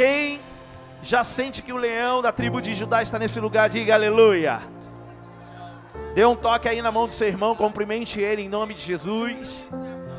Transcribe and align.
Quem 0.00 0.40
já 1.02 1.22
sente 1.22 1.60
que 1.60 1.74
o 1.74 1.76
leão 1.76 2.22
da 2.22 2.32
tribo 2.32 2.62
de 2.62 2.72
Judá 2.72 3.02
está 3.02 3.18
nesse 3.18 3.38
lugar, 3.38 3.68
diga 3.68 3.92
aleluia. 3.92 4.62
Dê 6.14 6.24
um 6.24 6.34
toque 6.34 6.66
aí 6.66 6.80
na 6.80 6.90
mão 6.90 7.06
do 7.06 7.12
seu 7.12 7.28
irmão, 7.28 7.54
cumprimente 7.54 8.18
ele 8.18 8.40
em 8.40 8.48
nome 8.48 8.72
de 8.72 8.80
Jesus. 8.80 9.68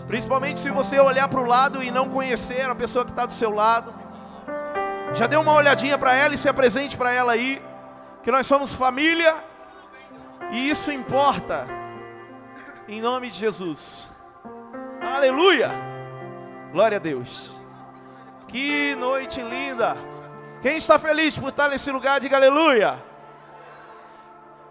Principalmente 0.06 0.60
se 0.60 0.70
você 0.70 1.00
olhar 1.00 1.28
para 1.28 1.40
o 1.40 1.48
lado 1.48 1.82
e 1.82 1.90
não 1.90 2.08
conhecer 2.10 2.62
a 2.62 2.76
pessoa 2.76 3.04
que 3.04 3.10
está 3.10 3.26
do 3.26 3.34
seu 3.34 3.50
lado. 3.50 3.92
Já 5.16 5.26
dê 5.26 5.36
uma 5.36 5.54
olhadinha 5.54 5.98
para 5.98 6.14
ela 6.14 6.36
e 6.36 6.38
se 6.38 6.48
apresente 6.48 6.96
para 6.96 7.12
ela 7.12 7.32
aí. 7.32 7.60
Que 8.22 8.30
nós 8.30 8.46
somos 8.46 8.76
família. 8.76 9.34
E 10.52 10.70
isso 10.70 10.92
importa. 10.92 11.66
Em 12.88 13.02
nome 13.02 13.32
de 13.32 13.40
Jesus. 13.40 14.12
Aleluia. 15.02 15.72
Glória 16.72 16.98
a 16.98 17.02
Deus. 17.02 17.61
Que 18.52 18.96
noite 18.98 19.42
linda. 19.42 19.96
Quem 20.62 20.76
está 20.76 21.00
feliz 21.00 21.40
por 21.40 21.50
estar 21.50 21.70
nesse 21.70 21.90
lugar, 21.90 22.20
diga 22.20 22.36
aleluia. 22.36 23.02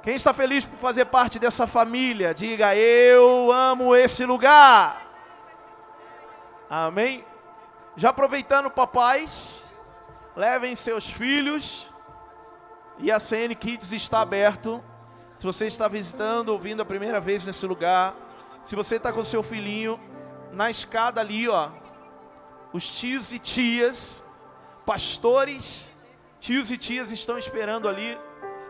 Quem 0.02 0.14
está 0.14 0.34
feliz 0.34 0.66
por 0.66 0.78
fazer 0.78 1.06
parte 1.06 1.38
dessa 1.38 1.66
família, 1.66 2.34
diga 2.34 2.77
eu 2.77 3.51
amo 3.51 3.96
esse 3.96 4.27
lugar. 4.27 5.02
Amém? 6.68 7.24
Já 7.96 8.10
aproveitando, 8.10 8.70
papais, 8.70 9.66
levem 10.37 10.76
seus 10.76 11.10
filhos 11.10 11.88
e 12.98 13.10
a 13.10 13.18
CN 13.18 13.54
Kids 13.54 13.92
está 13.92 14.20
aberto. 14.20 14.84
Se 15.37 15.46
você 15.46 15.66
está 15.66 15.88
visitando, 15.88 16.51
ouvindo 16.51 16.82
a 16.82 16.84
primeira 16.84 17.18
vez 17.18 17.46
nesse 17.46 17.65
lugar, 17.65 18.15
se 18.62 18.76
você 18.76 18.96
está 18.96 19.10
com 19.10 19.24
seu 19.24 19.42
filhinho 19.42 19.98
na 20.52 20.70
escada 20.70 21.20
ali, 21.20 21.48
ó, 21.48 21.70
os 22.73 22.98
tios 22.98 23.33
e 23.33 23.38
tias 23.38 24.24
pastores, 24.87 25.91
tios 26.38 26.71
e 26.71 26.77
tias 26.77 27.10
estão 27.10 27.38
esperando 27.38 27.88
ali 27.88 28.18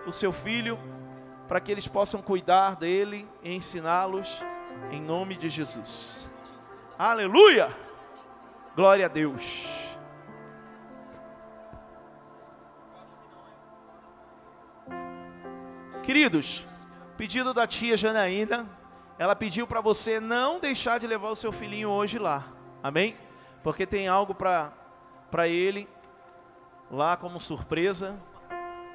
o 0.06 0.12
seu 0.12 0.32
filho 0.32 0.78
para 1.46 1.60
que 1.60 1.70
eles 1.70 1.86
possam 1.86 2.22
cuidar 2.22 2.76
dele 2.76 3.28
e 3.42 3.54
ensiná-los 3.54 4.42
em 4.90 5.00
nome 5.00 5.36
de 5.36 5.48
Jesus. 5.48 6.28
Aleluia! 6.98 7.74
Glória 8.74 9.06
a 9.06 9.08
Deus. 9.08 9.66
Queridos, 16.02 16.66
pedido 17.16 17.52
da 17.52 17.66
tia 17.66 17.96
Janaína, 17.96 18.68
ela 19.18 19.36
pediu 19.36 19.66
para 19.66 19.80
você 19.80 20.18
não 20.18 20.58
deixar 20.58 20.98
de 20.98 21.06
levar 21.06 21.30
o 21.30 21.36
seu 21.36 21.52
filhinho 21.52 21.90
hoje 21.90 22.18
lá. 22.18 22.46
Amém? 22.82 23.16
Porque 23.62 23.86
tem 23.86 24.08
algo 24.08 24.34
para 24.34 25.48
ele 25.48 25.88
lá 26.90 27.16
como 27.16 27.40
surpresa, 27.40 28.18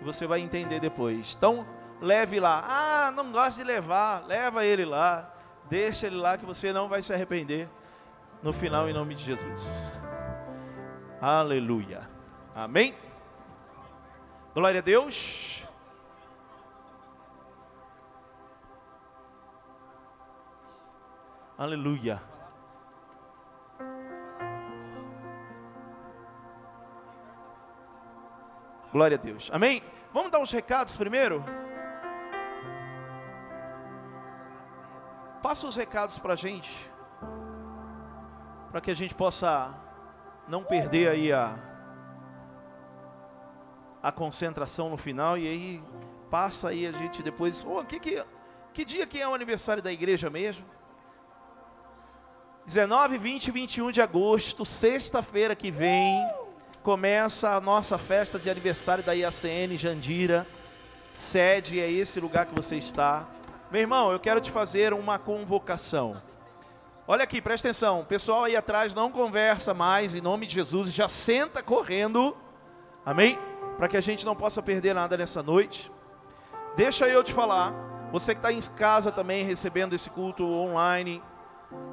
e 0.01 0.03
você 0.03 0.27
vai 0.27 0.41
entender 0.41 0.79
depois. 0.79 1.35
Então, 1.37 1.65
leve 2.01 2.39
lá. 2.39 2.63
Ah, 2.67 3.11
não 3.11 3.31
gosta 3.31 3.61
de 3.61 3.63
levar, 3.63 4.25
leva 4.25 4.65
ele 4.65 4.85
lá. 4.85 5.31
Deixa 5.69 6.07
ele 6.07 6.17
lá 6.17 6.37
que 6.37 6.45
você 6.45 6.73
não 6.73 6.89
vai 6.89 7.01
se 7.01 7.13
arrepender 7.13 7.69
no 8.43 8.51
final 8.51 8.89
em 8.89 8.93
nome 8.93 9.15
de 9.15 9.23
Jesus. 9.23 9.93
Aleluia. 11.21 12.07
Amém. 12.53 12.95
Glória 14.53 14.79
a 14.79 14.83
Deus. 14.83 15.65
Aleluia. 21.57 22.21
Glória 28.95 29.17
a 29.17 29.19
Deus. 29.19 29.49
Amém? 29.51 29.83
Vamos 30.13 30.31
dar 30.31 30.39
uns 30.39 30.53
recados 30.53 30.95
primeiro? 30.95 31.43
Passa 35.43 35.67
os 35.67 35.75
recados 35.75 36.17
para 36.17 36.31
a 36.31 36.35
gente, 36.37 36.89
para 38.71 38.79
que 38.79 38.89
a 38.89 38.93
gente 38.93 39.13
possa 39.13 39.75
não 40.47 40.63
perder 40.63 41.09
aí 41.09 41.33
a, 41.33 41.59
a 44.01 44.13
concentração 44.13 44.89
no 44.89 44.95
final 44.95 45.37
e 45.37 45.45
aí 45.45 45.83
passa 46.31 46.69
aí 46.69 46.87
a 46.87 46.93
gente 46.93 47.21
depois. 47.21 47.65
Oh, 47.67 47.83
que, 47.83 47.99
que, 47.99 48.25
que 48.71 48.85
dia 48.85 49.05
que 49.05 49.19
é 49.19 49.27
o 49.27 49.33
aniversário 49.33 49.83
da 49.83 49.91
igreja 49.91 50.29
mesmo? 50.29 50.65
19, 52.65 53.17
20 53.17 53.47
e 53.47 53.51
21 53.51 53.91
de 53.91 54.01
agosto, 54.01 54.63
sexta-feira 54.63 55.53
que 55.53 55.69
vem 55.69 56.25
começa 56.85 57.49
a 57.49 57.59
nossa 57.59 57.97
festa 57.97 58.37
de 58.37 58.47
aniversário 58.47 59.03
da 59.03 59.13
IACN 59.13 59.75
Jandira. 59.75 60.45
Sede 61.15 61.79
é 61.79 61.89
esse 61.89 62.19
lugar 62.19 62.45
que 62.45 62.53
você 62.53 62.77
está. 62.77 63.27
Meu 63.71 63.81
irmão, 63.81 64.11
eu 64.11 64.19
quero 64.19 64.39
te 64.39 64.51
fazer 64.51 64.93
uma 64.93 65.17
convocação. 65.17 66.21
Olha 67.07 67.23
aqui, 67.23 67.41
presta 67.41 67.69
atenção. 67.69 68.01
O 68.01 68.05
pessoal 68.05 68.43
aí 68.43 68.55
atrás 68.55 68.93
não 68.93 69.11
conversa 69.11 69.73
mais, 69.73 70.13
em 70.13 70.21
nome 70.21 70.45
de 70.45 70.53
Jesus, 70.53 70.93
já 70.93 71.09
senta 71.09 71.63
correndo. 71.63 72.37
Amém? 73.03 73.39
Para 73.77 73.87
que 73.87 73.97
a 73.97 74.01
gente 74.01 74.23
não 74.23 74.35
possa 74.35 74.61
perder 74.61 74.93
nada 74.93 75.17
nessa 75.17 75.41
noite. 75.41 75.91
Deixa 76.77 77.07
eu 77.07 77.23
te 77.23 77.33
falar. 77.33 77.73
Você 78.11 78.35
que 78.35 78.39
está 78.39 78.53
em 78.53 78.61
casa 78.61 79.11
também 79.11 79.43
recebendo 79.43 79.95
esse 79.95 80.11
culto 80.11 80.45
online, 80.45 81.19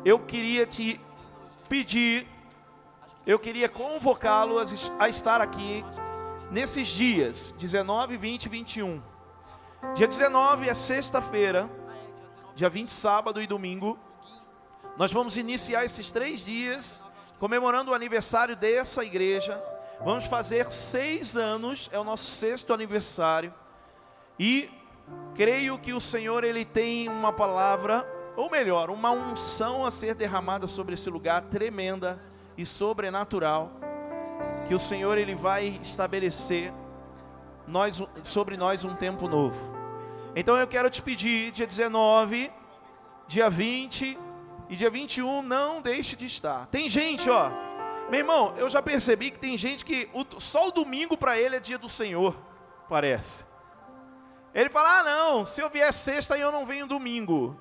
eu 0.04 0.18
queria 0.18 0.66
te 0.66 1.00
pedir 1.66 2.26
eu 3.26 3.38
queria 3.38 3.68
convocá-lo 3.68 4.56
a 4.98 5.08
estar 5.08 5.40
aqui 5.40 5.84
nesses 6.50 6.88
dias, 6.88 7.54
19, 7.56 8.16
20 8.16 8.46
e 8.46 8.48
21. 8.48 9.02
Dia 9.94 10.08
19 10.08 10.68
é 10.68 10.74
sexta-feira, 10.74 11.70
dia 12.54 12.68
20, 12.68 12.90
sábado 12.90 13.40
e 13.40 13.46
domingo. 13.46 13.98
Nós 14.96 15.12
vamos 15.12 15.36
iniciar 15.36 15.84
esses 15.84 16.10
três 16.10 16.44
dias 16.44 17.00
comemorando 17.38 17.92
o 17.92 17.94
aniversário 17.94 18.56
dessa 18.56 19.04
igreja. 19.04 19.62
Vamos 20.04 20.24
fazer 20.24 20.70
seis 20.72 21.36
anos, 21.36 21.88
é 21.92 21.98
o 21.98 22.04
nosso 22.04 22.24
sexto 22.24 22.72
aniversário. 22.74 23.54
E 24.38 24.68
creio 25.34 25.78
que 25.78 25.92
o 25.92 26.00
Senhor 26.00 26.42
ele 26.42 26.64
tem 26.64 27.08
uma 27.08 27.32
palavra, 27.32 28.04
ou 28.36 28.50
melhor, 28.50 28.90
uma 28.90 29.12
unção 29.12 29.86
a 29.86 29.92
ser 29.92 30.14
derramada 30.14 30.66
sobre 30.66 30.94
esse 30.94 31.08
lugar 31.08 31.42
tremenda 31.42 32.31
e 32.56 32.66
sobrenatural 32.66 33.70
que 34.66 34.74
o 34.74 34.78
Senhor 34.78 35.18
ele 35.18 35.34
vai 35.34 35.80
estabelecer 35.82 36.72
nós, 37.66 38.02
sobre 38.22 38.56
nós 38.56 38.84
um 38.84 38.94
tempo 38.94 39.28
novo. 39.28 39.58
Então 40.34 40.56
eu 40.56 40.66
quero 40.66 40.88
te 40.88 41.02
pedir, 41.02 41.50
dia 41.52 41.66
19, 41.66 42.50
dia 43.26 43.50
20 43.50 44.18
e 44.68 44.76
dia 44.76 44.90
21, 44.90 45.42
não 45.42 45.82
deixe 45.82 46.16
de 46.16 46.26
estar. 46.26 46.66
Tem 46.66 46.88
gente, 46.88 47.28
ó, 47.28 47.50
meu 48.08 48.20
irmão, 48.20 48.54
eu 48.56 48.68
já 48.68 48.82
percebi 48.82 49.30
que 49.30 49.38
tem 49.38 49.56
gente 49.56 49.84
que 49.84 50.08
o, 50.12 50.40
só 50.40 50.68
o 50.68 50.70
domingo 50.70 51.16
para 51.16 51.38
ele 51.38 51.56
é 51.56 51.60
dia 51.60 51.78
do 51.78 51.88
Senhor, 51.88 52.36
parece. 52.88 53.44
Ele 54.54 54.68
fala: 54.68 55.00
ah, 55.00 55.02
não, 55.02 55.46
se 55.46 55.60
eu 55.60 55.70
vier 55.70 55.92
sexta 55.92 56.36
eu 56.36 56.52
não 56.52 56.66
venho 56.66 56.86
domingo. 56.86 57.58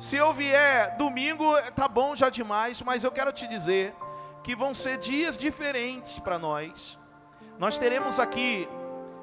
Se 0.00 0.16
eu 0.16 0.32
vier 0.32 0.96
domingo, 0.96 1.44
tá 1.76 1.86
bom 1.86 2.16
já 2.16 2.30
demais, 2.30 2.80
mas 2.80 3.04
eu 3.04 3.12
quero 3.12 3.30
te 3.34 3.46
dizer 3.46 3.94
que 4.42 4.56
vão 4.56 4.72
ser 4.72 4.96
dias 4.96 5.36
diferentes 5.36 6.18
para 6.18 6.38
nós. 6.38 6.98
Nós 7.58 7.76
teremos 7.76 8.18
aqui 8.18 8.66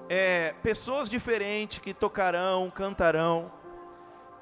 é, 0.08 0.54
pessoas 0.62 1.10
diferentes 1.10 1.80
que 1.80 1.96
tocarão, 1.96 2.70
cantarão, 2.70 3.52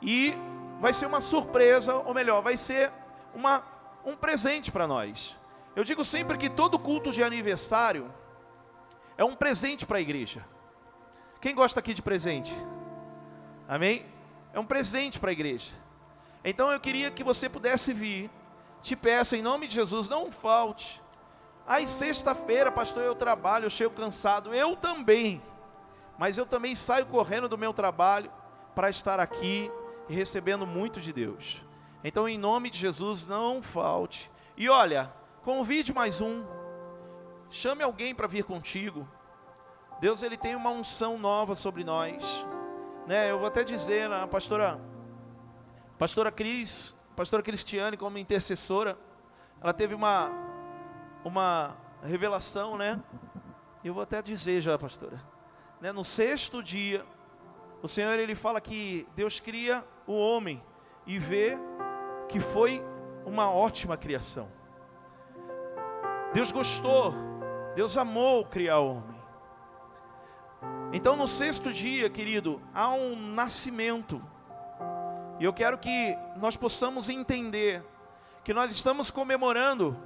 e 0.01 0.34
vai 0.81 0.91
ser 0.91 1.06
uma 1.06 1.22
surpresa, 1.22 1.96
ou 1.96 2.13
melhor, 2.13 2.41
vai 2.41 2.57
ser 2.57 2.91
uma, 3.34 3.63
um 4.03 4.13
presente 4.13 4.73
para 4.73 4.85
nós. 4.85 5.38
Eu 5.73 5.85
digo 5.85 6.03
sempre 6.03 6.38
que 6.38 6.49
todo 6.49 6.78
culto 6.78 7.14
de 7.14 7.23
aniversário 7.23 8.14
é 9.17 9.23
um 9.23 9.38
presente 9.38 9.85
para 9.85 9.99
a 9.99 10.02
igreja. 10.02 10.46
Quem 11.40 11.55
gosta 11.55 11.79
aqui 11.79 11.93
de 11.93 12.02
presente? 12.02 12.53
Amém? 13.70 14.05
É 14.52 14.59
um 14.59 14.66
presente 14.66 15.17
para 15.17 15.29
a 15.29 15.34
igreja. 15.34 15.84
Então 16.47 16.71
eu 16.71 16.79
queria 16.79 17.09
que 17.09 17.23
você 17.23 17.49
pudesse 17.49 17.91
vir. 17.91 18.29
Te 18.83 18.95
peço 18.95 19.35
em 19.35 19.41
nome 19.41 19.67
de 19.67 19.73
Jesus, 19.73 20.07
não 20.07 20.31
falte. 20.31 21.01
Aí 21.65 21.87
sexta-feira, 21.87 22.71
pastor, 22.71 23.01
eu 23.01 23.15
trabalho, 23.15 23.65
eu 23.65 23.69
chego 23.71 23.95
cansado. 23.95 24.53
Eu 24.53 24.75
também. 24.75 25.41
Mas 26.19 26.37
eu 26.37 26.45
também 26.45 26.75
saio 26.75 27.07
correndo 27.07 27.49
do 27.49 27.57
meu 27.57 27.73
trabalho 27.73 28.31
para 28.75 28.91
estar 28.91 29.19
aqui 29.19 29.71
e 30.07 30.13
recebendo 30.13 30.67
muito 30.67 31.01
de 31.01 31.11
Deus. 31.11 31.63
Então, 32.03 32.29
em 32.29 32.37
nome 32.37 32.69
de 32.69 32.77
Jesus, 32.77 33.25
não 33.25 33.63
falte. 33.63 34.29
E 34.55 34.69
olha, 34.69 35.11
convide 35.43 35.91
mais 35.91 36.21
um. 36.21 36.45
Chame 37.49 37.81
alguém 37.81 38.13
para 38.13 38.27
vir 38.27 38.43
contigo. 38.43 39.07
Deus 39.99 40.21
ele 40.21 40.37
tem 40.37 40.55
uma 40.55 40.69
unção 40.69 41.17
nova 41.17 41.55
sobre 41.55 41.83
nós. 41.83 42.23
Né? 43.07 43.31
Eu 43.31 43.39
vou 43.39 43.47
até 43.47 43.63
dizer, 43.63 44.11
a 44.11 44.27
pastora 44.27 44.79
Pastora 45.97 46.31
Cris, 46.31 46.93
pastora 47.15 47.41
Cristiane 47.41 47.95
como 47.95 48.17
intercessora, 48.17 48.97
ela 49.61 49.73
teve 49.73 49.95
uma 49.95 50.31
uma 51.23 51.75
revelação, 52.03 52.77
né? 52.77 53.01
Eu 53.83 53.93
vou 53.93 54.03
até 54.03 54.21
dizer 54.21 54.61
já, 54.61 54.77
pastora. 54.77 55.19
Né? 55.81 55.91
No 55.91 56.05
sexto 56.05 56.61
dia, 56.61 57.05
o 57.81 57.87
Senhor 57.87 58.19
ele 58.19 58.35
fala 58.35 58.61
que 58.61 59.07
Deus 59.15 59.39
cria 59.39 59.83
o 60.05 60.13
homem 60.13 60.63
e 61.05 61.17
vê 61.17 61.57
que 62.29 62.39
foi 62.39 62.83
uma 63.25 63.49
ótima 63.49 63.97
criação. 63.97 64.49
Deus 66.33 66.51
gostou, 66.51 67.13
Deus 67.75 67.97
amou 67.97 68.45
criar 68.45 68.79
o 68.79 68.97
homem. 68.97 69.15
Então, 70.93 71.15
no 71.15 71.27
sexto 71.27 71.73
dia, 71.73 72.09
querido, 72.09 72.61
há 72.73 72.91
um 72.93 73.15
nascimento. 73.15 74.21
E 75.40 75.43
eu 75.43 75.53
quero 75.53 75.78
que 75.78 76.17
nós 76.37 76.55
possamos 76.55 77.09
entender 77.09 77.84
que 78.43 78.53
nós 78.53 78.72
estamos 78.72 79.11
comemorando 79.11 79.97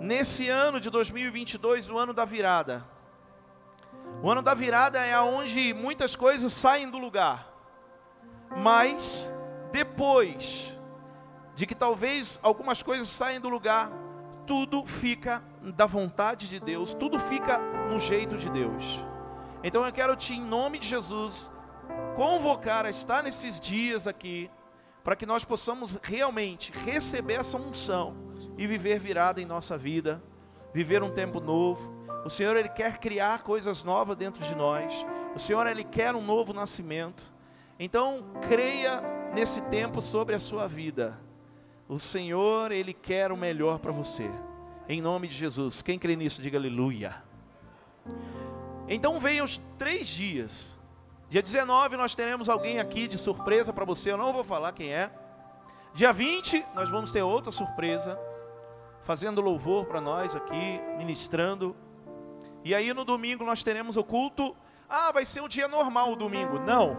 nesse 0.00 0.48
ano 0.48 0.80
de 0.80 0.90
2022, 0.90 1.88
o 1.88 1.98
ano 1.98 2.12
da 2.12 2.24
virada. 2.24 2.84
O 4.22 4.30
ano 4.30 4.42
da 4.42 4.54
virada 4.54 4.98
é 5.04 5.18
onde 5.20 5.72
muitas 5.72 6.16
coisas 6.16 6.52
saem 6.52 6.90
do 6.90 6.98
lugar. 6.98 7.48
Mas 8.56 9.30
depois 9.70 10.76
de 11.54 11.66
que 11.66 11.74
talvez 11.74 12.38
algumas 12.42 12.82
coisas 12.82 13.08
saiam 13.08 13.40
do 13.40 13.48
lugar, 13.48 13.90
tudo 14.46 14.84
fica 14.84 15.42
da 15.62 15.86
vontade 15.86 16.48
de 16.48 16.60
Deus, 16.60 16.94
tudo 16.94 17.18
fica 17.18 17.58
no 17.88 17.98
jeito 17.98 18.36
de 18.36 18.50
Deus. 18.50 19.04
Então 19.62 19.84
eu 19.84 19.92
quero 19.92 20.14
te, 20.16 20.34
em 20.34 20.42
nome 20.42 20.78
de 20.78 20.88
Jesus, 20.88 21.50
convocar 22.14 22.86
a 22.86 22.90
estar 22.90 23.22
nesses 23.22 23.58
dias 23.58 24.06
aqui, 24.06 24.50
para 25.02 25.16
que 25.16 25.26
nós 25.26 25.44
possamos 25.44 25.98
realmente 26.02 26.72
receber 26.72 27.34
essa 27.34 27.56
unção 27.56 28.16
e 28.56 28.66
viver 28.66 28.98
virada 28.98 29.40
em 29.40 29.44
nossa 29.44 29.76
vida, 29.76 30.22
viver 30.72 31.02
um 31.02 31.10
tempo 31.10 31.40
novo. 31.40 31.92
O 32.24 32.30
Senhor 32.30 32.56
ele 32.56 32.68
quer 32.68 32.98
criar 32.98 33.42
coisas 33.42 33.84
novas 33.84 34.16
dentro 34.16 34.42
de 34.44 34.54
nós. 34.54 35.04
O 35.34 35.38
Senhor 35.38 35.66
ele 35.66 35.84
quer 35.84 36.14
um 36.14 36.22
novo 36.22 36.52
nascimento. 36.52 37.22
Então, 37.78 38.24
creia 38.48 39.02
nesse 39.34 39.60
tempo 39.62 40.00
sobre 40.00 40.34
a 40.34 40.40
sua 40.40 40.66
vida. 40.66 41.18
O 41.88 41.98
Senhor 41.98 42.72
ele 42.72 42.94
quer 42.94 43.30
o 43.30 43.36
melhor 43.36 43.78
para 43.78 43.92
você. 43.92 44.30
Em 44.88 45.02
nome 45.02 45.28
de 45.28 45.34
Jesus. 45.34 45.82
Quem 45.82 45.98
crê 45.98 46.16
nisso, 46.16 46.40
diga 46.40 46.56
aleluia. 46.56 47.22
Então 48.88 49.18
venham 49.18 49.44
os 49.44 49.60
três 49.78 50.08
dias. 50.08 50.78
Dia 51.34 51.42
19 51.42 51.96
nós 51.96 52.14
teremos 52.14 52.48
alguém 52.48 52.78
aqui 52.78 53.08
de 53.08 53.18
surpresa 53.18 53.72
para 53.72 53.84
você. 53.84 54.12
Eu 54.12 54.16
não 54.16 54.32
vou 54.32 54.44
falar 54.44 54.70
quem 54.70 54.94
é. 54.94 55.10
Dia 55.92 56.12
20 56.12 56.64
nós 56.76 56.88
vamos 56.88 57.10
ter 57.10 57.22
outra 57.22 57.50
surpresa 57.50 58.16
fazendo 59.02 59.40
louvor 59.40 59.84
para 59.86 60.00
nós 60.00 60.36
aqui, 60.36 60.80
ministrando. 60.96 61.74
E 62.62 62.72
aí 62.72 62.94
no 62.94 63.04
domingo 63.04 63.44
nós 63.44 63.64
teremos 63.64 63.96
o 63.96 64.04
culto. 64.04 64.54
Ah, 64.88 65.10
vai 65.10 65.26
ser 65.26 65.40
um 65.40 65.48
dia 65.48 65.66
normal 65.66 66.12
o 66.12 66.14
domingo. 66.14 66.60
Não, 66.60 66.96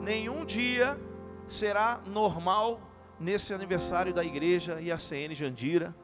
nenhum 0.00 0.44
dia 0.44 0.98
será 1.46 2.00
normal 2.08 2.80
nesse 3.20 3.54
aniversário 3.54 4.12
da 4.12 4.24
igreja 4.24 4.80
IACN 4.80 5.32
Jandira. 5.32 5.94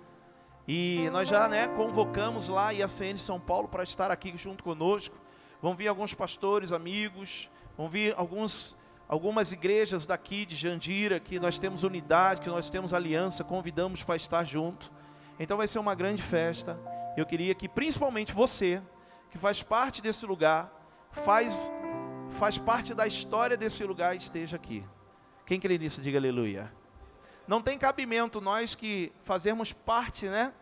E 0.69 1.11
nós 1.11 1.26
já 1.26 1.49
né, 1.49 1.67
convocamos 1.67 2.49
lá 2.49 2.69
a 2.69 2.70
IACN 2.70 3.17
São 3.17 3.40
Paulo 3.40 3.67
para 3.67 3.82
estar 3.82 4.08
aqui 4.12 4.32
junto 4.37 4.62
conosco. 4.62 5.17
Vão 5.61 5.75
vir 5.75 5.88
alguns 5.88 6.14
pastores, 6.14 6.70
amigos, 6.70 7.50
vão 7.76 7.88
vir 7.88 8.14
alguns, 8.16 8.76
algumas 9.08 9.52
igrejas 9.52 10.06
daqui 10.06 10.44
de 10.44 10.56
Jandira, 10.56 11.19
que 11.20 11.38
nós 11.40 11.58
temos 11.58 11.82
unidade, 11.82 12.40
que 12.40 12.48
nós 12.48 12.70
temos 12.70 12.92
aliança, 12.92 13.44
convidamos 13.44 14.02
para 14.02 14.16
estar 14.16 14.44
junto. 14.44 14.92
Então 15.38 15.56
vai 15.56 15.66
ser 15.69 15.78
uma 15.78 15.94
grande 15.94 16.22
festa. 16.22 16.78
Eu 17.16 17.26
queria 17.26 17.54
que 17.54 17.69
principalmente 17.69 18.32
você, 18.32 18.82
que 19.30 19.38
faz 19.38 19.62
parte 19.62 20.00
desse 20.00 20.24
lugar, 20.24 20.72
faz, 21.10 21.72
faz 22.30 22.58
parte 22.58 22.94
da 22.94 23.06
história 23.06 23.56
desse 23.56 23.84
lugar, 23.84 24.16
esteja 24.16 24.56
aqui. 24.56 24.84
Quem 25.44 25.60
crê 25.60 25.76
nisso, 25.76 26.00
diga 26.00 26.18
aleluia. 26.18 26.72
Não 27.46 27.60
tem 27.60 27.76
cabimento 27.76 28.40
nós 28.40 28.75
que 28.75 29.12
fazemos 29.22 29.72
parte 29.72 30.26
né, 30.26 30.52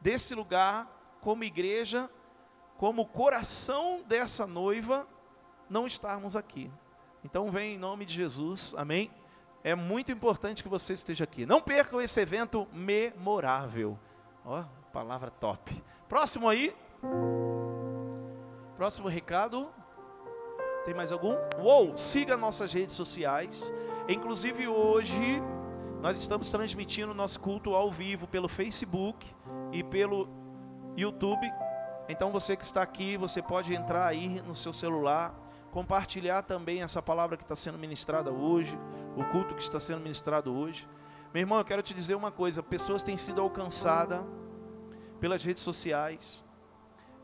desse 0.00 0.34
lugar 0.34 0.90
como 1.20 1.44
igreja, 1.44 2.10
como 2.76 3.06
coração 3.06 4.02
dessa 4.06 4.46
noiva, 4.46 5.06
não 5.68 5.86
estarmos 5.86 6.36
aqui. 6.36 6.70
Então 7.24 7.50
vem 7.50 7.74
em 7.74 7.78
nome 7.78 8.04
de 8.04 8.14
Jesus, 8.14 8.74
amém? 8.76 9.10
É 9.62 9.74
muito 9.74 10.12
importante 10.12 10.62
que 10.62 10.68
você 10.68 10.92
esteja 10.92 11.24
aqui. 11.24 11.46
Não 11.46 11.60
percam 11.60 12.00
esse 12.00 12.20
evento 12.20 12.68
memorável. 12.72 13.98
Ó, 14.44 14.62
palavra 14.92 15.30
top. 15.30 15.82
Próximo 16.08 16.48
aí. 16.48 16.76
Próximo 18.76 19.08
recado. 19.08 19.68
Tem 20.84 20.92
mais 20.92 21.10
algum? 21.10 21.34
Uou, 21.58 21.96
siga 21.96 22.36
nossas 22.36 22.72
redes 22.74 22.94
sociais. 22.94 23.72
Inclusive 24.06 24.68
hoje 24.68 25.42
nós 26.02 26.18
estamos 26.18 26.50
transmitindo 26.50 27.14
nosso 27.14 27.40
culto 27.40 27.74
ao 27.74 27.90
vivo 27.90 28.26
pelo 28.26 28.46
Facebook 28.46 29.26
e 29.72 29.82
pelo 29.82 30.28
YouTube. 30.94 31.50
Então 32.06 32.30
você 32.30 32.54
que 32.54 32.64
está 32.64 32.82
aqui, 32.82 33.16
você 33.16 33.40
pode 33.40 33.74
entrar 33.74 34.06
aí 34.06 34.42
no 34.42 34.54
seu 34.54 34.74
celular, 34.74 35.34
compartilhar 35.74 36.42
também 36.42 36.82
essa 36.82 37.02
palavra 37.02 37.36
que 37.36 37.42
está 37.42 37.56
sendo 37.56 37.76
ministrada 37.76 38.30
hoje, 38.30 38.78
o 39.16 39.24
culto 39.24 39.56
que 39.56 39.60
está 39.60 39.80
sendo 39.80 40.00
ministrado 40.00 40.54
hoje. 40.54 40.88
Meu 41.32 41.40
irmão, 41.40 41.58
eu 41.58 41.64
quero 41.64 41.82
te 41.82 41.92
dizer 41.92 42.14
uma 42.14 42.30
coisa: 42.30 42.62
pessoas 42.62 43.02
têm 43.02 43.16
sido 43.16 43.40
alcançadas 43.40 44.20
pelas 45.18 45.42
redes 45.42 45.64
sociais. 45.64 46.44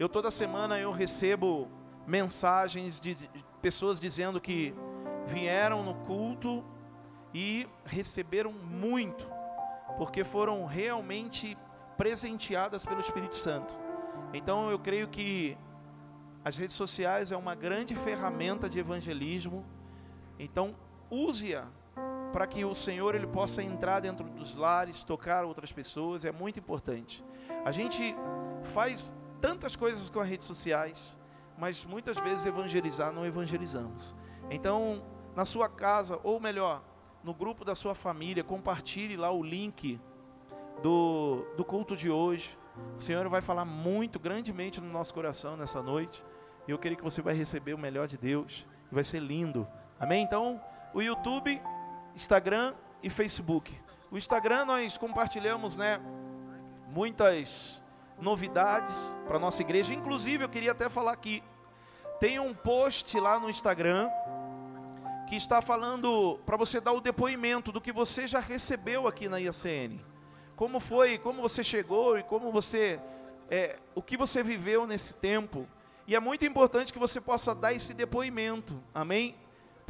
Eu 0.01 0.09
toda 0.09 0.33
semana 0.33 0.81
eu 0.81 0.91
recebo 0.91 1.69
mensagens 2.09 2.99
de 2.99 3.17
pessoas 3.63 4.01
dizendo 4.01 4.41
que 4.41 4.75
vieram 5.27 5.85
no 5.85 5.95
culto 5.95 6.65
e 7.33 7.69
receberam 7.85 8.51
muito, 8.51 9.31
porque 9.97 10.25
foram 10.25 10.67
realmente 10.67 11.57
presenteadas 11.97 12.85
pelo 12.85 13.01
Espírito 13.01 13.37
Santo. 13.37 13.79
Então 14.35 14.73
eu 14.73 14.79
creio 14.79 15.07
que 15.07 15.57
as 16.45 16.57
redes 16.57 16.75
sociais 16.77 17.31
é 17.33 17.37
uma 17.37 17.55
grande 17.55 17.95
ferramenta 17.95 18.69
de 18.69 18.79
evangelismo. 18.79 19.65
Então 20.39 20.75
use-a 21.11 21.67
para 22.33 22.47
que 22.47 22.65
o 22.65 22.75
Senhor 22.75 23.15
ele 23.15 23.27
possa 23.27 23.63
entrar 23.63 24.01
dentro 24.01 24.25
dos 24.25 24.57
lares, 24.57 25.03
tocar 25.03 25.45
outras 25.45 25.73
pessoas, 25.73 26.25
é 26.25 26.33
muito 26.33 26.59
importante. 26.59 27.25
A 27.65 27.73
gente 27.73 28.15
faz 28.73 29.13
tantas 29.41 29.75
coisas 29.75 30.09
com 30.09 30.21
as 30.21 30.29
redes 30.29 30.47
sociais, 30.47 31.17
mas 31.59 31.85
muitas 31.85 32.19
vezes 32.19 32.47
evangelizar 32.47 33.13
não 33.13 33.27
evangelizamos. 33.27 34.15
Então, 34.49 35.03
na 35.35 35.45
sua 35.45 35.69
casa, 35.69 36.19
ou 36.23 36.41
melhor, 36.41 36.83
no 37.23 37.35
grupo 37.35 37.65
da 37.65 37.75
sua 37.75 37.95
família, 37.95 38.43
compartilhe 38.43 39.17
lá 39.17 39.31
o 39.31 39.43
link 39.43 40.01
do, 40.83 41.45
do 41.57 41.65
culto 41.65 41.97
de 41.97 42.11
hoje. 42.11 42.57
O 42.97 43.03
Senhor 43.03 43.29
vai 43.29 43.43
falar 43.43 43.65
muito 43.65 44.19
grandemente 44.19 44.81
no 44.81 44.91
nosso 44.91 45.13
coração 45.13 45.57
nessa 45.57 45.83
noite. 45.83 46.25
E 46.67 46.71
eu 46.71 46.79
queria 46.79 46.97
que 46.97 47.05
você 47.05 47.23
vai 47.23 47.35
receber 47.35 47.75
o 47.75 47.79
melhor 47.79 48.07
de 48.07 48.17
Deus. 48.17 48.67
Vai 48.91 49.05
ser 49.05 49.21
lindo. 49.21 49.67
Amém? 49.99 50.23
Então, 50.23 50.61
o 50.93 51.01
YouTube 51.01 51.61
Instagram 52.15 52.75
e 53.03 53.09
Facebook. 53.09 53.75
O 54.11 54.19
Instagram 54.19 54.65
nós 54.65 54.99
compartilhamos, 54.99 55.77
né, 55.77 56.01
muitas 56.89 57.83
novidades 58.21 59.15
para 59.27 59.39
nossa 59.39 59.63
igreja. 59.63 59.95
Inclusive, 59.95 60.45
eu 60.45 60.49
queria 60.49 60.73
até 60.73 60.89
falar 60.89 61.13
aqui, 61.13 61.43
tem 62.19 62.39
um 62.39 62.53
post 62.53 63.19
lá 63.19 63.39
no 63.39 63.49
Instagram 63.49 64.11
que 65.29 65.37
está 65.37 65.63
falando 65.63 66.41
para 66.45 66.57
você 66.57 66.81
dar 66.81 66.93
o 66.93 67.01
depoimento 67.01 67.71
do 67.71 67.81
que 67.81 67.93
você 67.93 68.27
já 68.27 68.41
recebeu 68.41 69.07
aqui 69.07 69.29
na 69.29 69.39
IACN. 69.39 70.01
Como 70.57 70.81
foi, 70.81 71.19
como 71.19 71.41
você 71.41 71.63
chegou 71.63 72.19
e 72.19 72.23
como 72.23 72.51
você, 72.51 73.01
é, 73.49 73.79
o 73.95 74.03
que 74.03 74.17
você 74.17 74.43
viveu 74.43 74.87
nesse 74.87 75.15
tempo. 75.15 75.67
E 76.07 76.15
é 76.15 76.21
muito 76.21 76.45
importante 76.45 76.93
que 76.93 76.99
você 76.99 77.21
possa 77.21 77.55
dar 77.55 77.73
esse 77.73 77.95
depoimento, 77.95 78.83
amém? 78.95 79.37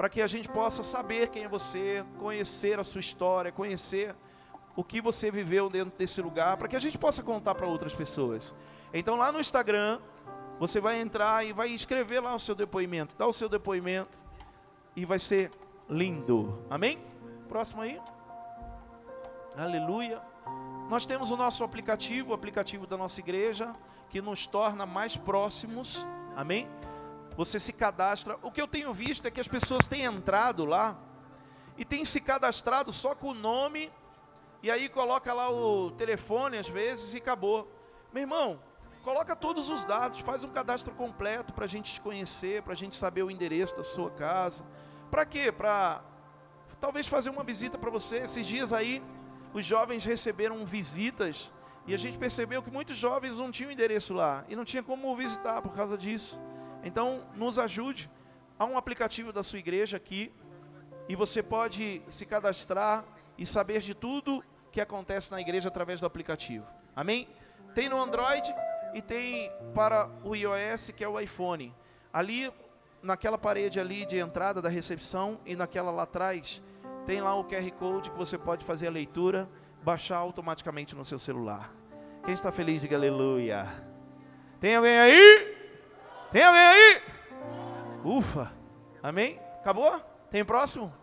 para 0.00 0.08
que 0.08 0.22
a 0.22 0.26
gente 0.26 0.48
possa 0.48 0.82
saber 0.82 1.28
quem 1.28 1.44
é 1.44 1.48
você, 1.48 2.02
conhecer 2.18 2.80
a 2.80 2.82
sua 2.82 3.00
história, 3.00 3.52
conhecer 3.52 4.16
o 4.74 4.82
que 4.82 4.98
você 4.98 5.30
viveu 5.30 5.68
dentro 5.68 5.92
desse 5.98 6.22
lugar, 6.22 6.56
para 6.56 6.68
que 6.68 6.74
a 6.74 6.80
gente 6.80 6.96
possa 6.96 7.22
contar 7.22 7.54
para 7.54 7.66
outras 7.66 7.94
pessoas. 7.94 8.54
Então 8.94 9.14
lá 9.14 9.30
no 9.30 9.38
Instagram, 9.38 10.00
você 10.58 10.80
vai 10.80 10.98
entrar 10.98 11.44
e 11.44 11.52
vai 11.52 11.68
escrever 11.68 12.20
lá 12.20 12.34
o 12.34 12.40
seu 12.40 12.54
depoimento, 12.54 13.14
dá 13.18 13.26
o 13.26 13.32
seu 13.34 13.46
depoimento 13.46 14.18
e 14.96 15.04
vai 15.04 15.18
ser 15.18 15.50
lindo. 15.86 16.64
Amém? 16.70 16.98
Próximo 17.46 17.82
aí. 17.82 18.00
Aleluia. 19.54 20.22
Nós 20.88 21.04
temos 21.04 21.30
o 21.30 21.36
nosso 21.36 21.62
aplicativo, 21.62 22.30
o 22.30 22.34
aplicativo 22.34 22.86
da 22.86 22.96
nossa 22.96 23.20
igreja, 23.20 23.76
que 24.10 24.20
nos 24.20 24.46
torna 24.46 24.84
mais 24.84 25.16
próximos. 25.16 26.06
Amém? 26.36 26.68
você 27.36 27.58
se 27.58 27.72
cadastra. 27.72 28.38
O 28.42 28.50
que 28.50 28.60
eu 28.60 28.68
tenho 28.68 28.92
visto 28.92 29.26
é 29.26 29.30
que 29.30 29.40
as 29.40 29.48
pessoas 29.48 29.86
têm 29.86 30.04
entrado 30.04 30.64
lá 30.64 30.96
e 31.76 31.84
têm 31.86 32.04
se 32.04 32.20
cadastrado 32.20 32.92
só 32.92 33.14
com 33.14 33.28
o 33.28 33.34
nome 33.34 33.90
e 34.62 34.70
aí 34.70 34.90
coloca 34.90 35.32
lá 35.32 35.50
o 35.50 35.90
telefone 35.92 36.58
às 36.58 36.68
vezes 36.68 37.14
e 37.14 37.16
acabou. 37.16 37.66
Meu 38.12 38.22
irmão, 38.22 38.60
coloca 39.02 39.34
todos 39.34 39.70
os 39.70 39.86
dados, 39.86 40.20
faz 40.20 40.44
um 40.44 40.50
cadastro 40.50 40.94
completo 40.94 41.54
para 41.54 41.64
a 41.64 41.68
gente 41.68 41.94
te 41.94 42.00
conhecer, 42.02 42.62
para 42.62 42.74
a 42.74 42.76
gente 42.76 42.94
saber 42.94 43.22
o 43.22 43.30
endereço 43.30 43.74
da 43.74 43.84
sua 43.84 44.10
casa. 44.10 44.62
Para 45.10 45.24
quê? 45.24 45.50
Para 45.50 46.02
talvez 46.78 47.06
fazer 47.06 47.30
uma 47.30 47.42
visita 47.42 47.78
para 47.78 47.90
você. 47.90 48.18
Esses 48.18 48.46
dias 48.46 48.70
aí, 48.70 49.02
os 49.54 49.64
jovens 49.64 50.04
receberam 50.04 50.64
visitas 50.66 51.50
e 51.90 51.94
a 51.94 51.98
gente 51.98 52.16
percebeu 52.18 52.62
que 52.62 52.70
muitos 52.70 52.96
jovens 52.96 53.36
não 53.36 53.50
tinham 53.50 53.72
endereço 53.72 54.14
lá 54.14 54.44
e 54.48 54.54
não 54.54 54.64
tinha 54.64 54.80
como 54.80 55.16
visitar 55.16 55.60
por 55.60 55.74
causa 55.74 55.98
disso. 55.98 56.40
Então, 56.84 57.24
nos 57.34 57.58
ajude. 57.58 58.08
Há 58.56 58.64
um 58.64 58.78
aplicativo 58.78 59.32
da 59.32 59.42
sua 59.42 59.58
igreja 59.58 59.96
aqui 59.96 60.32
e 61.08 61.16
você 61.16 61.42
pode 61.42 62.00
se 62.08 62.24
cadastrar 62.24 63.04
e 63.36 63.44
saber 63.44 63.80
de 63.80 63.92
tudo 63.92 64.40
que 64.70 64.80
acontece 64.80 65.32
na 65.32 65.40
igreja 65.40 65.66
através 65.66 65.98
do 65.98 66.06
aplicativo. 66.06 66.64
Amém? 66.94 67.28
Tem 67.74 67.88
no 67.88 68.00
Android 68.00 68.54
e 68.94 69.02
tem 69.02 69.50
para 69.74 70.08
o 70.22 70.36
iOS, 70.36 70.92
que 70.94 71.02
é 71.02 71.08
o 71.08 71.18
iPhone. 71.18 71.74
Ali, 72.12 72.52
naquela 73.02 73.36
parede 73.36 73.80
ali 73.80 74.06
de 74.06 74.16
entrada 74.16 74.62
da 74.62 74.68
recepção 74.68 75.40
e 75.44 75.56
naquela 75.56 75.90
lá 75.90 76.04
atrás, 76.04 76.62
tem 77.04 77.20
lá 77.20 77.34
o 77.34 77.42
QR 77.42 77.68
Code 77.72 78.12
que 78.12 78.16
você 78.16 78.38
pode 78.38 78.64
fazer 78.64 78.86
a 78.86 78.92
leitura, 78.92 79.50
baixar 79.82 80.18
automaticamente 80.18 80.94
no 80.94 81.04
seu 81.04 81.18
celular. 81.18 81.79
Quem 82.30 82.36
está 82.36 82.52
feliz, 82.52 82.80
diga 82.80 82.94
aleluia. 82.94 83.66
Tem 84.60 84.76
alguém 84.76 84.96
aí? 84.96 85.56
Tem 86.30 86.44
alguém 86.44 86.60
aí? 86.60 87.02
Ufa. 88.04 88.52
Amém? 89.02 89.40
Acabou? 89.58 90.00
Tem 90.30 90.44
próximo? 90.44 90.94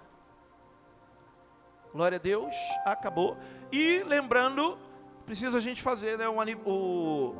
Glória 1.91 2.15
a 2.15 2.19
Deus. 2.19 2.55
Acabou. 2.85 3.37
E 3.73 4.03
lembrando, 4.07 4.77
precisa 5.25 5.57
a 5.57 5.59
gente 5.59 5.81
fazer 5.81 6.17
né, 6.17 6.29
um, 6.29 6.37
o, 6.65 7.35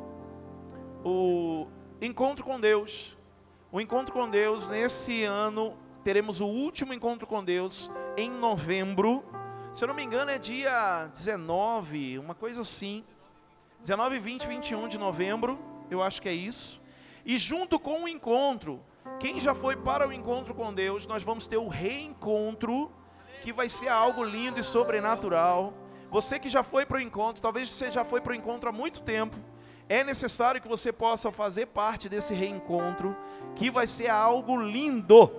o 1.02 1.66
encontro 2.02 2.44
com 2.44 2.60
Deus. 2.60 3.16
O 3.72 3.80
encontro 3.80 4.12
com 4.12 4.28
Deus, 4.28 4.68
nesse 4.68 5.24
ano, 5.24 5.78
teremos 6.04 6.42
o 6.42 6.46
último 6.46 6.92
encontro 6.92 7.26
com 7.26 7.42
Deus 7.42 7.90
em 8.18 8.30
novembro. 8.30 9.24
Se 9.72 9.82
eu 9.82 9.88
não 9.88 9.94
me 9.94 10.04
engano, 10.04 10.30
é 10.30 10.38
dia 10.38 11.06
19, 11.06 12.18
uma 12.18 12.34
coisa 12.34 12.60
assim. 12.60 13.02
19, 13.80 14.18
20, 14.18 14.46
21 14.46 14.88
de 14.88 14.98
novembro, 14.98 15.58
eu 15.90 16.02
acho 16.02 16.20
que 16.20 16.28
é 16.28 16.32
isso. 16.32 16.80
E 17.24 17.38
junto 17.38 17.78
com 17.78 18.04
o 18.04 18.08
encontro, 18.08 18.80
quem 19.20 19.40
já 19.40 19.54
foi 19.54 19.76
para 19.76 20.06
o 20.06 20.12
encontro 20.12 20.54
com 20.54 20.72
Deus, 20.72 21.06
nós 21.06 21.22
vamos 21.22 21.46
ter 21.46 21.56
o 21.56 21.68
reencontro, 21.68 22.90
que 23.42 23.52
vai 23.52 23.68
ser 23.68 23.88
algo 23.88 24.24
lindo 24.24 24.60
e 24.60 24.64
sobrenatural. 24.64 25.72
Você 26.10 26.38
que 26.38 26.48
já 26.48 26.62
foi 26.62 26.84
para 26.84 26.98
o 26.98 27.00
encontro, 27.00 27.40
talvez 27.40 27.68
você 27.68 27.90
já 27.90 28.04
foi 28.04 28.20
para 28.20 28.32
o 28.32 28.34
encontro 28.34 28.68
há 28.68 28.72
muito 28.72 29.00
tempo, 29.00 29.36
é 29.88 30.04
necessário 30.04 30.60
que 30.60 30.68
você 30.68 30.92
possa 30.92 31.32
fazer 31.32 31.66
parte 31.66 32.08
desse 32.08 32.34
reencontro, 32.34 33.16
que 33.54 33.70
vai 33.70 33.86
ser 33.86 34.08
algo 34.08 34.60
lindo 34.60 35.30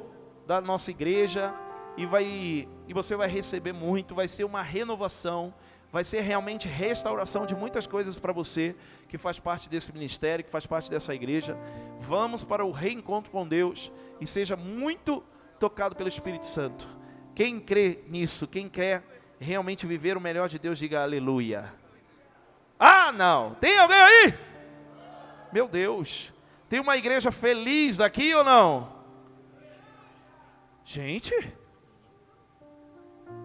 da 0.48 0.60
nossa 0.60 0.90
igreja 0.90 1.54
e 1.96 2.06
vai 2.06 2.68
e 2.88 2.94
você 2.94 3.16
vai 3.16 3.28
receber 3.28 3.74
muito, 3.74 4.16
vai 4.16 4.28
ser 4.28 4.44
uma 4.44 4.64
renovação, 4.64 5.54
vai 5.92 6.04
ser 6.04 6.22
realmente 6.22 6.68
restauração 6.68 7.46
de 7.46 7.56
muitas 7.56 7.88
coisas 7.88 8.18
para 8.18 8.32
você 8.32 8.76
que 9.08 9.18
faz 9.18 9.40
parte 9.40 9.70
desse 9.70 9.92
ministério, 9.92 10.46
que 10.46 10.52
faz 10.52 10.66
parte 10.66 10.90
dessa 10.90 11.14
igreja. 11.16 11.58
Vamos 12.00 12.44
para 12.44 12.64
o 12.64 12.72
reencontro 12.72 13.32
com 13.32 13.48
Deus 13.48 13.92
e 14.22 14.28
seja 14.28 14.56
muito 14.56 15.24
tocado 15.60 15.96
pelo 15.96 16.10
Espírito 16.10 16.46
Santo. 16.46 16.88
Quem 17.34 17.60
crê 17.60 18.00
nisso, 18.08 18.48
quem 18.48 18.70
quer 18.70 19.04
realmente 19.40 19.88
viver 19.88 20.18
o 20.18 20.22
melhor 20.22 20.48
de 20.48 20.60
Deus, 20.60 20.78
diga 20.78 21.02
aleluia. 21.02 21.74
Ah, 22.78 23.12
não. 23.12 23.56
Tem 23.56 23.78
alguém 23.78 23.98
aí? 23.98 24.34
Meu 25.52 25.68
Deus. 25.68 26.32
Tem 26.70 26.80
uma 26.80 26.98
igreja 26.98 27.32
feliz 27.32 28.00
aqui 28.00 28.34
ou 28.36 28.44
não? 28.44 28.94
Gente. 30.86 31.34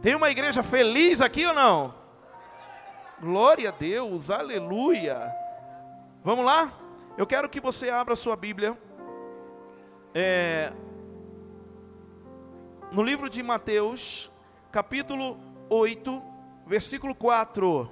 Tem 0.02 0.14
uma 0.14 0.30
igreja 0.30 0.62
feliz 0.62 1.20
aqui 1.20 1.46
ou 1.46 1.54
não? 1.54 2.03
Glória 3.20 3.68
a 3.68 3.72
Deus, 3.72 4.28
aleluia. 4.28 5.32
Vamos 6.22 6.44
lá? 6.44 6.72
Eu 7.16 7.26
quero 7.26 7.48
que 7.48 7.60
você 7.60 7.88
abra 7.88 8.16
sua 8.16 8.34
Bíblia. 8.34 8.76
É, 10.12 10.72
no 12.90 13.02
livro 13.02 13.30
de 13.30 13.42
Mateus, 13.42 14.30
capítulo 14.72 15.38
8, 15.70 16.22
versículo 16.66 17.14
4. 17.14 17.90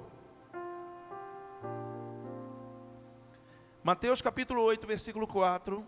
Mateus 3.83 4.21
capítulo 4.21 4.61
8, 4.61 4.87
versículo 4.87 5.27
4. 5.27 5.85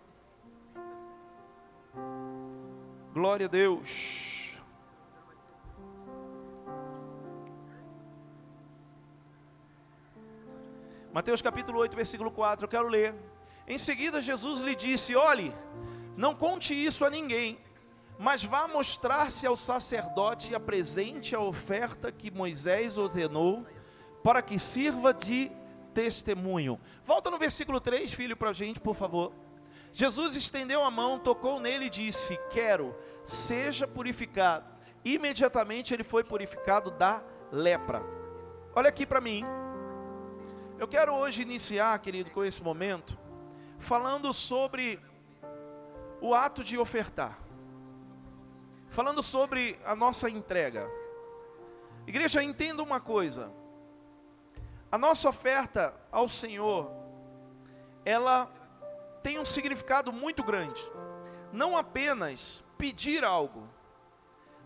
Glória 3.12 3.46
a 3.46 3.48
Deus. 3.48 4.35
Mateus 11.16 11.40
capítulo 11.40 11.78
8, 11.78 11.96
versículo 11.96 12.30
4, 12.30 12.66
eu 12.66 12.68
quero 12.68 12.88
ler. 12.88 13.14
Em 13.66 13.78
seguida, 13.78 14.20
Jesus 14.20 14.60
lhe 14.60 14.74
disse: 14.74 15.16
Olhe, 15.16 15.50
não 16.14 16.34
conte 16.34 16.74
isso 16.74 17.06
a 17.06 17.08
ninguém, 17.08 17.58
mas 18.18 18.44
vá 18.44 18.68
mostrar-se 18.68 19.46
ao 19.46 19.56
sacerdote 19.56 20.52
e 20.52 20.54
apresente 20.54 21.34
a 21.34 21.40
oferta 21.40 22.12
que 22.12 22.30
Moisés 22.30 22.98
ordenou, 22.98 23.64
para 24.22 24.42
que 24.42 24.58
sirva 24.58 25.14
de 25.14 25.50
testemunho. 25.94 26.78
Volta 27.02 27.30
no 27.30 27.38
versículo 27.38 27.80
3, 27.80 28.12
filho, 28.12 28.36
para 28.36 28.50
a 28.50 28.52
gente, 28.52 28.78
por 28.78 28.94
favor. 28.94 29.32
Jesus 29.94 30.36
estendeu 30.36 30.84
a 30.84 30.90
mão, 30.90 31.18
tocou 31.18 31.58
nele 31.58 31.86
e 31.86 31.90
disse: 31.90 32.38
Quero, 32.50 32.94
seja 33.24 33.88
purificado. 33.88 34.66
Imediatamente 35.02 35.94
ele 35.94 36.04
foi 36.04 36.22
purificado 36.22 36.90
da 36.90 37.22
lepra. 37.50 38.02
Olha 38.74 38.90
aqui 38.90 39.06
para 39.06 39.18
mim. 39.18 39.46
Eu 40.78 40.86
quero 40.86 41.14
hoje 41.14 41.40
iniciar, 41.40 41.98
querido, 42.00 42.30
com 42.30 42.44
esse 42.44 42.62
momento, 42.62 43.18
falando 43.78 44.30
sobre 44.34 45.00
o 46.20 46.34
ato 46.34 46.62
de 46.62 46.76
ofertar. 46.76 47.38
Falando 48.90 49.22
sobre 49.22 49.78
a 49.86 49.96
nossa 49.96 50.28
entrega. 50.28 50.86
Igreja, 52.06 52.42
entenda 52.42 52.82
uma 52.82 53.00
coisa. 53.00 53.50
A 54.92 54.98
nossa 54.98 55.30
oferta 55.30 55.94
ao 56.12 56.28
Senhor, 56.28 56.90
ela 58.04 58.52
tem 59.22 59.38
um 59.38 59.46
significado 59.46 60.12
muito 60.12 60.44
grande. 60.44 60.80
Não 61.54 61.74
apenas 61.74 62.62
pedir 62.76 63.24
algo, 63.24 63.66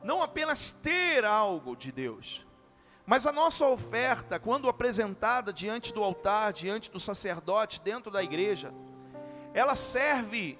não 0.03 0.21
apenas 0.21 0.73
ter 0.73 1.25
algo 1.25 1.77
de 1.77 1.93
Deus, 1.93 2.45
mas 3.11 3.27
a 3.27 3.33
nossa 3.33 3.67
oferta, 3.67 4.39
quando 4.39 4.69
apresentada 4.69 5.53
diante 5.53 5.93
do 5.93 6.01
altar, 6.01 6.53
diante 6.53 6.89
do 6.93 7.01
sacerdote, 7.01 7.81
dentro 7.81 8.09
da 8.09 8.23
igreja, 8.23 8.73
ela 9.53 9.75
serve 9.75 10.57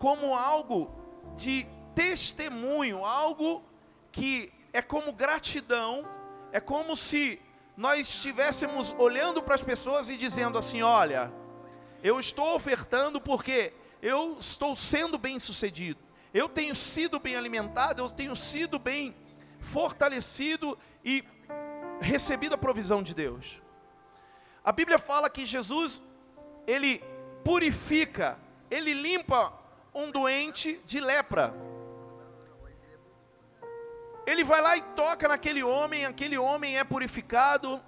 como 0.00 0.34
algo 0.34 0.90
de 1.36 1.64
testemunho, 1.94 3.04
algo 3.04 3.62
que 4.10 4.52
é 4.72 4.82
como 4.82 5.12
gratidão, 5.12 6.04
é 6.50 6.58
como 6.58 6.96
se 6.96 7.40
nós 7.76 8.08
estivéssemos 8.08 8.92
olhando 8.98 9.40
para 9.40 9.54
as 9.54 9.62
pessoas 9.62 10.10
e 10.10 10.16
dizendo 10.16 10.58
assim: 10.58 10.82
olha, 10.82 11.32
eu 12.02 12.18
estou 12.18 12.56
ofertando 12.56 13.20
porque 13.20 13.72
eu 14.02 14.38
estou 14.40 14.74
sendo 14.74 15.16
bem 15.16 15.38
sucedido, 15.38 16.00
eu 16.34 16.48
tenho 16.48 16.74
sido 16.74 17.20
bem 17.20 17.36
alimentado, 17.36 18.02
eu 18.02 18.10
tenho 18.10 18.34
sido 18.34 18.76
bem 18.76 19.14
fortalecido 19.60 20.76
e 21.04 21.24
recebido 22.02 22.54
a 22.54 22.58
provisão 22.58 23.02
de 23.02 23.14
Deus. 23.14 23.62
A 24.64 24.72
Bíblia 24.72 24.98
fala 24.98 25.30
que 25.30 25.46
Jesus, 25.46 26.02
ele 26.66 27.02
purifica, 27.44 28.38
ele 28.70 28.92
limpa 28.92 29.52
um 29.94 30.10
doente 30.10 30.80
de 30.84 31.00
lepra. 31.00 31.54
Ele 34.26 34.44
vai 34.44 34.60
lá 34.60 34.76
e 34.76 34.82
toca 34.82 35.26
naquele 35.26 35.62
homem, 35.62 36.04
aquele 36.04 36.38
homem 36.38 36.78
é 36.78 36.84
purificado, 36.84 37.82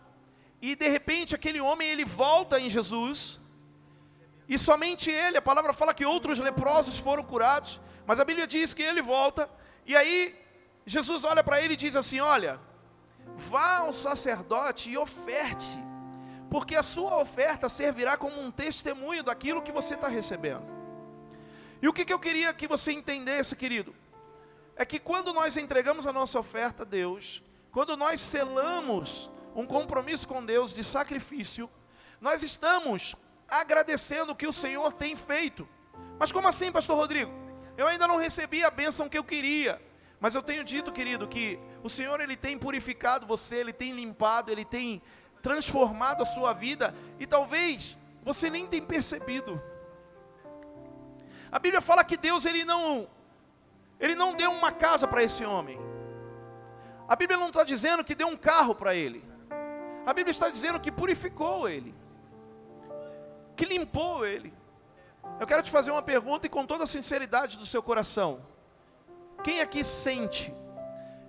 e 0.61 0.75
de 0.75 0.88
repente 0.88 1.35
aquele 1.35 1.61
homem 1.61 1.88
ele 1.88 2.04
volta 2.04 2.59
em 2.59 2.68
Jesus, 2.68 3.40
e 4.49 4.59
somente 4.59 5.11
ele, 5.11 5.38
a 5.38 5.42
palavra 5.42 5.73
fala 5.73 5.94
que 5.94 6.04
outros 6.04 6.38
leprosos 6.38 6.99
foram 6.99 7.23
curados, 7.23 7.80
mas 8.06 8.18
a 8.18 8.25
Bíblia 8.25 8.47
diz 8.47 8.75
que 8.75 8.83
ele 8.83 9.00
volta, 9.00 9.49
e 9.87 9.94
aí 9.97 10.35
Jesus 10.85 11.25
olha 11.25 11.42
para 11.42 11.62
ele 11.62 11.75
e 11.75 11.76
diz 11.76 11.97
assim: 11.97 12.21
Olha, 12.21 12.61
vá 13.37 13.78
ao 13.78 13.93
sacerdote 13.93 14.90
e 14.90 14.99
oferte, 14.99 15.78
porque 16.50 16.76
a 16.76 16.83
sua 16.83 17.19
oferta 17.19 17.69
servirá 17.69 18.16
como 18.16 18.40
um 18.40 18.50
testemunho 18.50 19.23
daquilo 19.23 19.62
que 19.62 19.73
você 19.73 19.95
está 19.95 20.09
recebendo. 20.09 20.64
E 21.83 21.88
o 21.88 21.93
que, 21.93 22.04
que 22.04 22.12
eu 22.12 22.19
queria 22.19 22.54
que 22.54 22.66
você 22.66 22.93
entendesse, 22.93 23.54
querido? 23.57 23.95
é 24.76 24.85
que 24.85 24.99
quando 24.99 25.33
nós 25.33 25.57
entregamos 25.57 26.07
a 26.07 26.12
nossa 26.12 26.38
oferta 26.38 26.83
a 26.83 26.87
Deus, 26.87 27.43
quando 27.71 27.97
nós 27.97 28.21
selamos 28.21 29.31
um 29.54 29.66
compromisso 29.66 30.26
com 30.26 30.45
Deus 30.45 30.75
de 30.75 30.83
sacrifício, 30.83 31.71
nós 32.21 32.43
estamos 32.43 33.14
agradecendo 33.49 34.33
o 34.33 34.37
que 34.37 34.47
o 34.47 34.52
Senhor 34.52 34.93
tem 34.93 35.14
feito. 35.14 35.69
Mas 36.19 36.33
como 36.33 36.49
assim, 36.49 36.73
pastor 36.73 36.97
Rodrigo? 36.97 37.33
Eu 37.76 37.87
ainda 37.87 38.07
não 38.07 38.16
recebi 38.16 38.64
a 38.64 38.71
bênção 38.71 39.09
que 39.09 39.19
eu 39.19 39.25
queria. 39.25 39.81
Mas 40.21 40.35
eu 40.35 40.43
tenho 40.43 40.64
dito, 40.64 40.93
querido, 40.93 41.28
que 41.28 41.59
o 41.84 41.90
Senhor 41.90 42.18
ele 42.18 42.34
tem 42.34 42.58
purificado 42.58 43.26
você, 43.26 43.56
ele 43.56 43.72
tem 43.72 43.92
limpado, 43.92 44.50
ele 44.50 44.64
tem 44.64 45.02
transformado 45.42 46.22
a 46.22 46.26
sua 46.26 46.54
vida 46.54 46.94
e 47.20 47.26
talvez 47.26 47.98
você 48.22 48.48
nem 48.48 48.66
tenha 48.66 48.82
percebido. 48.82 49.62
A 51.52 51.58
Bíblia 51.58 51.82
fala 51.82 52.02
que 52.02 52.16
Deus 52.16 52.46
ele 52.46 52.64
não 52.64 53.06
ele 54.00 54.14
não 54.14 54.34
deu 54.34 54.50
uma 54.50 54.72
casa 54.72 55.06
para 55.06 55.22
esse 55.22 55.44
homem. 55.44 55.78
A 57.06 57.14
Bíblia 57.14 57.38
não 57.38 57.48
está 57.48 57.62
dizendo 57.62 58.02
que 58.02 58.14
deu 58.14 58.28
um 58.28 58.36
carro 58.36 58.74
para 58.74 58.94
ele. 58.94 59.22
A 60.06 60.14
Bíblia 60.14 60.30
está 60.30 60.48
dizendo 60.48 60.80
que 60.80 60.90
purificou 60.90 61.68
ele, 61.68 61.94
que 63.54 63.66
limpou 63.66 64.24
ele. 64.24 64.54
Eu 65.38 65.46
quero 65.46 65.62
te 65.62 65.70
fazer 65.70 65.90
uma 65.90 66.02
pergunta 66.02 66.46
e 66.46 66.50
com 66.50 66.64
toda 66.64 66.84
a 66.84 66.86
sinceridade 66.86 67.58
do 67.58 67.66
seu 67.66 67.82
coração. 67.82 68.40
Quem 69.42 69.60
aqui 69.60 69.84
sente 69.84 70.52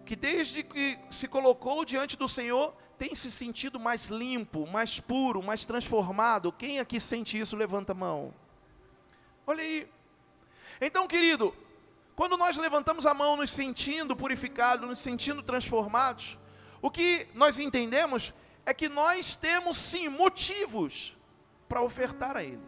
que 0.05 0.15
desde 0.15 0.63
que 0.63 0.99
se 1.09 1.27
colocou 1.27 1.83
diante 1.83 2.15
do 2.15 2.29
Senhor 2.29 2.73
tem 2.97 3.15
se 3.15 3.31
sentido 3.31 3.79
mais 3.79 4.07
limpo, 4.07 4.67
mais 4.67 4.99
puro, 4.99 5.41
mais 5.41 5.65
transformado? 5.65 6.51
Quem 6.51 6.79
aqui 6.79 6.99
sente 6.99 7.39
isso? 7.39 7.55
Levanta 7.55 7.91
a 7.91 7.95
mão. 7.95 8.33
Olha 9.47 9.63
aí. 9.63 9.87
Então, 10.79 11.07
querido, 11.07 11.53
quando 12.15 12.37
nós 12.37 12.55
levantamos 12.55 13.05
a 13.05 13.13
mão 13.13 13.35
nos 13.35 13.49
sentindo 13.49 14.15
purificados, 14.15 14.87
nos 14.87 14.99
sentindo 14.99 15.41
transformados, 15.41 16.37
o 16.81 16.91
que 16.91 17.27
nós 17.33 17.57
entendemos 17.57 18.33
é 18.65 18.73
que 18.73 18.87
nós 18.87 19.35
temos 19.35 19.77
sim 19.77 20.07
motivos 20.07 21.17
para 21.67 21.81
ofertar 21.81 22.37
a 22.37 22.43
Ele. 22.43 22.61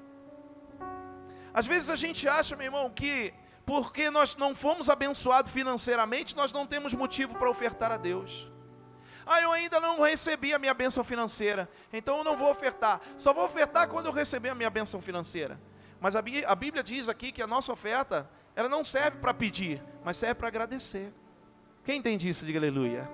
Às 1.54 1.66
vezes 1.66 1.90
a 1.90 1.96
gente 1.96 2.28
acha, 2.28 2.56
meu 2.56 2.66
irmão, 2.66 2.90
que 2.90 3.34
porque 3.68 4.10
nós 4.10 4.38
não 4.38 4.56
fomos 4.56 4.90
abençoados 4.90 5.52
financeiramente, 5.52 6.34
nós 6.38 6.54
não 6.54 6.66
temos 6.66 6.94
motivo 6.94 7.36
para 7.36 7.50
ofertar 7.50 7.92
a 7.92 7.98
Deus. 7.98 8.50
Ah, 9.26 9.42
eu 9.42 9.52
ainda 9.52 9.78
não 9.82 10.02
recebi 10.02 10.54
a 10.54 10.58
minha 10.58 10.74
bênção 10.74 11.04
financeira, 11.04 11.70
então 11.92 12.20
eu 12.20 12.24
não 12.24 12.38
vou 12.38 12.50
ofertar. 12.50 13.02
Só 13.18 13.34
vou 13.34 13.44
ofertar 13.44 13.90
quando 13.90 14.06
eu 14.06 14.14
receber 14.14 14.48
a 14.48 14.56
minha 14.56 14.70
bênção 14.70 15.02
financeira. 15.02 15.60
Mas 16.00 16.16
a 16.16 16.22
Bíblia 16.56 16.82
diz 16.82 17.10
aqui 17.10 17.30
que 17.30 17.42
a 17.42 17.48
nossa 17.48 17.74
oferta, 17.74 18.30
ela 18.56 18.70
não 18.70 18.86
serve 18.86 19.18
para 19.18 19.34
pedir, 19.34 19.84
mas 20.02 20.16
serve 20.16 20.36
para 20.36 20.48
agradecer. 20.48 21.14
Quem 21.84 21.98
entende 21.98 22.30
isso? 22.30 22.46
Diga 22.46 22.60
aleluia. 22.60 23.10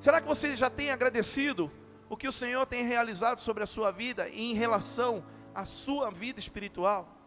Será 0.00 0.20
que 0.20 0.26
você 0.26 0.56
já 0.56 0.68
tem 0.68 0.90
agradecido 0.90 1.70
o 2.08 2.16
que 2.16 2.26
o 2.26 2.32
Senhor 2.32 2.66
tem 2.66 2.84
realizado 2.84 3.40
sobre 3.40 3.62
a 3.62 3.66
sua 3.66 3.92
vida 3.92 4.28
em 4.28 4.54
relação 4.54 5.24
à 5.54 5.64
sua 5.64 6.10
vida 6.10 6.40
espiritual? 6.40 7.19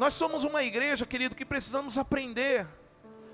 Nós 0.00 0.14
somos 0.14 0.44
uma 0.44 0.62
igreja, 0.62 1.04
querido, 1.04 1.34
que 1.34 1.44
precisamos 1.44 1.98
aprender 1.98 2.66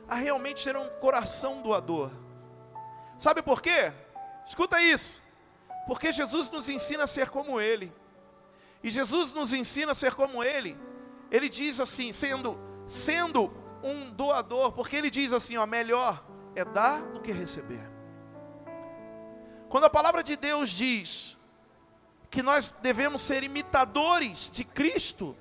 a 0.09 0.17
realmente 0.17 0.65
ter 0.65 0.77
um 0.77 0.89
coração 0.99 1.63
doador. 1.63 2.11
Sabe 3.17 3.41
por 3.41 3.63
quê? 3.63 3.93
Escuta 4.45 4.83
isso. 4.83 5.23
Porque 5.87 6.13
Jesus 6.13 6.51
nos 6.51 6.69
ensina 6.69 7.05
a 7.05 7.07
ser 7.07 7.31
como 7.31 7.61
Ele. 7.61 7.93
E 8.83 8.91
Jesus 8.91 9.33
nos 9.33 9.53
ensina 9.53 9.93
a 9.93 9.95
ser 9.95 10.17
como 10.17 10.43
Ele. 10.43 10.77
Ele 11.31 11.49
diz 11.49 11.79
assim, 11.79 12.13
sendo, 12.13 12.59
sendo 12.89 13.55
um 13.81 14.11
doador, 14.11 14.73
porque 14.73 14.97
Ele 14.97 15.09
diz 15.09 15.33
assim, 15.33 15.57
ó, 15.57 15.67
melhor 15.67 16.27
é 16.57 16.65
dar 16.65 17.01
do 17.01 17.21
que 17.21 17.31
receber. 17.31 17.89
Quando 19.69 19.85
a 19.85 19.91
palavra 19.91 20.21
de 20.21 20.35
Deus 20.35 20.71
diz 20.71 21.39
que 22.29 22.43
nós 22.43 22.75
devemos 22.83 23.23
ser 23.23 23.45
imitadores 23.45 24.51
de 24.51 24.65
Cristo, 24.65 25.37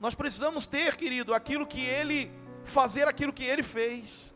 nós 0.00 0.14
precisamos 0.14 0.66
ter, 0.66 0.96
querido, 0.96 1.34
aquilo 1.34 1.66
que 1.66 1.80
Ele, 1.80 2.32
fazer 2.64 3.06
aquilo 3.06 3.32
que 3.32 3.44
Ele 3.44 3.62
fez. 3.62 4.30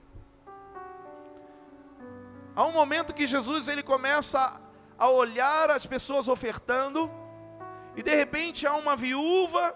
Há 2.55 2.65
um 2.65 2.73
momento 2.73 3.13
que 3.13 3.27
Jesus 3.27 3.67
ele 3.67 3.83
começa 3.83 4.61
a 4.97 5.09
olhar 5.09 5.71
as 5.71 5.87
pessoas 5.87 6.29
ofertando, 6.29 7.11
e 7.97 8.03
de 8.03 8.15
repente 8.15 8.65
há 8.65 8.75
uma 8.75 8.95
viúva 8.95 9.75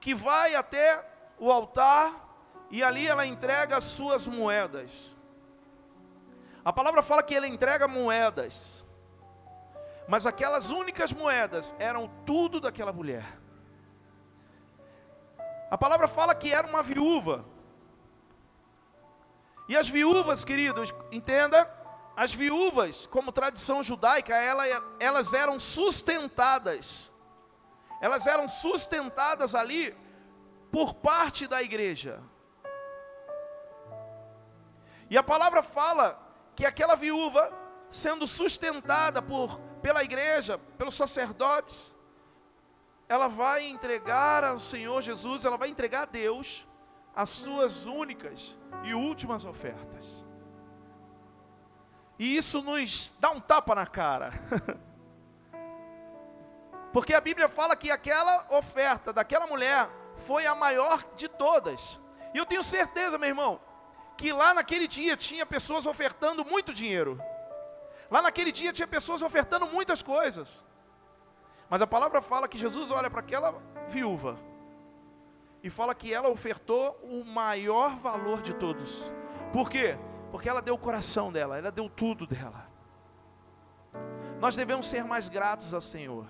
que 0.00 0.14
vai 0.14 0.54
até 0.54 1.06
o 1.38 1.52
altar, 1.52 2.26
e 2.70 2.82
ali 2.82 3.06
ela 3.06 3.26
entrega 3.26 3.76
as 3.76 3.84
suas 3.84 4.26
moedas. 4.26 4.90
A 6.64 6.72
palavra 6.72 7.02
fala 7.02 7.22
que 7.22 7.34
ele 7.34 7.46
entrega 7.46 7.86
moedas, 7.86 8.86
mas 10.06 10.24
aquelas 10.26 10.70
únicas 10.70 11.12
moedas 11.12 11.74
eram 11.78 12.08
tudo 12.24 12.58
daquela 12.58 12.92
mulher. 12.92 13.37
A 15.70 15.76
palavra 15.76 16.08
fala 16.08 16.34
que 16.34 16.52
era 16.52 16.66
uma 16.66 16.82
viúva. 16.82 17.44
E 19.68 19.76
as 19.76 19.88
viúvas, 19.88 20.44
queridos, 20.44 20.94
entenda, 21.12 21.70
as 22.16 22.32
viúvas, 22.32 23.06
como 23.06 23.30
tradição 23.30 23.82
judaica, 23.82 24.34
elas 24.98 25.32
eram 25.34 25.58
sustentadas. 25.58 27.12
Elas 28.00 28.26
eram 28.26 28.48
sustentadas 28.48 29.54
ali 29.54 29.94
por 30.72 30.94
parte 30.94 31.46
da 31.46 31.62
igreja. 31.62 32.22
E 35.10 35.16
a 35.16 35.22
palavra 35.22 35.62
fala 35.62 36.20
que 36.54 36.66
aquela 36.66 36.94
viúva, 36.94 37.52
sendo 37.90 38.26
sustentada 38.26 39.20
por, 39.20 39.58
pela 39.82 40.02
igreja, 40.02 40.58
pelos 40.76 40.96
sacerdotes, 40.96 41.94
ela 43.08 43.28
vai 43.28 43.66
entregar 43.66 44.44
ao 44.44 44.60
Senhor 44.60 45.00
Jesus, 45.02 45.44
ela 45.44 45.56
vai 45.56 45.68
entregar 45.68 46.02
a 46.02 46.06
Deus 46.06 46.66
as 47.14 47.30
suas 47.30 47.86
únicas 47.86 48.58
e 48.84 48.94
últimas 48.94 49.44
ofertas. 49.44 50.24
E 52.18 52.36
isso 52.36 52.62
nos 52.62 53.14
dá 53.18 53.30
um 53.30 53.40
tapa 53.40 53.74
na 53.74 53.86
cara. 53.86 54.32
Porque 56.92 57.14
a 57.14 57.20
Bíblia 57.20 57.48
fala 57.48 57.76
que 57.76 57.90
aquela 57.90 58.46
oferta 58.50 59.12
daquela 59.12 59.46
mulher 59.46 59.88
foi 60.16 60.46
a 60.46 60.54
maior 60.54 61.04
de 61.14 61.28
todas. 61.28 62.00
E 62.34 62.38
eu 62.38 62.44
tenho 62.44 62.64
certeza, 62.64 63.18
meu 63.18 63.28
irmão, 63.28 63.60
que 64.16 64.32
lá 64.32 64.52
naquele 64.52 64.88
dia 64.88 65.16
tinha 65.16 65.46
pessoas 65.46 65.86
ofertando 65.86 66.44
muito 66.44 66.74
dinheiro. 66.74 67.20
Lá 68.10 68.20
naquele 68.20 68.50
dia 68.50 68.72
tinha 68.72 68.86
pessoas 68.86 69.22
ofertando 69.22 69.66
muitas 69.66 70.02
coisas. 70.02 70.66
Mas 71.68 71.82
a 71.82 71.86
palavra 71.86 72.22
fala 72.22 72.48
que 72.48 72.58
Jesus 72.58 72.90
olha 72.90 73.10
para 73.10 73.20
aquela 73.20 73.54
viúva 73.88 74.38
e 75.62 75.68
fala 75.68 75.94
que 75.94 76.12
ela 76.12 76.28
ofertou 76.28 76.98
o 77.02 77.24
maior 77.24 77.96
valor 77.96 78.40
de 78.40 78.54
todos. 78.54 79.12
Por 79.52 79.68
quê? 79.68 79.98
Porque 80.30 80.48
ela 80.48 80.62
deu 80.62 80.74
o 80.74 80.78
coração 80.78 81.32
dela, 81.32 81.58
ela 81.58 81.70
deu 81.70 81.88
tudo 81.88 82.26
dela. 82.26 82.66
Nós 84.40 84.54
devemos 84.54 84.88
ser 84.88 85.04
mais 85.04 85.28
gratos 85.28 85.74
ao 85.74 85.80
Senhor. 85.80 86.26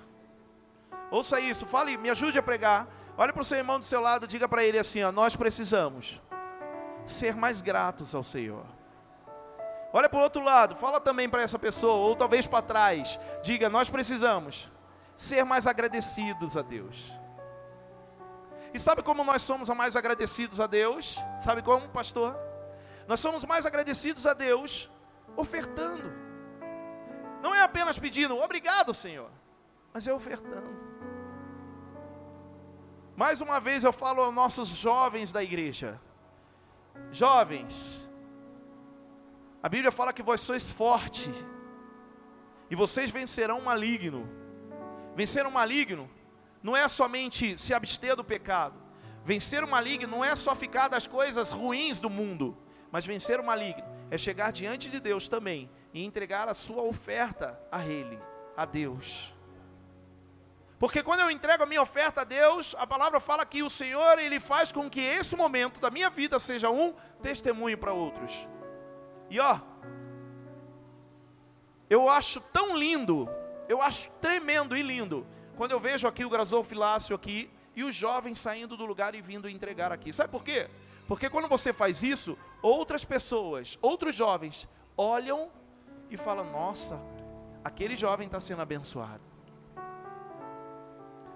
Ouça 1.10 1.40
isso, 1.40 1.66
fale, 1.66 1.96
me 1.96 2.10
ajude 2.10 2.38
a 2.38 2.42
pregar. 2.42 2.88
Olha 3.16 3.32
para 3.32 3.42
o 3.42 3.44
seu 3.44 3.58
irmão 3.58 3.78
do 3.78 3.84
seu 3.84 4.00
lado, 4.00 4.26
diga 4.26 4.48
para 4.48 4.64
ele 4.64 4.78
assim: 4.78 5.02
ó, 5.02 5.12
nós 5.12 5.36
precisamos 5.36 6.20
ser 7.06 7.34
mais 7.34 7.60
gratos 7.60 8.14
ao 8.14 8.24
Senhor. 8.24 8.64
Olha 9.92 10.08
para 10.08 10.18
o 10.18 10.22
outro 10.22 10.42
lado, 10.42 10.76
fala 10.76 11.00
também 11.00 11.28
para 11.28 11.42
essa 11.42 11.58
pessoa, 11.58 12.08
ou 12.08 12.16
talvez 12.16 12.46
para 12.46 12.62
trás, 12.62 13.18
diga: 13.42 13.68
nós 13.68 13.90
precisamos 13.90 14.70
ser 15.18 15.44
mais 15.44 15.66
agradecidos 15.66 16.56
a 16.56 16.62
Deus. 16.62 17.12
E 18.72 18.78
sabe 18.78 19.02
como 19.02 19.24
nós 19.24 19.42
somos 19.42 19.68
mais 19.70 19.96
agradecidos 19.96 20.60
a 20.60 20.66
Deus? 20.68 21.18
Sabe 21.42 21.60
como, 21.60 21.88
pastor? 21.88 22.38
Nós 23.08 23.18
somos 23.18 23.44
mais 23.44 23.66
agradecidos 23.66 24.26
a 24.26 24.32
Deus 24.32 24.88
ofertando. 25.36 26.12
Não 27.42 27.52
é 27.52 27.62
apenas 27.62 27.98
pedindo, 27.98 28.36
obrigado, 28.38 28.94
Senhor, 28.94 29.28
mas 29.92 30.06
é 30.06 30.12
ofertando. 30.12 30.78
Mais 33.16 33.40
uma 33.40 33.58
vez 33.58 33.82
eu 33.82 33.92
falo 33.92 34.22
aos 34.22 34.32
nossos 34.32 34.68
jovens 34.68 35.32
da 35.32 35.42
igreja: 35.42 36.00
Jovens, 37.10 38.08
a 39.60 39.68
Bíblia 39.68 39.90
fala 39.90 40.12
que 40.12 40.22
vós 40.22 40.40
sois 40.40 40.70
fortes 40.70 41.34
e 42.70 42.76
vocês 42.76 43.10
vencerão 43.10 43.58
o 43.58 43.64
maligno. 43.64 44.37
Vencer 45.18 45.44
o 45.48 45.50
maligno 45.50 46.08
não 46.62 46.76
é 46.76 46.88
somente 46.88 47.58
se 47.58 47.74
abster 47.74 48.14
do 48.14 48.22
pecado. 48.22 48.80
Vencer 49.24 49.64
o 49.64 49.68
maligno 49.68 50.06
não 50.06 50.24
é 50.24 50.36
só 50.36 50.54
ficar 50.54 50.86
das 50.86 51.08
coisas 51.08 51.50
ruins 51.50 52.00
do 52.00 52.08
mundo, 52.08 52.56
mas 52.88 53.04
vencer 53.04 53.40
o 53.40 53.44
maligno 53.44 53.82
é 54.12 54.16
chegar 54.16 54.52
diante 54.52 54.88
de 54.88 55.00
Deus 55.00 55.26
também 55.26 55.68
e 55.92 56.04
entregar 56.04 56.48
a 56.48 56.54
sua 56.54 56.84
oferta 56.84 57.60
a 57.72 57.84
Ele, 57.84 58.16
a 58.56 58.64
Deus. 58.64 59.34
Porque 60.78 61.02
quando 61.02 61.18
eu 61.18 61.32
entrego 61.32 61.64
a 61.64 61.66
minha 61.66 61.82
oferta 61.82 62.20
a 62.20 62.24
Deus, 62.24 62.76
a 62.78 62.86
palavra 62.86 63.18
fala 63.18 63.44
que 63.44 63.60
o 63.60 63.68
Senhor 63.68 64.20
ele 64.20 64.38
faz 64.38 64.70
com 64.70 64.88
que 64.88 65.00
esse 65.00 65.34
momento 65.34 65.80
da 65.80 65.90
minha 65.90 66.10
vida 66.10 66.38
seja 66.38 66.70
um 66.70 66.94
testemunho 67.20 67.76
para 67.76 67.92
outros. 67.92 68.46
E 69.28 69.40
ó, 69.40 69.58
eu 71.90 72.08
acho 72.08 72.40
tão 72.52 72.76
lindo 72.78 73.28
eu 73.68 73.82
acho 73.82 74.10
tremendo 74.20 74.76
e 74.76 74.82
lindo 74.82 75.26
quando 75.56 75.72
eu 75.72 75.80
vejo 75.80 76.06
aqui 76.06 76.24
o 76.24 76.30
gasofilácio 76.30 77.14
aqui 77.14 77.50
e 77.76 77.84
os 77.84 77.94
jovens 77.94 78.40
saindo 78.40 78.76
do 78.76 78.86
lugar 78.86 79.14
e 79.14 79.20
vindo 79.20 79.48
entregar 79.48 79.92
aqui. 79.92 80.12
Sabe 80.12 80.30
por 80.30 80.42
quê? 80.42 80.68
Porque 81.06 81.30
quando 81.30 81.48
você 81.48 81.72
faz 81.72 82.02
isso, 82.02 82.36
outras 82.62 83.04
pessoas, 83.04 83.78
outros 83.80 84.14
jovens, 84.14 84.68
olham 84.96 85.50
e 86.10 86.16
falam: 86.16 86.50
Nossa, 86.50 87.00
aquele 87.64 87.96
jovem 87.96 88.26
está 88.26 88.40
sendo 88.40 88.62
abençoado. 88.62 89.22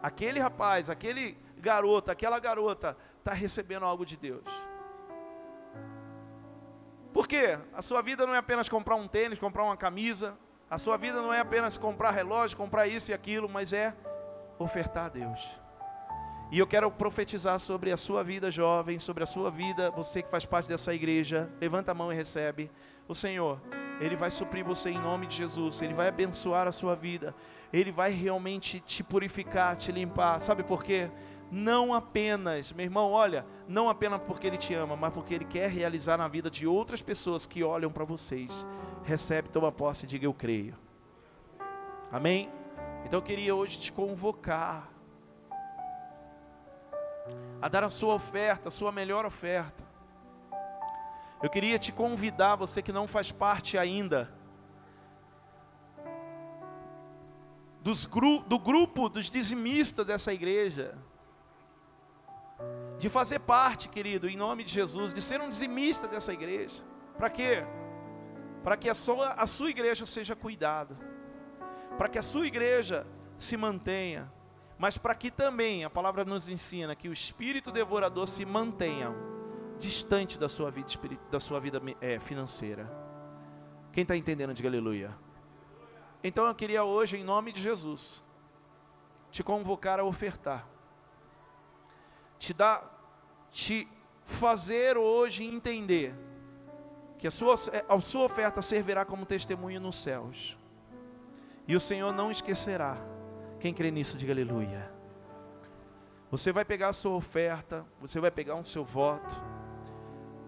Aquele 0.03 0.41
rapaz, 0.41 0.91
aquele 0.91 1.39
garoto, 1.59 2.11
aquela 2.11 2.41
garota 2.41 2.97
está 3.19 3.33
recebendo 3.33 3.85
algo 3.85 4.05
de 4.05 4.17
Deus. 4.17 4.45
Por 7.13 7.29
quê? 7.29 7.59
A 7.73 7.83
sua 7.83 8.03
vida 8.03 8.27
não 8.27 8.35
é 8.35 8.39
apenas 8.39 8.69
comprar 8.69 8.97
um 8.97 9.07
tênis, 9.07 9.39
comprar 9.39 9.65
uma 9.65 9.77
camisa. 9.77 10.37
A 10.73 10.79
sua 10.79 10.97
vida 10.97 11.21
não 11.21 11.35
é 11.35 11.39
apenas 11.39 11.77
comprar 11.77 12.13
relógio, 12.13 12.57
comprar 12.57 12.87
isso 12.87 13.11
e 13.11 13.15
aquilo, 13.15 13.47
mas 13.47 13.75
é 13.75 13.95
ofertar 14.59 15.05
a 15.05 15.09
Deus. 15.11 15.39
E 16.51 16.59
eu 16.59 16.67
quero 16.67 16.91
profetizar 16.91 17.61
sobre 17.61 17.93
a 17.93 17.97
sua 17.99 18.25
vida, 18.25 18.51
jovem, 18.51 18.99
sobre 18.99 19.23
a 19.23 19.27
sua 19.27 19.51
vida, 19.51 19.91
você 19.91 20.23
que 20.23 20.31
faz 20.31 20.47
parte 20.47 20.71
dessa 20.71 20.95
igreja. 20.95 21.53
Levanta 21.61 21.93
a 21.93 21.95
mão 21.95 22.11
e 22.11 22.17
recebe. 22.17 22.71
O 23.07 23.15
Senhor, 23.15 23.61
Ele 24.01 24.17
vai 24.17 24.31
suprir 24.31 24.65
você 24.65 24.89
em 24.89 24.99
nome 24.99 25.27
de 25.27 25.37
Jesus. 25.37 25.83
Ele 25.83 25.93
vai 25.93 26.09
abençoar 26.09 26.67
a 26.67 26.73
sua 26.73 26.97
vida. 26.97 27.35
Ele 27.71 27.93
vai 27.93 28.11
realmente 28.11 28.81
te 28.81 29.05
purificar, 29.05 29.77
te 29.77 29.93
limpar. 29.93 30.41
Sabe 30.41 30.63
por 30.63 30.83
quê? 30.83 31.11
não 31.55 31.93
apenas, 31.93 32.73
meu 32.73 32.85
irmão, 32.85 33.11
olha, 33.11 33.45
não 33.69 33.87
apenas 33.87 34.23
porque 34.23 34.47
Ele 34.47 34.57
te 34.57 34.73
ama, 34.73 34.97
mas 34.97 35.13
porque 35.13 35.35
Ele 35.35 35.45
quer 35.45 35.69
realizar 35.69 36.17
na 36.17 36.27
vida 36.27 36.51
de 36.51 36.67
outras 36.67 37.03
pessoas 37.03 37.47
que 37.47 37.63
olham 37.63 37.93
para 37.93 38.07
vocês. 38.07 38.65
Recebe, 39.05 39.49
toma 39.49 39.73
posse 39.73 40.05
e 40.05 40.09
diga 40.09 40.27
eu 40.27 40.35
creio. 40.35 40.77
Amém? 42.11 42.51
Então 43.05 43.19
eu 43.19 43.23
queria 43.23 43.55
hoje 43.55 43.79
te 43.79 43.93
convocar 43.93 44.89
a 47.61 47.69
dar 47.69 47.85
a 47.85 47.91
sua 47.91 48.15
oferta, 48.15 48.69
a 48.69 48.73
sua 48.73 48.93
melhor 48.93 49.25
oferta. 49.25 49.83
Eu 51.43 51.51
queria 51.51 51.79
te 51.79 51.91
convidar, 51.93 52.57
você 52.57 52.81
que 52.81 52.93
não 52.93 53.09
faz 53.09 53.33
parte 53.33 53.77
ainda, 53.77 54.33
dos 57.81 58.07
gru 58.07 58.41
do 58.45 58.59
grupo 58.59 59.09
dos 59.09 59.29
dizimistas 59.29 60.07
dessa 60.07 60.33
igreja, 60.33 60.97
de 62.99 63.09
fazer 63.09 63.41
parte, 63.41 63.89
querido, 63.89 64.29
em 64.29 64.37
nome 64.37 64.63
de 64.63 64.71
Jesus, 64.71 65.13
de 65.13 65.21
ser 65.21 65.41
um 65.41 65.51
dizimista 65.51 66.07
dessa 66.07 66.33
igreja. 66.33 66.85
Para 67.17 67.29
quê? 67.29 67.65
Para 68.63 68.77
que 68.77 68.89
a 68.89 68.95
sua, 68.95 69.33
a 69.33 69.47
sua 69.47 69.71
igreja 69.71 70.07
seja 70.07 70.37
cuidada, 70.37 70.97
para 71.99 72.09
que 72.09 72.19
a 72.19 72.23
sua 72.23 72.47
igreja 72.47 73.07
se 73.37 73.57
mantenha, 73.57 74.33
mas 74.79 74.97
para 74.97 75.15
que 75.15 75.31
também 75.31 75.85
a 75.85 75.91
palavra 75.91 76.25
nos 76.25 76.49
ensina 76.49 76.95
que 76.95 77.09
o 77.09 77.13
espírito 77.13 77.71
devorador 77.71 78.27
se 78.27 78.45
mantenha 78.45 79.15
distante 79.79 80.39
da 80.39 80.49
sua 80.49 80.71
vida, 80.71 80.89
da 81.31 81.41
sua 81.41 81.61
vida 81.61 81.81
é, 82.01 82.19
financeira. 82.19 82.91
Quem 83.93 84.03
está 84.03 84.17
entendendo, 84.17 84.55
diga 84.55 84.69
aleluia. 84.69 85.17
Então 86.23 86.47
eu 86.47 86.55
queria 86.55 86.85
hoje, 86.85 87.17
em 87.17 87.25
nome 87.25 87.53
de 87.53 87.61
Jesus, 87.61 88.23
te 89.31 89.43
convocar 89.43 89.99
a 89.99 90.05
ofertar 90.05 90.73
te 92.43 92.53
dar, 92.53 92.83
te 93.53 93.87
fazer 94.27 94.99
hoje 94.99 95.45
entender 95.45 96.13
que 97.23 97.29
a 97.29 97.31
sua, 97.31 97.55
a 97.89 98.01
sua 98.01 98.25
oferta 98.25 98.61
servirá 98.61 99.05
como 99.05 99.25
testemunho 99.25 99.81
nos 99.81 99.95
céus. 99.95 100.59
E 101.69 101.77
o 101.77 101.79
Senhor 101.79 102.13
não 102.13 102.33
esquecerá. 102.33 102.97
Quem 103.61 103.73
crê 103.73 103.93
nisso, 103.93 104.19
diga 104.19 104.33
aleluia. 104.33 104.91
Você 106.33 106.51
vai 106.51 106.65
pegar 106.65 106.89
a 106.89 106.93
sua 106.93 107.13
oferta, 107.13 107.87
você 108.01 108.19
vai 108.19 108.33
pegar 108.33 108.57
um 108.57 108.65
seu 108.65 108.85
voto. 108.85 109.41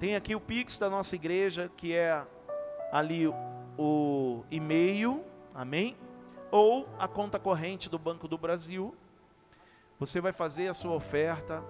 Tem 0.01 0.17
aqui 0.17 0.35
o 0.35 0.41
Pix 0.41 0.77
da 0.77 0.91
nossa 0.91 1.15
igreja, 1.15 1.71
que 1.77 1.95
é 1.95 2.27
ali 2.91 3.29
o 3.79 4.43
e-mail, 4.51 5.25
amém? 5.55 5.97
Ou 6.51 6.89
a 6.99 7.07
conta 7.07 7.39
corrente 7.39 7.89
do 7.89 8.01
Banco 8.01 8.27
do 8.27 8.37
Brasil. 8.37 8.97
Você 10.01 10.21
vai 10.21 10.33
fazer 10.33 10.67
a 10.67 10.75
sua 10.75 10.97
oferta, 10.97 11.63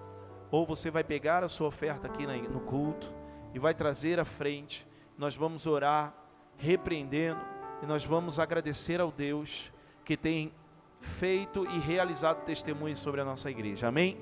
ou 0.49 0.65
você 0.65 0.89
vai 0.89 1.03
pegar 1.03 1.43
a 1.43 1.47
sua 1.47 1.67
oferta 1.67 2.07
aqui 2.07 2.25
no 2.25 2.61
culto 2.61 3.13
e 3.53 3.59
vai 3.59 3.75
trazer 3.75 4.19
à 4.19 4.25
frente. 4.25 4.87
Nós 5.17 5.35
vamos 5.35 5.65
orar, 5.65 6.13
repreendendo, 6.57 7.39
e 7.81 7.85
nós 7.85 8.03
vamos 8.05 8.39
agradecer 8.39 8.99
ao 8.99 9.11
Deus 9.11 9.71
que 10.03 10.15
tem 10.15 10.53
feito 10.99 11.65
e 11.65 11.79
realizado 11.79 12.45
testemunhos 12.45 12.99
sobre 12.99 13.21
a 13.21 13.25
nossa 13.25 13.49
igreja. 13.49 13.87
Amém? 13.87 14.17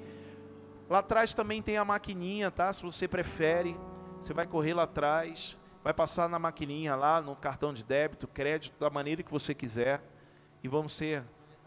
Lá 0.89 0.99
atrás 0.99 1.33
também 1.33 1.61
tem 1.61 1.77
a 1.77 1.85
maquininha, 1.85 2.51
tá? 2.51 2.71
Se 2.73 2.83
você 2.83 3.07
prefere, 3.07 3.77
você 4.19 4.33
vai 4.33 4.45
correr 4.45 4.73
lá 4.73 4.83
atrás, 4.83 5.57
vai 5.83 5.93
passar 5.93 6.29
na 6.29 6.39
maquininha 6.39 6.95
lá, 6.95 7.21
no 7.21 7.35
cartão 7.35 7.73
de 7.73 7.83
débito, 7.83 8.27
crédito, 8.27 8.79
da 8.79 8.89
maneira 8.89 9.23
que 9.23 9.31
você 9.31 9.53
quiser. 9.53 10.01
E 10.63 10.67
vamos 10.67 10.93
ser, 10.93 11.23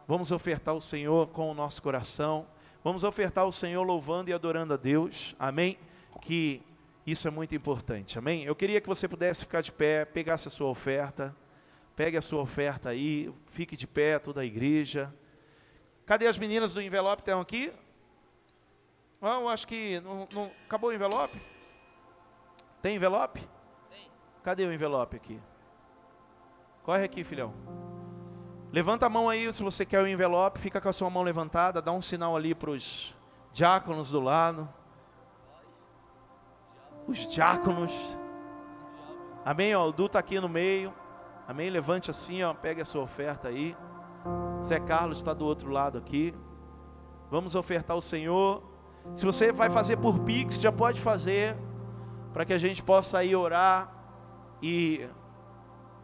vamos 0.07 0.33
ofertar 0.33 0.75
ao 0.75 0.81
Senhor 0.81 1.29
com 1.29 1.51
o 1.51 1.55
nosso 1.55 1.83
coração 1.83 2.47
Vamos 2.87 3.03
ofertar 3.03 3.43
ao 3.43 3.51
Senhor 3.51 3.83
louvando 3.83 4.31
e 4.31 4.33
adorando 4.33 4.73
a 4.73 4.77
Deus. 4.77 5.35
Amém? 5.41 5.77
Que 6.21 6.63
isso 7.07 7.29
é 7.29 7.31
muito 7.31 7.55
importante. 7.55 8.19
Amém? 8.19 8.45
Eu 8.45 8.57
queria 8.57 8.81
que 8.81 8.89
você 8.89 9.07
pudesse 9.07 9.41
ficar 9.41 9.61
de 9.61 9.71
pé, 9.71 10.05
pegasse 10.05 10.49
a 10.49 10.51
sua 10.51 10.69
oferta. 10.69 11.35
Pegue 11.95 12.19
a 12.19 12.23
sua 12.23 12.43
oferta 12.43 12.91
aí, 12.91 13.33
fique 13.47 13.75
de 13.75 13.87
pé, 13.87 14.19
toda 14.19 14.43
a 14.43 14.45
igreja. 14.45 15.15
Cadê 16.05 16.27
as 16.27 16.37
meninas 16.37 16.75
do 16.75 16.83
envelope? 16.83 17.23
Estão 17.23 17.41
aqui? 17.41 17.73
Ah, 19.23 19.41
eu 19.41 19.49
acho 19.49 19.67
que 19.67 19.99
não, 20.01 20.29
não, 20.31 20.51
acabou 20.67 20.91
o 20.91 20.93
envelope? 20.93 21.41
Tem 22.83 22.97
envelope? 22.97 23.41
Tem. 23.89 24.11
Cadê 24.43 24.67
o 24.67 24.73
envelope 24.73 25.17
aqui? 25.17 25.41
Corre 26.83 27.05
aqui, 27.05 27.25
filhão. 27.25 27.55
Levanta 28.71 29.07
a 29.07 29.09
mão 29.09 29.29
aí 29.29 29.51
se 29.55 29.63
você 29.63 29.87
quer 29.87 30.03
o 30.03 30.07
envelope, 30.07 30.61
fica 30.61 30.81
com 30.83 30.89
a 30.91 30.93
sua 30.93 31.09
mão 31.09 31.23
levantada, 31.23 31.81
dá 31.81 31.93
um 31.93 32.03
sinal 32.03 32.37
ali 32.37 32.55
para 32.55 32.71
os 32.71 33.17
diáconos 33.53 34.11
do 34.11 34.21
lado. 34.21 34.69
Os 37.07 37.27
diáconos. 37.29 37.93
Amém, 39.45 39.75
ó, 39.75 39.87
o 39.87 39.93
Du 39.93 40.07
está 40.07 40.19
aqui 40.19 40.41
no 40.41 40.49
meio. 40.49 40.93
Amém, 41.47 41.71
levante 41.71 42.11
assim, 42.11 42.43
ó, 42.43 42.53
pegue 42.53 42.81
a 42.81 42.85
sua 42.85 43.03
oferta 43.03 43.49
aí. 43.49 43.77
Zé 44.63 44.81
Carlos 44.81 45.19
está 45.19 45.33
do 45.33 45.45
outro 45.45 45.71
lado 45.71 45.97
aqui. 45.97 46.35
Vamos 47.31 47.55
ofertar 47.55 47.95
ao 47.95 48.01
Senhor. 48.01 48.63
Se 49.15 49.25
você 49.25 49.53
vai 49.53 49.71
fazer 49.71 49.97
por 49.99 50.19
Pix, 50.21 50.57
já 50.57 50.73
pode 50.73 51.01
fazer, 51.01 51.57
para 52.33 52.45
que 52.45 52.53
a 52.53 52.59
gente 52.59 52.83
possa 52.83 53.23
ir 53.23 53.37
orar 53.37 53.93
e 54.61 55.09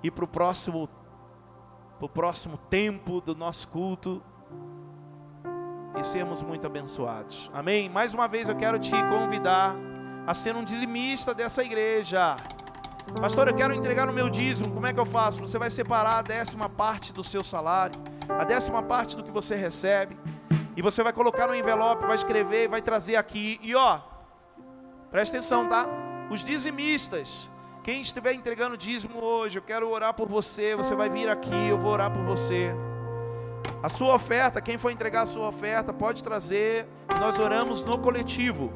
ir 0.02 0.10
para 0.12 0.24
o 0.24 0.28
próximo 0.28 0.88
para 1.98 2.06
o 2.06 2.08
próximo 2.08 2.56
tempo 2.56 3.20
do 3.20 3.32
nosso 3.32 3.68
culto 3.68 4.20
e 5.96 6.02
sermos 6.02 6.42
muito 6.42 6.66
abençoados. 6.66 7.48
Amém? 7.54 7.88
Mais 7.88 8.12
uma 8.12 8.26
vez 8.26 8.48
eu 8.48 8.56
quero 8.56 8.76
te 8.78 8.90
convidar 9.08 9.76
a 10.26 10.34
ser 10.34 10.54
um 10.54 10.64
dizimista 10.64 11.34
dessa 11.34 11.62
igreja. 11.62 12.36
Pastor, 13.20 13.48
eu 13.48 13.54
quero 13.54 13.74
entregar 13.74 14.08
o 14.08 14.12
meu 14.12 14.30
dízimo. 14.30 14.72
Como 14.72 14.86
é 14.86 14.92
que 14.92 15.00
eu 15.00 15.06
faço? 15.06 15.40
Você 15.40 15.58
vai 15.58 15.70
separar 15.70 16.18
a 16.18 16.22
décima 16.22 16.68
parte 16.68 17.12
do 17.12 17.24
seu 17.24 17.42
salário, 17.42 18.00
a 18.28 18.44
décima 18.44 18.82
parte 18.82 19.16
do 19.16 19.24
que 19.24 19.30
você 19.30 19.54
recebe, 19.54 20.16
e 20.76 20.82
você 20.82 21.02
vai 21.02 21.12
colocar 21.12 21.48
no 21.48 21.54
envelope, 21.54 22.06
vai 22.06 22.16
escrever, 22.16 22.68
vai 22.68 22.80
trazer 22.80 23.16
aqui. 23.16 23.58
E 23.62 23.74
ó, 23.74 24.00
presta 25.10 25.36
atenção, 25.36 25.68
tá? 25.68 25.86
Os 26.30 26.44
dizimistas, 26.44 27.50
quem 27.82 28.00
estiver 28.00 28.32
entregando 28.32 28.76
dízimo 28.76 29.22
hoje, 29.22 29.58
eu 29.58 29.62
quero 29.62 29.90
orar 29.90 30.14
por 30.14 30.28
você. 30.28 30.74
Você 30.76 30.94
vai 30.94 31.10
vir 31.10 31.28
aqui, 31.28 31.68
eu 31.68 31.78
vou 31.78 31.90
orar 31.90 32.10
por 32.10 32.22
você. 32.24 32.74
A 33.82 33.88
sua 33.88 34.14
oferta, 34.14 34.60
quem 34.60 34.78
for 34.78 34.90
entregar 34.90 35.22
a 35.22 35.26
sua 35.26 35.48
oferta, 35.48 35.92
pode 35.92 36.22
trazer. 36.22 36.86
Nós 37.20 37.38
oramos 37.38 37.82
no 37.82 37.98
coletivo. 37.98 38.72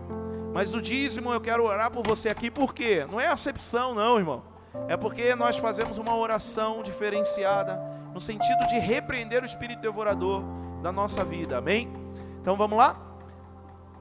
Mas 0.56 0.72
o 0.72 0.80
dízimo 0.80 1.30
eu 1.34 1.38
quero 1.38 1.64
orar 1.64 1.90
por 1.90 2.02
você 2.02 2.30
aqui, 2.30 2.50
por 2.50 2.72
quê? 2.72 3.06
Não 3.10 3.20
é 3.20 3.26
acepção, 3.26 3.94
não, 3.94 4.18
irmão. 4.18 4.42
É 4.88 4.96
porque 4.96 5.34
nós 5.34 5.58
fazemos 5.58 5.98
uma 5.98 6.16
oração 6.16 6.82
diferenciada, 6.82 7.78
no 8.14 8.18
sentido 8.18 8.66
de 8.66 8.78
repreender 8.78 9.42
o 9.42 9.44
espírito 9.44 9.82
devorador 9.82 10.42
da 10.82 10.90
nossa 10.90 11.22
vida, 11.22 11.58
amém? 11.58 11.92
Então 12.40 12.56
vamos 12.56 12.78
lá? 12.78 12.98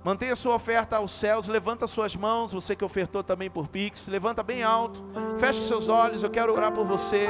Mantenha 0.02 0.34
sua 0.34 0.56
oferta 0.56 0.96
aos 0.96 1.12
céus, 1.12 1.46
levanta 1.50 1.88
suas 1.88 2.16
mãos, 2.16 2.54
você 2.54 2.74
que 2.74 2.86
ofertou 2.86 3.22
também 3.22 3.50
por 3.50 3.68
Pix, 3.68 4.08
levanta 4.08 4.42
bem 4.42 4.64
alto, 4.64 5.04
feche 5.38 5.62
seus 5.62 5.90
olhos, 5.90 6.24
eu 6.24 6.30
quero 6.30 6.54
orar 6.54 6.72
por 6.72 6.86
você, 6.86 7.28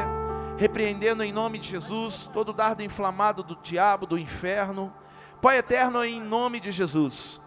repreendendo 0.55 1.23
em 1.23 1.33
nome 1.33 1.57
de 1.57 1.69
Jesus 1.69 2.29
todo 2.31 2.53
dardo 2.53 2.83
inflamado 2.83 3.41
do 3.41 3.55
diabo, 3.55 4.05
do 4.05 4.19
inferno. 4.19 4.93
Pai 5.41 5.57
eterno, 5.57 6.05
em 6.05 6.21
nome 6.21 6.59
de 6.59 6.71
Jesus. 6.71 7.43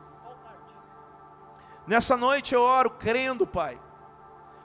Nessa 1.89 2.19
noite 2.19 2.55
eu 2.55 2.61
oro 2.61 2.91
crendo, 2.91 3.47
Pai, 3.47 3.81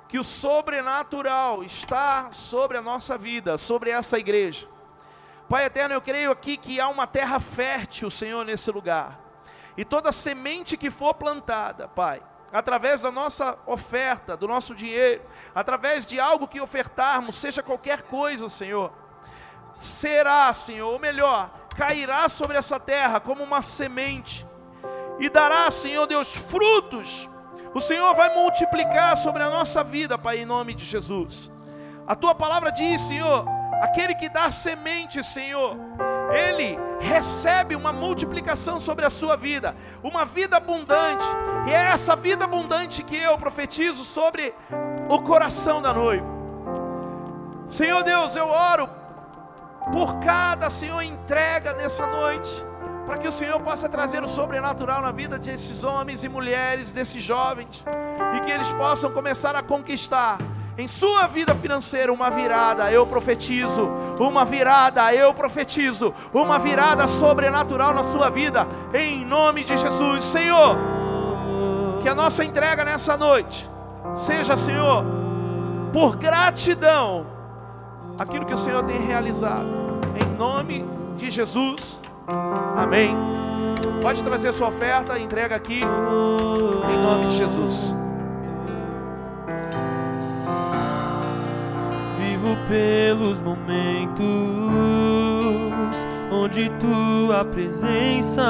que 0.10 0.20
o 0.20 0.26
sobrenatural 0.26 1.64
está 1.64 2.30
sobre 2.34 2.78
a 2.78 2.82
nossa 2.82 3.18
vida, 3.18 3.58
sobre 3.58 3.92
essa 3.92 4.20
igreja. 4.20 4.68
Pai 5.48 5.64
eterno, 5.64 5.96
eu 5.96 6.02
creio 6.02 6.32
aqui 6.32 6.58
que 6.58 6.82
há 6.82 6.90
uma 6.90 7.08
terra 7.08 7.40
fértil, 7.40 8.12
Senhor, 8.12 8.44
nesse 8.44 8.70
lugar. 8.72 9.22
E 9.78 9.86
toda 9.86 10.12
semente 10.12 10.76
que 10.76 10.92
for 10.92 11.14
plantada, 11.14 11.88
Pai, 11.88 12.22
através 12.52 13.00
da 13.00 13.10
nossa 13.10 13.58
oferta, 13.66 14.36
do 14.36 14.46
nosso 14.46 14.76
dinheiro, 14.76 15.24
através 15.56 16.06
de 16.06 16.20
algo 16.20 16.46
que 16.46 16.60
ofertarmos, 16.60 17.38
seja 17.38 17.64
qualquer 17.64 18.02
coisa, 18.02 18.50
Senhor, 18.50 18.92
será, 19.78 20.54
Senhor, 20.54 20.92
ou 20.92 21.00
melhor, 21.00 21.50
cairá 21.78 22.28
sobre 22.28 22.58
essa 22.58 22.82
terra 22.82 23.22
como 23.22 23.42
uma 23.42 23.62
semente 23.62 24.46
e 25.20 25.30
dará, 25.30 25.70
Senhor 25.72 26.06
Deus, 26.08 26.36
frutos. 26.36 27.30
O 27.74 27.82
Senhor 27.82 28.14
vai 28.14 28.34
multiplicar 28.36 29.18
sobre 29.18 29.44
a 29.44 29.50
nossa 29.50 29.84
vida, 29.84 30.18
Pai, 30.18 30.40
em 30.40 30.46
nome 30.46 30.74
de 30.74 30.86
Jesus. 30.86 31.52
A 32.06 32.16
tua 32.16 32.36
palavra 32.36 32.72
diz, 32.72 33.02
Senhor, 33.02 33.46
aquele 33.82 34.14
que 34.16 34.30
dá 34.30 34.52
semente, 34.52 35.24
Senhor, 35.24 35.76
ele 36.32 36.78
recebe 37.00 37.76
uma 37.76 37.92
multiplicação 37.92 38.80
sobre 38.80 39.06
a 39.06 39.10
sua 39.10 39.36
vida, 39.36 39.76
uma 40.02 40.26
vida 40.26 40.58
abundante, 40.58 41.26
e 41.68 41.72
é 41.72 41.92
essa 41.92 42.16
vida 42.16 42.46
abundante 42.46 43.04
que 43.04 43.18
eu 43.18 43.38
profetizo 43.38 44.04
sobre 44.04 44.54
o 45.10 45.22
coração 45.22 45.82
da 45.82 45.94
noiva. 45.94 46.26
Senhor 47.68 48.04
Deus, 48.04 48.36
eu 48.36 48.48
oro 48.48 48.90
por 49.92 50.20
cada, 50.20 50.70
Senhor, 50.70 51.02
entrega 51.02 51.74
nessa 51.74 52.08
noite, 52.08 52.66
para 53.06 53.18
que 53.18 53.28
o 53.28 53.32
Senhor 53.32 53.60
possa 53.60 53.90
trazer 53.90 54.24
o 54.24 54.28
sobrenatural 54.28 55.02
na 55.02 55.12
vida 55.12 55.38
desses 55.38 55.84
homens 55.84 56.24
e 56.24 56.30
mulheres, 56.30 56.92
desses 56.92 57.22
jovens, 57.22 57.84
e 58.36 58.40
que 58.42 58.52
eles 58.52 58.72
possam 58.72 59.12
começar 59.12 59.56
a 59.56 59.62
conquistar 59.62 60.38
em 60.78 60.88
sua 60.88 61.28
vida 61.28 61.54
financeira 61.54 62.12
uma 62.12 62.32
virada, 62.32 62.92
eu 62.92 63.06
profetizo, 63.06 63.90
uma 64.20 64.44
virada, 64.44 65.14
eu 65.14 65.34
profetizo, 65.34 66.14
uma 66.34 66.58
virada 66.58 67.08
sobrenatural 67.08 67.94
na 67.94 68.04
sua 68.04 68.30
vida, 68.30 68.68
em 68.94 69.24
nome 69.24 69.64
de 69.64 69.78
Jesus, 69.78 70.24
Senhor. 70.24 70.76
Que 72.02 72.10
a 72.10 72.16
nossa 72.16 72.44
entrega 72.44 72.84
nessa 72.84 73.16
noite 73.16 73.70
seja, 74.16 74.58
Senhor, 74.58 75.06
por 75.92 76.16
gratidão, 76.16 77.28
aquilo 78.18 78.46
que 78.46 78.54
o 78.54 78.58
Senhor 78.58 78.84
tem 78.84 79.00
realizado, 79.00 79.68
em 80.20 80.36
nome 80.36 80.84
de 81.18 81.30
Jesus, 81.30 82.02
amém. 82.76 83.16
Pode 84.02 84.24
trazer 84.24 84.52
sua 84.54 84.68
oferta, 84.68 85.18
entrega 85.20 85.56
aqui, 85.56 85.82
em 85.82 87.02
nome 87.02 87.28
de 87.28 87.36
Jesus. 87.38 87.96
vivo 92.44 92.58
pelos 92.68 93.40
momentos 93.40 94.26
onde 96.32 96.70
tua 96.80 97.46
presença 97.46 98.44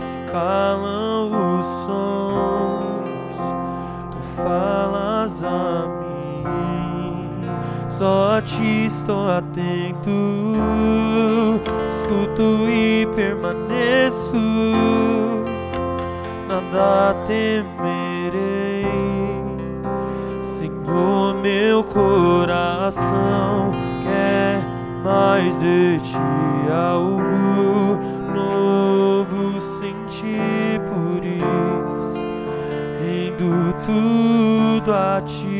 se 0.00 0.16
calam 0.30 1.58
os 1.58 1.66
sons, 1.86 3.10
tu 4.10 4.18
falas 4.42 5.44
a 5.44 5.95
só 7.98 8.36
a 8.36 8.42
ti 8.42 8.86
estou 8.86 9.30
atento, 9.30 10.10
escuto 11.96 12.68
e 12.68 13.08
permaneço, 13.14 14.36
nada 16.46 17.14
temerei. 17.26 18.86
O 20.88 21.34
meu 21.42 21.84
coração 21.84 23.70
quer 24.02 24.62
mais 25.04 25.58
de 25.58 25.98
ti 26.00 26.16
algo 26.72 28.00
novo 28.34 29.60
sentir 29.60 30.80
por 30.88 31.24
isso. 31.24 32.16
Rendo 33.02 33.74
tudo 33.84 34.92
a 34.92 35.20
ti 35.20 35.58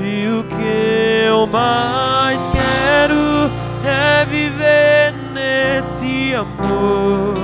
e 0.00 0.26
o 0.28 0.44
que 0.44 1.26
eu 1.26 1.46
mais 1.46 2.40
quero 2.48 3.50
é 3.84 4.24
viver 4.24 5.14
nesse 5.32 6.34
amor. 6.34 7.34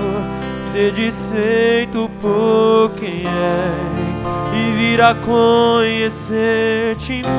Ser 0.73 0.93
desfeito 0.93 2.11
por 2.21 2.91
quem 2.99 3.25
és 3.27 4.23
e 4.55 4.73
vir 4.73 5.01
a 5.03 5.15
conhecer-te 5.15 6.33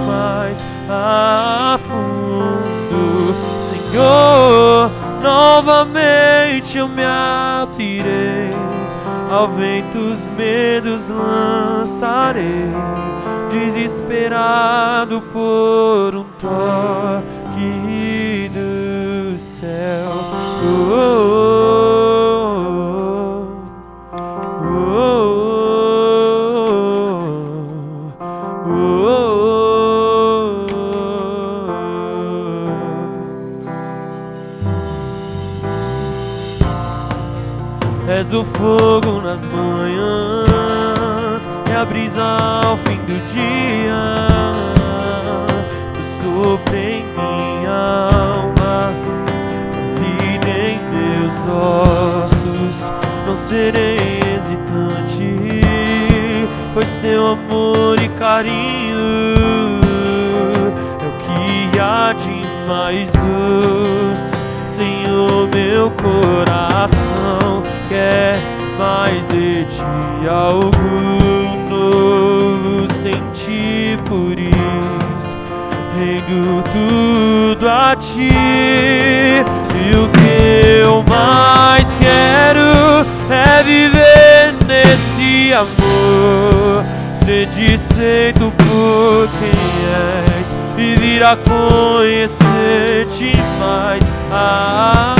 mais 0.07 0.63
a 0.89 1.79
fundo, 1.87 3.35
Senhor. 3.61 4.91
Novamente 5.21 6.77
eu 6.77 6.87
me 6.87 7.03
abrirei, 7.03 8.49
ao 9.31 9.47
vento 9.49 9.97
os 9.97 10.19
medos 10.37 11.07
lançarei, 11.07 12.69
desesperado 13.53 15.21
por 15.31 16.15
um 16.15 16.25
toque 16.39 17.69
do 18.51 19.37
céu. 19.37 20.09
Oh, 20.63 20.91
oh, 20.91 21.13
oh. 28.67 29.13
o 38.33 38.43
fogo 38.45 39.21
nas 39.21 39.42
brisa 42.13 42.61
ao 42.63 42.77
fim 42.77 42.97
do 43.05 43.17
dia. 43.33 44.53
Sopra 46.21 46.77
em 46.77 47.03
minha 47.03 48.09
alma, 48.11 48.93
vida 49.99 50.49
em 50.69 50.79
meus 50.91 51.33
ossos. 51.49 52.91
Não 53.25 53.35
serei 53.35 54.19
hesitante, 54.35 55.35
pois 56.73 56.89
teu 57.01 57.31
amor 57.31 57.99
e 58.01 58.09
carinho 58.09 59.81
é 60.99 61.05
o 61.05 61.11
que 61.23 61.79
há 61.79 62.13
de 62.13 62.67
mais 62.67 63.09
doce. 63.11 64.33
Senhor, 64.67 65.47
meu 65.53 65.91
coração 65.91 67.63
quer 67.89 68.35
mais 68.77 69.27
de 69.27 69.65
ti 69.65 70.27
algo 70.27 71.42
por 74.13 74.37
isso 74.37 75.33
rendo 75.97 76.63
tudo 76.71 77.67
a 77.67 77.95
ti. 77.95 78.29
E 78.29 79.95
o 79.95 80.07
que 80.09 80.81
eu 80.83 81.03
mais 81.09 81.87
quero 81.97 83.07
é 83.31 83.63
viver 83.63 84.53
nesse 84.67 85.51
amor. 85.53 86.85
Ser 87.25 87.47
desfeito 87.47 88.53
por 88.57 89.27
quem 89.39 89.57
és 90.35 90.47
e 90.77 90.95
vir 90.95 91.23
a 91.23 91.35
conhecer-te 91.37 93.31
mais 93.59 94.03
a 94.31 95.15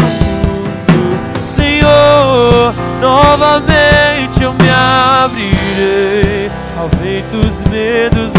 Senhor, 1.55 2.73
novamente 3.01 4.43
eu 4.43 4.53
me 4.53 4.69
abrirei, 4.69 6.51
ao 6.77 6.89
vento 6.99 7.37
os 7.37 7.71
medos 7.71 8.32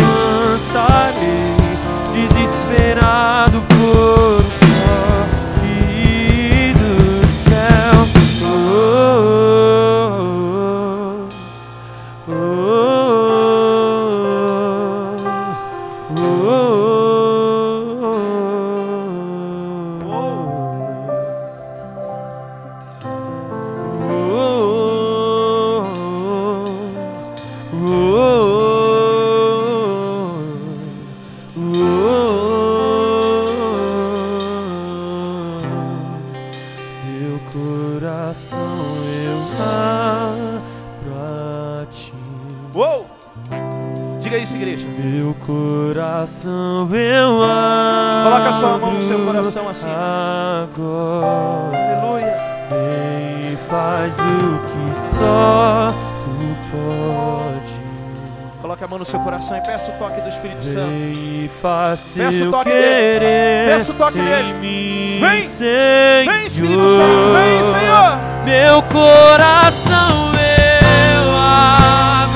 Vem 62.15 62.27
Peça 62.27 62.45
o 62.45 62.51
toque 62.51 62.71
dele. 62.71 63.69
Peça 63.69 63.93
o 63.93 63.95
toque 63.95 64.19
dele. 64.19 65.19
Vem. 65.21 65.49
Senhor. 65.49 66.33
Vem, 66.33 66.47
Espírito 66.47 66.91
Santo. 66.91 67.33
Vem, 67.35 67.63
Senhor. 67.79 68.19
Meu 68.45 68.83
coração 68.83 70.33
eu 70.35 71.31
abro 71.37 72.35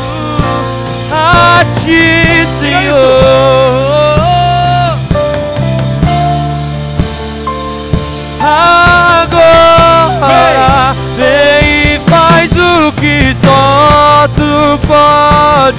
a 1.13 1.65
ti. 1.81 2.47
Senhor. 2.61 2.99
Agora 9.21 10.95
vem 11.17 11.95
e 11.95 12.01
faz 12.09 12.51
o 12.53 12.93
que 12.93 13.35
só 13.43 14.29
tu 14.35 14.79
podes. 14.87 15.78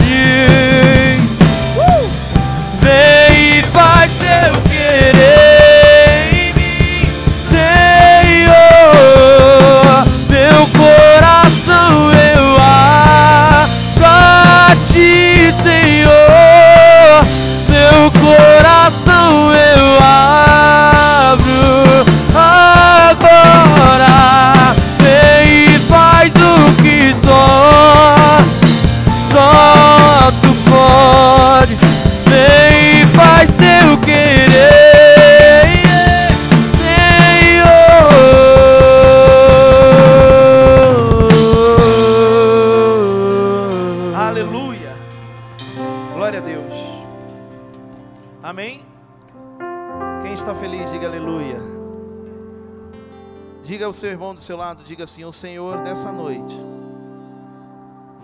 Seu 54.50 54.58
lado, 54.58 54.84
diga 54.84 55.04
assim: 55.04 55.24
O 55.24 55.32
Senhor 55.32 55.84
dessa 55.84 56.12
noite 56.12 56.56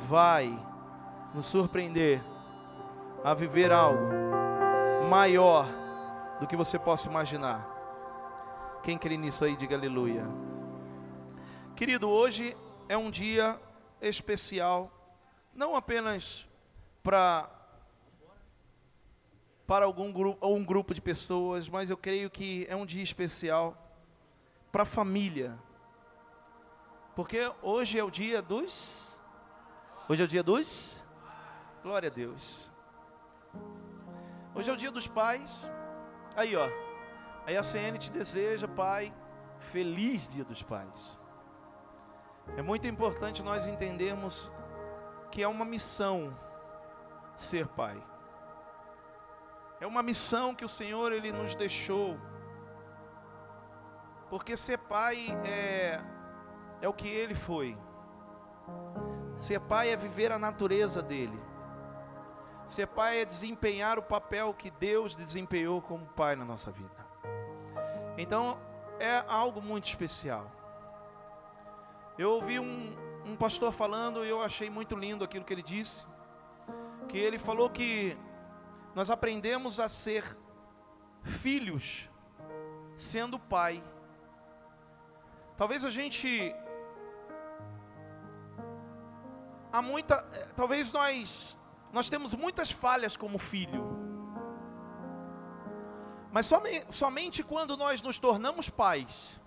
vai 0.08 0.60
nos 1.36 1.46
surpreender 1.46 2.20
a 3.24 3.32
viver 3.36 3.72
algo 3.72 4.02
maior 5.08 5.68
do 6.40 6.48
que 6.48 6.56
você 6.56 6.80
possa 6.80 7.08
imaginar. 7.08 7.64
Quem 8.82 8.98
crê 8.98 9.18
nisso 9.18 9.46
aí, 9.46 9.56
diga 9.56 9.76
aleluia. 9.76 10.26
Querido, 11.76 12.10
hoje 12.10 12.58
é 12.90 12.98
um 12.98 13.12
dia 13.12 13.62
especial, 14.02 14.92
não 15.54 15.76
apenas 15.76 16.50
para 17.04 17.48
para 19.68 19.86
algum 19.86 20.12
grupo 20.12 20.44
ou 20.44 20.56
um 20.56 20.66
grupo 20.66 20.92
de 20.92 21.02
pessoas, 21.02 21.70
mas 21.70 21.92
eu 21.92 21.98
creio 21.98 22.32
que 22.32 22.66
é 22.68 22.76
um 22.76 22.86
dia 22.86 23.04
especial 23.04 23.78
para 24.72 24.82
a 24.82 24.88
família. 24.88 25.56
Porque 27.16 27.50
hoje 27.62 27.98
é 27.98 28.04
o 28.04 28.12
dia 28.12 28.42
dos 28.42 29.18
Hoje 30.08 30.22
é 30.22 30.26
o 30.26 30.28
dia 30.28 30.44
dos 30.44 31.04
Glória 31.82 32.10
a 32.10 32.12
Deus. 32.12 32.70
Hoje 34.54 34.70
é 34.70 34.74
o 34.74 34.78
dia 34.78 34.92
dos 34.92 35.08
pais. 35.08 35.70
Aí, 36.36 36.56
ó. 36.56 36.68
Aí 37.46 37.56
a 37.56 37.64
CN 37.64 37.98
te 37.98 38.12
deseja, 38.12 38.68
pai, 38.68 39.14
feliz 39.60 40.28
dia 40.28 40.44
dos 40.44 40.64
pais. 40.64 41.20
É 42.58 42.62
muito 42.62 42.88
importante 42.88 43.44
nós 43.44 43.66
entendermos 43.66 44.52
que 45.32 45.44
é 45.44 45.48
uma 45.48 45.64
missão 45.64 46.38
ser 47.38 47.68
pai. 47.68 48.02
É 49.80 49.86
uma 49.86 50.02
missão 50.02 50.56
que 50.56 50.66
o 50.66 50.70
Senhor 50.70 51.12
ele 51.12 51.32
nos 51.32 51.56
deixou. 51.56 52.18
Porque 54.30 54.58
ser 54.58 54.80
pai 54.80 55.28
é 55.46 56.02
é 56.82 56.88
o 56.88 56.94
que 56.94 57.08
ele 57.08 57.36
foi. 57.36 57.78
Ser 59.36 59.60
pai 59.60 59.90
é 59.90 59.96
viver 59.96 60.32
a 60.32 60.40
natureza 60.40 61.02
dele. 61.02 61.40
Ser 62.68 62.88
pai 62.88 63.22
é 63.22 63.26
desempenhar 63.26 64.00
o 64.00 64.04
papel 64.04 64.54
que 64.54 64.72
Deus 64.72 65.16
desempenhou 65.16 65.82
como 65.82 66.06
pai 66.08 66.36
na 66.36 66.46
nossa 66.46 66.72
vida. 66.72 67.06
Então, 68.18 68.58
é 69.00 69.24
algo 69.28 69.62
muito 69.62 69.86
especial. 69.86 70.52
Eu 72.18 72.32
ouvi 72.32 72.60
um, 72.60 72.96
um 73.26 73.36
pastor 73.36 73.74
falando 73.74 74.26
e 74.26 74.30
eu 74.30 74.42
achei 74.42 74.70
muito 74.70 74.96
lindo 74.96 75.24
aquilo 75.24 75.44
que 75.44 75.54
ele 75.54 75.62
disse. 75.62 76.06
Que 77.08 77.18
ele 77.18 77.38
falou 77.38 77.70
que 77.70 78.18
nós 78.96 79.10
aprendemos 79.10 79.80
a 79.80 79.90
ser 79.90 80.38
filhos 81.24 82.10
sendo 82.96 83.38
pai. 83.38 83.84
Talvez 85.58 85.84
a 85.84 85.90
gente 85.90 86.56
há 89.76 89.82
muita, 89.82 90.26
eh, 90.34 90.48
talvez 90.56 90.94
nós 90.94 91.58
nós 91.92 92.10
temos 92.10 92.34
muitas 92.34 92.72
falhas 92.72 93.16
como 93.16 93.38
filho. 93.38 93.84
Mas 96.32 96.46
some, 96.46 96.84
somente 96.90 97.42
quando 97.44 97.78
nós 97.78 98.02
nos 98.02 98.20
tornamos 98.20 98.70
pais 98.70 99.40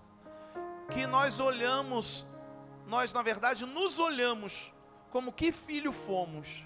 que 0.91 1.05
nós 1.05 1.39
olhamos, 1.39 2.27
nós 2.87 3.13
na 3.13 3.21
verdade 3.21 3.65
nos 3.65 3.99
olhamos 3.99 4.73
como 5.11 5.31
que 5.31 5.51
filho 5.51 5.91
fomos. 5.91 6.65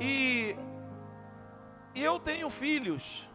E 0.00 0.56
eu 1.94 2.18
tenho 2.18 2.50
filhos. 2.50 3.28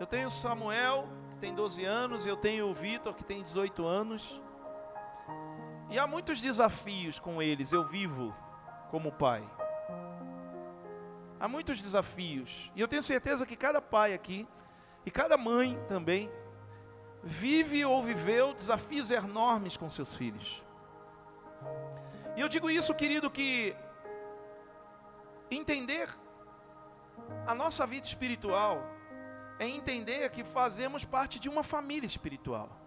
Eu 0.00 0.06
tenho 0.06 0.30
Samuel, 0.30 1.08
que 1.30 1.36
tem 1.36 1.54
12 1.54 1.84
anos, 1.84 2.26
eu 2.26 2.36
tenho 2.36 2.68
o 2.68 2.74
Vitor, 2.74 3.14
que 3.14 3.24
tem 3.24 3.42
18 3.42 3.86
anos. 3.86 4.42
E 5.90 5.98
há 5.98 6.06
muitos 6.06 6.40
desafios 6.40 7.18
com 7.18 7.42
eles, 7.42 7.72
eu 7.72 7.84
vivo 7.84 8.34
como 8.90 9.12
pai. 9.12 9.44
Há 11.38 11.48
muitos 11.48 11.80
desafios. 11.80 12.70
E 12.74 12.80
eu 12.80 12.88
tenho 12.88 13.02
certeza 13.02 13.46
que 13.46 13.56
cada 13.56 13.80
pai 13.80 14.14
aqui, 14.14 14.48
e 15.04 15.10
cada 15.10 15.36
mãe 15.36 15.78
também, 15.88 16.30
vive 17.22 17.84
ou 17.84 18.02
viveu 18.02 18.54
desafios 18.54 19.10
enormes 19.10 19.76
com 19.76 19.90
seus 19.90 20.14
filhos. 20.14 20.62
E 22.36 22.40
eu 22.40 22.48
digo 22.48 22.70
isso, 22.70 22.94
querido, 22.94 23.30
que 23.30 23.76
entender 25.50 26.08
a 27.46 27.54
nossa 27.54 27.86
vida 27.86 28.06
espiritual 28.06 28.82
é 29.58 29.66
entender 29.66 30.30
que 30.30 30.42
fazemos 30.42 31.04
parte 31.04 31.38
de 31.38 31.48
uma 31.48 31.62
família 31.62 32.06
espiritual. 32.06 32.83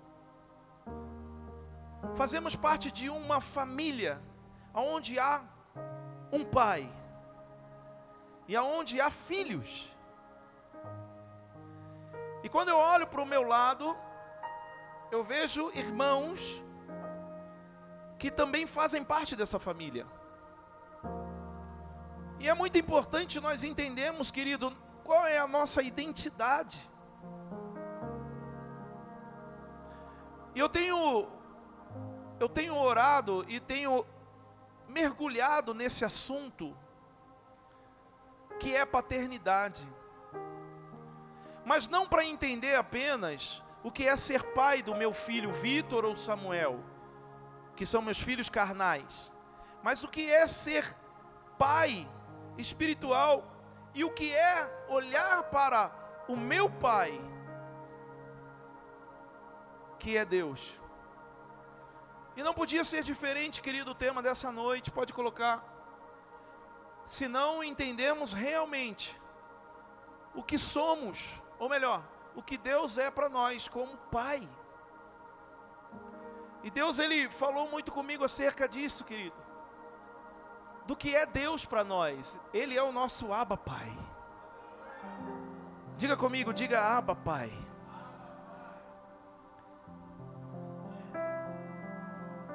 Fazemos 2.16 2.56
parte 2.56 2.92
de 2.92 3.10
uma 3.10 3.42
família 3.42 4.22
onde 4.74 5.18
há 5.20 5.42
um 6.32 6.44
pai 6.44 6.90
e 8.48 8.56
aonde 8.56 9.02
há 9.02 9.10
filhos. 9.10 9.94
E 12.44 12.50
quando 12.50 12.70
eu 12.70 12.78
olho 12.78 13.08
para 13.08 13.22
o 13.22 13.26
meu 13.26 13.44
lado, 13.44 13.96
eu 15.12 15.24
vejo 15.24 15.72
irmãos 15.74 16.64
que 18.18 18.32
também 18.32 18.66
fazem 18.66 19.04
parte 19.04 19.36
dessa 19.36 19.60
família. 19.60 20.06
E 22.40 22.48
é 22.48 22.54
muito 22.54 22.78
importante 22.78 23.40
nós 23.40 23.64
entendermos, 23.64 24.30
querido, 24.30 24.76
qual 25.04 25.26
é 25.26 25.38
a 25.40 25.48
nossa 25.48 25.82
identidade. 25.82 26.78
E 30.54 30.60
eu 30.60 30.70
tenho 30.70 31.28
eu 32.40 32.48
tenho 32.48 32.76
orado 32.76 33.46
e 33.48 33.60
tenho 33.60 34.06
mergulhado 34.88 35.74
nesse 35.74 36.06
assunto 36.06 36.76
que 38.60 38.76
é 38.76 38.86
paternidade. 38.86 39.88
Mas 41.66 41.88
não 41.88 42.08
para 42.08 42.24
entender 42.24 42.76
apenas 42.76 43.62
o 43.84 43.92
que 43.92 44.08
é 44.08 44.16
ser 44.16 44.44
pai 44.54 44.82
do 44.82 44.96
meu 44.96 45.14
filho 45.14 45.52
Vitor 45.52 46.06
ou 46.06 46.16
Samuel, 46.16 46.80
que 47.76 47.86
são 47.86 48.02
meus 48.02 48.20
filhos 48.20 48.50
carnais, 48.50 49.32
mas 49.84 50.04
o 50.04 50.08
que 50.08 50.30
é 50.30 50.48
ser 50.48 50.96
pai 51.58 52.08
espiritual 52.58 53.44
e 53.94 54.04
o 54.04 54.12
que 54.12 54.34
é 54.34 54.86
olhar 54.90 55.44
para 55.44 55.92
o 56.28 56.36
meu 56.36 56.70
Pai, 56.70 57.20
que 59.98 60.18
é 60.18 60.26
Deus. 60.26 60.80
E 62.38 62.44
não 62.44 62.54
podia 62.54 62.84
ser 62.84 63.04
diferente, 63.04 63.64
querido, 63.64 63.90
o 63.92 63.96
tema 63.96 64.22
dessa 64.22 64.52
noite, 64.52 64.92
pode 64.92 65.12
colocar. 65.12 65.64
Se 67.08 67.28
não 67.28 67.64
entendemos 67.64 68.32
realmente 68.32 69.20
o 70.36 70.44
que 70.44 70.60
somos, 70.60 71.42
ou 71.58 71.68
melhor, 71.68 72.04
o 72.36 72.44
que 72.44 72.56
Deus 72.56 73.00
é 73.00 73.10
para 73.10 73.28
nós 73.28 73.68
como 73.68 73.98
Pai. 74.12 74.48
E 76.62 76.70
Deus 76.70 77.00
ele 77.00 77.28
falou 77.28 77.68
muito 77.72 77.92
comigo 77.92 78.24
acerca 78.24 78.70
disso, 78.70 79.04
querido. 79.04 79.36
Do 80.86 80.96
que 80.96 81.16
é 81.16 81.26
Deus 81.26 81.66
para 81.66 81.84
nós. 81.84 82.40
Ele 82.54 82.78
é 82.78 82.84
o 82.84 82.92
nosso 82.92 83.34
Abba 83.34 83.58
Pai. 83.58 83.92
Diga 85.98 86.16
comigo, 86.16 86.54
diga 86.54 86.80
Abba 86.80 87.16
Pai. 87.16 87.67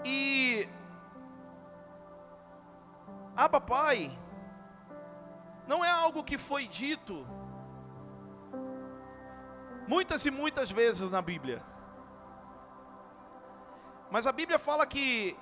E 0.05 0.69
Abba 3.37 3.61
Pai 3.61 4.17
não 5.67 5.85
é 5.85 5.91
algo 5.91 6.25
que 6.25 6.37
foi 6.37 6.67
dito 6.67 7.27
muitas 9.87 10.25
e 10.27 10.31
muitas 10.31 10.71
vezes 10.71 11.11
na 11.11 11.23
Bíblia. 11.23 11.63
Mas 14.11 14.27
a 14.27 14.33
Bíblia 14.33 14.59
fala 14.59 14.87
que 14.87 15.37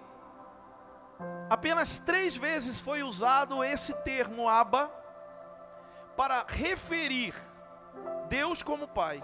apenas 1.48 1.98
três 1.98 2.36
vezes 2.36 2.80
foi 2.80 3.02
usado 3.02 3.64
esse 3.64 3.92
termo 4.02 4.48
Abba 4.48 4.90
para 6.16 6.44
referir 6.46 7.34
Deus 8.28 8.62
como 8.62 8.86
Pai. 8.86 9.20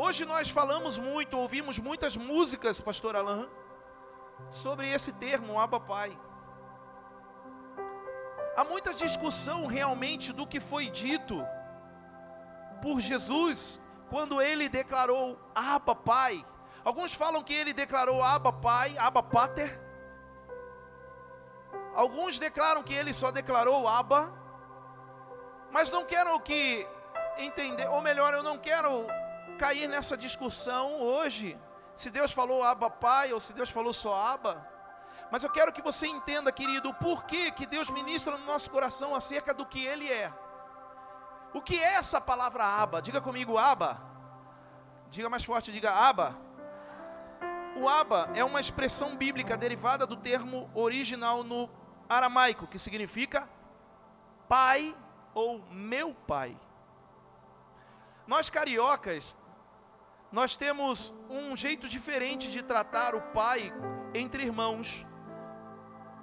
Hoje 0.00 0.24
nós 0.24 0.48
falamos 0.48 0.96
muito, 0.96 1.36
ouvimos 1.36 1.76
muitas 1.76 2.16
músicas, 2.16 2.80
pastor 2.80 3.16
Alain, 3.16 3.48
sobre 4.48 4.88
esse 4.88 5.12
termo, 5.12 5.58
Abba 5.58 5.80
Pai. 5.80 6.16
Há 8.56 8.62
muita 8.62 8.94
discussão 8.94 9.66
realmente 9.66 10.32
do 10.32 10.46
que 10.46 10.60
foi 10.60 10.88
dito 10.88 11.44
por 12.80 13.00
Jesus 13.00 13.80
quando 14.08 14.40
ele 14.40 14.68
declarou 14.68 15.36
Abba 15.52 15.96
Pai. 15.96 16.46
Alguns 16.84 17.12
falam 17.12 17.42
que 17.42 17.52
ele 17.52 17.72
declarou 17.72 18.22
Abba 18.22 18.52
Pai, 18.52 18.96
Abba 18.96 19.20
Pater. 19.20 19.80
Alguns 21.92 22.38
declaram 22.38 22.84
que 22.84 22.94
ele 22.94 23.12
só 23.12 23.32
declarou 23.32 23.88
Abba. 23.88 24.32
Mas 25.72 25.90
não 25.90 26.04
quero 26.04 26.38
que 26.38 26.86
entender, 27.36 27.88
ou 27.88 28.00
melhor, 28.00 28.32
eu 28.32 28.44
não 28.44 28.56
quero 28.56 29.08
cair 29.62 29.88
nessa 29.94 30.16
discussão 30.16 30.84
hoje, 31.00 31.58
se 32.00 32.08
Deus 32.16 32.32
falou 32.38 32.62
Abba 32.62 32.88
Pai 32.88 33.32
ou 33.32 33.40
se 33.46 33.52
Deus 33.52 33.70
falou 33.70 33.92
só 33.92 34.14
Abba. 34.34 34.54
Mas 35.32 35.42
eu 35.44 35.50
quero 35.50 35.72
que 35.76 35.82
você 35.82 36.06
entenda, 36.06 36.50
querido, 36.60 36.88
o 36.90 36.94
porquê 36.94 37.50
que 37.50 37.66
Deus 37.66 37.90
ministra 37.90 38.36
no 38.38 38.46
nosso 38.52 38.70
coração 38.70 39.14
acerca 39.14 39.52
do 39.52 39.66
que 39.66 39.84
Ele 39.84 40.10
é. 40.10 40.32
O 41.52 41.60
que 41.60 41.76
é 41.78 41.94
essa 41.94 42.20
palavra 42.20 42.64
Abba? 42.64 43.02
Diga 43.02 43.20
comigo, 43.20 43.58
Abba. 43.58 44.00
Diga 45.10 45.28
mais 45.28 45.44
forte, 45.44 45.72
diga 45.72 45.92
Abba. 45.92 46.36
O 47.80 47.88
Abba 47.88 48.30
é 48.34 48.44
uma 48.44 48.60
expressão 48.60 49.16
bíblica 49.16 49.56
derivada 49.56 50.06
do 50.06 50.16
termo 50.16 50.70
original 50.74 51.44
no 51.44 51.68
aramaico, 52.08 52.66
que 52.66 52.78
significa 52.78 53.48
pai 54.48 54.96
ou 55.34 55.60
meu 55.70 56.14
pai. 56.14 56.56
Nós 58.26 58.50
cariocas 58.50 59.36
nós 60.30 60.56
temos 60.56 61.12
um 61.28 61.56
jeito 61.56 61.88
diferente 61.88 62.50
de 62.50 62.62
tratar 62.62 63.14
o 63.14 63.20
pai 63.20 63.72
entre 64.14 64.42
irmãos. 64.42 65.06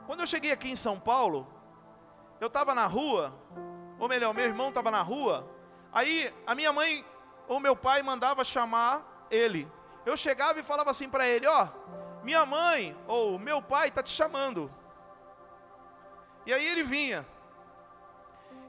Quando 0.06 0.20
eu 0.20 0.28
cheguei 0.28 0.52
aqui 0.52 0.70
em 0.70 0.76
São 0.76 1.00
Paulo, 1.00 1.48
eu 2.40 2.48
estava 2.48 2.76
na 2.76 2.86
rua, 2.86 3.34
ou 3.98 4.08
melhor, 4.08 4.34
meu 4.34 4.46
irmão 4.46 4.70
estava 4.70 4.92
na 4.92 5.02
rua, 5.02 5.50
aí 5.92 6.32
a 6.46 6.54
minha 6.54 6.72
mãe 6.72 7.04
ou 7.48 7.60
meu 7.60 7.76
pai 7.76 8.04
mandava 8.04 8.44
chamar 8.44 9.28
ele. 9.32 9.72
Eu 10.06 10.16
chegava 10.16 10.60
e 10.60 10.64
falava 10.64 10.92
assim 10.92 11.10
para 11.10 11.28
ele: 11.28 11.48
Ó, 11.48 11.64
oh, 11.66 12.24
minha 12.24 12.46
mãe 12.46 12.96
ou 13.08 13.40
meu 13.40 13.62
pai 13.62 13.88
está 13.88 14.04
te 14.04 14.12
chamando. 14.12 14.72
E 16.46 16.54
aí 16.54 16.66
ele 16.66 16.84
vinha. 16.84 17.26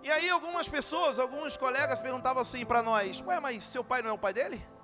E 0.03 0.11
aí 0.11 0.30
algumas 0.30 0.68
pessoas, 0.68 1.18
alguns 1.18 1.57
colegas 1.57 1.99
perguntavam 1.99 2.41
assim 2.41 2.64
para 2.64 2.82
nós: 2.82 3.20
Ué, 3.20 3.39
mas 3.39 3.64
seu 3.64 3.84
pai 3.84 4.01
não 4.01 4.11
é 4.11 4.12
o 4.14 4.18
pai 4.18 4.32
dele? 4.32 4.75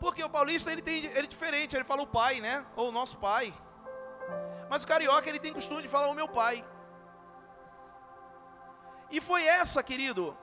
Porque 0.00 0.24
o 0.24 0.30
paulista 0.30 0.72
ele 0.72 0.80
tem 0.80 1.04
ele 1.04 1.18
é 1.18 1.26
diferente, 1.26 1.76
ele 1.76 1.84
fala 1.84 2.02
o 2.02 2.06
pai, 2.06 2.40
né? 2.40 2.64
Ou 2.74 2.88
o 2.88 2.92
nosso 2.92 3.18
pai. 3.18 3.52
Mas 4.70 4.82
o 4.82 4.86
carioca 4.86 5.28
ele 5.28 5.38
tem 5.38 5.52
costume 5.52 5.82
de 5.82 5.88
falar 5.88 6.08
o 6.08 6.14
meu 6.14 6.26
pai. 6.26 6.64
E 9.10 9.20
foi 9.20 9.44
essa, 9.44 9.82
querido, 9.82 10.36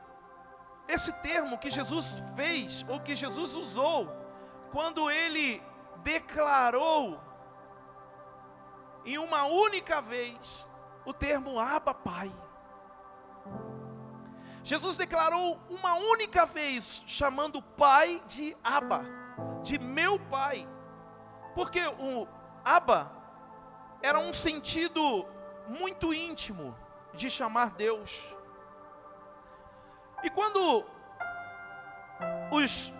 esse 0.87 1.11
termo 1.13 1.57
que 1.57 1.71
Jesus 1.71 2.21
fez, 2.35 2.85
ou 2.87 2.99
que 2.99 3.15
Jesus 3.15 3.53
usou, 3.53 4.11
quando 4.71 5.09
ele 5.09 5.63
declarou 6.03 7.19
em 9.05 9.17
uma 9.17 9.45
única 9.45 10.01
vez 10.01 10.67
o 11.05 11.13
termo 11.13 11.57
Abba 11.57 11.93
Pai. 11.93 12.31
Jesus 14.63 14.97
declarou 14.97 15.57
uma 15.69 15.95
única 15.95 16.45
vez, 16.45 17.01
chamando 17.07 17.59
o 17.59 17.63
Pai 17.63 18.21
de 18.27 18.55
Abba 18.61 19.26
de 19.67 19.77
meu 19.77 20.19
pai. 20.19 20.67
Porque 21.53 21.81
o 21.99 22.27
Abba 22.63 23.11
era 24.01 24.19
um 24.19 24.33
sentido 24.33 25.25
muito 25.67 26.13
íntimo 26.13 26.75
de 27.13 27.29
chamar 27.29 27.71
Deus. 27.71 28.35
E 30.23 30.29
quando 30.29 30.85
os 32.51 32.93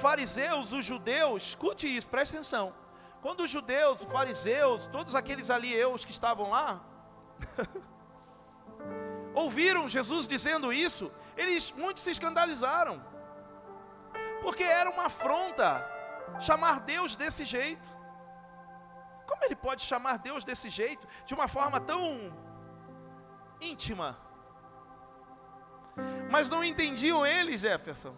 fariseus, 0.00 0.72
os 0.72 0.84
judeus, 0.84 1.42
escute 1.42 1.94
isso, 1.96 2.08
preste 2.08 2.34
atenção. 2.34 2.74
Quando 3.20 3.40
os 3.40 3.50
judeus, 3.50 4.02
os 4.02 4.12
fariseus, 4.12 4.86
todos 4.86 5.14
aqueles 5.14 5.50
alieus 5.50 6.04
que 6.04 6.12
estavam 6.12 6.50
lá, 6.50 6.80
ouviram 9.34 9.88
Jesus 9.88 10.28
dizendo 10.28 10.72
isso, 10.72 11.10
eles 11.36 11.72
muitos 11.72 12.02
se 12.02 12.10
escandalizaram 12.10 13.02
porque 14.44 14.62
era 14.62 14.90
uma 14.90 15.06
afronta 15.06 15.90
chamar 16.40 16.80
Deus 16.80 17.16
desse 17.16 17.44
jeito. 17.44 17.88
Como 19.26 19.42
ele 19.44 19.56
pode 19.56 19.82
chamar 19.82 20.18
Deus 20.18 20.44
desse 20.44 20.68
jeito, 20.68 21.06
de 21.24 21.34
uma 21.34 21.48
forma 21.48 21.80
tão 21.80 22.32
íntima? 23.60 24.18
Mas 26.30 26.50
não 26.50 26.62
entendiam 26.64 27.24
eles, 27.24 27.60
Jefferson, 27.60 28.14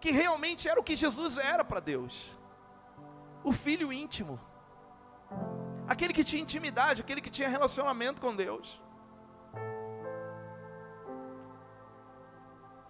que 0.00 0.10
realmente 0.10 0.68
era 0.68 0.78
o 0.78 0.84
que 0.84 0.96
Jesus 0.96 1.38
era 1.38 1.64
para 1.64 1.80
Deus: 1.80 2.38
o 3.42 3.52
filho 3.52 3.92
íntimo, 3.92 4.38
aquele 5.88 6.12
que 6.12 6.24
tinha 6.24 6.42
intimidade, 6.42 7.00
aquele 7.00 7.20
que 7.20 7.30
tinha 7.30 7.48
relacionamento 7.48 8.20
com 8.20 8.34
Deus. 8.34 8.82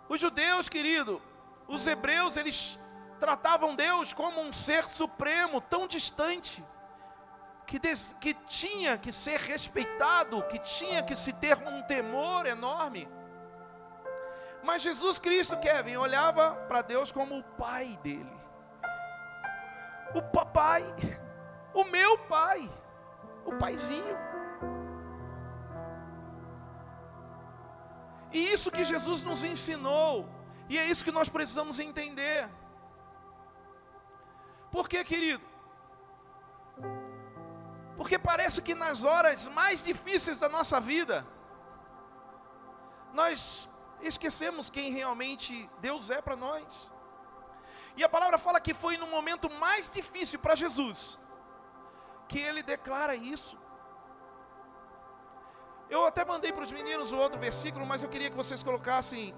Os 0.08 0.20
judeus, 0.20 0.68
querido, 0.68 1.20
os 1.66 1.86
hebreus, 1.86 2.36
eles 2.36 2.78
tratavam 3.16 3.74
Deus 3.74 4.12
como 4.12 4.40
um 4.40 4.52
ser 4.52 4.84
supremo, 4.84 5.60
tão 5.60 5.86
distante, 5.86 6.64
que, 7.66 7.78
des, 7.78 8.14
que 8.20 8.34
tinha 8.34 8.96
que 8.96 9.12
ser 9.12 9.40
respeitado, 9.40 10.42
que 10.44 10.58
tinha 10.60 11.02
que 11.02 11.16
se 11.16 11.32
ter 11.32 11.56
um 11.66 11.82
temor 11.82 12.46
enorme. 12.46 13.08
Mas 14.62 14.82
Jesus 14.82 15.18
Cristo, 15.18 15.58
Kevin, 15.58 15.96
olhava 15.96 16.54
para 16.68 16.82
Deus 16.82 17.10
como 17.10 17.38
o 17.38 17.42
pai 17.42 17.98
dele. 18.02 18.36
O 20.14 20.22
papai, 20.22 20.84
o 21.74 21.84
meu 21.84 22.18
pai, 22.18 22.70
o 23.44 23.52
paizinho. 23.56 24.16
E 28.32 28.52
isso 28.52 28.70
que 28.70 28.84
Jesus 28.84 29.22
nos 29.22 29.44
ensinou 29.44 30.28
e 30.68 30.78
é 30.78 30.84
isso 30.84 31.04
que 31.04 31.12
nós 31.12 31.28
precisamos 31.28 31.78
entender. 31.78 32.48
Por 34.76 34.86
que, 34.92 35.02
querido? 35.10 35.44
Porque 37.96 38.18
parece 38.18 38.60
que 38.66 38.74
nas 38.74 39.04
horas 39.10 39.46
mais 39.58 39.82
difíceis 39.82 40.38
da 40.38 40.50
nossa 40.56 40.78
vida, 40.78 41.26
nós 43.20 43.66
esquecemos 44.10 44.68
quem 44.68 44.92
realmente 44.98 45.70
Deus 45.86 46.10
é 46.10 46.20
para 46.26 46.36
nós. 46.36 46.92
E 47.96 48.04
a 48.04 48.08
palavra 48.16 48.36
fala 48.36 48.60
que 48.60 48.74
foi 48.82 48.98
no 48.98 49.06
momento 49.06 49.48
mais 49.64 49.88
difícil 49.88 50.38
para 50.38 50.54
Jesus 50.54 51.18
que 52.28 52.38
ele 52.38 52.62
declara 52.62 53.14
isso. 53.14 53.56
Eu 55.88 56.04
até 56.04 56.22
mandei 56.32 56.52
para 56.52 56.64
os 56.64 56.72
meninos 56.78 57.12
o 57.12 57.16
outro 57.16 57.40
versículo, 57.40 57.86
mas 57.86 58.02
eu 58.02 58.10
queria 58.10 58.28
que 58.28 58.36
vocês 58.36 58.62
colocassem 58.62 59.34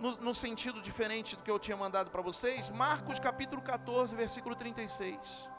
no, 0.00 0.16
no 0.16 0.34
sentido 0.34 0.80
diferente 0.80 1.36
do 1.36 1.42
que 1.42 1.50
eu 1.50 1.58
tinha 1.58 1.76
mandado 1.76 2.10
para 2.10 2.22
vocês. 2.22 2.70
Marcos 2.70 3.18
capítulo 3.18 3.62
14, 3.62 4.14
versículo 4.14 4.54
36. 4.54 5.50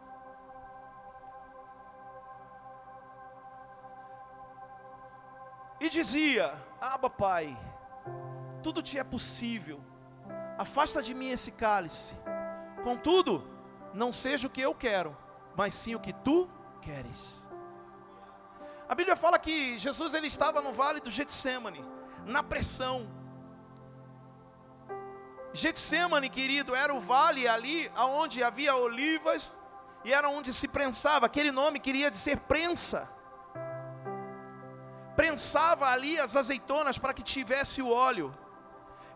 E 5.79 5.89
dizia: 5.89 6.53
Aba, 6.81 7.09
Pai, 7.09 7.57
tudo 8.63 8.81
te 8.81 8.97
é 8.97 9.03
possível, 9.03 9.79
afasta 10.57 11.01
de 11.01 11.13
mim 11.13 11.29
esse 11.29 11.51
cálice, 11.51 12.15
contudo, 12.83 13.47
não 13.93 14.11
seja 14.11 14.47
o 14.47 14.49
que 14.49 14.61
eu 14.61 14.73
quero, 14.73 15.15
mas 15.55 15.73
sim 15.73 15.93
o 15.93 15.99
que 15.99 16.13
tu 16.13 16.49
queres. 16.81 17.47
A 18.89 18.95
Bíblia 18.95 19.15
fala 19.15 19.37
que 19.37 19.77
Jesus 19.77 20.13
ele 20.13 20.27
estava 20.27 20.61
no 20.61 20.71
vale 20.71 20.99
do 20.99 21.11
Getsemane, 21.11 21.83
na 22.25 22.41
pressão. 22.41 23.16
Getsemane, 25.57 26.29
querido, 26.29 26.75
era 26.75 26.93
o 26.93 26.99
vale 26.99 27.47
ali 27.47 27.91
onde 27.97 28.43
havia 28.43 28.75
olivas 28.75 29.59
e 30.05 30.13
era 30.13 30.29
onde 30.29 30.53
se 30.53 30.67
prensava. 30.67 31.25
Aquele 31.25 31.51
nome 31.51 31.79
queria 31.79 32.11
dizer 32.11 32.37
prensa. 32.41 33.09
Prensava 35.15 35.87
ali 35.87 36.19
as 36.19 36.35
azeitonas 36.37 36.99
para 36.99 37.11
que 37.11 37.23
tivesse 37.23 37.81
o 37.81 37.89
óleo. 37.89 38.37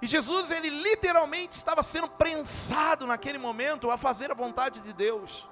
E 0.01 0.07
Jesus, 0.07 0.49
ele 0.49 0.71
literalmente 0.71 1.55
estava 1.55 1.83
sendo 1.83 2.09
prensado 2.09 3.05
naquele 3.05 3.37
momento 3.37 3.91
a 3.91 3.97
fazer 3.97 4.31
a 4.31 4.33
vontade 4.33 4.79
de 4.79 4.93
Deus. 4.93 5.47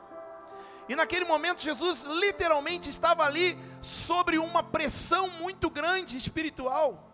E 0.88 0.96
naquele 0.96 1.24
momento 1.24 1.62
Jesus 1.62 2.02
literalmente 2.02 2.90
estava 2.90 3.24
ali 3.24 3.56
sobre 3.80 4.40
uma 4.40 4.64
pressão 4.64 5.30
muito 5.30 5.70
grande 5.70 6.18
espiritual. 6.18 7.09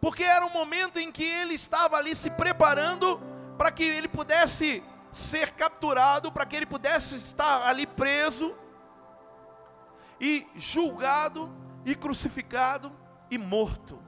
Porque 0.00 0.22
era 0.22 0.46
um 0.46 0.50
momento 0.50 0.98
em 0.98 1.10
que 1.10 1.24
ele 1.24 1.54
estava 1.54 1.96
ali 1.96 2.14
se 2.14 2.30
preparando 2.30 3.20
para 3.56 3.70
que 3.70 3.82
ele 3.82 4.08
pudesse 4.08 4.82
ser 5.10 5.52
capturado, 5.52 6.30
para 6.30 6.46
que 6.46 6.54
ele 6.54 6.66
pudesse 6.66 7.16
estar 7.16 7.66
ali 7.66 7.86
preso 7.86 8.56
e 10.20 10.46
julgado 10.54 11.52
e 11.84 11.94
crucificado 11.94 12.92
e 13.30 13.36
morto. 13.36 14.02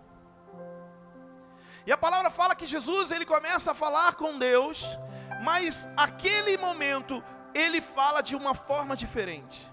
E 1.87 1.93
a 1.93 1.97
palavra 1.97 2.31
fala 2.31 2.55
que 2.55 2.67
Jesus 2.67 3.11
ele 3.11 3.27
começa 3.27 3.73
a 3.73 3.75
falar 3.75 4.15
com 4.15 4.39
Deus, 4.39 4.97
mas 5.43 5.89
aquele 5.97 6.57
momento 6.57 7.23
ele 7.55 7.81
fala 7.81 8.23
de 8.23 8.37
uma 8.37 8.55
forma 8.55 8.95
diferente. 8.95 9.69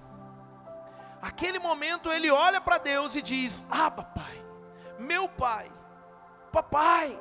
Aquele 1.22 1.60
momento 1.60 2.12
ele 2.12 2.32
olha 2.32 2.62
para 2.62 2.78
Deus 2.78 3.14
e 3.16 3.22
diz: 3.22 3.68
Ah, 3.70 3.92
papai, 3.92 4.44
meu 4.98 5.28
pai, 5.28 5.72
papai. 6.52 7.20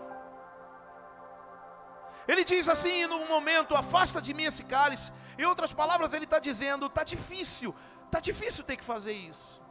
Ele 2.29 2.45
diz 2.45 2.69
assim 2.69 3.07
no 3.07 3.27
momento: 3.27 3.75
Afasta 3.75 4.21
de 4.21 4.35
mim 4.35 4.45
esse 4.45 4.65
cálice. 4.65 5.13
Em 5.39 5.45
outras 5.45 5.73
palavras, 5.73 6.13
ele 6.13 6.25
está 6.25 6.39
dizendo: 6.39 6.87
Está 6.87 7.05
difícil, 7.05 7.75
está 8.05 8.21
difícil 8.21 8.65
ter 8.65 8.77
que 8.77 8.85
fazer 8.85 9.13
isso. 9.13 9.63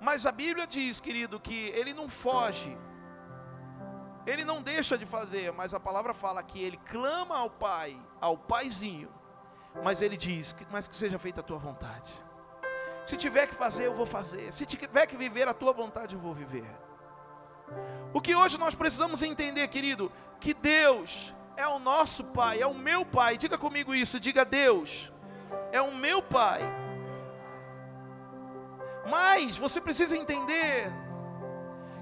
Mas 0.00 0.24
a 0.24 0.32
Bíblia 0.32 0.66
diz, 0.66 0.98
querido, 0.98 1.38
que 1.38 1.68
ele 1.74 1.92
não 1.92 2.08
foge, 2.08 2.76
ele 4.26 4.44
não 4.46 4.62
deixa 4.62 4.96
de 4.96 5.04
fazer, 5.04 5.52
mas 5.52 5.74
a 5.74 5.80
palavra 5.80 6.14
fala 6.14 6.42
que 6.42 6.58
ele 6.62 6.78
clama 6.78 7.36
ao 7.36 7.50
Pai, 7.50 8.00
ao 8.18 8.36
Paizinho, 8.36 9.12
mas 9.84 10.00
ele 10.00 10.16
diz: 10.16 10.56
Mas 10.70 10.88
que 10.88 10.96
seja 10.96 11.18
feita 11.18 11.40
a 11.40 11.44
tua 11.44 11.58
vontade. 11.58 12.12
Se 13.04 13.16
tiver 13.16 13.46
que 13.46 13.54
fazer, 13.54 13.86
eu 13.86 13.94
vou 13.94 14.06
fazer. 14.06 14.52
Se 14.52 14.66
tiver 14.66 15.06
que 15.06 15.16
viver 15.16 15.48
a 15.48 15.54
tua 15.54 15.72
vontade, 15.72 16.14
eu 16.14 16.20
vou 16.20 16.34
viver. 16.34 16.70
O 18.12 18.20
que 18.20 18.34
hoje 18.34 18.58
nós 18.58 18.74
precisamos 18.74 19.22
entender, 19.22 19.68
querido, 19.68 20.10
que 20.40 20.52
Deus 20.52 21.34
é 21.56 21.66
o 21.66 21.78
nosso 21.78 22.24
Pai, 22.24 22.60
é 22.60 22.66
o 22.66 22.74
meu 22.74 23.04
Pai. 23.04 23.36
Diga 23.36 23.56
comigo 23.56 23.94
isso, 23.94 24.18
diga 24.18 24.44
Deus, 24.44 25.12
é 25.70 25.80
o 25.80 25.94
meu 25.94 26.22
Pai. 26.22 26.60
Mas 29.08 29.56
você 29.56 29.80
precisa 29.80 30.16
entender 30.16 30.90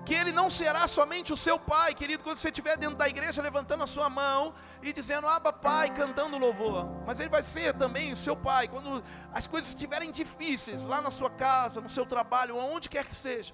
que 0.04 0.14
Ele 0.14 0.32
não 0.32 0.48
será 0.48 0.88
somente 0.88 1.34
o 1.34 1.36
seu 1.36 1.58
Pai, 1.58 1.94
querido, 1.94 2.24
quando 2.24 2.38
você 2.38 2.48
estiver 2.48 2.78
dentro 2.78 2.96
da 2.96 3.06
igreja 3.06 3.42
levantando 3.42 3.84
a 3.84 3.86
sua 3.86 4.08
mão 4.08 4.54
e 4.82 4.90
dizendo, 4.90 5.26
Aba 5.26 5.52
Pai, 5.52 5.90
cantando 5.90 6.38
louvor, 6.38 6.88
mas 7.06 7.20
Ele 7.20 7.28
vai 7.28 7.42
ser 7.42 7.74
também 7.74 8.10
o 8.10 8.16
seu 8.16 8.34
Pai, 8.34 8.68
quando 8.68 9.04
as 9.32 9.46
coisas 9.46 9.68
estiverem 9.68 10.10
difíceis, 10.10 10.86
lá 10.86 11.02
na 11.02 11.10
sua 11.10 11.28
casa, 11.28 11.82
no 11.82 11.90
seu 11.90 12.06
trabalho, 12.06 12.56
onde 12.56 12.88
quer 12.88 13.04
que 13.04 13.14
seja. 13.14 13.52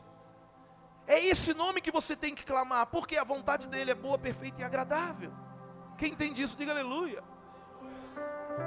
É 1.06 1.22
esse 1.24 1.52
nome 1.52 1.80
que 1.80 1.90
você 1.90 2.16
tem 2.16 2.34
que 2.34 2.44
clamar, 2.44 2.86
porque 2.86 3.16
a 3.16 3.24
vontade 3.24 3.68
dEle 3.68 3.90
é 3.90 3.94
boa, 3.94 4.18
perfeita 4.18 4.62
e 4.62 4.64
agradável. 4.64 5.32
Quem 5.98 6.12
entende 6.12 6.42
isso, 6.42 6.56
diga 6.56 6.72
aleluia. 6.72 7.22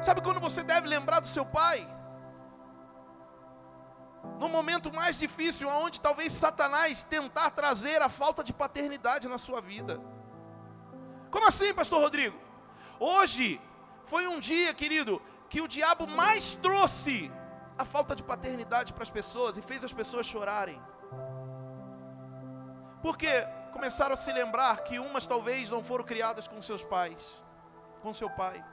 Sabe 0.01 0.21
quando 0.21 0.39
você 0.39 0.63
deve 0.63 0.87
lembrar 0.87 1.19
do 1.19 1.27
seu 1.27 1.45
Pai? 1.45 1.87
no 4.39 4.47
momento 4.47 4.93
mais 4.93 5.17
difícil, 5.17 5.67
onde 5.67 5.99
talvez 5.99 6.31
Satanás 6.31 7.03
tentar 7.03 7.51
trazer 7.51 8.01
a 8.01 8.09
falta 8.09 8.43
de 8.43 8.53
paternidade 8.53 9.27
na 9.27 9.37
sua 9.37 9.61
vida. 9.61 9.99
Como 11.31 11.47
assim, 11.47 11.73
pastor 11.73 12.01
Rodrigo? 12.01 12.37
Hoje 12.99 13.59
foi 14.05 14.27
um 14.27 14.39
dia, 14.39 14.73
querido, 14.73 15.21
que 15.49 15.61
o 15.61 15.67
diabo 15.67 16.07
mais 16.07 16.55
trouxe 16.55 17.31
a 17.77 17.85
falta 17.85 18.15
de 18.15 18.23
paternidade 18.23 18.93
para 18.93 19.03
as 19.03 19.09
pessoas 19.09 19.57
e 19.57 19.61
fez 19.61 19.83
as 19.83 19.93
pessoas 19.93 20.25
chorarem. 20.25 20.81
Porque 23.01 23.27
começaram 23.71 24.13
a 24.13 24.17
se 24.17 24.31
lembrar 24.31 24.81
que 24.81 24.99
umas 24.99 25.27
talvez 25.27 25.69
não 25.69 25.83
foram 25.83 26.03
criadas 26.03 26.47
com 26.47 26.61
seus 26.61 26.83
pais, 26.83 27.41
com 28.01 28.13
seu 28.13 28.29
pai. 28.29 28.63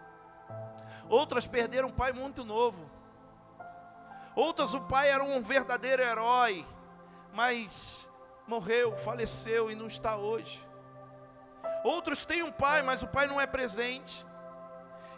Outras 1.09 1.47
perderam 1.47 1.89
um 1.89 1.93
pai 1.93 2.13
muito 2.13 2.45
novo. 2.45 2.91
Outras, 4.35 4.75
o 4.75 4.81
pai 4.81 5.11
era 5.11 5.23
um 5.23 5.41
verdadeiro 5.41 6.03
herói, 6.03 6.67
mas 7.33 8.11
morreu, 8.47 8.97
faleceu 8.97 9.71
e 9.71 9.75
não 9.75 9.87
está 9.87 10.17
hoje. 10.17 10.65
Outros 11.85 12.25
têm 12.25 12.43
um 12.43 12.51
pai, 12.51 12.83
mas 12.83 13.03
o 13.03 13.07
pai 13.07 13.27
não 13.27 13.41
é 13.41 13.47
presente. 13.47 14.27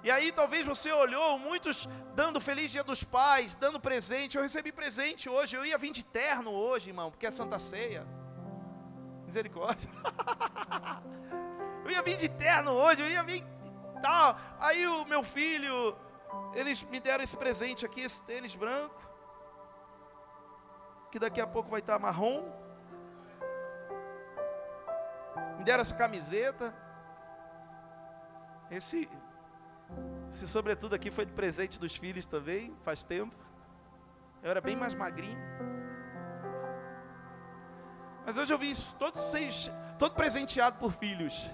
E 0.02 0.10
aí 0.10 0.30
talvez 0.30 0.66
você 0.66 0.92
olhou 0.92 1.38
muitos 1.38 1.88
dando 2.14 2.40
feliz 2.40 2.70
dia 2.70 2.84
dos 2.84 3.02
pais, 3.02 3.54
dando 3.54 3.80
presente. 3.80 4.36
Eu 4.36 4.42
recebi 4.42 4.70
presente 4.70 5.28
hoje, 5.28 5.56
eu 5.56 5.64
ia 5.64 5.78
vir 5.78 5.92
de 5.92 6.04
terno 6.04 6.50
hoje, 6.50 6.90
irmão, 6.90 7.10
porque 7.10 7.26
é 7.26 7.30
Santa 7.30 7.58
Ceia. 7.58 8.06
Misericórdia. 9.26 9.90
eu 11.84 11.90
ia 11.90 12.02
vir 12.02 12.16
de 12.16 12.28
terno 12.28 12.70
hoje, 12.70 13.02
eu 13.02 13.08
ia 13.08 13.22
vir 13.22 13.44
tal. 14.00 14.38
Aí 14.58 14.86
o 14.86 15.04
meu 15.04 15.22
filho, 15.22 15.96
eles 16.54 16.82
me 16.84 17.00
deram 17.00 17.24
esse 17.24 17.36
presente 17.36 17.84
aqui, 17.84 18.00
esse 18.00 18.22
tênis 18.22 18.54
branco 18.54 19.06
que 21.10 21.18
daqui 21.18 21.40
a 21.40 21.46
pouco 21.46 21.70
vai 21.70 21.80
estar 21.80 21.98
marrom. 21.98 22.44
Me 25.56 25.64
deram 25.64 25.80
essa 25.80 25.94
camiseta. 25.94 26.74
Esse, 28.70 29.08
esse 30.30 30.46
sobretudo 30.46 30.94
aqui 30.94 31.10
foi 31.10 31.24
de 31.24 31.32
presente 31.32 31.80
dos 31.80 31.96
filhos 31.96 32.26
também, 32.26 32.76
faz 32.84 33.02
tempo. 33.02 33.34
Eu 34.42 34.50
era 34.50 34.60
bem 34.60 34.76
mais 34.76 34.92
magrinho. 34.92 35.38
Mas 38.26 38.36
hoje 38.36 38.52
eu 38.52 38.58
vi 38.58 38.74
todo, 38.98 39.16
todo 40.00 40.14
presenteado 40.14 40.78
por 40.78 40.92
filhos. 40.92 41.48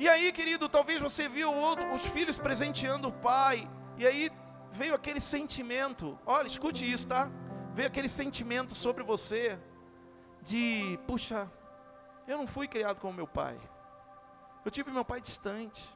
E 0.00 0.08
aí, 0.08 0.32
querido, 0.32 0.68
talvez 0.68 1.00
você 1.00 1.28
viu 1.28 1.48
os 1.94 2.04
filhos 2.06 2.40
presenteando 2.40 3.06
o 3.06 3.12
pai. 3.12 3.70
E 3.96 4.04
aí 4.04 4.30
veio 4.72 4.96
aquele 4.96 5.20
sentimento, 5.20 6.18
olha, 6.26 6.48
escute 6.48 6.90
isso, 6.90 7.06
tá? 7.06 7.30
Veio 7.72 7.86
aquele 7.86 8.08
sentimento 8.08 8.74
sobre 8.74 9.04
você 9.04 9.56
de, 10.42 10.98
puxa, 11.06 11.48
eu 12.26 12.36
não 12.36 12.48
fui 12.48 12.66
criado 12.66 12.98
como 12.98 13.12
meu 13.12 13.28
pai. 13.28 13.60
Eu 14.64 14.72
tive 14.72 14.90
meu 14.90 15.04
pai 15.04 15.20
distante. 15.20 15.88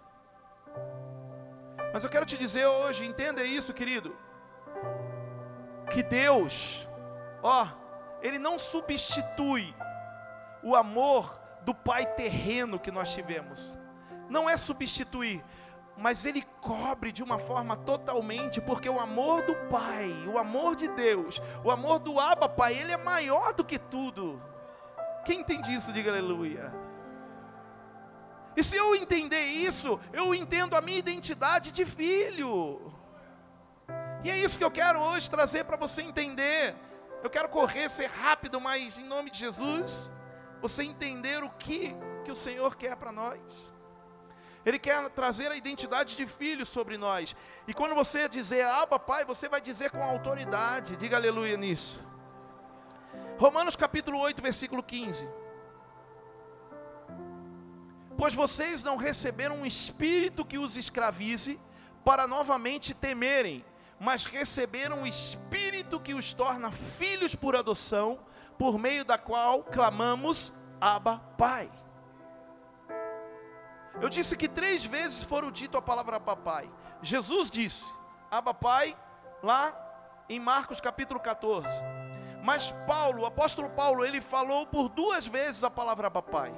Mas 1.93 2.05
eu 2.05 2.11
quero 2.11 2.25
te 2.25 2.39
dizer 2.39 2.67
hoje, 2.67 3.05
entenda 3.05 3.43
isso, 3.43 3.75
querido, 3.75 4.17
que 5.91 6.03
Deus, 6.03 6.89
ó, 7.43 7.69
ele 8.23 8.39
não 8.39 8.59
substitui 8.59 9.75
o 10.63 10.75
amor 10.75 11.41
do 11.63 11.75
pai 11.75 12.07
terreno 12.07 12.79
que 12.79 12.91
nós 12.91 13.13
tivemos. 13.13 13.77
Não 14.29 14.49
é 14.49 14.57
substituir, 14.57 15.45
mas 15.97 16.27
ele 16.27 16.43
cobre 16.61 17.11
de 17.11 17.23
uma 17.23 17.39
forma 17.39 17.77
totalmente, 17.77 18.61
porque 18.61 18.89
o 18.89 19.01
amor 19.01 19.43
do 19.43 19.55
Pai, 19.69 20.11
o 20.27 20.37
amor 20.37 20.77
de 20.77 20.89
Deus, 20.89 21.41
o 21.65 21.71
amor 21.71 21.99
do 21.99 22.21
Abba 22.21 22.49
Pai, 22.49 22.75
ele 22.75 22.93
é 22.93 22.97
maior 22.97 23.55
do 23.55 23.65
que 23.65 23.79
tudo. 23.79 24.43
Quem 25.25 25.41
entende 25.41 25.75
isso, 25.75 25.93
diga 25.93 26.11
aleluia. 26.11 26.73
E 28.57 28.63
se 28.63 28.77
eu 28.77 28.95
entender 28.95 29.45
isso, 29.45 29.99
eu 30.13 30.35
entendo 30.35 30.77
a 30.77 30.81
minha 30.81 30.99
identidade 30.99 31.73
de 31.73 31.85
filho. 31.85 32.93
E 34.25 34.31
é 34.31 34.37
isso 34.37 34.59
que 34.59 34.65
eu 34.65 34.71
quero 34.71 35.01
hoje 35.01 35.31
trazer 35.31 35.65
para 35.65 35.77
você 35.77 36.03
entender. 36.03 36.75
Eu 37.23 37.31
quero 37.31 37.49
correr, 37.49 37.89
ser 37.89 38.07
rápido, 38.07 38.61
mas 38.61 38.99
em 38.99 39.05
nome 39.05 39.31
de 39.31 39.39
Jesus, 39.39 40.11
você 40.61 40.83
entender 40.85 41.43
o 41.43 41.51
que, 41.51 41.95
que 42.25 42.31
o 42.31 42.37
Senhor 42.37 42.77
quer 42.77 42.97
para 42.97 43.13
nós. 43.13 43.73
Ele 44.65 44.81
quer 44.81 45.09
trazer 45.11 45.51
a 45.53 45.57
identidade 45.57 46.17
de 46.17 46.27
filho 46.27 46.67
sobre 46.67 46.99
nós. 46.99 47.37
E 47.69 47.73
quando 47.73 47.95
você 47.95 48.29
dizer, 48.29 48.65
ah, 48.67 48.85
papai, 48.85 49.25
você 49.25 49.49
vai 49.49 49.61
dizer 49.61 49.91
com 49.91 50.03
autoridade. 50.03 50.97
Diga 50.97 51.17
aleluia 51.17 51.57
nisso. 51.57 52.05
Romanos 53.39 53.77
capítulo 53.77 54.19
8, 54.19 54.43
versículo 54.43 54.83
15. 54.83 55.29
Pois 58.17 58.35
vocês 58.35 58.83
não 58.83 58.97
receberam 58.97 59.57
um 59.57 59.67
espírito 59.67 60.45
que 60.45 60.59
os 60.59 60.77
escravize 60.77 61.61
para 62.05 62.27
novamente 62.27 62.95
temerem, 62.95 63.65
mas 63.99 64.27
receberam 64.27 65.01
um 65.01 65.07
espírito 65.07 66.01
que 66.01 66.15
os 66.15 66.35
torna 66.35 66.71
filhos 66.71 67.35
por 67.35 67.57
adoção, 67.57 68.19
por 68.59 68.79
meio 68.79 69.05
da 69.05 69.19
qual 69.19 69.63
clamamos 69.65 70.53
Abba, 70.81 71.19
Pai. 71.39 71.71
Eu 74.01 74.09
disse 74.11 74.37
que 74.37 74.49
três 74.49 74.85
vezes 74.85 75.25
foram 75.25 75.51
dito 75.51 75.79
a 75.79 75.83
palavra 75.83 76.21
papai. 76.21 76.71
Jesus 77.01 77.51
disse, 77.51 77.91
Abba 78.31 78.53
Pai, 78.53 78.97
lá 79.43 79.75
em 80.29 80.39
Marcos 80.39 80.81
capítulo 80.81 81.19
14. 81.19 81.69
Mas 82.43 82.73
Paulo, 82.87 83.23
o 83.23 83.27
apóstolo 83.27 83.71
Paulo, 83.71 84.05
ele 84.05 84.21
falou 84.21 84.67
por 84.67 84.89
duas 84.89 85.27
vezes 85.27 85.65
a 85.65 85.71
palavra 85.71 86.11
papai. 86.11 86.55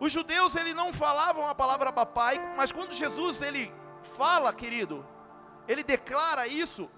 Os 0.00 0.12
judeus 0.12 0.56
ele 0.56 0.74
não 0.74 0.92
falavam 0.92 1.46
a 1.46 1.54
palavra 1.54 1.92
papai, 1.92 2.36
mas 2.56 2.72
quando 2.72 2.92
Jesus 2.92 3.40
ele 3.40 3.72
fala, 4.16 4.52
querido, 4.52 5.06
ele 5.68 5.82
declara 5.82 6.46
isso, 6.46 6.90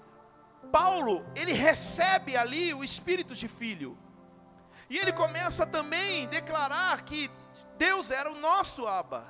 Paulo, 0.72 1.24
ele 1.34 1.52
recebe 1.52 2.36
ali 2.36 2.72
o 2.72 2.82
espírito 2.82 3.34
de 3.34 3.48
filho. 3.48 3.98
E 4.88 4.98
ele 4.98 5.12
começa 5.12 5.66
também 5.66 6.24
a 6.24 6.28
declarar 6.28 7.02
que 7.02 7.30
Deus 7.76 8.10
era 8.10 8.30
o 8.30 8.38
nosso 8.38 8.86
Abba, 8.86 9.26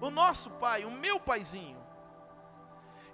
o 0.00 0.10
nosso 0.10 0.50
pai, 0.50 0.84
o 0.84 0.90
meu 0.90 1.18
paizinho. 1.18 1.83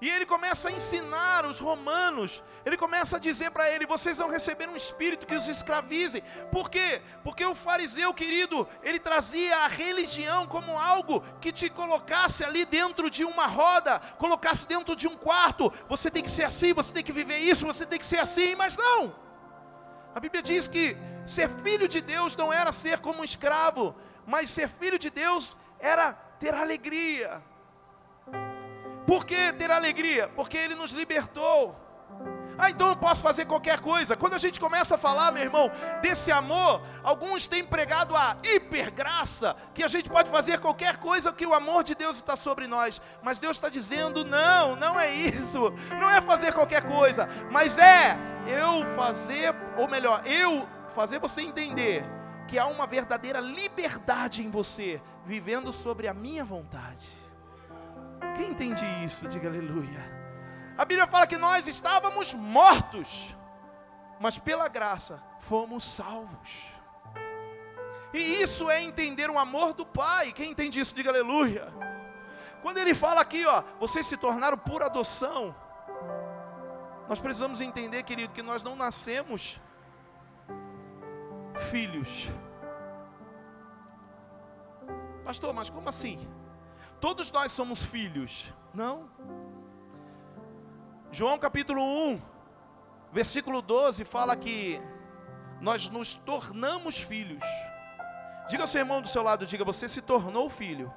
E 0.00 0.08
ele 0.08 0.24
começa 0.24 0.70
a 0.70 0.72
ensinar 0.72 1.44
os 1.44 1.58
romanos, 1.58 2.42
ele 2.64 2.76
começa 2.78 3.16
a 3.16 3.20
dizer 3.20 3.50
para 3.50 3.70
ele: 3.70 3.84
vocês 3.86 4.16
vão 4.16 4.30
receber 4.30 4.66
um 4.66 4.76
espírito 4.76 5.26
que 5.26 5.34
os 5.34 5.46
escravize. 5.46 6.24
Por 6.50 6.70
quê? 6.70 7.02
Porque 7.22 7.44
o 7.44 7.54
fariseu, 7.54 8.14
querido, 8.14 8.66
ele 8.82 8.98
trazia 8.98 9.58
a 9.58 9.66
religião 9.66 10.46
como 10.46 10.78
algo 10.78 11.22
que 11.38 11.52
te 11.52 11.68
colocasse 11.68 12.42
ali 12.42 12.64
dentro 12.64 13.10
de 13.10 13.24
uma 13.26 13.46
roda, 13.46 13.98
colocasse 14.16 14.66
dentro 14.66 14.96
de 14.96 15.06
um 15.06 15.16
quarto. 15.16 15.70
Você 15.86 16.10
tem 16.10 16.22
que 16.22 16.30
ser 16.30 16.44
assim, 16.44 16.72
você 16.72 16.92
tem 16.92 17.04
que 17.04 17.12
viver 17.12 17.36
isso, 17.36 17.66
você 17.66 17.84
tem 17.84 17.98
que 17.98 18.06
ser 18.06 18.20
assim, 18.20 18.54
mas 18.54 18.78
não. 18.78 19.14
A 20.14 20.18
Bíblia 20.18 20.42
diz 20.42 20.66
que 20.66 20.96
ser 21.26 21.50
filho 21.62 21.86
de 21.86 22.00
Deus 22.00 22.34
não 22.36 22.50
era 22.50 22.72
ser 22.72 23.00
como 23.00 23.20
um 23.20 23.24
escravo, 23.24 23.94
mas 24.26 24.48
ser 24.48 24.68
filho 24.68 24.98
de 24.98 25.10
Deus 25.10 25.56
era 25.78 26.14
ter 26.38 26.54
alegria 26.54 27.49
por 29.10 29.26
que 29.26 29.52
ter 29.54 29.72
alegria? 29.72 30.28
Porque 30.36 30.56
Ele 30.56 30.76
nos 30.76 30.92
libertou. 30.92 31.74
Ah, 32.56 32.70
então 32.70 32.90
eu 32.90 32.96
posso 32.96 33.20
fazer 33.20 33.44
qualquer 33.44 33.80
coisa. 33.80 34.16
Quando 34.16 34.34
a 34.34 34.38
gente 34.38 34.60
começa 34.60 34.94
a 34.94 34.98
falar, 34.98 35.32
meu 35.32 35.42
irmão, 35.42 35.68
desse 36.00 36.30
amor, 36.30 36.80
alguns 37.02 37.48
têm 37.48 37.64
pregado 37.64 38.14
a 38.14 38.36
hipergraça, 38.40 39.56
que 39.74 39.82
a 39.82 39.88
gente 39.88 40.08
pode 40.08 40.30
fazer 40.30 40.60
qualquer 40.60 40.98
coisa 40.98 41.32
que 41.32 41.44
o 41.44 41.52
amor 41.52 41.82
de 41.82 41.96
Deus 41.96 42.18
está 42.18 42.36
sobre 42.36 42.68
nós. 42.68 43.02
Mas 43.20 43.40
Deus 43.40 43.56
está 43.56 43.68
dizendo: 43.68 44.24
não, 44.24 44.76
não 44.76 45.00
é 45.00 45.12
isso. 45.12 45.74
Não 45.98 46.08
é 46.08 46.20
fazer 46.20 46.52
qualquer 46.52 46.82
coisa, 46.82 47.28
mas 47.50 47.76
é 47.78 48.16
eu 48.46 48.86
fazer, 48.94 49.52
ou 49.76 49.88
melhor, 49.88 50.24
eu 50.24 50.68
fazer 50.94 51.18
você 51.18 51.42
entender 51.42 52.04
que 52.46 52.60
há 52.60 52.66
uma 52.66 52.86
verdadeira 52.86 53.40
liberdade 53.40 54.40
em 54.40 54.50
você, 54.50 55.02
vivendo 55.26 55.72
sobre 55.72 56.06
a 56.06 56.14
minha 56.14 56.44
vontade. 56.44 57.19
Quem 58.36 58.50
entende 58.50 58.84
isso? 59.04 59.28
Diga 59.28 59.48
aleluia. 59.48 60.20
A 60.76 60.84
Bíblia 60.84 61.06
fala 61.06 61.26
que 61.26 61.36
nós 61.36 61.66
estávamos 61.66 62.32
mortos, 62.34 63.34
mas 64.18 64.38
pela 64.38 64.68
graça 64.68 65.22
fomos 65.40 65.84
salvos. 65.84 66.50
E 68.12 68.42
isso 68.42 68.68
é 68.70 68.82
entender 68.82 69.30
o 69.30 69.38
amor 69.38 69.72
do 69.72 69.84
Pai. 69.86 70.32
Quem 70.32 70.50
entende 70.50 70.80
isso, 70.80 70.94
diga 70.94 71.10
aleluia. 71.10 71.72
Quando 72.62 72.78
ele 72.78 72.94
fala 72.94 73.20
aqui, 73.20 73.44
ó, 73.46 73.62
vocês 73.78 74.06
se 74.06 74.16
tornaram 74.16 74.58
por 74.58 74.82
adoção. 74.82 75.54
Nós 77.08 77.20
precisamos 77.20 77.60
entender, 77.60 78.02
querido, 78.02 78.32
que 78.32 78.42
nós 78.42 78.62
não 78.62 78.76
nascemos 78.76 79.60
filhos. 81.70 82.28
Pastor, 85.24 85.52
mas 85.52 85.70
como 85.70 85.88
assim? 85.88 86.28
Todos 87.00 87.32
nós 87.32 87.50
somos 87.50 87.82
filhos. 87.82 88.52
Não. 88.74 89.08
João 91.10 91.38
capítulo 91.38 91.82
1, 91.82 92.20
versículo 93.10 93.62
12 93.62 94.04
fala 94.04 94.36
que 94.36 94.80
nós 95.60 95.88
nos 95.88 96.14
tornamos 96.14 96.98
filhos. 96.98 97.42
Diga 98.48 98.64
ao 98.64 98.68
seu 98.68 98.80
irmão 98.80 99.00
do 99.00 99.08
seu 99.08 99.22
lado, 99.22 99.46
diga, 99.46 99.64
você 99.64 99.88
se 99.88 100.02
tornou 100.02 100.50
filho. 100.50 100.92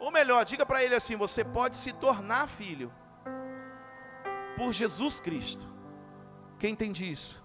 Ou 0.00 0.10
melhor, 0.10 0.44
diga 0.44 0.66
para 0.66 0.82
ele 0.82 0.96
assim: 0.96 1.16
você 1.16 1.44
pode 1.44 1.76
se 1.76 1.92
tornar 1.92 2.48
filho 2.48 2.92
por 4.56 4.72
Jesus 4.72 5.20
Cristo. 5.20 5.66
Quem 6.58 6.72
entende 6.72 7.10
isso? 7.10 7.42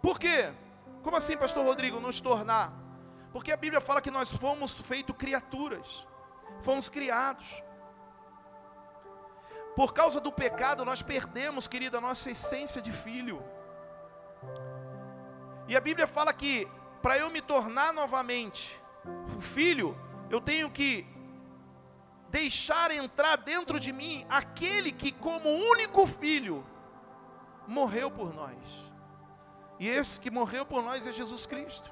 Por 0.00 0.18
quê? 0.18 0.52
Como 1.02 1.16
assim, 1.16 1.36
pastor 1.36 1.64
Rodrigo, 1.64 1.98
nos 1.98 2.20
tornar? 2.20 2.72
Porque 3.32 3.50
a 3.50 3.56
Bíblia 3.56 3.80
fala 3.80 4.00
que 4.00 4.10
nós 4.10 4.30
fomos 4.30 4.76
feitos 4.78 5.16
criaturas 5.16 6.06
fomos 6.62 6.88
criados. 6.88 7.46
Por 9.74 9.92
causa 9.94 10.20
do 10.20 10.32
pecado, 10.32 10.84
nós 10.84 11.02
perdemos, 11.02 11.68
querida, 11.68 11.98
a 11.98 12.00
nossa 12.00 12.30
essência 12.30 12.82
de 12.82 12.90
filho. 12.90 13.42
E 15.68 15.76
a 15.76 15.80
Bíblia 15.80 16.06
fala 16.06 16.32
que 16.32 16.66
para 17.00 17.16
eu 17.18 17.30
me 17.30 17.40
tornar 17.40 17.92
novamente 17.92 18.80
o 19.36 19.40
filho, 19.40 19.96
eu 20.28 20.40
tenho 20.40 20.70
que 20.70 21.06
deixar 22.28 22.90
entrar 22.90 23.36
dentro 23.36 23.78
de 23.78 23.92
mim 23.92 24.26
aquele 24.28 24.90
que, 24.90 25.12
como 25.12 25.48
único 25.48 26.06
filho, 26.06 26.66
morreu 27.66 28.10
por 28.10 28.34
nós. 28.34 28.58
E 29.78 29.86
esse 29.86 30.20
que 30.20 30.30
morreu 30.30 30.66
por 30.66 30.82
nós 30.82 31.06
é 31.06 31.12
Jesus 31.12 31.46
Cristo. 31.46 31.90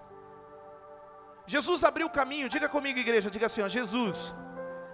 Jesus 1.46 1.84
abriu 1.84 2.08
o 2.08 2.10
caminho, 2.10 2.48
diga 2.48 2.68
comigo, 2.68 2.98
igreja, 2.98 3.30
diga 3.30 3.46
assim: 3.46 3.62
ó, 3.62 3.68
Jesus 3.68 4.34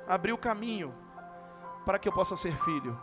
abriu 0.06 0.36
caminho 0.38 0.94
para 1.84 1.98
que 1.98 2.08
eu 2.08 2.12
possa 2.12 2.36
ser 2.36 2.56
filho. 2.64 2.98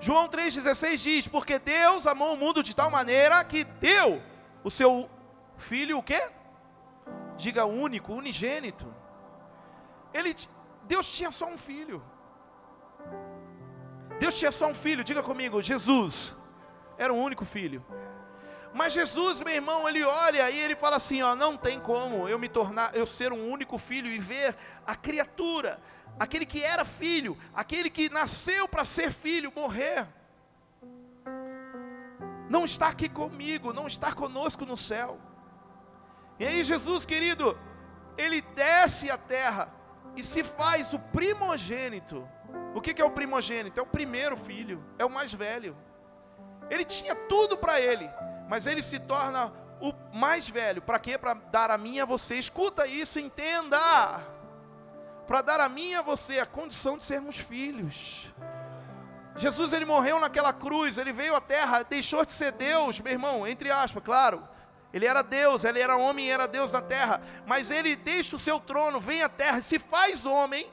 João 0.00 0.28
3,16 0.28 0.96
diz: 0.96 1.28
Porque 1.28 1.58
Deus 1.58 2.06
amou 2.06 2.34
o 2.34 2.36
mundo 2.36 2.62
de 2.62 2.74
tal 2.74 2.90
maneira 2.90 3.42
que 3.44 3.64
deu 3.64 4.22
o 4.62 4.70
seu 4.70 5.08
filho, 5.56 5.98
o 5.98 6.02
quê? 6.02 6.30
Diga 7.36 7.64
único, 7.64 8.12
unigênito. 8.12 8.86
Ele, 10.12 10.34
Deus 10.84 11.12
tinha 11.12 11.30
só 11.30 11.46
um 11.46 11.58
filho. 11.58 12.02
Deus 14.18 14.38
tinha 14.38 14.50
só 14.50 14.68
um 14.68 14.74
filho, 14.74 15.04
diga 15.04 15.22
comigo, 15.22 15.60
Jesus 15.60 16.34
era 16.96 17.12
o 17.12 17.16
único 17.16 17.44
filho. 17.44 17.84
Mas 18.76 18.92
Jesus, 18.92 19.40
meu 19.40 19.54
irmão, 19.54 19.88
ele 19.88 20.04
olha 20.04 20.50
e 20.50 20.58
ele 20.58 20.76
fala 20.76 20.96
assim: 20.96 21.22
ó, 21.22 21.34
não 21.34 21.56
tem 21.56 21.80
como 21.80 22.28
eu 22.28 22.38
me 22.38 22.46
tornar, 22.46 22.94
eu 22.94 23.06
ser 23.06 23.32
um 23.32 23.50
único 23.50 23.78
filho 23.78 24.10
e 24.12 24.18
ver 24.18 24.54
a 24.86 24.94
criatura, 24.94 25.80
aquele 26.20 26.44
que 26.44 26.62
era 26.62 26.84
filho, 26.84 27.38
aquele 27.54 27.88
que 27.88 28.10
nasceu 28.10 28.68
para 28.68 28.84
ser 28.84 29.10
filho, 29.10 29.50
morrer. 29.56 30.06
Não 32.50 32.66
está 32.66 32.88
aqui 32.88 33.08
comigo, 33.08 33.72
não 33.72 33.86
está 33.86 34.12
conosco 34.12 34.66
no 34.66 34.76
céu. 34.76 35.18
E 36.38 36.44
aí, 36.44 36.62
Jesus 36.62 37.06
querido, 37.06 37.58
ele 38.18 38.42
desce 38.42 39.10
a 39.10 39.16
terra 39.16 39.72
e 40.14 40.22
se 40.22 40.44
faz 40.44 40.92
o 40.92 40.98
primogênito. 40.98 42.28
O 42.74 42.82
que 42.82 43.00
é 43.00 43.04
o 43.04 43.10
primogênito? 43.10 43.80
É 43.80 43.82
o 43.82 43.86
primeiro 43.86 44.36
filho, 44.36 44.84
é 44.98 45.04
o 45.04 45.10
mais 45.10 45.32
velho. 45.32 45.74
Ele 46.68 46.84
tinha 46.84 47.14
tudo 47.14 47.56
para 47.56 47.80
ele, 47.80 48.10
mas 48.48 48.66
ele 48.66 48.82
se 48.82 48.98
torna 48.98 49.52
o 49.80 49.92
mais 50.14 50.48
velho. 50.48 50.80
Para 50.82 50.98
quê? 50.98 51.18
Para 51.18 51.34
dar 51.34 51.70
a 51.70 51.78
mim 51.78 51.96
e 51.96 52.00
a 52.00 52.04
você. 52.04 52.36
Escuta 52.36 52.86
isso, 52.86 53.18
entenda. 53.18 53.78
Para 55.26 55.42
dar 55.42 55.60
a 55.60 55.68
mim 55.68 55.90
e 55.90 55.94
a 55.96 56.02
você 56.02 56.38
a 56.38 56.46
condição 56.46 56.96
de 56.96 57.04
sermos 57.04 57.36
filhos. 57.36 58.32
Jesus 59.36 59.72
ele 59.72 59.84
morreu 59.84 60.18
naquela 60.18 60.52
cruz, 60.52 60.96
ele 60.96 61.12
veio 61.12 61.34
à 61.34 61.40
terra, 61.40 61.82
deixou 61.82 62.24
de 62.24 62.32
ser 62.32 62.52
Deus, 62.52 63.00
meu 63.00 63.12
irmão, 63.12 63.46
entre 63.46 63.70
aspas, 63.70 64.02
claro. 64.02 64.48
Ele 64.92 65.04
era 65.04 65.20
Deus, 65.20 65.62
ele 65.64 65.78
era 65.78 65.96
homem 65.96 66.26
e 66.26 66.30
era 66.30 66.48
Deus 66.48 66.72
na 66.72 66.80
terra, 66.80 67.20
mas 67.44 67.70
ele 67.70 67.94
deixa 67.94 68.34
o 68.36 68.38
seu 68.38 68.58
trono, 68.58 68.98
vem 68.98 69.22
à 69.22 69.28
terra, 69.28 69.60
se 69.60 69.78
faz 69.78 70.24
homem, 70.24 70.72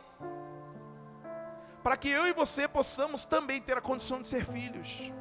para 1.83 1.97
que 1.97 2.07
eu 2.07 2.25
e 2.25 2.31
você 2.31 2.65
possamos 2.65 3.25
também 3.25 3.61
ter 3.61 3.77
a 3.77 3.81
condição 3.81 4.21
de 4.21 4.29
ser 4.29 4.45
filhos. 4.45 5.11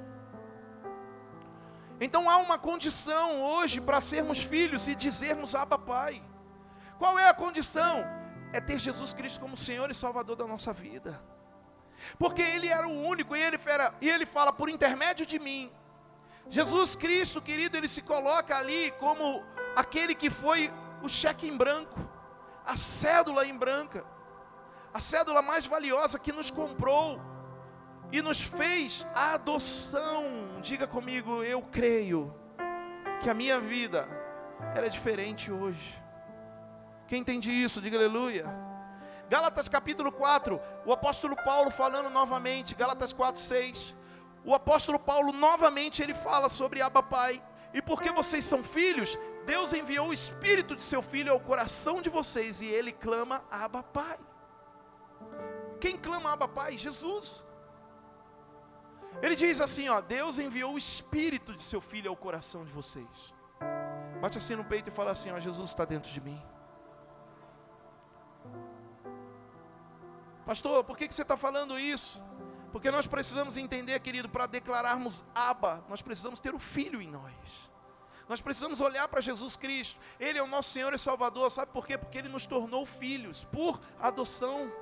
Então 2.05 2.29
há 2.29 2.37
uma 2.39 2.59
condição 2.59 3.41
hoje 3.41 3.81
para 3.81 4.01
sermos 4.01 4.43
filhos 4.43 4.89
e 4.89 4.95
dizermos 4.97 5.55
Abba 5.55 5.79
Pai. 5.79 6.21
Qual 6.99 7.17
é 7.17 7.29
a 7.29 7.35
condição? 7.35 8.05
É 8.53 8.61
ter 8.61 8.77
Jesus 8.81 9.15
Cristo 9.15 9.39
como 9.39 9.57
Senhor 9.57 9.89
e 9.89 9.95
Salvador 9.95 10.35
da 10.35 10.45
nossa 10.45 10.73
vida. 10.73 11.23
Porque 12.19 12.43
Ele 12.43 12.67
era 12.67 12.89
o 12.89 13.07
único 13.07 13.37
e 13.37 13.41
Ele, 13.41 13.57
era, 13.65 13.95
e 14.01 14.11
ele 14.11 14.27
fala, 14.27 14.53
por 14.53 14.69
intermédio 14.69 15.25
de 15.25 15.39
mim. 15.39 15.71
Jesus 16.51 16.97
Cristo, 16.97 17.41
querido, 17.41 17.77
Ele 17.77 17.87
se 17.87 18.03
coloca 18.03 18.57
ali 18.57 18.91
como 18.99 19.45
aquele 19.77 20.13
que 20.13 20.29
foi 20.29 20.73
o 21.05 21.09
cheque 21.09 21.47
em 21.47 21.57
branco, 21.57 22.01
a 22.67 22.77
cédula 22.77 23.47
em 23.47 23.57
branca, 23.57 24.05
a 24.93 24.99
cédula 24.99 25.41
mais 25.41 25.67
valiosa 25.67 26.19
que 26.19 26.33
nos 26.33 26.51
comprou 26.51 27.21
e 28.13 28.21
nos 28.21 28.43
fez 28.43 29.07
a 29.15 29.33
adoção. 29.33 30.61
Diga 30.61 30.87
comigo, 30.87 31.43
eu 31.43 31.63
creio 31.63 32.33
que 33.23 33.31
a 33.31 33.35
minha 33.35 33.59
vida 33.59 34.07
era 34.77 34.89
diferente 34.89 35.51
hoje. 35.51 35.99
Quem 37.09 37.21
entende 37.21 37.51
isso, 37.51 37.81
diga 37.81 37.97
aleluia. 37.97 38.47
Gálatas 39.29 39.67
capítulo 39.67 40.13
4, 40.13 40.61
o 40.85 40.93
apóstolo 40.93 41.35
Paulo 41.43 41.71
falando 41.71 42.11
novamente, 42.11 42.75
Gálatas 42.75 43.15
4, 43.15 43.41
6. 43.41 43.97
O 44.45 44.55
apóstolo 44.55 44.99
Paulo 44.99 45.33
novamente 45.33 46.03
ele 46.03 46.13
fala 46.13 46.51
sobre 46.51 46.83
Abba 46.83 47.03
Pai. 47.03 47.43
E 47.73 47.81
porque 47.81 48.11
vocês 48.11 48.45
são 48.45 48.63
filhos, 48.63 49.19
Deus 49.47 49.73
enviou 49.73 50.09
o 50.09 50.13
espírito 50.13 50.77
de 50.77 50.83
seu 50.83 51.01
filho 51.01 51.33
ao 51.33 51.41
coração 51.41 52.03
de 52.03 52.11
vocês 52.11 52.61
e 52.61 52.67
ele 52.67 52.93
clama 52.93 53.43
Abba 53.51 53.83
Pai. 53.83 54.19
Quem 55.81 55.97
clama 55.97 56.33
Abba 56.33 56.47
Pai? 56.47 56.77
Jesus. 56.77 57.43
Ele 59.21 59.35
diz 59.35 59.61
assim, 59.61 59.89
ó, 59.89 60.01
Deus 60.01 60.39
enviou 60.39 60.75
o 60.75 60.79
espírito 60.79 61.55
de 61.55 61.63
seu 61.63 61.81
filho 61.81 62.11
ao 62.11 62.17
coração 62.17 62.65
de 62.65 62.73
vocês. 62.73 63.35
Bate 64.21 64.39
assim 64.39 64.57
no 64.57 64.65
peito 64.65 64.89
e 64.89 64.93
fala 64.93 65.13
assim, 65.13 65.31
ó, 65.31 65.39
Jesus 65.39 65.71
está 65.71 65.85
dentro 65.85 66.11
de 66.11 66.21
mim. 66.21 66.41
Pastor, 70.47 70.83
por 70.85 70.97
que, 70.97 71.07
que 71.07 71.15
você 71.15 71.23
está 71.23 71.37
falando 71.37 71.79
isso? 71.79 72.21
Porque 72.73 72.91
nós 72.91 73.07
precisamos 73.07 73.57
entender, 73.57 73.99
querido, 74.01 74.29
para 74.29 74.47
declararmos 74.47 75.27
Abba, 75.35 75.85
nós 75.89 76.01
precisamos 76.03 76.41
ter 76.41 76.55
o 76.55 76.59
Filho 76.59 77.03
em 77.03 77.09
nós. 77.09 77.71
Nós 78.29 78.41
precisamos 78.41 78.81
olhar 78.81 79.07
para 79.09 79.21
Jesus 79.21 79.57
Cristo. 79.57 80.01
Ele 80.19 80.39
é 80.39 80.43
o 80.43 80.47
nosso 80.47 80.71
Senhor 80.71 80.95
e 80.95 80.99
Salvador. 80.99 81.51
Sabe 81.51 81.71
por 81.71 81.87
quê? 81.87 81.99
Porque 81.99 82.17
Ele 82.17 82.29
nos 82.29 82.47
tornou 82.47 82.87
filhos 82.87 83.45
por 83.45 83.81
adoção. 84.01 84.73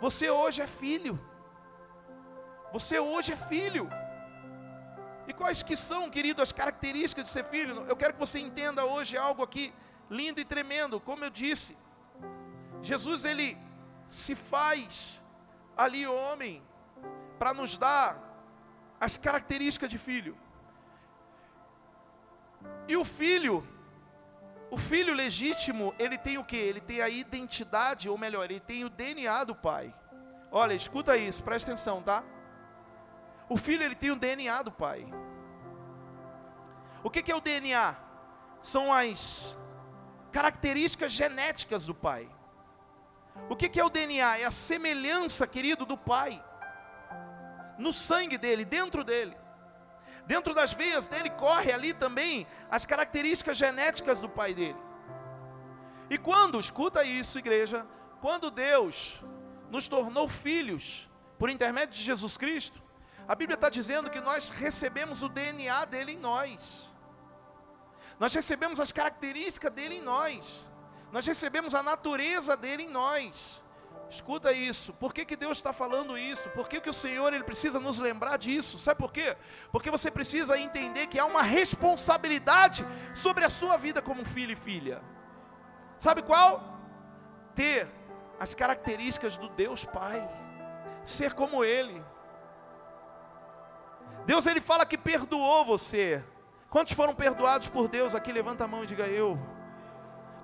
Você 0.00 0.28
hoje 0.28 0.60
é 0.60 0.66
filho. 0.66 1.20
Você 2.72 2.98
hoje 2.98 3.32
é 3.32 3.36
filho. 3.36 3.88
E 5.26 5.32
quais 5.32 5.62
que 5.62 5.76
são, 5.76 6.10
querido, 6.10 6.40
as 6.40 6.52
características 6.52 7.24
de 7.24 7.30
ser 7.30 7.44
filho? 7.44 7.84
Eu 7.86 7.96
quero 7.96 8.14
que 8.14 8.20
você 8.20 8.38
entenda 8.38 8.84
hoje 8.84 9.16
algo 9.16 9.42
aqui 9.42 9.72
lindo 10.10 10.40
e 10.40 10.44
tremendo. 10.44 11.00
Como 11.00 11.24
eu 11.24 11.30
disse, 11.30 11.76
Jesus 12.82 13.24
ele 13.24 13.58
se 14.06 14.34
faz 14.34 15.22
ali 15.76 16.06
homem 16.06 16.62
para 17.38 17.52
nos 17.52 17.76
dar 17.76 18.18
as 19.00 19.16
características 19.16 19.90
de 19.90 19.98
filho. 19.98 20.36
E 22.88 22.96
o 22.96 23.04
filho, 23.04 23.66
o 24.70 24.78
filho 24.78 25.14
legítimo, 25.14 25.94
ele 25.98 26.18
tem 26.18 26.38
o 26.38 26.44
que? 26.44 26.56
Ele 26.56 26.80
tem 26.80 27.00
a 27.00 27.08
identidade, 27.08 28.08
ou 28.08 28.18
melhor, 28.18 28.44
ele 28.50 28.60
tem 28.60 28.84
o 28.84 28.90
DNA 28.90 29.44
do 29.44 29.54
pai. 29.54 29.94
Olha, 30.50 30.72
escuta 30.72 31.16
isso, 31.16 31.42
presta 31.42 31.70
atenção, 31.70 32.02
tá? 32.02 32.24
O 33.48 33.56
filho 33.56 33.82
ele 33.82 33.94
tem 33.94 34.10
o 34.10 34.16
DNA 34.16 34.62
do 34.62 34.70
pai. 34.70 35.06
O 37.02 37.10
que, 37.10 37.22
que 37.22 37.32
é 37.32 37.36
o 37.36 37.40
DNA? 37.40 37.96
São 38.60 38.92
as 38.92 39.56
características 40.30 41.12
genéticas 41.12 41.86
do 41.86 41.94
pai. 41.94 42.28
O 43.48 43.56
que, 43.56 43.68
que 43.68 43.80
é 43.80 43.84
o 43.84 43.88
DNA? 43.88 44.38
É 44.38 44.44
a 44.44 44.50
semelhança, 44.50 45.46
querido, 45.46 45.86
do 45.86 45.96
pai. 45.96 46.42
No 47.78 47.92
sangue 47.92 48.36
dele, 48.36 48.64
dentro 48.64 49.04
dele. 49.04 49.36
Dentro 50.26 50.52
das 50.52 50.72
veias 50.72 51.08
dele 51.08 51.30
corre 51.30 51.72
ali 51.72 51.94
também 51.94 52.46
as 52.70 52.84
características 52.84 53.56
genéticas 53.56 54.20
do 54.20 54.28
pai 54.28 54.52
dele. 54.52 54.78
E 56.10 56.18
quando, 56.18 56.60
escuta 56.60 57.04
isso, 57.04 57.38
igreja, 57.38 57.86
quando 58.20 58.50
Deus 58.50 59.22
nos 59.70 59.88
tornou 59.88 60.28
filhos 60.28 61.08
por 61.38 61.48
intermédio 61.48 61.94
de 61.94 62.04
Jesus 62.04 62.36
Cristo, 62.36 62.82
a 63.28 63.34
Bíblia 63.34 63.56
está 63.56 63.68
dizendo 63.68 64.08
que 64.08 64.22
nós 64.22 64.48
recebemos 64.48 65.22
o 65.22 65.28
DNA 65.28 65.84
dele 65.84 66.12
em 66.12 66.18
nós. 66.18 66.90
Nós 68.18 68.32
recebemos 68.32 68.80
as 68.80 68.90
características 68.90 69.70
dele 69.70 69.96
em 69.96 70.00
nós. 70.00 70.66
Nós 71.12 71.26
recebemos 71.26 71.74
a 71.74 71.82
natureza 71.82 72.56
dele 72.56 72.84
em 72.84 72.88
nós. 72.88 73.62
Escuta 74.10 74.50
isso. 74.50 74.94
Por 74.94 75.12
que, 75.12 75.26
que 75.26 75.36
Deus 75.36 75.58
está 75.58 75.74
falando 75.74 76.16
isso? 76.16 76.48
Por 76.50 76.66
que, 76.68 76.80
que 76.80 76.88
o 76.88 76.94
Senhor 76.94 77.34
ele 77.34 77.44
precisa 77.44 77.78
nos 77.78 77.98
lembrar 77.98 78.38
disso? 78.38 78.78
Sabe 78.78 78.98
por 78.98 79.12
quê? 79.12 79.36
Porque 79.70 79.90
você 79.90 80.10
precisa 80.10 80.58
entender 80.58 81.06
que 81.08 81.18
há 81.18 81.26
uma 81.26 81.42
responsabilidade 81.42 82.86
sobre 83.14 83.44
a 83.44 83.50
sua 83.50 83.76
vida 83.76 84.00
como 84.00 84.24
filho 84.24 84.52
e 84.52 84.56
filha. 84.56 85.02
Sabe 85.98 86.22
qual? 86.22 86.80
Ter 87.54 87.88
as 88.40 88.54
características 88.54 89.36
do 89.36 89.50
Deus 89.50 89.84
Pai. 89.84 90.26
Ser 91.04 91.34
como 91.34 91.62
Ele. 91.62 92.02
Deus 94.28 94.44
ele 94.44 94.60
fala 94.60 94.84
que 94.84 94.98
perdoou 94.98 95.64
você. 95.64 96.22
Quantos 96.68 96.92
foram 96.92 97.14
perdoados 97.14 97.66
por 97.66 97.88
Deus 97.88 98.14
aqui? 98.14 98.30
Levanta 98.30 98.64
a 98.64 98.68
mão 98.68 98.84
e 98.84 98.86
diga 98.86 99.06
eu. 99.06 99.38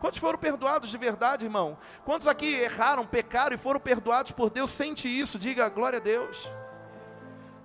Quantos 0.00 0.18
foram 0.18 0.38
perdoados 0.38 0.88
de 0.88 0.96
verdade, 0.96 1.44
irmão? 1.44 1.76
Quantos 2.02 2.26
aqui 2.26 2.54
erraram, 2.54 3.04
pecaram 3.04 3.54
e 3.54 3.58
foram 3.58 3.78
perdoados 3.78 4.32
por 4.32 4.48
Deus? 4.48 4.70
Sente 4.70 5.06
isso, 5.06 5.38
diga 5.38 5.68
glória 5.68 5.98
a 5.98 6.00
Deus. 6.00 6.50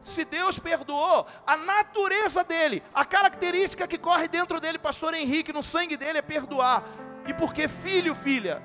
Se 0.01 0.26
Deus 0.26 0.59
perdoou, 0.59 1.26
a 1.47 1.55
natureza 1.55 2.43
dele, 2.43 2.84
a 2.93 3.05
característica 3.05 3.88
que 3.88 3.97
corre 3.97 4.28
dentro 4.28 4.59
dele, 4.59 4.78
pastor 4.78 5.13
Henrique, 5.13 5.53
no 5.53 5.63
sangue 5.63 5.95
dele 5.95 6.17
é 6.17 6.22
perdoar. 6.22 6.84
E 7.28 7.34
porque 7.34 7.70
filho, 7.70 8.13
filha, 8.13 8.61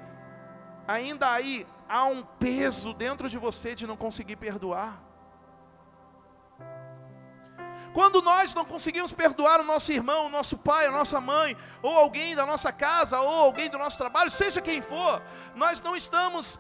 ainda 0.89 1.31
aí 1.31 1.65
há 1.89 2.05
um 2.07 2.25
peso 2.25 2.93
dentro 2.93 3.29
de 3.29 3.39
você 3.39 3.77
de 3.77 3.87
não 3.87 3.97
conseguir 3.97 4.35
perdoar. 4.35 5.14
Quando 7.95 8.21
nós 8.21 8.53
não 8.53 8.65
conseguimos 8.65 9.13
perdoar 9.13 9.61
o 9.61 9.65
nosso 9.65 9.93
irmão, 9.93 10.27
o 10.27 10.29
nosso 10.29 10.59
pai, 10.59 10.87
a 10.87 10.91
nossa 10.91 11.21
mãe, 11.21 11.57
ou 11.81 11.97
alguém 11.97 12.35
da 12.35 12.45
nossa 12.45 12.73
casa, 12.73 13.21
ou 13.21 13.45
alguém 13.45 13.71
do 13.71 13.79
nosso 13.79 13.97
trabalho, 13.97 14.33
seja 14.33 14.61
quem 14.61 14.83
for, 14.83 15.23
nós 15.55 15.81
não 15.81 15.95
estamos 15.95 16.59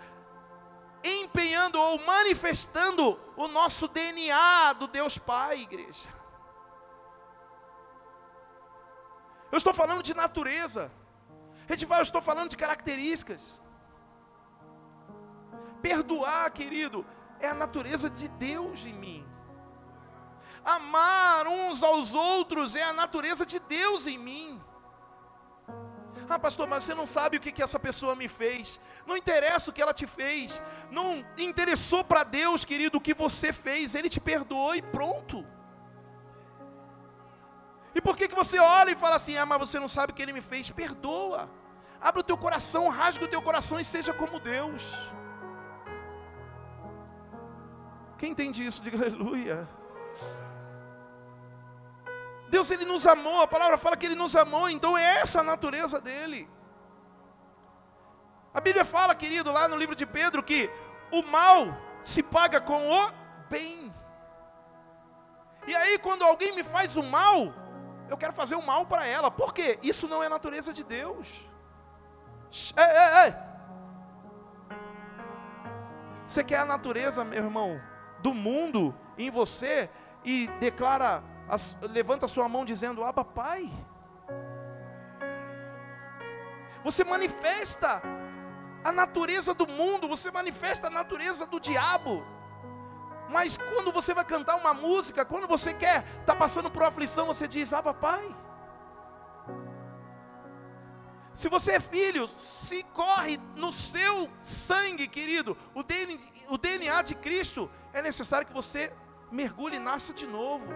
empenhando 1.02 1.80
ou 1.80 1.98
manifestando 2.06 3.18
o 3.36 3.48
nosso 3.48 3.88
DNA 3.88 4.74
do 4.74 4.86
Deus 4.86 5.18
Pai, 5.18 5.58
igreja. 5.58 6.08
Eu 9.50 9.58
estou 9.58 9.74
falando 9.74 10.04
de 10.04 10.14
natureza. 10.14 10.88
Edival, 11.68 11.98
eu 11.98 12.04
estou 12.04 12.22
falando 12.22 12.50
de 12.50 12.56
características. 12.56 13.60
Perdoar, 15.82 16.48
querido, 16.52 17.04
é 17.40 17.48
a 17.48 17.54
natureza 17.54 18.08
de 18.08 18.28
Deus 18.28 18.86
em 18.86 18.92
mim. 18.92 19.33
Amar 20.64 21.46
uns 21.46 21.82
aos 21.82 22.14
outros 22.14 22.74
é 22.74 22.82
a 22.82 22.92
natureza 22.92 23.44
de 23.44 23.58
Deus 23.58 24.06
em 24.06 24.18
mim. 24.18 24.60
Ah, 26.28 26.38
pastor, 26.38 26.66
mas 26.66 26.84
você 26.84 26.94
não 26.94 27.06
sabe 27.06 27.36
o 27.36 27.40
que, 27.40 27.52
que 27.52 27.62
essa 27.62 27.78
pessoa 27.78 28.16
me 28.16 28.28
fez. 28.28 28.80
Não 29.06 29.16
interessa 29.16 29.70
o 29.70 29.72
que 29.72 29.82
ela 29.82 29.92
te 29.92 30.06
fez. 30.06 30.62
Não 30.90 31.24
interessou 31.36 32.02
para 32.02 32.24
Deus, 32.24 32.64
querido, 32.64 32.98
o 32.98 33.00
que 33.00 33.12
você 33.12 33.52
fez. 33.52 33.94
Ele 33.94 34.08
te 34.08 34.20
perdoou 34.20 34.74
e 34.74 34.80
pronto. 34.80 35.44
E 37.94 38.00
por 38.00 38.16
que, 38.16 38.26
que 38.26 38.34
você 38.34 38.58
olha 38.58 38.90
e 38.90 38.96
fala 38.96 39.16
assim, 39.16 39.36
ah, 39.36 39.46
mas 39.46 39.58
você 39.58 39.78
não 39.78 39.86
sabe 39.86 40.12
o 40.12 40.14
que 40.14 40.22
ele 40.22 40.32
me 40.32 40.40
fez? 40.40 40.70
Perdoa. 40.70 41.48
Abre 42.00 42.20
o 42.20 42.24
teu 42.24 42.36
coração, 42.36 42.88
rasga 42.88 43.24
o 43.24 43.28
teu 43.28 43.40
coração 43.40 43.78
e 43.78 43.84
seja 43.84 44.12
como 44.12 44.40
Deus. 44.40 44.82
Quem 48.18 48.32
entende 48.32 48.64
isso? 48.66 48.82
Diga 48.82 48.96
aleluia. 49.04 49.68
Deus 52.54 52.70
ele 52.70 52.84
nos 52.84 53.04
amou, 53.04 53.42
a 53.42 53.48
palavra 53.48 53.76
fala 53.76 53.96
que 53.96 54.06
ele 54.06 54.14
nos 54.14 54.36
amou, 54.36 54.66
então 54.70 54.96
é 54.96 55.06
essa 55.22 55.40
a 55.40 55.42
natureza 55.52 56.00
dele. 56.00 56.48
A 58.52 58.60
Bíblia 58.60 58.84
fala, 58.84 59.12
querido, 59.22 59.50
lá 59.50 59.66
no 59.66 59.76
livro 59.76 59.96
de 59.96 60.06
Pedro, 60.06 60.40
que 60.40 60.70
o 61.10 61.20
mal 61.36 61.76
se 62.04 62.22
paga 62.22 62.60
com 62.60 62.80
o 62.88 63.10
bem. 63.50 63.92
E 65.66 65.74
aí, 65.74 65.98
quando 65.98 66.22
alguém 66.22 66.54
me 66.54 66.62
faz 66.62 66.94
o 66.94 67.02
mal, 67.02 67.52
eu 68.08 68.16
quero 68.16 68.32
fazer 68.32 68.54
o 68.54 68.62
mal 68.62 68.86
para 68.86 69.04
ela. 69.04 69.32
Por 69.32 69.52
quê? 69.52 69.76
Isso 69.82 70.06
não 70.06 70.22
é 70.22 70.28
natureza 70.28 70.72
de 70.72 70.84
Deus. 70.84 71.28
Ei, 72.76 72.84
ei, 72.84 73.10
ei. 73.24 73.34
Você 76.24 76.44
quer 76.44 76.60
a 76.60 76.64
natureza, 76.64 77.24
meu 77.24 77.42
irmão, 77.42 77.80
do 78.20 78.32
mundo 78.32 78.94
em 79.18 79.28
você 79.28 79.90
e 80.24 80.46
declara, 80.60 81.33
levanta 81.82 82.26
a 82.26 82.28
sua 82.28 82.48
mão 82.48 82.64
dizendo: 82.64 83.04
Abba, 83.04 83.24
Pai. 83.24 83.70
Você 86.82 87.02
manifesta 87.02 88.02
a 88.84 88.92
natureza 88.92 89.54
do 89.54 89.66
mundo, 89.66 90.06
você 90.06 90.30
manifesta 90.30 90.88
a 90.88 90.90
natureza 90.90 91.46
do 91.46 91.58
diabo. 91.58 92.22
Mas 93.30 93.56
quando 93.56 93.90
você 93.90 94.12
vai 94.12 94.24
cantar 94.24 94.56
uma 94.56 94.74
música, 94.74 95.24
quando 95.24 95.48
você 95.48 95.72
quer, 95.72 96.04
está 96.20 96.36
passando 96.36 96.70
por 96.70 96.82
aflição, 96.82 97.26
você 97.26 97.48
diz, 97.48 97.72
ah, 97.72 97.82
papai. 97.82 98.36
Se 101.34 101.48
você 101.48 101.72
é 101.72 101.80
filho, 101.80 102.28
se 102.28 102.82
corre 102.92 103.40
no 103.56 103.72
seu 103.72 104.30
sangue, 104.40 105.08
querido, 105.08 105.56
o 105.74 105.82
DNA, 105.82 106.18
o 106.48 106.58
DNA 106.58 107.02
de 107.02 107.14
Cristo, 107.14 107.68
é 107.92 108.00
necessário 108.00 108.46
que 108.46 108.52
você 108.52 108.92
mergulhe 109.32 109.76
e 109.76 109.80
nasça 109.80 110.12
de 110.12 110.26
novo. 110.26 110.66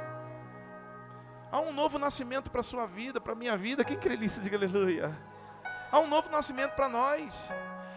Há 1.50 1.60
um 1.60 1.72
novo 1.72 1.98
nascimento 1.98 2.50
para 2.50 2.60
a 2.60 2.64
sua 2.64 2.86
vida, 2.86 3.20
para 3.20 3.32
a 3.32 3.36
minha 3.36 3.56
vida. 3.56 3.84
Quem 3.84 3.96
crê 3.96 4.16
nisso, 4.16 4.40
diga 4.40 4.56
aleluia. 4.56 5.18
Há 5.90 5.98
um 5.98 6.06
novo 6.06 6.28
nascimento 6.28 6.72
para 6.72 6.88
nós. 6.88 7.48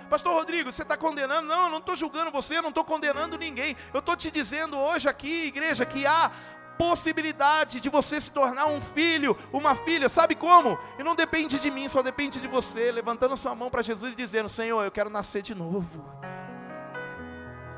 Pastor 0.09 0.33
Rodrigo, 0.33 0.71
você 0.71 0.83
está 0.83 0.95
condenando? 0.95 1.47
Não, 1.47 1.65
eu 1.65 1.69
não 1.69 1.77
estou 1.79 1.95
julgando 1.95 2.31
você, 2.31 2.61
não 2.61 2.69
estou 2.69 2.85
condenando 2.85 3.37
ninguém. 3.37 3.75
Eu 3.93 3.99
estou 3.99 4.15
te 4.15 4.31
dizendo 4.31 4.77
hoje 4.77 5.09
aqui, 5.09 5.47
igreja, 5.47 5.85
que 5.85 6.05
há 6.05 6.31
possibilidade 6.77 7.81
de 7.81 7.89
você 7.89 8.19
se 8.21 8.31
tornar 8.31 8.67
um 8.67 8.81
filho, 8.81 9.37
uma 9.51 9.75
filha, 9.75 10.07
sabe 10.09 10.33
como? 10.33 10.79
E 10.97 11.03
não 11.03 11.15
depende 11.15 11.59
de 11.59 11.69
mim, 11.69 11.87
só 11.89 12.01
depende 12.01 12.39
de 12.39 12.47
você, 12.47 12.91
levantando 12.91 13.37
sua 13.37 13.53
mão 13.53 13.69
para 13.69 13.81
Jesus 13.81 14.13
e 14.13 14.15
dizendo: 14.15 14.47
Senhor, 14.47 14.81
eu 14.83 14.91
quero 14.91 15.09
nascer 15.09 15.41
de 15.41 15.53
novo. 15.53 16.03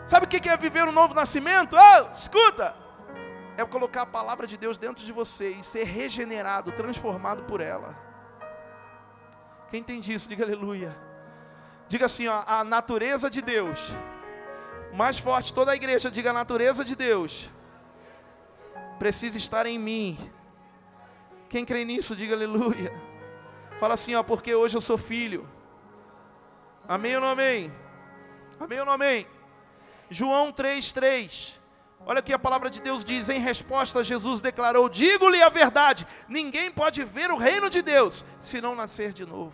Sabe 0.06 0.26
o 0.26 0.30
que 0.30 0.48
é 0.48 0.56
viver 0.56 0.88
um 0.88 0.92
novo 0.92 1.14
nascimento? 1.14 1.76
Oh, 1.76 2.14
escuta! 2.14 2.83
É 3.58 3.66
colocar 3.66 4.02
a 4.02 4.06
palavra 4.06 4.48
de 4.48 4.58
Deus 4.58 4.78
dentro 4.78 5.06
de 5.06 5.12
você 5.12 5.52
e 5.52 5.64
ser 5.64 5.84
regenerado, 5.84 6.72
transformado 6.72 7.44
por 7.44 7.62
ela. 7.62 7.96
Quem 9.70 9.80
entende 9.80 10.14
isso, 10.14 10.28
diga 10.30 10.44
aleluia. 10.44 10.96
Diga 11.88 12.06
assim, 12.06 12.28
ó, 12.28 12.44
a 12.46 12.64
natureza 12.64 13.30
de 13.30 13.42
Deus. 13.42 13.80
Mais 14.94 15.18
forte, 15.18 15.54
toda 15.54 15.72
a 15.72 15.76
igreja, 15.76 16.10
diga 16.10 16.30
a 16.32 16.34
natureza 16.34 16.84
de 16.84 16.96
Deus. 16.96 17.50
Precisa 19.00 19.38
estar 19.38 19.66
em 19.66 19.78
mim. 19.78 20.32
Quem 21.50 21.66
crê 21.66 21.84
nisso, 21.86 22.16
diga 22.16 22.36
aleluia. 22.36 22.94
Fala 23.80 23.96
assim, 23.96 24.16
ó, 24.16 24.24
porque 24.24 24.54
hoje 24.56 24.78
eu 24.78 24.82
sou 24.82 24.98
filho. 24.98 25.48
Amém 26.88 27.16
ou 27.16 27.22
não 27.22 27.30
amém? 27.30 27.72
Amém 28.60 28.80
ou 28.80 28.86
não 28.86 28.94
amém? 28.94 29.28
João 30.10 30.52
3,3. 30.52 31.63
Olha 32.06 32.20
o 32.20 32.24
que 32.24 32.34
a 32.34 32.40
palavra 32.40 32.70
de 32.70 32.82
Deus 32.82 33.04
diz. 33.04 33.30
Em 33.30 33.40
resposta, 33.40 34.04
Jesus 34.04 34.42
declarou: 34.42 34.90
Digo-lhe 34.90 35.42
a 35.42 35.50
verdade: 35.50 36.06
ninguém 36.28 36.72
pode 36.72 37.04
ver 37.04 37.32
o 37.32 37.38
reino 37.38 37.70
de 37.70 37.82
Deus 37.82 38.26
se 38.42 38.60
não 38.60 38.76
nascer 38.76 39.14
de 39.14 39.26
novo. 39.26 39.54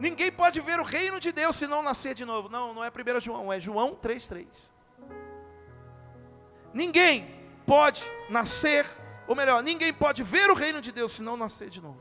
Ninguém 0.00 0.32
pode 0.32 0.60
ver 0.60 0.80
o 0.80 0.82
reino 0.82 1.20
de 1.20 1.32
Deus 1.32 1.56
se 1.56 1.66
não 1.66 1.82
nascer 1.82 2.14
de 2.14 2.24
novo. 2.24 2.48
Não, 2.48 2.72
não 2.72 2.82
é 2.82 2.88
1 2.88 3.20
João, 3.20 3.52
é 3.52 3.60
João 3.60 3.94
3,3. 3.94 4.46
Ninguém 6.72 7.28
pode 7.66 8.02
nascer, 8.30 8.86
ou 9.26 9.36
melhor, 9.36 9.62
ninguém 9.62 9.92
pode 9.92 10.22
ver 10.22 10.50
o 10.50 10.54
reino 10.54 10.80
de 10.80 10.90
Deus 10.90 11.12
se 11.12 11.22
não 11.22 11.36
nascer 11.36 11.68
de 11.68 11.80
novo. 11.80 12.00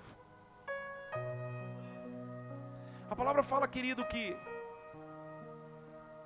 A 3.10 3.16
palavra 3.16 3.44
fala, 3.44 3.68
querido, 3.68 4.06
que 4.06 4.38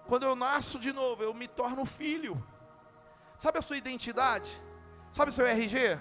quando 0.07 0.23
eu 0.23 0.35
nasço 0.35 0.79
de 0.79 0.93
novo, 0.93 1.23
eu 1.23 1.33
me 1.33 1.47
torno 1.47 1.85
filho. 1.85 2.41
Sabe 3.37 3.59
a 3.59 3.61
sua 3.61 3.77
identidade? 3.77 4.51
Sabe 5.11 5.31
o 5.31 5.33
seu 5.33 5.45
RG? 5.45 5.99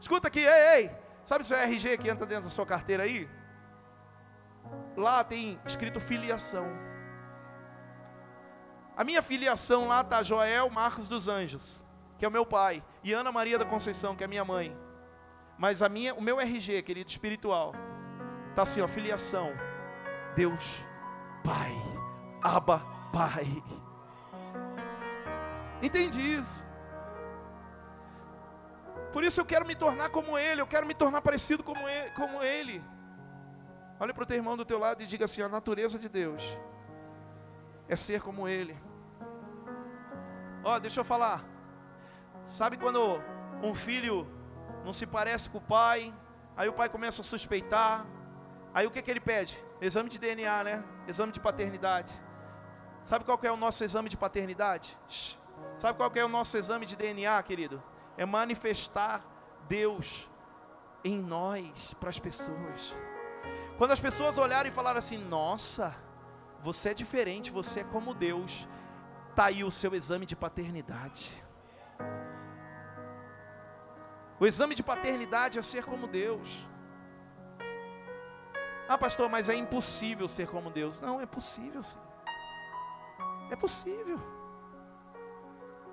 Escuta 0.00 0.28
aqui, 0.28 0.40
ei, 0.40 0.76
ei. 0.76 0.90
Sabe 1.24 1.42
o 1.42 1.46
seu 1.46 1.56
RG 1.56 1.98
que 1.98 2.08
entra 2.08 2.26
dentro 2.26 2.44
da 2.44 2.50
sua 2.50 2.66
carteira 2.66 3.02
aí? 3.02 3.28
Lá 4.96 5.24
tem 5.24 5.60
escrito 5.64 6.00
filiação. 6.00 6.66
A 8.96 9.04
minha 9.04 9.20
filiação 9.20 9.88
lá 9.88 10.00
está 10.00 10.22
Joel 10.22 10.70
Marcos 10.70 11.08
dos 11.08 11.28
Anjos, 11.28 11.82
que 12.18 12.24
é 12.24 12.28
o 12.28 12.30
meu 12.30 12.46
pai, 12.46 12.82
e 13.04 13.12
Ana 13.12 13.30
Maria 13.30 13.58
da 13.58 13.64
Conceição, 13.64 14.16
que 14.16 14.24
é 14.24 14.26
minha 14.26 14.44
mãe. 14.44 14.76
Mas 15.58 15.82
a 15.82 15.88
minha, 15.88 16.14
o 16.14 16.22
meu 16.22 16.40
RG, 16.40 16.82
querido, 16.82 17.10
espiritual, 17.10 17.74
está 18.50 18.62
assim, 18.62 18.80
ó, 18.80 18.88
filiação. 18.88 19.52
Deus, 20.34 20.82
Pai, 21.42 21.72
Abba, 22.42 22.95
Pai. 23.12 23.62
Entendi 25.82 26.20
isso. 26.20 26.66
Por 29.12 29.24
isso 29.24 29.40
eu 29.40 29.44
quero 29.44 29.66
me 29.66 29.74
tornar 29.74 30.10
como 30.10 30.38
Ele, 30.38 30.60
eu 30.60 30.66
quero 30.66 30.86
me 30.86 30.94
tornar 30.94 31.22
parecido 31.22 31.62
como 31.62 31.88
Ele. 31.88 32.10
Como 32.10 32.42
ele. 32.42 32.84
Olha 33.98 34.12
para 34.12 34.24
o 34.24 34.26
teu 34.26 34.36
irmão 34.36 34.56
do 34.56 34.64
teu 34.64 34.78
lado 34.78 35.02
e 35.02 35.06
diga 35.06 35.24
assim: 35.24 35.42
a 35.42 35.48
natureza 35.48 35.98
de 35.98 36.08
Deus 36.08 36.42
é 37.88 37.96
ser 37.96 38.20
como 38.20 38.46
Ele. 38.46 38.76
Ó, 40.62 40.74
oh, 40.74 40.80
deixa 40.80 41.00
eu 41.00 41.04
falar. 41.04 41.44
Sabe 42.44 42.76
quando 42.76 43.20
um 43.62 43.74
filho 43.74 44.26
não 44.84 44.92
se 44.92 45.06
parece 45.06 45.48
com 45.48 45.58
o 45.58 45.60
pai, 45.60 46.14
aí 46.56 46.68
o 46.68 46.72
pai 46.72 46.88
começa 46.88 47.20
a 47.20 47.24
suspeitar, 47.24 48.06
aí 48.72 48.86
o 48.86 48.90
que, 48.90 49.02
que 49.02 49.10
ele 49.10 49.20
pede? 49.20 49.56
Exame 49.80 50.08
de 50.08 50.18
DNA, 50.18 50.64
né? 50.64 50.84
Exame 51.08 51.32
de 51.32 51.40
paternidade. 51.40 52.12
Sabe 53.06 53.24
qual 53.24 53.38
é 53.44 53.52
o 53.52 53.56
nosso 53.56 53.84
exame 53.84 54.08
de 54.08 54.16
paternidade? 54.16 54.98
Sabe 55.78 55.96
qual 55.96 56.10
é 56.12 56.24
o 56.24 56.28
nosso 56.28 56.56
exame 56.56 56.84
de 56.84 56.96
DNA, 56.96 57.40
querido? 57.44 57.80
É 58.16 58.26
manifestar 58.26 59.24
Deus 59.68 60.28
em 61.04 61.16
nós 61.22 61.94
para 62.00 62.10
as 62.10 62.18
pessoas. 62.18 62.98
Quando 63.78 63.92
as 63.92 64.00
pessoas 64.00 64.36
olharem 64.38 64.72
e 64.72 64.74
falaram 64.74 64.98
assim: 64.98 65.18
Nossa, 65.18 65.94
você 66.64 66.88
é 66.88 66.94
diferente, 66.94 67.48
você 67.48 67.80
é 67.80 67.84
como 67.84 68.12
Deus. 68.12 68.66
Está 69.30 69.46
aí 69.46 69.62
o 69.62 69.70
seu 69.70 69.94
exame 69.94 70.26
de 70.26 70.34
paternidade. 70.34 71.40
O 74.40 74.46
exame 74.46 74.74
de 74.74 74.82
paternidade 74.82 75.60
é 75.60 75.62
ser 75.62 75.84
como 75.84 76.08
Deus. 76.08 76.66
Ah, 78.88 78.98
pastor, 78.98 79.28
mas 79.28 79.48
é 79.48 79.54
impossível 79.54 80.28
ser 80.28 80.48
como 80.48 80.70
Deus. 80.70 81.00
Não, 81.00 81.20
é 81.20 81.26
possível 81.26 81.84
sim. 81.84 82.05
É 83.50 83.56
possível. 83.56 84.20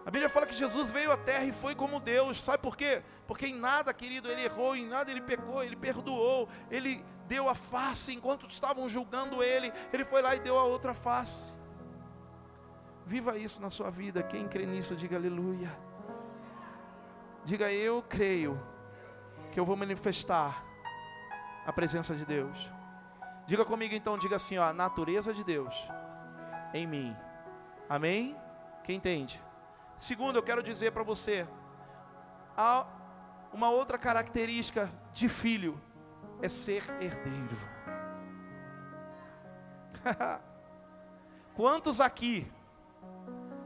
A 0.06 0.12
Bíblia 0.12 0.30
fala 0.30 0.46
que 0.46 0.56
Jesus 0.56 0.92
veio 0.92 1.12
à 1.12 1.18
terra 1.18 1.46
e 1.46 1.54
foi 1.54 1.74
como 1.76 2.00
Deus. 2.00 2.44
Sabe 2.44 2.62
por 2.62 2.76
quê? 2.76 3.02
Porque 3.26 3.48
em 3.48 3.56
nada, 3.56 3.94
querido, 3.94 4.30
ele 4.30 4.44
errou, 4.44 4.76
em 4.76 4.86
nada 4.86 5.10
ele 5.10 5.22
pecou, 5.22 5.64
ele 5.64 5.76
perdoou, 5.76 6.50
ele 6.70 7.04
deu 7.28 7.48
a 7.48 7.56
face 7.56 8.14
enquanto 8.14 8.46
estavam 8.48 8.88
julgando 8.90 9.42
ele, 9.42 9.72
ele 9.94 10.04
foi 10.04 10.22
lá 10.22 10.36
e 10.36 10.40
deu 10.40 10.60
a 10.60 10.66
outra 10.66 10.94
face. 10.94 11.54
Viva 13.06 13.38
isso 13.38 13.62
na 13.62 13.70
sua 13.70 13.90
vida. 13.90 14.22
Quem 14.24 14.48
crê 14.48 14.66
nisso, 14.66 14.96
diga 14.96 15.16
aleluia. 15.16 15.72
Diga 17.46 17.72
eu 17.72 18.04
creio 18.08 18.60
que 19.52 19.60
eu 19.60 19.66
vou 19.66 19.76
manifestar 19.76 20.66
a 21.66 21.72
presença 21.72 22.16
de 22.16 22.26
Deus. 22.26 22.58
Diga 23.46 23.66
comigo 23.66 23.94
então, 23.94 24.18
diga 24.18 24.38
assim, 24.38 24.58
ó, 24.58 24.64
a 24.64 24.74
natureza 24.74 25.34
de 25.34 25.44
Deus 25.44 25.74
em 26.74 26.88
mim. 26.88 27.16
Amém? 27.94 28.36
Quem 28.84 28.96
entende? 28.96 29.40
Segundo, 30.00 30.36
eu 30.36 30.42
quero 30.42 30.64
dizer 30.64 30.92
para 30.92 31.04
você, 31.04 31.48
há 32.58 32.88
uma 33.54 33.70
outra 33.70 34.00
característica 34.00 34.92
de 35.14 35.30
filho, 35.30 35.80
é 36.42 36.50
ser 36.50 36.84
herdeiro. 37.00 37.56
Quantos 41.54 42.02
aqui, 42.02 42.52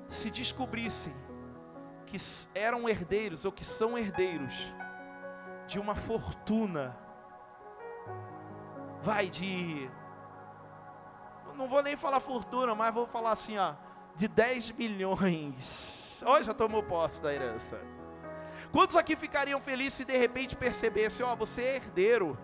se 0.09 0.30
descobrissem 0.30 1.15
que 2.05 2.17
eram 2.53 2.89
herdeiros 2.89 3.45
ou 3.45 3.51
que 3.53 3.63
são 3.63 3.97
herdeiros 3.97 4.53
de 5.67 5.80
uma 5.80 5.95
fortuna, 5.95 6.97
vai 9.01 9.30
de. 9.30 9.89
Não 11.55 11.69
vou 11.69 11.82
nem 11.82 11.95
falar 11.95 12.19
fortuna, 12.19 12.75
mas 12.75 12.93
vou 12.93 13.07
falar 13.07 13.32
assim, 13.32 13.57
ó, 13.57 13.86
de 14.18 14.28
10 14.28 14.72
milhões 14.72 16.07
Olha, 16.26 16.43
já 16.43 16.53
tomou 16.53 16.82
posse 16.84 17.22
da 17.22 17.34
herança. 17.34 17.80
Quantos 18.72 18.95
aqui 18.95 19.15
ficariam 19.15 19.61
felizes 19.61 19.93
se 19.93 20.05
de 20.05 20.18
repente 20.18 20.55
percebesse, 20.55 21.24
ó, 21.24 21.36
você 21.36 21.61
é 21.61 21.76
herdeiro 21.78 22.38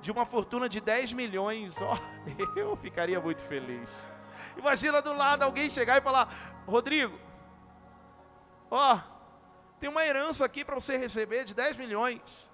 de 0.00 0.10
uma 0.10 0.24
fortuna 0.24 0.68
de 0.68 0.80
10 0.80 1.12
milhões? 1.12 1.80
Ó, 1.80 1.98
eu 2.56 2.76
ficaria 2.76 3.20
muito 3.20 3.42
feliz. 3.44 4.10
Imagina 4.56 5.00
do 5.00 5.12
lado 5.12 5.42
alguém 5.42 5.70
chegar 5.70 5.98
e 5.98 6.00
falar: 6.00 6.62
Rodrigo, 6.66 7.18
ó, 8.70 8.98
tem 9.78 9.88
uma 9.88 10.04
herança 10.04 10.44
aqui 10.44 10.64
para 10.64 10.74
você 10.74 10.96
receber 10.96 11.44
de 11.44 11.54
10 11.54 11.76
milhões. 11.76 12.50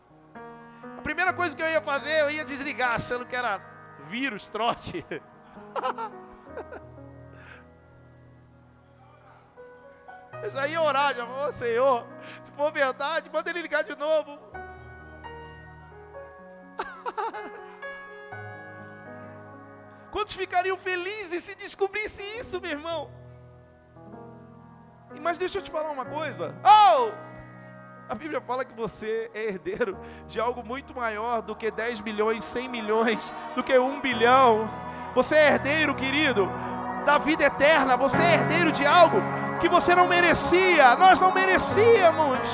A 0.98 1.02
primeira 1.02 1.32
coisa 1.32 1.56
que 1.56 1.62
eu 1.62 1.68
ia 1.68 1.80
fazer, 1.80 2.20
eu 2.20 2.30
ia 2.30 2.44
desligar, 2.44 2.96
achando 2.96 3.24
que 3.24 3.34
era 3.34 3.58
vírus, 4.04 4.46
trote. 4.46 5.04
Eu 10.42 10.50
já 10.50 10.66
ia 10.66 10.80
orar, 10.80 11.14
já 11.14 11.26
falou, 11.26 11.52
Senhor, 11.52 12.06
se 12.42 12.52
for 12.52 12.70
verdade, 12.72 13.30
manda 13.32 13.50
ele 13.50 13.62
ligar 13.62 13.84
de 13.84 13.96
novo. 13.96 14.38
Quantos 20.10 20.36
ficariam 20.36 20.76
felizes 20.76 21.44
se 21.44 21.54
descobrisse 21.54 22.22
isso, 22.38 22.60
meu 22.60 22.70
irmão? 22.70 23.10
Mas 25.20 25.38
deixa 25.38 25.58
eu 25.58 25.62
te 25.62 25.70
falar 25.70 25.90
uma 25.90 26.04
coisa. 26.04 26.54
Oh! 26.64 27.10
A 28.08 28.14
Bíblia 28.14 28.40
fala 28.40 28.64
que 28.64 28.72
você 28.72 29.28
é 29.34 29.46
herdeiro 29.46 29.98
de 30.28 30.38
algo 30.38 30.62
muito 30.64 30.94
maior 30.94 31.42
do 31.42 31.56
que 31.56 31.70
10 31.70 32.00
milhões, 32.02 32.44
100 32.44 32.68
milhões, 32.68 33.34
do 33.56 33.64
que 33.64 33.76
1 33.76 34.00
bilhão. 34.00 34.70
Você 35.14 35.34
é 35.34 35.48
herdeiro, 35.48 35.94
querido, 35.94 36.48
da 37.04 37.18
vida 37.18 37.44
eterna. 37.44 37.96
Você 37.96 38.22
é 38.22 38.34
herdeiro 38.34 38.70
de 38.70 38.86
algo 38.86 39.16
que 39.60 39.68
você 39.68 39.94
não 39.94 40.06
merecia. 40.06 40.96
Nós 40.96 41.20
não 41.20 41.32
merecíamos. 41.32 42.48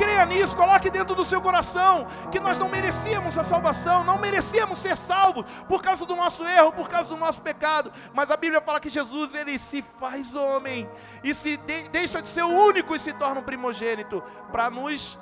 Creia 0.00 0.24
nisso, 0.24 0.56
coloque 0.56 0.88
dentro 0.88 1.14
do 1.14 1.26
seu 1.26 1.42
coração 1.42 2.06
que 2.32 2.40
nós 2.40 2.58
não 2.58 2.70
merecíamos 2.70 3.36
a 3.36 3.44
salvação, 3.44 4.02
não 4.02 4.16
merecíamos 4.16 4.78
ser 4.78 4.96
salvos 4.96 5.44
por 5.68 5.82
causa 5.82 6.06
do 6.06 6.16
nosso 6.16 6.42
erro, 6.42 6.72
por 6.72 6.88
causa 6.88 7.10
do 7.10 7.18
nosso 7.18 7.42
pecado. 7.42 7.92
Mas 8.14 8.30
a 8.30 8.36
Bíblia 8.36 8.62
fala 8.62 8.80
que 8.80 8.88
Jesus 8.88 9.34
ele 9.34 9.58
se 9.58 9.82
faz 9.82 10.34
homem 10.34 10.88
e 11.22 11.34
se 11.34 11.58
de, 11.58 11.88
deixa 11.90 12.22
de 12.22 12.28
ser 12.28 12.44
o 12.44 12.48
único 12.48 12.96
e 12.96 12.98
se 12.98 13.12
torna 13.12 13.40
um 13.40 13.44
primogênito 13.44 14.22
para 14.50 14.70
nos 14.70 15.18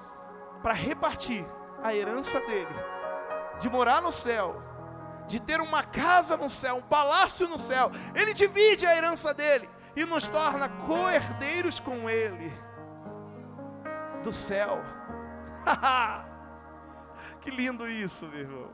para 0.62 0.74
repartir 0.74 1.44
a 1.82 1.92
herança 1.92 2.40
dele, 2.40 2.74
de 3.58 3.68
morar 3.68 4.00
no 4.00 4.12
céu, 4.12 4.62
de 5.28 5.38
ter 5.38 5.60
uma 5.60 5.84
casa 5.84 6.36
no 6.36 6.48
céu, 6.48 6.76
um 6.76 6.82
palácio 6.82 7.46
no 7.46 7.58
céu. 7.58 7.90
Ele 8.14 8.32
divide 8.32 8.86
a 8.86 8.96
herança 8.96 9.34
dele 9.34 9.68
e 9.94 10.04
nos 10.04 10.26
torna 10.26 10.68
co-herdeiros 10.68 11.78
com 11.78 12.08
ele 12.08 12.50
do 14.24 14.32
céu. 14.32 14.82
que 17.42 17.50
lindo 17.50 17.86
isso, 17.88 18.26
meu 18.26 18.40
irmão. 18.40 18.70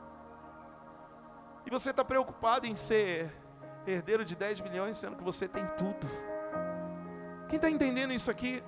E 1.65 1.69
você 1.69 1.89
está 1.89 2.05
preocupado 2.05 2.65
em 2.65 2.75
ser 2.75 3.31
herdeiro 3.85 4.23
de 4.23 4.35
10 4.35 4.61
milhões, 4.61 4.97
sendo 4.97 5.17
que 5.17 5.23
você 5.23 5.47
tem 5.47 5.65
tudo. 5.77 6.07
Quem 7.49 7.57
está 7.57 7.69
entendendo 7.69 8.13
isso 8.13 8.31
aqui? 8.31 8.63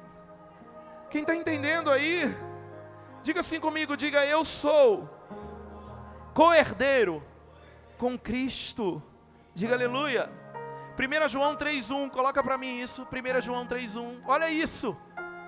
Quem 1.10 1.22
está 1.22 1.34
entendendo 1.34 1.90
aí? 1.90 2.24
Diga 3.24 3.40
assim 3.40 3.60
comigo, 3.60 3.96
diga 3.96 4.26
eu 4.26 4.44
sou 4.44 5.10
co-herdeiro 6.34 7.24
com 7.98 8.18
Cristo. 8.18 9.02
Diga 9.54 9.76
aleluia. 9.76 10.30
1 10.98 11.30
João 11.30 11.56
3,1, 11.56 12.10
coloca 12.10 12.44
para 12.44 12.58
mim 12.58 12.80
isso. 12.80 13.08
1 13.12 13.42
João 13.42 13.68
3,1, 13.68 14.22
olha 14.26 14.50
isso. 14.50 14.98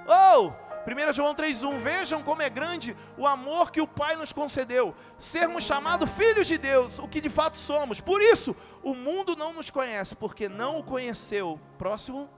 Oh! 0.07 0.51
1 0.85 1.13
João 1.13 1.35
3,1: 1.35 1.79
Vejam 1.79 2.23
como 2.23 2.41
é 2.41 2.49
grande 2.49 2.95
o 3.17 3.27
amor 3.27 3.71
que 3.71 3.81
o 3.81 3.87
Pai 3.87 4.15
nos 4.15 4.31
concedeu, 4.31 4.95
sermos 5.17 5.63
chamados 5.63 6.09
filhos 6.11 6.47
de 6.47 6.57
Deus, 6.57 6.99
o 6.99 7.07
que 7.07 7.19
de 7.21 7.29
fato 7.29 7.57
somos. 7.57 7.99
Por 7.99 8.21
isso, 8.21 8.55
o 8.83 8.95
mundo 8.95 9.35
não 9.35 9.53
nos 9.53 9.69
conhece, 9.69 10.15
porque 10.15 10.47
não 10.47 10.77
o 10.77 10.83
conheceu. 10.83 11.59
Próximo, 11.77 12.29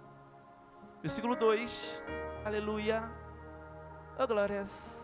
versículo 1.01 1.35
2: 1.35 2.01
Aleluia, 2.45 3.09
oh 4.19 4.27
glórias. 4.27 4.99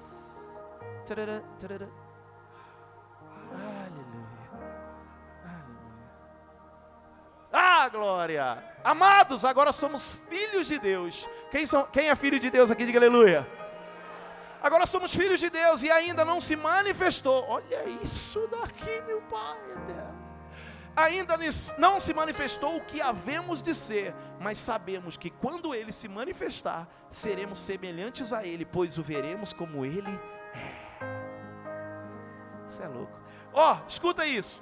Tcharara, 1.05 1.43
tcharara. 1.57 2.06
Glória! 7.97 8.63
Amados, 8.83 9.43
agora 9.43 9.71
somos 9.73 10.17
filhos 10.29 10.67
de 10.67 10.77
Deus. 10.77 11.27
Quem, 11.51 11.65
são, 11.65 11.85
quem 11.87 12.09
é 12.09 12.15
filho 12.15 12.39
de 12.39 12.49
Deus 12.49 12.69
aqui? 12.69 12.85
Diga 12.85 12.99
aleluia. 12.99 13.47
Agora 14.61 14.85
somos 14.85 15.13
filhos 15.13 15.39
de 15.39 15.49
Deus 15.49 15.83
e 15.83 15.91
ainda 15.91 16.23
não 16.23 16.39
se 16.39 16.55
manifestou. 16.55 17.45
Olha 17.47 17.87
isso 18.03 18.47
daqui, 18.47 19.01
meu 19.05 19.21
Pai 19.23 19.57
eterno. 19.71 20.17
Ainda 20.95 21.37
não 21.77 21.99
se 21.99 22.11
manifestou 22.13 22.77
o 22.77 22.85
que 22.85 22.99
havemos 23.01 23.61
de 23.61 23.75
ser, 23.75 24.15
mas 24.39 24.57
sabemos 24.57 25.15
que 25.15 25.29
quando 25.29 25.75
ele 25.75 25.91
se 25.91 26.07
manifestar, 26.07 26.87
seremos 27.09 27.59
semelhantes 27.59 28.33
a 28.33 28.45
ele, 28.45 28.65
pois 28.65 28.97
o 28.97 29.03
veremos 29.03 29.53
como 29.53 29.85
ele 29.85 30.19
é. 30.55 30.87
Você 32.67 32.81
é 32.81 32.87
louco. 32.87 33.15
Ó, 33.53 33.73
oh, 33.73 33.87
escuta 33.87 34.25
isso. 34.25 34.61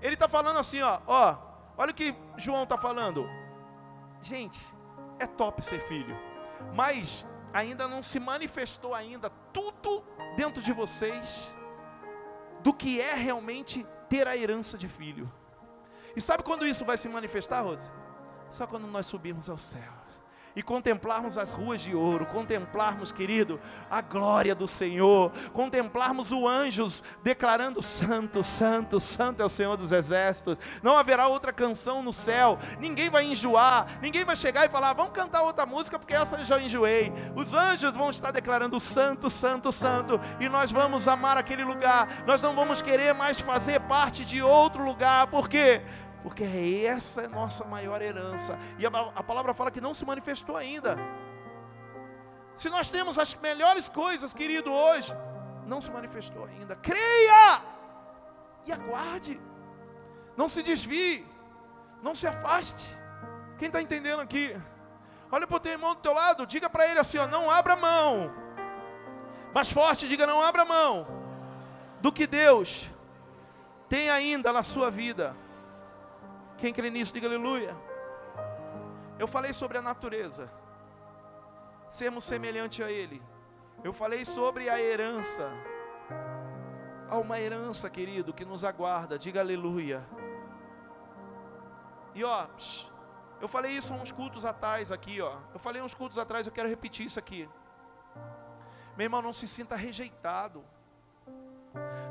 Ele 0.00 0.14
está 0.14 0.28
falando 0.28 0.58
assim, 0.58 0.80
ó, 0.80 1.00
ó. 1.06 1.36
Olha 1.76 1.90
o 1.90 1.94
que 1.94 2.14
João 2.36 2.64
está 2.64 2.78
falando. 2.78 3.28
Gente, 4.20 4.60
é 5.18 5.26
top 5.26 5.62
ser 5.62 5.80
filho, 5.80 6.16
mas 6.74 7.26
ainda 7.52 7.88
não 7.88 8.02
se 8.02 8.18
manifestou 8.18 8.94
ainda 8.94 9.30
tudo 9.52 10.04
dentro 10.36 10.62
de 10.62 10.72
vocês 10.72 11.54
do 12.62 12.72
que 12.72 13.00
é 13.00 13.14
realmente 13.14 13.86
ter 14.08 14.26
a 14.26 14.36
herança 14.36 14.78
de 14.78 14.88
filho. 14.88 15.30
E 16.16 16.20
sabe 16.20 16.42
quando 16.42 16.66
isso 16.66 16.84
vai 16.84 16.96
se 16.96 17.08
manifestar, 17.08 17.62
Rose? 17.62 17.92
Só 18.50 18.66
quando 18.66 18.86
nós 18.86 19.06
subirmos 19.06 19.50
ao 19.50 19.58
céu 19.58 20.03
e 20.56 20.62
contemplarmos 20.62 21.36
as 21.36 21.52
ruas 21.52 21.80
de 21.80 21.94
ouro, 21.94 22.26
contemplarmos, 22.26 23.10
querido, 23.10 23.60
a 23.90 24.00
glória 24.00 24.54
do 24.54 24.66
Senhor, 24.66 25.32
contemplarmos 25.52 26.30
os 26.30 26.44
anjos 26.44 27.04
declarando: 27.22 27.82
Santo, 27.82 28.42
Santo, 28.42 29.00
Santo 29.00 29.42
é 29.42 29.44
o 29.44 29.48
Senhor 29.48 29.76
dos 29.76 29.92
exércitos. 29.92 30.58
Não 30.82 30.96
haverá 30.96 31.26
outra 31.26 31.52
canção 31.52 32.02
no 32.02 32.12
céu, 32.12 32.58
ninguém 32.78 33.10
vai 33.10 33.24
enjoar, 33.24 33.86
ninguém 34.00 34.24
vai 34.24 34.36
chegar 34.36 34.64
e 34.64 34.68
falar: 34.68 34.92
Vamos 34.92 35.12
cantar 35.12 35.42
outra 35.42 35.66
música 35.66 35.98
porque 35.98 36.14
essa 36.14 36.36
eu 36.36 36.44
já 36.44 36.60
enjoei. 36.60 37.12
Os 37.34 37.54
anjos 37.54 37.94
vão 37.94 38.10
estar 38.10 38.30
declarando: 38.30 38.78
Santo, 38.78 39.28
Santo, 39.28 39.72
Santo, 39.72 40.20
e 40.40 40.48
nós 40.48 40.70
vamos 40.70 41.08
amar 41.08 41.36
aquele 41.36 41.64
lugar, 41.64 42.24
nós 42.26 42.40
não 42.40 42.54
vamos 42.54 42.80
querer 42.80 43.12
mais 43.14 43.40
fazer 43.40 43.80
parte 43.80 44.24
de 44.24 44.42
outro 44.42 44.84
lugar, 44.84 45.26
por 45.26 45.48
quê? 45.48 45.82
Porque 46.24 46.42
essa 46.86 47.20
é 47.20 47.28
nossa 47.28 47.66
maior 47.66 48.00
herança. 48.00 48.58
E 48.78 48.86
a, 48.86 48.88
a 48.88 49.22
palavra 49.22 49.52
fala 49.52 49.70
que 49.70 49.80
não 49.80 49.92
se 49.92 50.06
manifestou 50.06 50.56
ainda. 50.56 50.96
Se 52.56 52.70
nós 52.70 52.88
temos 52.88 53.18
as 53.18 53.34
melhores 53.34 53.90
coisas, 53.90 54.32
querido, 54.32 54.72
hoje, 54.72 55.14
não 55.66 55.82
se 55.82 55.90
manifestou 55.90 56.46
ainda. 56.46 56.76
Creia 56.76 57.60
e 58.64 58.72
aguarde. 58.72 59.38
Não 60.34 60.48
se 60.48 60.62
desvie, 60.62 61.26
não 62.02 62.14
se 62.14 62.26
afaste. 62.26 62.88
Quem 63.58 63.66
está 63.66 63.82
entendendo 63.82 64.20
aqui? 64.20 64.58
Olha 65.30 65.46
para 65.46 65.58
o 65.58 65.60
teu 65.60 65.72
irmão 65.72 65.94
do 65.94 66.00
teu 66.00 66.14
lado, 66.14 66.46
diga 66.46 66.70
para 66.70 66.88
ele 66.88 67.00
assim: 67.00 67.18
ó, 67.18 67.26
não 67.26 67.50
abra 67.50 67.76
mão. 67.76 68.32
Mais 69.52 69.70
forte, 69.70 70.08
diga: 70.08 70.26
não 70.26 70.40
abra 70.40 70.64
mão 70.64 71.06
do 72.00 72.10
que 72.10 72.26
Deus 72.26 72.88
tem 73.90 74.08
ainda 74.08 74.54
na 74.54 74.62
sua 74.62 74.90
vida. 74.90 75.43
Quem 76.64 76.72
crê 76.72 76.88
nisso, 76.88 77.12
diga 77.12 77.26
aleluia. 77.26 77.76
Eu 79.18 79.28
falei 79.28 79.52
sobre 79.52 79.76
a 79.76 79.82
natureza, 79.82 80.50
sermos 81.90 82.24
semelhante 82.24 82.82
a 82.82 82.90
Ele. 82.90 83.22
Eu 83.82 83.92
falei 83.92 84.24
sobre 84.24 84.70
a 84.70 84.80
herança. 84.80 85.52
Há 87.06 87.18
uma 87.18 87.38
herança, 87.38 87.90
querido, 87.90 88.32
que 88.32 88.46
nos 88.46 88.64
aguarda, 88.64 89.18
diga 89.18 89.40
aleluia. 89.40 90.02
E 92.14 92.24
ó, 92.24 92.46
eu 93.42 93.46
falei 93.46 93.72
isso 93.72 93.92
uns 93.92 94.10
cultos 94.10 94.46
atrás 94.46 94.90
aqui, 94.90 95.20
ó. 95.20 95.36
Eu 95.52 95.60
falei 95.60 95.82
uns 95.82 95.92
cultos 95.92 96.16
atrás, 96.16 96.46
eu 96.46 96.52
quero 96.54 96.70
repetir 96.70 97.04
isso 97.04 97.18
aqui. 97.18 97.46
Meu 98.96 99.04
irmão, 99.04 99.20
não 99.20 99.34
se 99.34 99.46
sinta 99.46 99.76
rejeitado. 99.76 100.64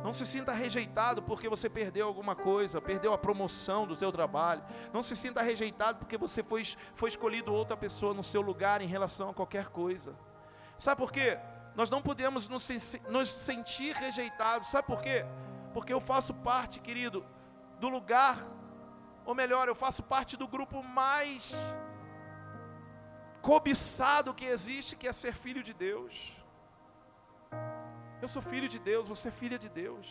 Não 0.04 0.12
se 0.12 0.26
sinta 0.26 0.51
rejeitado 0.51 1.24
porque 1.24 1.47
você 1.47 1.70
perdeu 1.70 2.06
alguma 2.06 2.36
coisa, 2.36 2.82
perdeu 2.82 3.14
a 3.14 3.18
promoção 3.18 3.88
do 3.88 3.95
seu 3.95 4.12
trabalho. 4.12 4.62
Não 4.91 5.01
se 5.01 5.16
sinta 5.16 5.41
rejeitado 5.41 5.99
porque 5.99 6.18
você 6.18 6.43
foi, 6.43 6.64
foi 6.93 7.08
escolhido 7.08 7.54
outra 7.54 7.78
pessoa 7.78 8.14
no 8.14 8.24
seu 8.24 8.41
lugar 8.41 8.82
em 8.82 8.88
relação 8.88 9.30
a 9.30 9.34
qualquer 9.34 9.68
coisa. 9.70 10.14
Sabe 10.78 10.99
por 10.99 11.10
quê? 11.10 11.39
Nós 11.74 11.89
não 11.89 12.01
podemos 12.01 12.49
nos, 12.49 12.68
nos 13.08 13.30
sentir 13.30 13.95
rejeitados. 13.95 14.68
Sabe 14.68 14.86
por 14.86 15.01
quê? 15.01 15.26
Porque 15.74 15.93
eu 15.93 16.01
faço 16.01 16.34
parte, 16.34 16.82
querido, 16.82 17.26
do 17.80 17.88
lugar, 17.88 18.45
ou 19.26 19.34
melhor, 19.34 19.70
eu 19.70 19.76
faço 19.76 20.04
parte 20.04 20.36
do 20.36 20.47
grupo 20.47 20.84
mais 20.84 21.56
cobiçado 23.41 24.34
que 24.34 24.45
existe, 24.45 24.97
que 24.97 25.08
é 25.08 25.14
ser 25.14 25.34
filho 25.34 25.64
de 25.64 25.74
Deus. 25.74 26.34
Eu 28.24 28.30
sou 28.30 28.42
filho 28.42 28.70
de 28.70 28.80
Deus, 28.80 29.06
você 29.06 29.28
é 29.28 29.32
filha 29.32 29.60
de 29.60 29.68
Deus. 29.68 30.08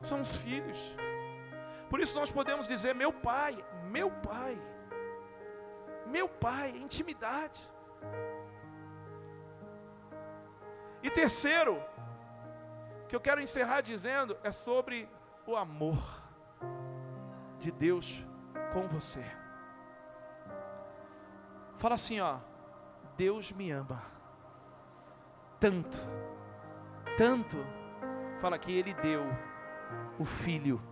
Somos 0.00 0.34
filhos. 0.36 0.78
Por 1.90 2.00
isso 2.00 2.18
nós 2.18 2.32
podemos 2.32 2.66
dizer: 2.66 2.94
meu 2.94 3.12
pai, 3.12 3.52
meu 3.96 4.10
pai, 4.10 4.58
meu 6.06 6.26
pai, 6.26 6.70
intimidade. 6.70 7.60
E 11.02 11.10
terceiro, 11.10 11.82
que 13.06 13.14
eu 13.14 13.20
quero 13.20 13.42
encerrar 13.42 13.82
dizendo, 13.82 14.38
é 14.42 14.50
sobre 14.50 15.06
o 15.46 15.54
amor 15.56 16.02
de 17.58 17.70
Deus 17.70 18.24
com 18.72 18.88
você. 18.88 19.24
Fala 21.76 21.96
assim, 21.96 22.20
ó. 22.20 22.38
Deus 23.18 23.52
me 23.52 23.70
ama. 23.70 24.02
Tanto. 25.58 25.98
Tanto. 27.20 27.58
Fala 28.40 28.58
que 28.58 28.72
Ele 28.72 28.94
deu 28.94 29.22
o 30.18 30.24
Filho 30.24 30.82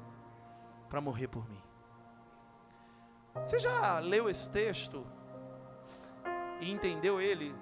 para 0.86 1.00
morrer 1.00 1.26
por 1.26 1.48
mim. 1.48 1.62
Você 3.36 3.58
já 3.58 3.98
leu 3.98 4.28
esse 4.28 4.50
texto 4.50 5.06
e 6.60 6.70
entendeu 6.70 7.18
ele? 7.18 7.54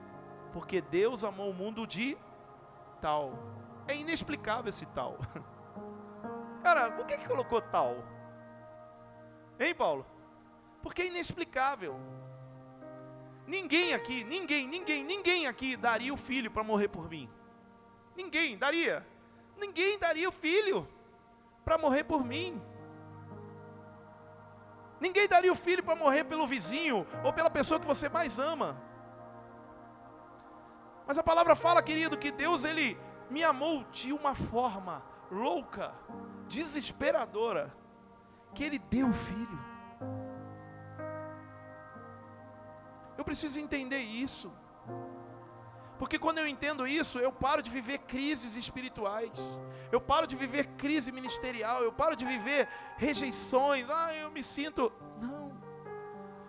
Porque 0.52 0.80
Deus 0.80 1.22
amou 1.22 1.48
o 1.48 1.54
mundo 1.54 1.86
de 1.86 2.18
tal. 3.00 3.38
É 3.86 3.94
inexplicável 3.94 4.70
esse 4.70 4.86
tal. 4.86 5.16
Cara, 6.64 6.90
por 6.90 7.06
que, 7.06 7.18
que 7.18 7.28
colocou 7.28 7.62
tal? 7.62 7.94
Hein, 9.60 9.76
Paulo? 9.76 10.04
Porque 10.82 11.02
é 11.02 11.06
inexplicável. 11.06 12.00
Ninguém 13.46 13.94
aqui, 13.94 14.24
ninguém, 14.24 14.66
ninguém, 14.66 15.04
ninguém 15.04 15.46
aqui 15.46 15.76
daria 15.76 16.12
o 16.12 16.16
filho 16.16 16.50
para 16.50 16.64
morrer 16.64 16.88
por 16.88 17.08
mim. 17.08 17.30
Ninguém 18.16 18.56
daria. 18.56 19.06
Ninguém 19.56 19.98
daria 19.98 20.28
o 20.28 20.32
filho 20.32 20.88
para 21.64 21.78
morrer 21.78 22.04
por 22.04 22.24
mim. 22.24 22.60
Ninguém 25.00 25.28
daria 25.28 25.52
o 25.52 25.56
filho 25.56 25.82
para 25.82 25.94
morrer 25.94 26.24
pelo 26.24 26.46
vizinho 26.46 27.06
ou 27.22 27.32
pela 27.32 27.50
pessoa 27.50 27.78
que 27.78 27.86
você 27.86 28.08
mais 28.08 28.38
ama. 28.38 28.80
Mas 31.06 31.18
a 31.18 31.22
palavra 31.22 31.54
fala, 31.54 31.82
querido, 31.82 32.16
que 32.18 32.30
Deus 32.32 32.64
ele 32.64 32.98
me 33.30 33.44
amou 33.44 33.84
de 33.92 34.12
uma 34.12 34.34
forma 34.34 35.02
louca, 35.30 35.94
desesperadora, 36.48 37.72
que 38.54 38.64
ele 38.64 38.78
deu 38.78 39.08
o 39.08 39.12
filho. 39.12 39.58
Eu 43.18 43.24
preciso 43.24 43.60
entender 43.60 43.98
isso. 43.98 44.52
Porque 45.98 46.18
quando 46.18 46.38
eu 46.38 46.46
entendo 46.46 46.86
isso, 46.86 47.18
eu 47.18 47.32
paro 47.32 47.62
de 47.62 47.70
viver 47.70 47.98
crises 47.98 48.56
espirituais. 48.56 49.58
Eu 49.90 50.00
paro 50.00 50.26
de 50.26 50.36
viver 50.36 50.66
crise 50.76 51.10
ministerial, 51.10 51.82
eu 51.82 51.92
paro 51.92 52.14
de 52.14 52.24
viver 52.24 52.68
rejeições. 52.96 53.88
Ah, 53.88 54.14
eu 54.14 54.30
me 54.30 54.42
sinto 54.42 54.92
não. 55.20 55.56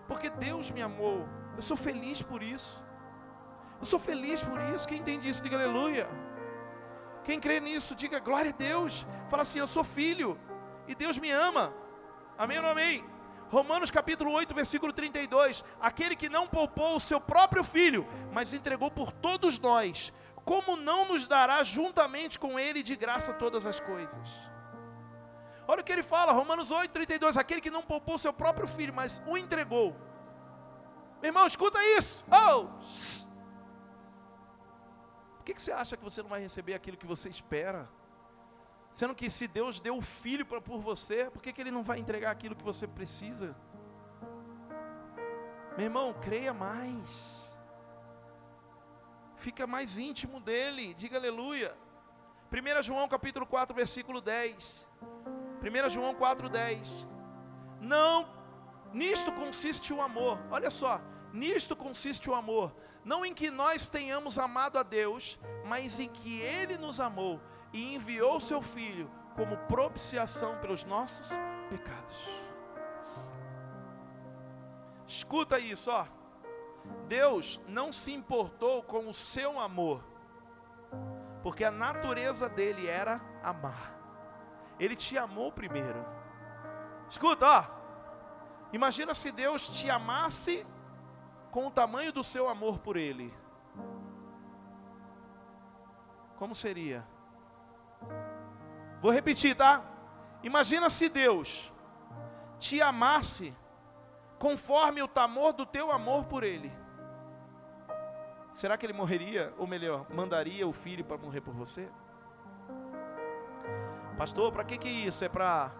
Porque 0.08 0.30
Deus 0.30 0.70
me 0.72 0.82
amou. 0.82 1.28
Eu 1.56 1.62
sou 1.62 1.78
feliz 1.78 2.22
por 2.22 2.44
isso. 2.44 2.86
Eu 3.80 3.86
sou 3.86 4.00
feliz 4.00 4.44
por 4.44 4.60
isso. 4.74 4.88
Quem 4.88 5.00
entende 5.00 5.30
isso, 5.30 5.42
diga 5.42 5.56
aleluia. 5.56 6.08
Quem 7.24 7.40
crê 7.40 7.60
nisso, 7.60 7.96
diga 7.96 8.20
glória 8.20 8.52
a 8.52 8.54
Deus. 8.54 9.06
Fala 9.30 9.44
assim: 9.44 9.60
Eu 9.60 9.68
sou 9.68 9.84
filho 9.84 10.38
e 10.88 10.96
Deus 10.96 11.18
me 11.18 11.32
ama. 11.32 11.74
Amém 12.38 12.58
ou 12.58 12.64
não 12.64 12.70
amém? 12.70 13.04
Romanos 13.50 13.90
capítulo 13.90 14.32
8, 14.32 14.54
versículo 14.54 14.92
32: 14.92 15.64
Aquele 15.80 16.16
que 16.16 16.30
não 16.30 16.48
poupou 16.48 16.98
o 16.98 17.00
seu 17.00 17.20
próprio 17.20 17.64
filho, 17.64 18.06
mas 18.32 18.54
entregou 18.54 18.92
por 18.92 19.12
todos 19.12 19.58
nós, 19.60 20.14
como 20.44 20.76
não 20.76 21.06
nos 21.06 21.26
dará 21.26 21.64
juntamente 21.64 22.38
com 22.38 22.60
ele 22.60 22.84
de 22.84 22.96
graça 22.96 23.34
todas 23.34 23.66
as 23.66 23.80
coisas? 23.80 24.30
Olha 25.68 25.82
o 25.82 25.84
que 25.84 25.92
ele 25.92 26.04
fala, 26.04 26.32
Romanos 26.32 26.72
8, 26.72 26.92
32: 26.92 27.38
Aquele 27.38 27.62
que 27.62 27.72
não 27.72 27.82
poupou 27.82 28.16
o 28.16 28.20
seu 28.20 28.34
próprio 28.34 28.68
filho, 28.68 28.94
mas 28.94 29.22
o 29.26 29.38
entregou. 29.38 29.96
Meu 31.22 31.30
irmão, 31.30 31.48
escuta 31.48 31.80
isso. 31.98 32.24
Oh! 32.30 32.68
Por 35.38 35.44
que, 35.46 35.54
que 35.54 35.62
você 35.62 35.72
acha 35.72 35.96
que 35.96 36.04
você 36.04 36.22
não 36.22 36.30
vai 36.30 36.42
receber 36.42 36.74
aquilo 36.74 36.98
que 36.98 37.06
você 37.06 37.30
espera? 37.30 37.90
Sendo 38.98 39.14
que 39.14 39.30
se 39.30 39.48
Deus 39.48 39.80
deu 39.80 39.96
o 39.96 40.02
filho 40.02 40.44
pra, 40.44 40.60
por 40.60 40.80
você, 40.80 41.30
por 41.30 41.40
que, 41.40 41.54
que 41.54 41.62
Ele 41.62 41.70
não 41.70 41.84
vai 41.84 42.00
entregar 42.00 42.32
aquilo 42.32 42.56
que 42.56 42.64
você 42.64 42.88
precisa? 42.88 43.56
Meu 45.78 45.86
irmão, 45.86 46.16
creia 46.20 46.52
mais. 46.52 47.56
Fica 49.36 49.68
mais 49.68 50.00
íntimo 50.00 50.40
dele, 50.40 50.96
diga 50.96 51.16
aleluia. 51.16 51.78
1 52.52 52.82
João 52.82 53.08
capítulo 53.08 53.46
4, 53.46 53.76
versículo 53.76 54.20
10. 54.20 54.90
1 55.62 55.90
João 55.92 56.16
4, 56.16 56.50
10. 56.50 57.06
Não, 57.80 58.28
nisto 58.92 59.32
consiste 59.32 59.94
o 59.94 60.02
amor. 60.02 60.40
Olha 60.50 60.72
só, 60.72 61.00
nisto 61.32 61.76
consiste 61.76 62.32
o 62.32 62.34
amor. 62.34 62.76
Não 63.06 63.24
em 63.24 63.36
que 63.36 63.52
nós 63.52 63.88
tenhamos 63.88 64.40
amado 64.40 64.80
a 64.80 64.82
Deus, 64.82 65.40
mas 65.64 66.00
em 66.00 66.10
que 66.10 66.42
Ele 66.42 66.80
nos 66.80 67.00
amou 67.00 67.40
e 67.74 67.96
enviou 67.96 68.40
seu 68.40 68.62
Filho 68.62 69.10
como 69.36 69.58
propiciação 69.68 70.58
pelos 70.58 70.84
nossos 70.84 71.28
pecados. 71.70 72.16
Escuta 75.08 75.60
isso, 75.60 75.90
ó. 75.92 76.06
Deus 77.08 77.62
não 77.68 77.94
se 77.94 78.12
importou 78.12 78.84
com 78.84 79.10
o 79.10 79.14
seu 79.14 79.60
amor, 79.60 80.04
porque 81.44 81.64
a 81.64 81.72
natureza 81.72 82.50
dele 82.50 82.88
era 82.88 83.22
amar. 83.44 83.96
Ele 84.80 84.96
te 84.96 85.18
amou 85.18 85.52
primeiro. 85.52 86.06
Escuta, 87.10 87.46
ó. 87.46 87.78
Imagina 88.74 89.16
se 89.16 89.32
Deus 89.32 89.68
te 89.68 89.90
amasse 89.90 90.66
com 91.52 91.68
o 91.68 91.72
tamanho 91.72 92.12
do 92.12 92.24
seu 92.24 92.50
amor 92.50 92.80
por 92.80 92.98
ele. 92.98 93.34
Como 96.36 96.54
seria? 96.54 97.08
Vou 99.02 99.12
repetir, 99.12 99.56
tá? 99.56 99.84
Imagina 100.44 100.90
se 100.90 101.10
Deus 101.10 101.72
te 102.60 102.82
amasse 102.82 103.54
conforme 104.40 105.02
o 105.02 105.08
tamanho 105.08 105.54
do 105.54 105.66
teu 105.66 105.92
amor 105.92 106.26
por 106.26 106.44
Ele. 106.44 106.72
Será 108.54 108.78
que 108.78 108.86
Ele 108.86 108.94
morreria, 108.94 109.54
ou 109.58 109.68
melhor, 109.68 110.08
mandaria 110.10 110.68
o 110.68 110.74
filho 110.74 111.06
para 111.06 111.18
morrer 111.18 111.42
por 111.42 111.54
você? 111.54 111.90
Pastor, 114.18 114.52
para 114.52 114.64
que 114.64 114.78
que 114.78 114.90
isso? 114.90 115.24
É 115.24 115.30
para 115.30 115.72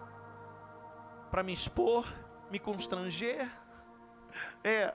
para 1.30 1.42
me 1.42 1.52
expor, 1.52 2.06
me 2.50 2.58
constranger? 2.58 3.50
É. 4.64 4.94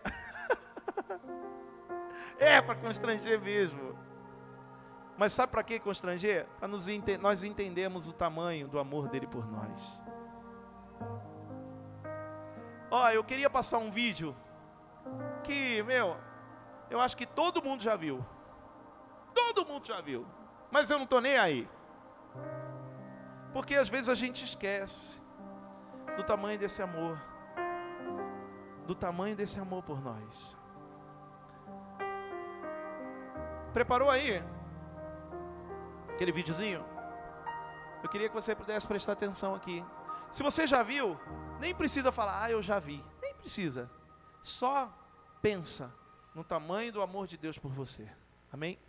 é 2.40 2.62
para 2.62 2.76
constranger 2.76 3.40
mesmo. 3.40 3.98
Mas 5.18 5.34
sabe 5.34 5.52
para 5.52 5.64
que 5.64 5.80
constranger? 5.80 6.48
Para 6.60 6.70
ente 6.88 7.18
nós 7.18 7.44
entendermos 7.44 8.08
o 8.08 8.14
tamanho 8.14 8.68
do 8.68 8.80
amor 8.80 9.08
dele 9.08 9.28
por 9.28 9.46
nós. 9.46 10.02
Ó, 12.90 13.10
eu 13.10 13.24
queria 13.24 13.50
passar 13.50 13.78
um 13.78 13.92
vídeo 13.92 14.36
que, 15.44 15.82
meu, 15.84 16.18
eu 16.90 17.00
acho 17.00 17.16
que 17.18 17.26
todo 17.26 17.64
mundo 17.64 17.82
já 17.82 17.96
viu. 17.96 18.26
Todo 19.34 19.66
mundo 19.66 19.86
já 19.86 20.02
viu. 20.02 20.26
Mas 20.72 20.90
eu 20.90 20.98
não 20.98 21.06
estou 21.06 21.22
nem 21.22 21.38
aí. 21.38 21.70
Porque 23.52 23.76
às 23.76 23.90
vezes 23.90 24.10
a 24.10 24.16
gente 24.16 24.44
esquece 24.44 25.22
do 26.16 26.24
tamanho 26.24 26.58
desse 26.58 26.82
amor. 26.82 27.22
Do 28.86 28.96
tamanho 28.96 29.36
desse 29.36 29.60
amor 29.60 29.84
por 29.84 30.02
nós. 30.04 30.58
Preparou 33.74 34.10
aí? 34.10 34.44
Aquele 36.14 36.32
videozinho? 36.32 36.86
Eu 38.02 38.10
queria 38.10 38.30
que 38.30 38.36
você 38.36 38.56
pudesse 38.56 38.86
prestar 38.88 39.14
atenção 39.14 39.56
aqui. 39.56 39.84
Se 40.32 40.44
você 40.44 40.66
já 40.68 40.84
viu, 40.84 41.18
nem 41.60 41.74
precisa 41.74 42.12
falar, 42.12 42.44
ah, 42.44 42.52
eu 42.52 42.62
já 42.62 42.80
vi. 42.80 43.04
Nem 43.22 43.34
precisa. 43.36 43.90
Só 44.42 44.92
pensa 45.42 45.94
no 46.34 46.44
tamanho 46.44 46.92
do 46.92 47.02
amor 47.02 47.28
de 47.28 47.38
Deus 47.38 47.58
por 47.58 47.72
você. 47.72 48.08
Amém? 48.52 48.80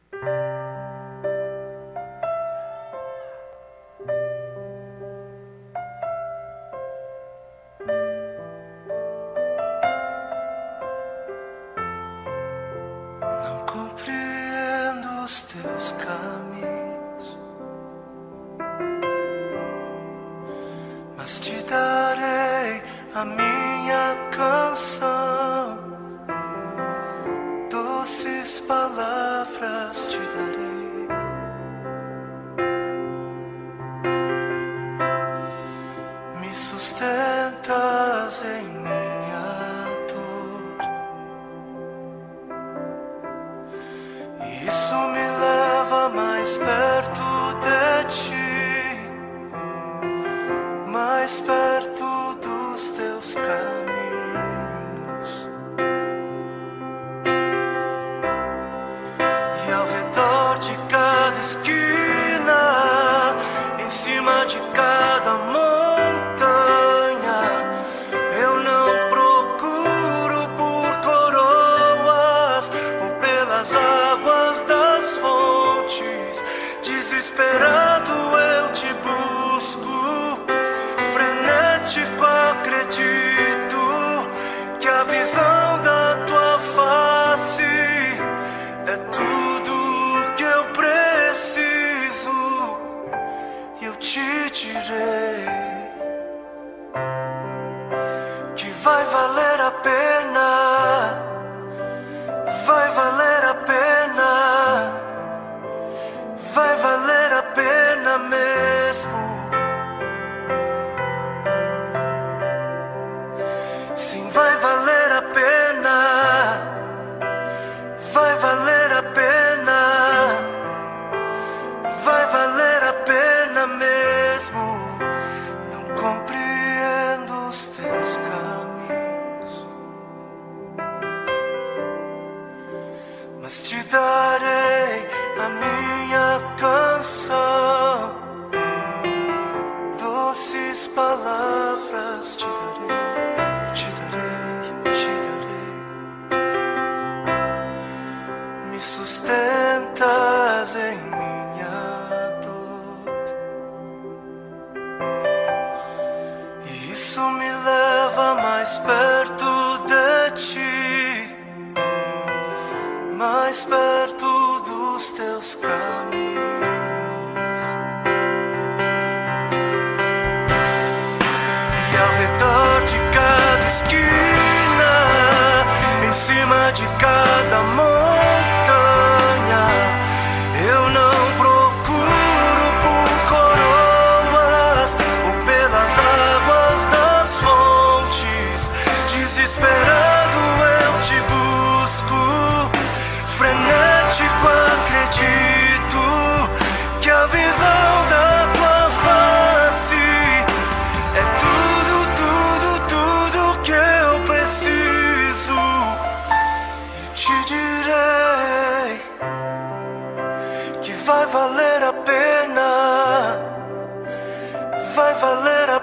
A 215.25 215.37
pena, 215.43 215.74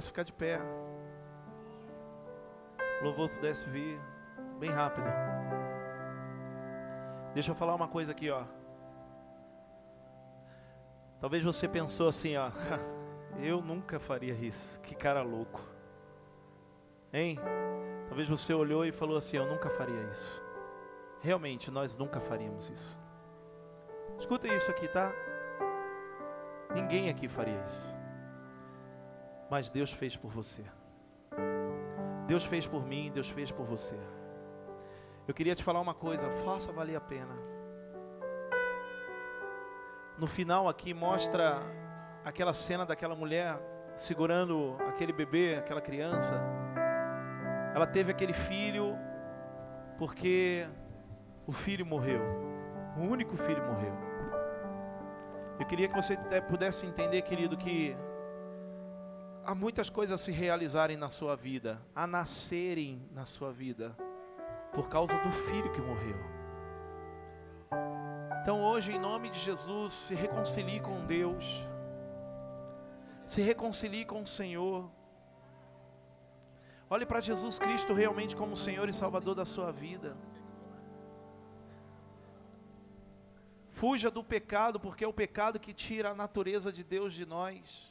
pudesse 0.00 0.08
ficar 0.08 0.22
de 0.22 0.32
pé. 0.32 0.58
O 3.00 3.04
louvor 3.04 3.28
pudesse 3.28 3.68
vir 3.68 4.00
bem 4.58 4.70
rápido. 4.70 5.06
Deixa 7.34 7.50
eu 7.50 7.54
falar 7.54 7.74
uma 7.74 7.88
coisa 7.88 8.12
aqui, 8.12 8.30
ó. 8.30 8.44
Talvez 11.20 11.44
você 11.44 11.68
pensou 11.68 12.08
assim, 12.08 12.36
ó. 12.36 12.50
Eu 13.38 13.60
nunca 13.62 14.00
faria 14.00 14.34
isso. 14.34 14.80
Que 14.80 14.94
cara 14.94 15.22
louco. 15.22 15.60
Hein? 17.12 17.38
Talvez 18.08 18.28
você 18.28 18.52
olhou 18.52 18.84
e 18.84 18.90
falou 18.90 19.16
assim: 19.16 19.36
Eu 19.36 19.46
nunca 19.46 19.70
faria 19.70 20.02
isso. 20.10 20.42
Realmente, 21.20 21.70
nós 21.70 21.96
nunca 21.96 22.20
faríamos 22.20 22.68
isso. 22.68 22.98
Escuta 24.18 24.48
isso 24.48 24.70
aqui, 24.70 24.88
tá? 24.88 25.12
Ninguém 26.74 27.08
aqui 27.08 27.28
faria 27.28 27.62
isso. 27.62 27.89
Mas 29.50 29.68
Deus 29.68 29.92
fez 29.92 30.16
por 30.16 30.30
você. 30.30 30.64
Deus 32.26 32.44
fez 32.44 32.66
por 32.66 32.86
mim, 32.86 33.10
Deus 33.12 33.28
fez 33.28 33.50
por 33.50 33.66
você. 33.66 33.98
Eu 35.26 35.34
queria 35.34 35.54
te 35.54 35.64
falar 35.64 35.80
uma 35.80 35.94
coisa, 35.94 36.30
faça 36.44 36.70
valer 36.70 36.96
a 36.96 37.00
pena. 37.00 37.34
No 40.16 40.26
final 40.28 40.68
aqui 40.68 40.94
mostra 40.94 41.60
aquela 42.24 42.54
cena 42.54 42.86
daquela 42.86 43.16
mulher 43.16 43.58
segurando 43.96 44.76
aquele 44.88 45.12
bebê, 45.12 45.56
aquela 45.56 45.80
criança. 45.80 46.40
Ela 47.74 47.86
teve 47.86 48.12
aquele 48.12 48.32
filho 48.32 48.96
porque 49.98 50.68
o 51.46 51.52
filho 51.52 51.84
morreu. 51.84 52.22
O 52.96 53.00
único 53.00 53.36
filho 53.36 53.62
morreu. 53.64 53.94
Eu 55.58 55.66
queria 55.66 55.88
que 55.88 55.94
você 55.94 56.16
pudesse 56.48 56.86
entender, 56.86 57.22
querido, 57.22 57.56
que 57.56 57.96
há 59.44 59.54
muitas 59.54 59.88
coisas 59.88 60.20
a 60.20 60.24
se 60.24 60.32
realizarem 60.32 60.96
na 60.96 61.10
sua 61.10 61.36
vida, 61.36 61.80
a 61.94 62.06
nascerem 62.06 63.02
na 63.12 63.26
sua 63.26 63.52
vida, 63.52 63.96
por 64.72 64.88
causa 64.88 65.16
do 65.18 65.32
filho 65.32 65.72
que 65.72 65.80
morreu. 65.80 66.18
Então 68.42 68.62
hoje, 68.62 68.92
em 68.92 68.98
nome 68.98 69.30
de 69.30 69.38
Jesus, 69.38 69.92
se 69.92 70.14
reconcilie 70.14 70.80
com 70.80 71.04
Deus, 71.04 71.44
se 73.26 73.42
reconcilie 73.42 74.04
com 74.04 74.22
o 74.22 74.26
Senhor. 74.26 74.90
Olhe 76.88 77.06
para 77.06 77.20
Jesus 77.20 77.58
Cristo 77.58 77.92
realmente 77.92 78.34
como 78.34 78.56
Senhor 78.56 78.88
e 78.88 78.92
Salvador 78.92 79.34
da 79.34 79.46
sua 79.46 79.70
vida. 79.70 80.16
Fuja 83.68 84.10
do 84.10 84.24
pecado, 84.24 84.80
porque 84.80 85.04
é 85.04 85.08
o 85.08 85.12
pecado 85.12 85.60
que 85.60 85.72
tira 85.72 86.10
a 86.10 86.14
natureza 86.14 86.72
de 86.72 86.82
Deus 86.82 87.12
de 87.14 87.24
nós. 87.24 87.89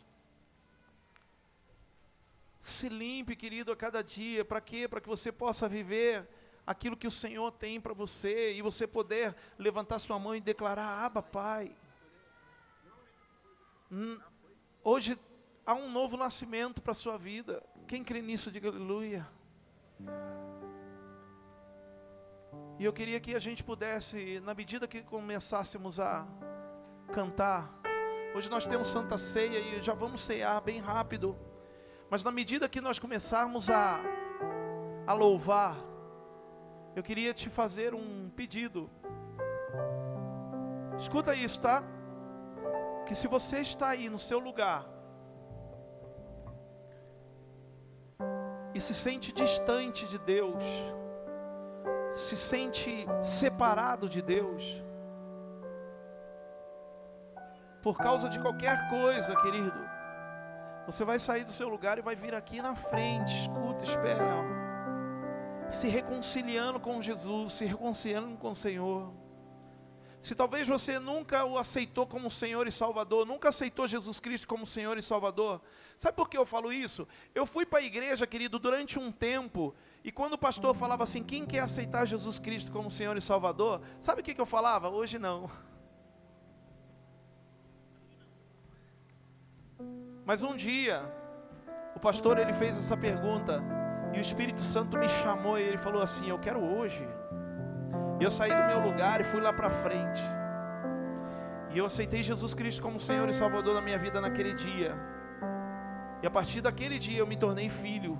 Se 2.61 2.89
limpe, 2.89 3.35
querido, 3.35 3.71
a 3.71 3.75
cada 3.75 4.03
dia. 4.03 4.43
Para 4.43 4.61
quê? 4.61 4.87
Para 4.87 5.01
que 5.01 5.07
você 5.07 5.31
possa 5.31 5.67
viver 5.67 6.27
aquilo 6.65 6.97
que 6.97 7.07
o 7.07 7.11
Senhor 7.11 7.51
tem 7.51 7.81
para 7.81 7.93
você 7.93 8.53
e 8.53 8.61
você 8.61 8.85
poder 8.85 9.35
levantar 9.57 9.99
sua 9.99 10.19
mão 10.19 10.35
e 10.35 10.41
declarar: 10.41 11.03
Aba, 11.03 11.21
Pai. 11.21 11.75
Hum, 13.91 14.19
hoje 14.83 15.17
há 15.65 15.73
um 15.73 15.91
novo 15.91 16.15
nascimento 16.15 16.81
para 16.81 16.91
a 16.91 16.95
sua 16.95 17.17
vida. 17.17 17.63
Quem 17.87 18.03
crê 18.03 18.21
nisso, 18.21 18.51
diga 18.51 18.69
aleluia. 18.69 19.27
E 22.77 22.85
eu 22.85 22.93
queria 22.93 23.19
que 23.19 23.35
a 23.35 23.39
gente 23.39 23.63
pudesse, 23.63 24.39
na 24.39 24.53
medida 24.53 24.87
que 24.87 25.01
começássemos 25.01 25.99
a 25.99 26.25
cantar, 27.11 27.69
hoje 28.33 28.49
nós 28.49 28.65
temos 28.65 28.87
Santa 28.87 29.17
Ceia 29.17 29.59
e 29.59 29.83
já 29.83 29.93
vamos 29.93 30.23
cear 30.23 30.61
bem 30.61 30.79
rápido, 30.79 31.37
mas 32.09 32.23
na 32.23 32.31
medida 32.31 32.67
que 32.67 32.81
nós 32.81 32.97
começarmos 32.97 33.69
a, 33.69 33.99
a 35.05 35.13
louvar, 35.13 35.77
eu 36.95 37.03
queria 37.03 37.33
te 37.33 37.49
fazer 37.49 37.93
um 37.93 38.29
pedido. 38.35 38.89
Escuta 40.97 41.35
isso, 41.35 41.61
tá? 41.61 41.83
Que 43.05 43.13
se 43.13 43.27
você 43.27 43.59
está 43.59 43.89
aí 43.89 44.09
no 44.09 44.19
seu 44.19 44.39
lugar 44.39 44.85
e 48.73 48.81
se 48.81 48.93
sente 48.93 49.31
distante 49.31 50.07
de 50.07 50.17
Deus, 50.17 50.63
se 52.15 52.35
sente 52.35 53.05
separado 53.23 54.09
de 54.09 54.21
Deus, 54.21 54.83
por 57.81 57.97
causa 57.97 58.27
de 58.27 58.39
qualquer 58.39 58.89
coisa, 58.89 59.35
querido, 59.37 59.88
você 60.91 61.05
vai 61.05 61.19
sair 61.19 61.43
do 61.43 61.53
seu 61.53 61.69
lugar 61.69 61.97
e 61.97 62.01
vai 62.01 62.15
vir 62.15 62.33
aqui 62.33 62.61
na 62.61 62.75
frente, 62.75 63.41
escuta, 63.41 63.83
espera 63.83 64.69
se 65.71 65.87
reconciliando 65.87 66.79
com 66.79 67.01
Jesus, 67.01 67.53
se 67.53 67.65
reconciliando 67.65 68.37
com 68.37 68.51
o 68.51 68.55
Senhor. 68.55 69.13
Se 70.19 70.35
talvez 70.35 70.67
você 70.67 70.99
nunca 70.99 71.45
o 71.45 71.57
aceitou 71.57 72.05
como 72.05 72.29
Senhor 72.29 72.67
e 72.67 72.71
Salvador, 72.71 73.25
nunca 73.25 73.49
aceitou 73.49 73.87
Jesus 73.87 74.19
Cristo 74.19 74.47
como 74.47 74.67
Senhor 74.67 74.97
e 74.97 75.03
Salvador, 75.03 75.61
sabe 75.97 76.17
por 76.17 76.29
que 76.29 76.37
eu 76.37 76.45
falo 76.45 76.73
isso? 76.73 77.07
Eu 77.33 77.45
fui 77.45 77.65
para 77.65 77.79
a 77.79 77.83
igreja, 77.83 78.27
querido, 78.27 78.59
durante 78.59 78.99
um 78.99 79.11
tempo, 79.11 79.73
e 80.03 80.11
quando 80.11 80.33
o 80.33 80.37
pastor 80.37 80.75
falava 80.75 81.03
assim: 81.05 81.23
quem 81.23 81.45
quer 81.45 81.59
aceitar 81.59 82.05
Jesus 82.05 82.37
Cristo 82.37 82.71
como 82.71 82.91
Senhor 82.91 83.15
e 83.15 83.21
Salvador? 83.21 83.81
Sabe 84.01 84.21
o 84.21 84.23
que, 84.23 84.33
que 84.33 84.41
eu 84.41 84.45
falava? 84.45 84.89
Hoje 84.89 85.17
não. 85.17 85.49
Mas 90.29 90.43
um 90.43 90.55
dia, 90.55 91.01
o 91.95 91.99
pastor 91.99 92.37
ele 92.37 92.53
fez 92.53 92.77
essa 92.77 92.95
pergunta, 92.95 93.63
e 94.13 94.19
o 94.19 94.21
Espírito 94.21 94.63
Santo 94.63 94.95
me 94.95 95.09
chamou 95.09 95.57
e 95.57 95.63
ele 95.63 95.79
falou 95.79 96.03
assim: 96.03 96.29
Eu 96.29 96.37
quero 96.37 96.63
hoje. 96.63 97.03
E 98.19 98.23
eu 98.23 98.29
saí 98.29 98.51
do 98.55 98.63
meu 98.65 98.79
lugar 98.79 99.21
e 99.21 99.23
fui 99.23 99.41
lá 99.41 99.51
para 99.51 99.71
frente. 99.71 100.21
E 101.71 101.79
eu 101.79 101.83
aceitei 101.83 102.21
Jesus 102.21 102.53
Cristo 102.53 102.79
como 102.79 102.99
Senhor 102.99 103.27
e 103.27 103.33
Salvador 103.33 103.73
da 103.73 103.81
minha 103.81 103.97
vida 103.97 104.21
naquele 104.21 104.53
dia. 104.53 104.95
E 106.21 106.27
a 106.27 106.29
partir 106.29 106.61
daquele 106.61 106.99
dia 106.99 107.17
eu 107.17 107.25
me 107.25 107.35
tornei 107.35 107.67
filho. 107.67 108.15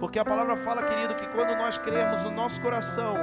Porque 0.00 0.18
a 0.18 0.24
palavra 0.24 0.56
fala, 0.56 0.82
querido, 0.82 1.14
que 1.14 1.28
quando 1.28 1.56
nós 1.56 1.78
cremos 1.78 2.24
no 2.24 2.32
nosso 2.32 2.60
coração, 2.60 3.14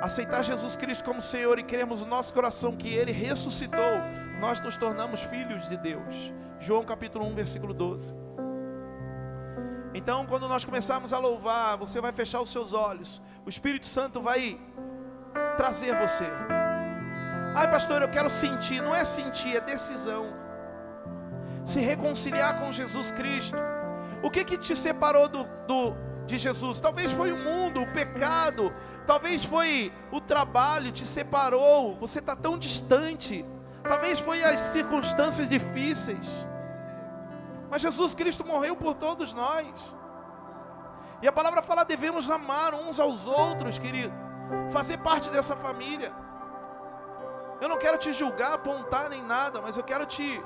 aceitar 0.00 0.42
Jesus 0.42 0.74
Cristo 0.74 1.04
como 1.04 1.20
Senhor 1.20 1.58
e 1.58 1.64
cremos 1.64 2.00
no 2.00 2.06
nosso 2.06 2.32
coração 2.32 2.74
que 2.74 2.94
Ele 2.94 3.12
ressuscitou, 3.12 3.92
nós 4.40 4.60
nos 4.60 4.76
tornamos 4.76 5.22
filhos 5.22 5.68
de 5.68 5.76
Deus. 5.76 6.32
João 6.58 6.84
capítulo 6.84 7.26
1, 7.26 7.34
versículo 7.34 7.74
12. 7.74 8.14
Então, 9.94 10.26
quando 10.26 10.48
nós 10.48 10.64
começarmos 10.64 11.12
a 11.12 11.18
louvar, 11.18 11.76
você 11.76 12.00
vai 12.00 12.12
fechar 12.12 12.40
os 12.40 12.50
seus 12.50 12.72
olhos. 12.72 13.22
O 13.46 13.48
Espírito 13.48 13.86
Santo 13.86 14.20
vai 14.20 14.60
trazer 15.56 15.94
você. 15.94 16.24
Ai, 17.54 17.70
pastor, 17.70 18.02
eu 18.02 18.08
quero 18.08 18.28
sentir. 18.28 18.82
Não 18.82 18.94
é 18.94 19.04
sentir, 19.04 19.56
é 19.56 19.60
decisão. 19.60 20.34
Se 21.64 21.78
reconciliar 21.78 22.58
com 22.58 22.72
Jesus 22.72 23.12
Cristo. 23.12 23.56
O 24.22 24.30
que 24.30 24.44
que 24.44 24.58
te 24.58 24.74
separou 24.74 25.28
do, 25.28 25.44
do 25.68 25.94
de 26.26 26.38
Jesus? 26.38 26.80
Talvez 26.80 27.12
foi 27.12 27.30
o 27.30 27.38
mundo, 27.38 27.82
o 27.82 27.92
pecado. 27.92 28.74
Talvez 29.06 29.44
foi 29.44 29.92
o 30.10 30.20
trabalho, 30.20 30.90
te 30.90 31.06
separou. 31.06 31.94
Você 31.96 32.18
está 32.18 32.34
tão 32.34 32.58
distante. 32.58 33.44
Talvez 33.84 34.18
foi 34.18 34.42
as 34.42 34.60
circunstâncias 34.60 35.48
difíceis. 35.48 36.46
Mas 37.70 37.82
Jesus 37.82 38.14
Cristo 38.14 38.44
morreu 38.44 38.74
por 38.74 38.94
todos 38.94 39.32
nós. 39.32 39.94
E 41.20 41.28
a 41.28 41.32
palavra 41.32 41.62
fala: 41.62 41.84
devemos 41.84 42.30
amar 42.30 42.74
uns 42.74 42.98
aos 42.98 43.26
outros, 43.26 43.78
querido. 43.78 44.12
Fazer 44.72 44.98
parte 44.98 45.28
dessa 45.28 45.54
família. 45.54 46.12
Eu 47.60 47.68
não 47.68 47.78
quero 47.78 47.98
te 47.98 48.12
julgar, 48.12 48.54
apontar 48.54 49.08
nem 49.08 49.22
nada, 49.22 49.60
mas 49.60 49.76
eu 49.76 49.82
quero 49.82 50.06
te 50.06 50.42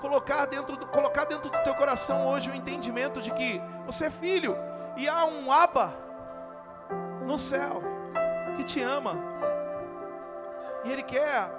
colocar 0.00 0.46
dentro 0.46 0.76
do, 0.76 0.86
colocar 0.86 1.24
dentro 1.24 1.50
do 1.50 1.62
teu 1.62 1.74
coração 1.74 2.26
hoje 2.26 2.50
o 2.50 2.54
entendimento 2.54 3.20
de 3.20 3.32
que 3.32 3.60
você 3.84 4.06
é 4.06 4.10
filho 4.10 4.56
e 4.96 5.08
há 5.08 5.24
um 5.24 5.50
aba 5.50 5.94
no 7.24 7.38
céu 7.38 7.82
que 8.56 8.64
te 8.64 8.82
ama. 8.82 9.14
E 10.84 10.90
ele 10.90 11.02
quer 11.02 11.50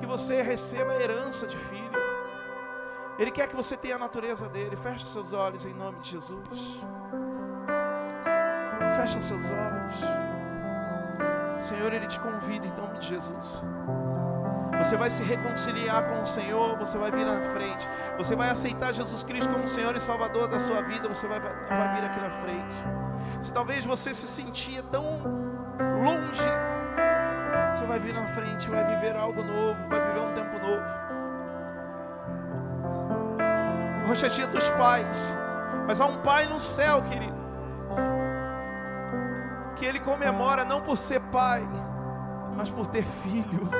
que 0.00 0.06
você 0.06 0.42
receba 0.42 0.92
a 0.92 1.00
herança 1.00 1.46
de 1.46 1.56
filho. 1.56 2.00
Ele 3.18 3.30
quer 3.30 3.46
que 3.48 3.54
você 3.54 3.76
tenha 3.76 3.96
a 3.96 3.98
natureza 3.98 4.48
dele. 4.48 4.76
Feche 4.76 5.06
seus 5.06 5.32
olhos 5.34 5.64
em 5.64 5.74
nome 5.74 6.00
de 6.00 6.10
Jesus. 6.10 6.58
Feche 8.96 9.22
seus 9.22 9.42
olhos. 9.44 9.96
Senhor, 11.60 11.92
Ele 11.92 12.06
te 12.06 12.18
convida 12.18 12.66
em 12.66 12.72
nome 12.72 12.98
de 12.98 13.08
Jesus. 13.08 13.62
Você 14.82 14.96
vai 14.96 15.10
se 15.10 15.22
reconciliar 15.22 16.08
com 16.08 16.22
o 16.22 16.26
Senhor, 16.26 16.78
você 16.78 16.96
vai 16.96 17.10
vir 17.10 17.26
na 17.26 17.42
frente. 17.52 17.86
Você 18.16 18.34
vai 18.34 18.48
aceitar 18.48 18.94
Jesus 18.94 19.22
Cristo 19.22 19.52
como 19.52 19.68
Senhor 19.68 19.94
e 19.94 20.00
Salvador 20.00 20.48
da 20.48 20.58
sua 20.58 20.80
vida, 20.80 21.06
você 21.06 21.26
vai, 21.26 21.38
vai 21.38 21.94
vir 21.94 22.04
aqui 22.06 22.20
na 22.20 22.30
frente. 22.30 22.74
Se 23.42 23.52
talvez 23.52 23.84
você 23.84 24.14
se 24.14 24.26
sentia 24.26 24.82
tão 24.82 25.04
longe, 26.02 26.42
você 27.80 27.86
vai 27.86 27.98
vir 27.98 28.12
na 28.12 28.26
frente, 28.26 28.68
vai 28.68 28.84
viver 28.84 29.16
algo 29.16 29.42
novo, 29.42 29.88
vai 29.88 30.00
viver 30.06 30.20
um 30.20 30.34
tempo 30.34 30.58
novo. 30.58 30.84
Hoje 34.10 34.26
é 34.26 34.28
dia 34.28 34.46
dos 34.46 34.68
pais, 34.70 35.34
mas 35.86 35.98
há 35.98 36.04
um 36.04 36.18
pai 36.18 36.46
no 36.46 36.60
céu, 36.60 37.00
querido, 37.00 37.40
que 39.76 39.86
ele 39.86 39.98
comemora 39.98 40.62
não 40.62 40.82
por 40.82 40.98
ser 40.98 41.20
pai, 41.20 41.66
mas 42.54 42.68
por 42.68 42.86
ter 42.86 43.02
filho. 43.02 43.70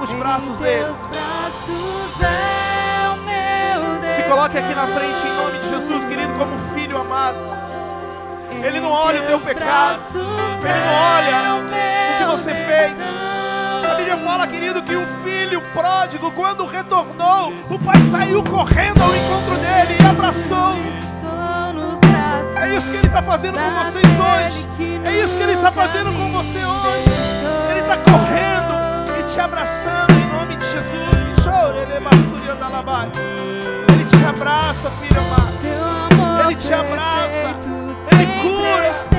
os 0.00 0.12
braços 0.14 0.56
dele. 0.58 0.94
Se 4.14 4.22
coloque 4.22 4.58
aqui 4.58 4.74
na 4.74 4.86
frente 4.86 5.26
em 5.26 5.32
nome 5.32 5.58
de 5.58 5.68
Jesus, 5.68 6.04
querido, 6.04 6.32
como 6.34 6.58
filho 6.74 6.98
amado. 6.98 7.38
Ele 8.62 8.80
não 8.80 8.90
olha 8.90 9.22
o 9.22 9.26
teu 9.26 9.38
pecado, 9.38 10.00
ele 10.14 10.80
não 10.80 10.94
olha 10.94 11.54
o 11.54 12.18
que 12.18 12.24
você 12.24 12.54
fez. 12.54 12.96
A 13.90 13.94
Bíblia 13.94 14.16
fala, 14.18 14.46
querido, 14.46 14.82
que 14.82 14.96
um 14.96 15.06
filho 15.22 15.60
pródigo, 15.72 16.30
quando 16.32 16.64
retornou, 16.66 17.52
o 17.70 17.78
pai 17.78 18.00
saiu 18.10 18.42
correndo 18.42 19.02
ao 19.02 19.14
encontro 19.14 19.56
dele 19.56 19.96
e 20.00 20.06
abraçou. 20.06 20.76
É, 22.16 22.54
tá 22.54 22.66
é 22.66 22.74
isso 22.74 22.90
que 22.90 22.96
ele 22.96 23.06
está 23.06 23.22
fazendo 23.22 23.58
com 23.58 23.84
vocês 23.84 24.04
hoje. 24.04 24.66
É 25.04 25.24
isso 25.24 25.36
que 25.36 25.42
ele 25.42 25.52
está 25.52 25.70
fazendo 25.70 26.12
com 26.12 26.32
você 26.32 26.58
hoje. 26.58 27.10
Ele 27.70 27.80
está 27.80 27.96
correndo 27.98 28.65
te 29.36 29.40
abraçando 29.40 30.12
em 30.12 30.26
nome 30.32 30.56
de 30.56 30.64
Jesus. 30.64 31.46
É 33.86 33.92
ele 33.92 34.04
te 34.06 34.24
abraça, 34.24 34.90
filho 34.92 35.20
amado. 35.20 36.46
Ele 36.46 36.54
te 36.54 36.72
abraça. 36.72 37.54
Ele 38.12 38.26
cura. 38.40 39.15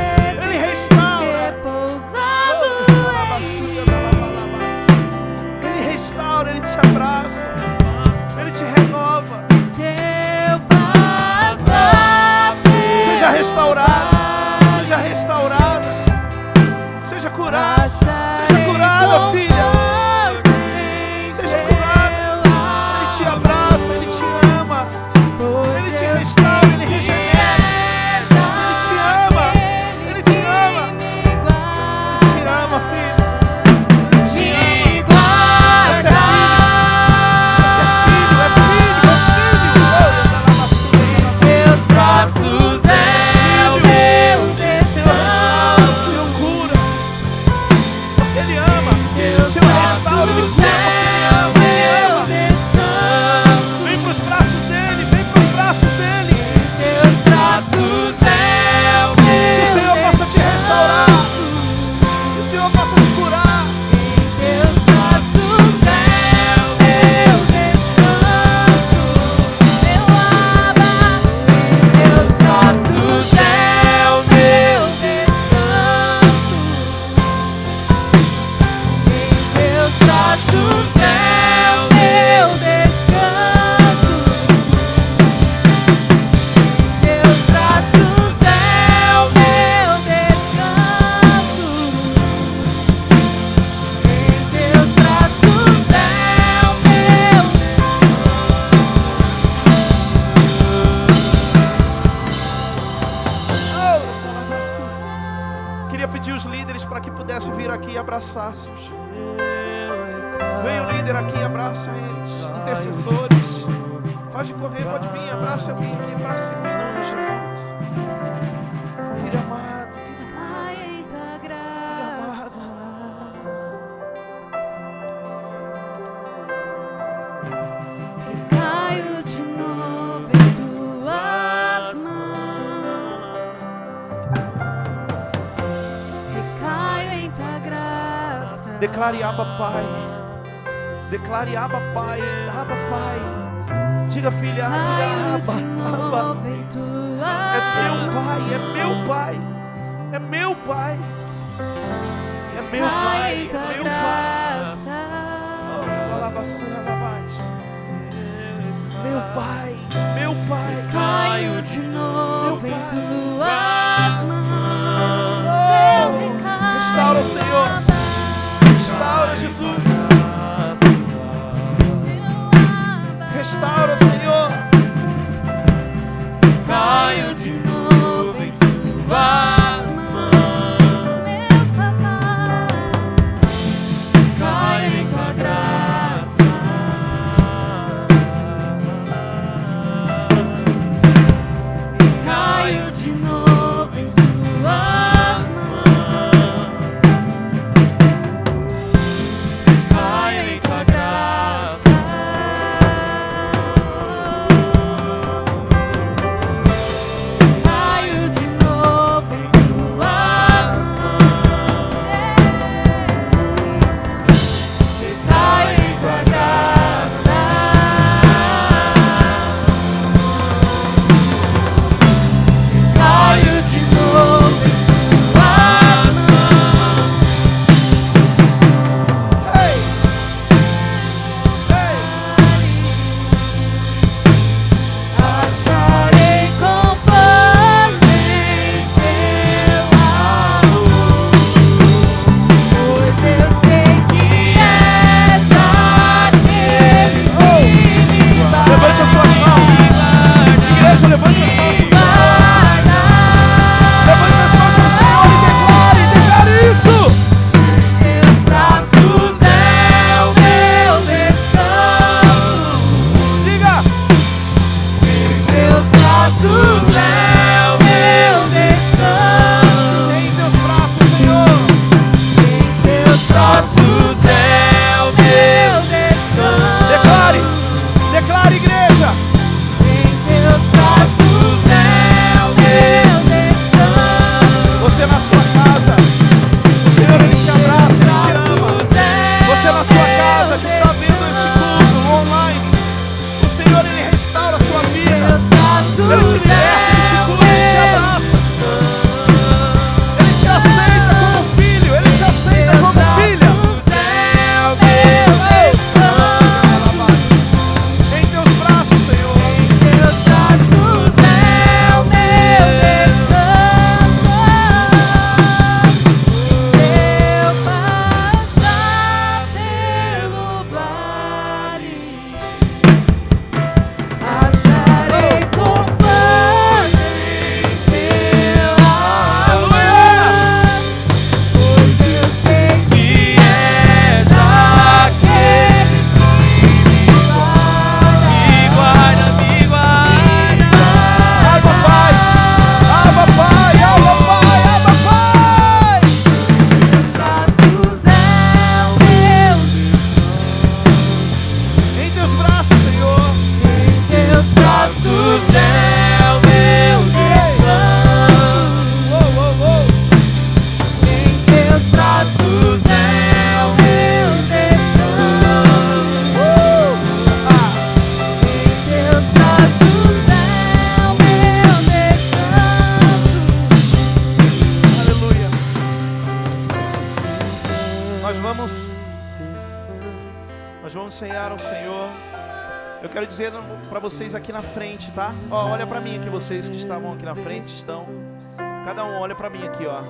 Mim 389.57 389.67
aqui, 389.67 389.85
ó. 389.85 390.03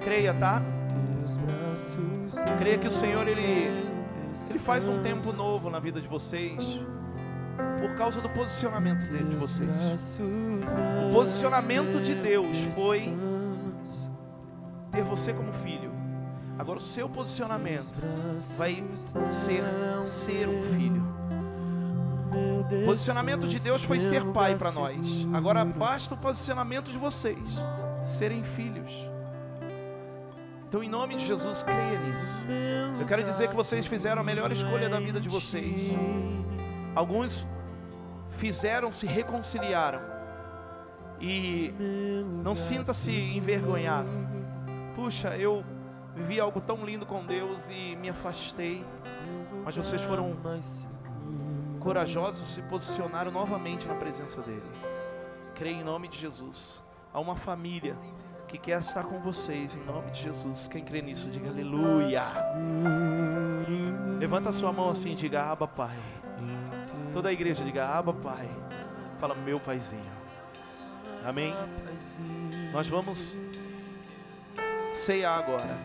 Creia, 0.00 0.34
tá? 0.34 0.62
Creia 2.58 2.78
que 2.78 2.88
o 2.88 2.92
Senhor 2.92 3.26
ele 3.26 3.94
ele 4.50 4.58
faz 4.58 4.88
um 4.88 5.00
tempo 5.00 5.32
novo 5.32 5.70
na 5.70 5.78
vida 5.78 6.00
de 6.00 6.08
vocês 6.08 6.80
por 7.80 7.94
causa 7.94 8.20
do 8.20 8.28
posicionamento 8.28 9.08
dele 9.08 9.30
de 9.30 9.36
vocês. 9.36 9.68
O 11.08 11.12
posicionamento 11.12 12.00
de 12.00 12.14
Deus 12.14 12.58
foi 12.74 13.16
ter 14.90 15.02
você 15.04 15.32
como 15.32 15.52
filho. 15.52 15.92
Agora 16.58 16.78
o 16.78 16.82
seu 16.82 17.08
posicionamento 17.08 18.00
vai 18.56 18.84
ser 19.30 19.62
ser 20.04 20.48
um 20.48 20.62
filho. 20.62 21.14
O 22.82 22.84
posicionamento 22.84 23.46
de 23.46 23.60
Deus 23.60 23.84
foi 23.84 24.00
ser 24.00 24.24
pai 24.26 24.56
para 24.56 24.72
nós. 24.72 25.28
Agora 25.32 25.64
basta 25.64 26.14
o 26.14 26.18
posicionamento 26.18 26.90
de 26.90 26.98
vocês 26.98 27.38
serem 28.04 28.42
filhos. 28.42 28.90
Então, 30.68 30.82
em 30.82 30.88
nome 30.88 31.14
de 31.14 31.24
Jesus, 31.24 31.62
creia 31.62 31.98
nisso. 32.00 32.44
Eu 33.00 33.06
quero 33.06 33.22
dizer 33.22 33.48
que 33.48 33.54
vocês 33.54 33.86
fizeram 33.86 34.20
a 34.20 34.24
melhor 34.24 34.50
escolha 34.50 34.88
da 34.88 34.98
vida 34.98 35.20
de 35.20 35.28
vocês. 35.28 35.90
Alguns 36.94 37.46
fizeram, 38.30 38.90
se 38.90 39.06
reconciliaram. 39.06 40.00
E 41.20 41.72
não 42.42 42.54
sinta-se 42.54 43.10
envergonhado. 43.10 44.10
Puxa, 44.94 45.36
eu 45.36 45.64
vivi 46.14 46.40
algo 46.40 46.60
tão 46.60 46.84
lindo 46.84 47.06
com 47.06 47.24
Deus 47.24 47.68
e 47.70 47.96
me 47.96 48.08
afastei. 48.08 48.84
Mas 49.64 49.76
vocês 49.76 50.02
foram 50.02 50.36
corajosos 51.80 52.46
se 52.46 52.62
posicionaram 52.62 53.30
novamente 53.30 53.86
na 53.86 53.94
presença 53.94 54.40
dEle. 54.40 54.62
Creia 55.54 55.74
em 55.74 55.84
nome 55.84 56.08
de 56.08 56.18
Jesus. 56.18 56.83
Há 57.14 57.20
uma 57.20 57.36
família 57.36 57.96
que 58.48 58.58
quer 58.58 58.80
estar 58.80 59.04
com 59.04 59.20
vocês, 59.20 59.76
em 59.76 59.84
nome 59.84 60.10
de 60.10 60.20
Jesus. 60.20 60.66
Quem 60.66 60.84
crê 60.84 61.00
nisso, 61.00 61.30
diga 61.30 61.48
aleluia. 61.48 62.22
Levanta 64.18 64.50
a 64.50 64.52
sua 64.52 64.72
mão 64.72 64.90
assim 64.90 65.12
e 65.12 65.14
diga, 65.14 65.44
Abba 65.44 65.68
Pai. 65.68 65.96
Toda 67.12 67.28
a 67.28 67.32
igreja 67.32 67.62
diga, 67.62 67.86
Abba 67.86 68.12
Pai. 68.12 68.50
Fala, 69.20 69.32
meu 69.36 69.60
paizinho. 69.60 70.02
Amém? 71.24 71.54
Nós 72.72 72.88
vamos 72.88 73.38
ceiar 74.92 75.38
agora. 75.38 75.78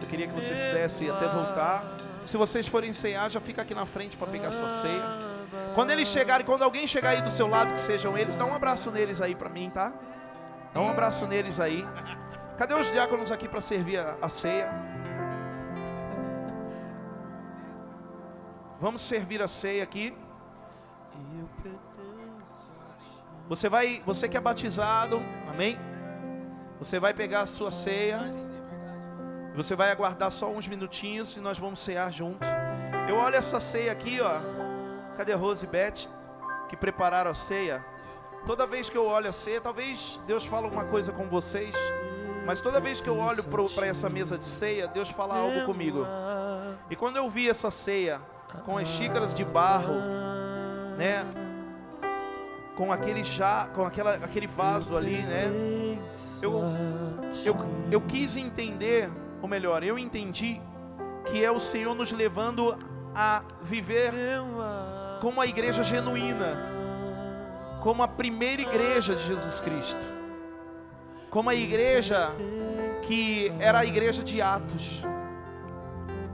Eu 0.00 0.06
queria 0.06 0.28
que 0.28 0.34
vocês 0.34 0.56
pudessem 0.56 1.10
até 1.10 1.26
voltar. 1.26 1.96
Se 2.24 2.36
vocês 2.36 2.68
forem 2.68 2.92
ceiar, 2.92 3.28
já 3.28 3.40
fica 3.40 3.62
aqui 3.62 3.74
na 3.74 3.86
frente 3.86 4.16
para 4.16 4.28
pegar 4.28 4.52
sua 4.52 4.70
ceia. 4.70 5.18
Quando 5.74 5.90
eles 5.90 6.06
chegarem, 6.06 6.46
quando 6.46 6.62
alguém 6.62 6.86
chegar 6.86 7.10
aí 7.10 7.22
do 7.22 7.30
seu 7.32 7.48
lado, 7.48 7.72
que 7.72 7.80
sejam 7.80 8.16
eles, 8.16 8.36
dá 8.36 8.44
um 8.44 8.54
abraço 8.54 8.92
neles 8.92 9.20
aí 9.20 9.34
para 9.34 9.48
mim, 9.48 9.68
tá? 9.68 9.92
Dá 10.74 10.80
um 10.80 10.90
abraço 10.90 11.24
neles 11.24 11.60
aí. 11.60 11.86
Cadê 12.58 12.74
os 12.74 12.90
diáconos 12.90 13.30
aqui 13.30 13.48
para 13.48 13.60
servir 13.60 13.96
a, 13.96 14.16
a 14.20 14.28
ceia? 14.28 14.68
Vamos 18.80 19.02
servir 19.02 19.40
a 19.40 19.46
ceia 19.46 19.84
aqui. 19.84 20.12
Você 23.48 23.68
vai, 23.68 24.02
você 24.04 24.28
que 24.28 24.36
é 24.36 24.40
batizado, 24.40 25.22
amém? 25.48 25.78
Você 26.80 26.98
vai 26.98 27.14
pegar 27.14 27.42
a 27.42 27.46
sua 27.46 27.70
ceia. 27.70 28.18
Você 29.54 29.76
vai 29.76 29.92
aguardar 29.92 30.32
só 30.32 30.50
uns 30.50 30.66
minutinhos 30.66 31.36
e 31.36 31.40
nós 31.40 31.56
vamos 31.56 31.78
cear 31.78 32.10
juntos. 32.10 32.48
Eu 33.08 33.14
olho 33.16 33.36
essa 33.36 33.60
ceia 33.60 33.92
aqui, 33.92 34.20
ó. 34.20 34.40
Cadê 35.16 35.32
a 35.32 35.36
Rose 35.36 35.64
e 35.64 35.68
Beth 35.68 36.08
que 36.68 36.76
prepararam 36.76 37.30
a 37.30 37.34
ceia? 37.34 37.93
Toda 38.46 38.66
vez 38.66 38.90
que 38.90 38.96
eu 38.96 39.06
olho 39.06 39.28
a 39.28 39.32
ceia, 39.32 39.58
talvez 39.58 40.20
Deus 40.26 40.44
fale 40.44 40.64
alguma 40.64 40.84
coisa 40.84 41.10
com 41.12 41.26
vocês, 41.28 41.74
mas 42.44 42.60
toda 42.60 42.78
vez 42.78 43.00
que 43.00 43.08
eu 43.08 43.18
olho 43.18 43.42
para 43.74 43.86
essa 43.86 44.10
mesa 44.10 44.36
de 44.36 44.44
ceia, 44.44 44.86
Deus 44.86 45.08
fala 45.08 45.38
algo 45.38 45.64
comigo. 45.64 46.06
E 46.90 46.94
quando 46.94 47.16
eu 47.16 47.28
vi 47.30 47.48
essa 47.48 47.70
ceia 47.70 48.20
com 48.66 48.76
as 48.76 48.86
xícaras 48.86 49.34
de 49.34 49.44
barro, 49.44 49.94
né, 50.98 51.24
com 52.76 52.92
aquele 52.92 53.24
já, 53.24 53.66
com 53.68 53.82
aquela, 53.86 54.14
aquele 54.16 54.46
vaso 54.46 54.94
ali, 54.94 55.22
né, 55.22 55.50
eu, 56.42 56.60
eu, 57.46 57.56
eu 57.90 58.00
quis 58.02 58.36
entender, 58.36 59.10
ou 59.40 59.48
melhor, 59.48 59.82
eu 59.82 59.98
entendi 59.98 60.60
que 61.24 61.42
é 61.42 61.50
o 61.50 61.58
Senhor 61.58 61.94
nos 61.94 62.12
levando 62.12 62.76
a 63.14 63.42
viver 63.62 64.12
como 65.22 65.40
a 65.40 65.46
igreja 65.46 65.82
genuína 65.82 66.83
como 67.84 68.02
a 68.02 68.08
primeira 68.08 68.62
igreja 68.62 69.14
de 69.14 69.22
Jesus 69.26 69.60
Cristo, 69.60 70.00
como 71.28 71.50
a 71.50 71.54
igreja 71.54 72.30
que 73.02 73.52
era 73.60 73.80
a 73.80 73.84
igreja 73.84 74.24
de 74.24 74.40
Atos. 74.40 75.02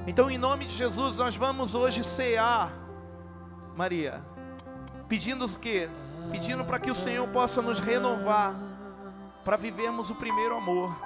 Então, 0.06 0.30
em 0.30 0.38
nome 0.38 0.66
de 0.66 0.72
Jesus, 0.72 1.16
nós 1.16 1.34
vamos 1.34 1.74
hoje 1.74 2.04
cear, 2.04 2.72
Maria, 3.74 4.22
pedindo 5.08 5.44
o 5.44 5.58
quê? 5.58 5.88
Pedindo 6.30 6.64
para 6.64 6.78
que 6.78 6.88
o 6.88 6.94
Senhor 6.94 7.26
possa 7.30 7.60
nos 7.60 7.80
renovar, 7.80 8.54
para 9.44 9.56
vivermos 9.56 10.08
o 10.08 10.14
primeiro 10.14 10.56
amor. 10.56 10.96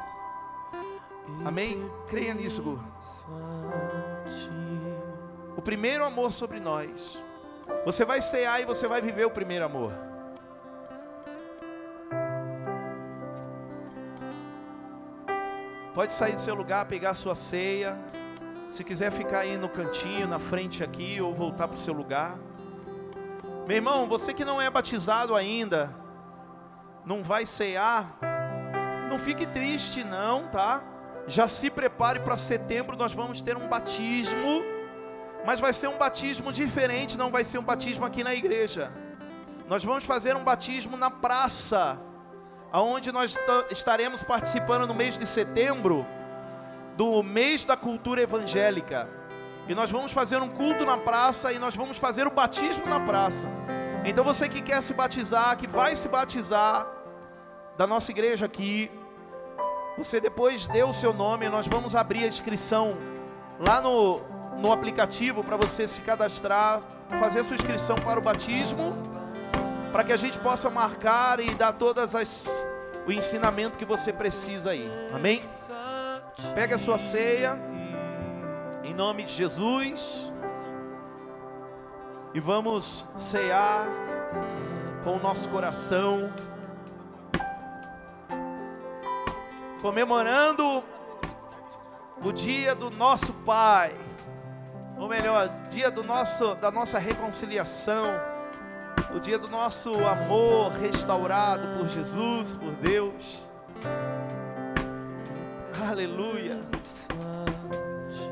Amém? 1.42 1.90
Creia 2.06 2.34
nisso, 2.34 2.62
Gu. 2.62 2.78
O 5.56 5.62
primeiro 5.62 6.04
amor 6.04 6.34
sobre 6.34 6.60
nós. 6.60 7.18
Você 7.86 8.04
vai 8.04 8.20
cear 8.20 8.60
e 8.60 8.66
você 8.66 8.86
vai 8.86 9.00
viver 9.00 9.24
o 9.24 9.30
primeiro 9.30 9.64
amor. 9.64 10.12
Pode 15.94 16.12
sair 16.12 16.34
do 16.34 16.40
seu 16.40 16.56
lugar, 16.56 16.86
pegar 16.86 17.10
a 17.10 17.14
sua 17.14 17.36
ceia. 17.36 17.96
Se 18.68 18.82
quiser 18.82 19.12
ficar 19.12 19.40
aí 19.40 19.56
no 19.56 19.68
cantinho, 19.68 20.26
na 20.26 20.40
frente 20.40 20.82
aqui, 20.82 21.20
ou 21.20 21.32
voltar 21.32 21.68
para 21.68 21.76
o 21.76 21.80
seu 21.80 21.94
lugar. 21.94 22.36
Meu 23.64 23.76
irmão, 23.76 24.08
você 24.08 24.34
que 24.34 24.44
não 24.44 24.60
é 24.60 24.68
batizado 24.68 25.36
ainda, 25.36 25.94
não 27.06 27.22
vai 27.22 27.46
cear, 27.46 28.18
não 29.08 29.20
fique 29.20 29.46
triste 29.46 30.02
não, 30.02 30.48
tá? 30.48 30.82
Já 31.28 31.46
se 31.46 31.70
prepare 31.70 32.18
para 32.18 32.36
setembro, 32.36 32.96
nós 32.96 33.12
vamos 33.12 33.40
ter 33.40 33.56
um 33.56 33.68
batismo, 33.68 34.64
mas 35.46 35.60
vai 35.60 35.72
ser 35.72 35.86
um 35.86 35.96
batismo 35.96 36.50
diferente, 36.50 37.16
não 37.16 37.30
vai 37.30 37.44
ser 37.44 37.58
um 37.58 37.62
batismo 37.62 38.04
aqui 38.04 38.24
na 38.24 38.34
igreja. 38.34 38.92
Nós 39.68 39.84
vamos 39.84 40.04
fazer 40.04 40.34
um 40.34 40.42
batismo 40.42 40.96
na 40.96 41.08
praça 41.08 42.00
aonde 42.74 43.12
nós 43.12 43.38
estaremos 43.70 44.24
participando 44.24 44.84
no 44.88 44.94
mês 44.94 45.16
de 45.16 45.28
setembro 45.28 46.04
do 46.96 47.22
mês 47.22 47.64
da 47.64 47.76
cultura 47.76 48.20
evangélica. 48.20 49.08
E 49.68 49.76
nós 49.76 49.92
vamos 49.92 50.10
fazer 50.10 50.38
um 50.38 50.48
culto 50.48 50.84
na 50.84 50.98
praça 50.98 51.52
e 51.52 51.58
nós 51.60 51.76
vamos 51.76 51.98
fazer 51.98 52.26
o 52.26 52.32
batismo 52.32 52.84
na 52.86 52.98
praça. 52.98 53.46
Então 54.04 54.24
você 54.24 54.48
que 54.48 54.60
quer 54.60 54.82
se 54.82 54.92
batizar, 54.92 55.56
que 55.56 55.68
vai 55.68 55.94
se 55.94 56.08
batizar 56.08 56.84
da 57.76 57.86
nossa 57.86 58.10
igreja 58.10 58.46
aqui, 58.46 58.90
você 59.96 60.20
depois 60.20 60.66
dê 60.66 60.82
o 60.82 60.92
seu 60.92 61.14
nome, 61.14 61.48
nós 61.48 61.68
vamos 61.68 61.94
abrir 61.94 62.24
a 62.24 62.26
inscrição 62.26 62.96
lá 63.60 63.80
no, 63.80 64.18
no 64.58 64.72
aplicativo 64.72 65.44
para 65.44 65.56
você 65.56 65.86
se 65.86 66.00
cadastrar, 66.00 66.82
fazer 67.20 67.38
a 67.38 67.44
sua 67.44 67.54
inscrição 67.54 67.94
para 67.94 68.18
o 68.18 68.22
batismo 68.22 68.96
para 69.94 70.02
que 70.02 70.12
a 70.12 70.16
gente 70.16 70.40
possa 70.40 70.68
marcar 70.68 71.38
e 71.38 71.54
dar 71.54 71.72
todas 71.72 72.16
as 72.16 72.48
o 73.06 73.12
ensinamento 73.12 73.78
que 73.78 73.84
você 73.84 74.12
precisa 74.12 74.70
aí. 74.70 74.90
Amém? 75.14 75.40
Pega 76.52 76.74
a 76.74 76.78
sua 76.78 76.98
ceia 76.98 77.56
em 78.82 78.92
nome 78.92 79.22
de 79.22 79.32
Jesus 79.32 80.32
e 82.34 82.40
vamos 82.40 83.06
cear 83.16 83.86
com 85.04 85.12
o 85.12 85.20
nosso 85.20 85.48
coração 85.48 86.32
comemorando 89.80 90.82
o 92.20 92.32
dia 92.32 92.74
do 92.74 92.90
nosso 92.90 93.32
Pai, 93.32 93.94
ou 94.98 95.08
melhor, 95.08 95.48
dia 95.70 95.88
do 95.88 96.02
nosso 96.02 96.56
da 96.56 96.72
nossa 96.72 96.98
reconciliação 96.98 98.33
o 99.14 99.20
dia 99.20 99.38
do 99.38 99.48
nosso 99.48 99.90
amor 100.06 100.72
restaurado 100.72 101.78
por 101.78 101.88
Jesus, 101.88 102.54
por 102.54 102.72
Deus. 102.72 103.42
Aleluia. 105.88 106.60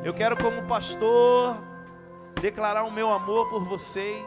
Eu 0.04 0.12
quero, 0.12 0.36
como 0.36 0.62
pastor, 0.66 1.62
declarar 2.40 2.84
o 2.84 2.90
meu 2.90 3.12
amor 3.12 3.48
por 3.48 3.64
vocês. 3.64 4.26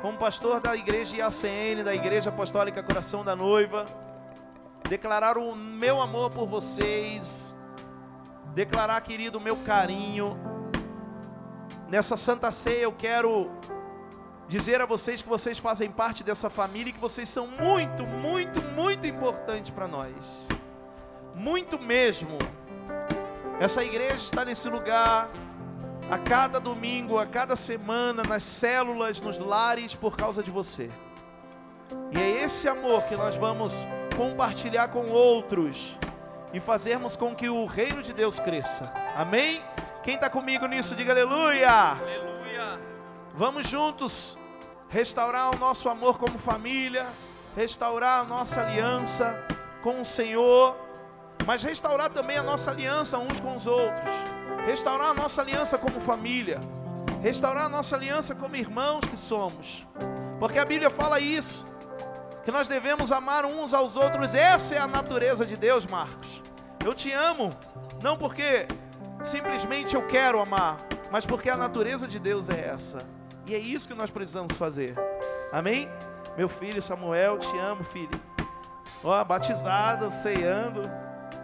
Como 0.00 0.18
pastor 0.18 0.60
da 0.60 0.76
igreja 0.76 1.16
IACN, 1.16 1.84
da 1.84 1.94
Igreja 1.94 2.30
Apostólica 2.30 2.82
Coração 2.82 3.24
da 3.24 3.36
Noiva, 3.36 3.86
declarar 4.88 5.38
o 5.38 5.54
meu 5.54 6.00
amor 6.00 6.30
por 6.30 6.46
vocês 6.46 7.52
declarar, 8.54 9.00
querido, 9.00 9.38
o 9.38 9.40
meu 9.40 9.56
carinho. 9.56 10.36
Nessa 11.88 12.16
Santa 12.16 12.50
Ceia 12.52 12.82
eu 12.82 12.92
quero 12.92 13.50
dizer 14.52 14.82
a 14.82 14.84
vocês 14.84 15.22
que 15.22 15.28
vocês 15.30 15.58
fazem 15.58 15.90
parte 15.90 16.22
dessa 16.22 16.50
família 16.50 16.90
e 16.90 16.92
que 16.92 17.00
vocês 17.00 17.26
são 17.26 17.46
muito, 17.46 18.06
muito, 18.06 18.60
muito 18.60 19.06
importantes 19.06 19.70
para 19.70 19.88
nós. 19.88 20.46
Muito 21.34 21.78
mesmo. 21.78 22.36
Essa 23.58 23.82
igreja 23.82 24.16
está 24.16 24.44
nesse 24.44 24.68
lugar 24.68 25.30
a 26.10 26.18
cada 26.18 26.60
domingo, 26.60 27.16
a 27.16 27.24
cada 27.24 27.56
semana, 27.56 28.22
nas 28.22 28.42
células, 28.42 29.22
nos 29.22 29.38
lares, 29.38 29.94
por 29.94 30.18
causa 30.18 30.42
de 30.42 30.50
você. 30.50 30.90
E 32.10 32.18
é 32.18 32.44
esse 32.44 32.68
amor 32.68 33.04
que 33.04 33.16
nós 33.16 33.34
vamos 33.36 33.72
compartilhar 34.18 34.88
com 34.88 35.10
outros 35.10 35.96
e 36.52 36.60
fazermos 36.60 37.16
com 37.16 37.34
que 37.34 37.48
o 37.48 37.64
reino 37.64 38.02
de 38.02 38.12
Deus 38.12 38.38
cresça. 38.38 38.92
Amém? 39.16 39.62
Quem 40.02 40.16
está 40.16 40.28
comigo 40.28 40.66
nisso, 40.66 40.94
diga 40.94 41.12
aleluia. 41.12 41.70
Aleluia. 41.70 42.78
Vamos 43.34 43.66
juntos 43.66 44.36
restaurar 44.92 45.54
o 45.54 45.58
nosso 45.58 45.88
amor 45.88 46.18
como 46.18 46.38
família, 46.38 47.06
restaurar 47.56 48.20
a 48.20 48.24
nossa 48.24 48.60
aliança 48.60 49.34
com 49.82 50.02
o 50.02 50.04
Senhor, 50.04 50.76
mas 51.46 51.62
restaurar 51.62 52.10
também 52.10 52.36
a 52.36 52.42
nossa 52.42 52.70
aliança 52.70 53.18
uns 53.18 53.40
com 53.40 53.56
os 53.56 53.66
outros, 53.66 54.14
restaurar 54.66 55.08
a 55.08 55.14
nossa 55.14 55.40
aliança 55.40 55.78
como 55.78 55.98
família, 55.98 56.60
restaurar 57.22 57.64
a 57.64 57.68
nossa 57.70 57.96
aliança 57.96 58.34
como 58.34 58.54
irmãos 58.54 59.00
que 59.06 59.16
somos, 59.16 59.88
porque 60.38 60.58
a 60.58 60.64
Bíblia 60.64 60.90
fala 60.90 61.18
isso, 61.18 61.64
que 62.44 62.50
nós 62.50 62.68
devemos 62.68 63.10
amar 63.10 63.46
uns 63.46 63.72
aos 63.72 63.96
outros, 63.96 64.34
essa 64.34 64.74
é 64.74 64.78
a 64.78 64.86
natureza 64.86 65.46
de 65.46 65.56
Deus, 65.56 65.86
Marcos. 65.86 66.42
Eu 66.84 66.92
te 66.92 67.10
amo, 67.10 67.48
não 68.02 68.16
porque 68.18 68.66
simplesmente 69.22 69.94
eu 69.94 70.06
quero 70.06 70.38
amar, 70.38 70.76
mas 71.10 71.24
porque 71.24 71.48
a 71.48 71.56
natureza 71.56 72.06
de 72.06 72.18
Deus 72.18 72.50
é 72.50 72.68
essa. 72.74 73.21
E 73.46 73.54
é 73.54 73.58
isso 73.58 73.88
que 73.88 73.94
nós 73.94 74.10
precisamos 74.10 74.56
fazer. 74.56 74.94
Amém? 75.52 75.88
Meu 76.36 76.48
filho 76.48 76.82
Samuel, 76.82 77.38
te 77.38 77.58
amo, 77.58 77.82
filho. 77.82 78.20
Ó, 79.02 79.24
batizado, 79.24 80.10
ceando. 80.10 80.82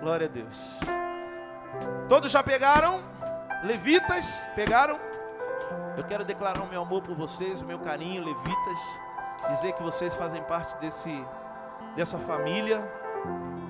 Glória 0.00 0.26
a 0.26 0.30
Deus. 0.30 0.78
Todos 2.08 2.30
já 2.30 2.42
pegaram? 2.42 3.02
Levitas, 3.64 4.40
pegaram? 4.54 4.98
Eu 5.96 6.04
quero 6.04 6.24
declarar 6.24 6.62
o 6.62 6.68
meu 6.68 6.82
amor 6.82 7.02
por 7.02 7.16
vocês, 7.16 7.60
o 7.60 7.64
meu 7.64 7.80
carinho, 7.80 8.24
levitas. 8.24 8.80
Dizer 9.50 9.72
que 9.72 9.82
vocês 9.82 10.14
fazem 10.14 10.42
parte 10.44 10.76
desse, 10.80 11.12
dessa 11.96 12.18
família. 12.18 12.88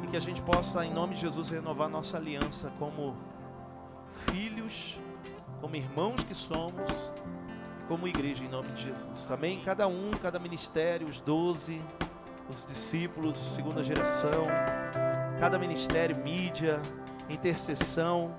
E 0.04 0.08
que 0.08 0.16
a 0.16 0.20
gente 0.20 0.42
possa, 0.42 0.84
em 0.84 0.92
nome 0.92 1.14
de 1.14 1.22
Jesus, 1.22 1.50
renovar 1.50 1.88
nossa 1.88 2.18
aliança 2.18 2.70
como 2.78 3.16
filhos, 4.26 4.98
como 5.60 5.74
irmãos 5.74 6.22
que 6.22 6.34
somos 6.34 7.10
como 7.88 8.06
igreja 8.06 8.44
em 8.44 8.48
nome 8.48 8.68
de 8.68 8.84
Jesus. 8.84 9.30
Amém? 9.30 9.62
Cada 9.64 9.88
um, 9.88 10.10
cada 10.22 10.38
ministério, 10.38 11.08
os 11.08 11.20
doze, 11.20 11.80
os 12.48 12.66
discípulos, 12.66 13.38
segunda 13.38 13.82
geração, 13.82 14.42
cada 15.40 15.58
ministério, 15.58 16.16
mídia, 16.18 16.80
intercessão. 17.30 18.34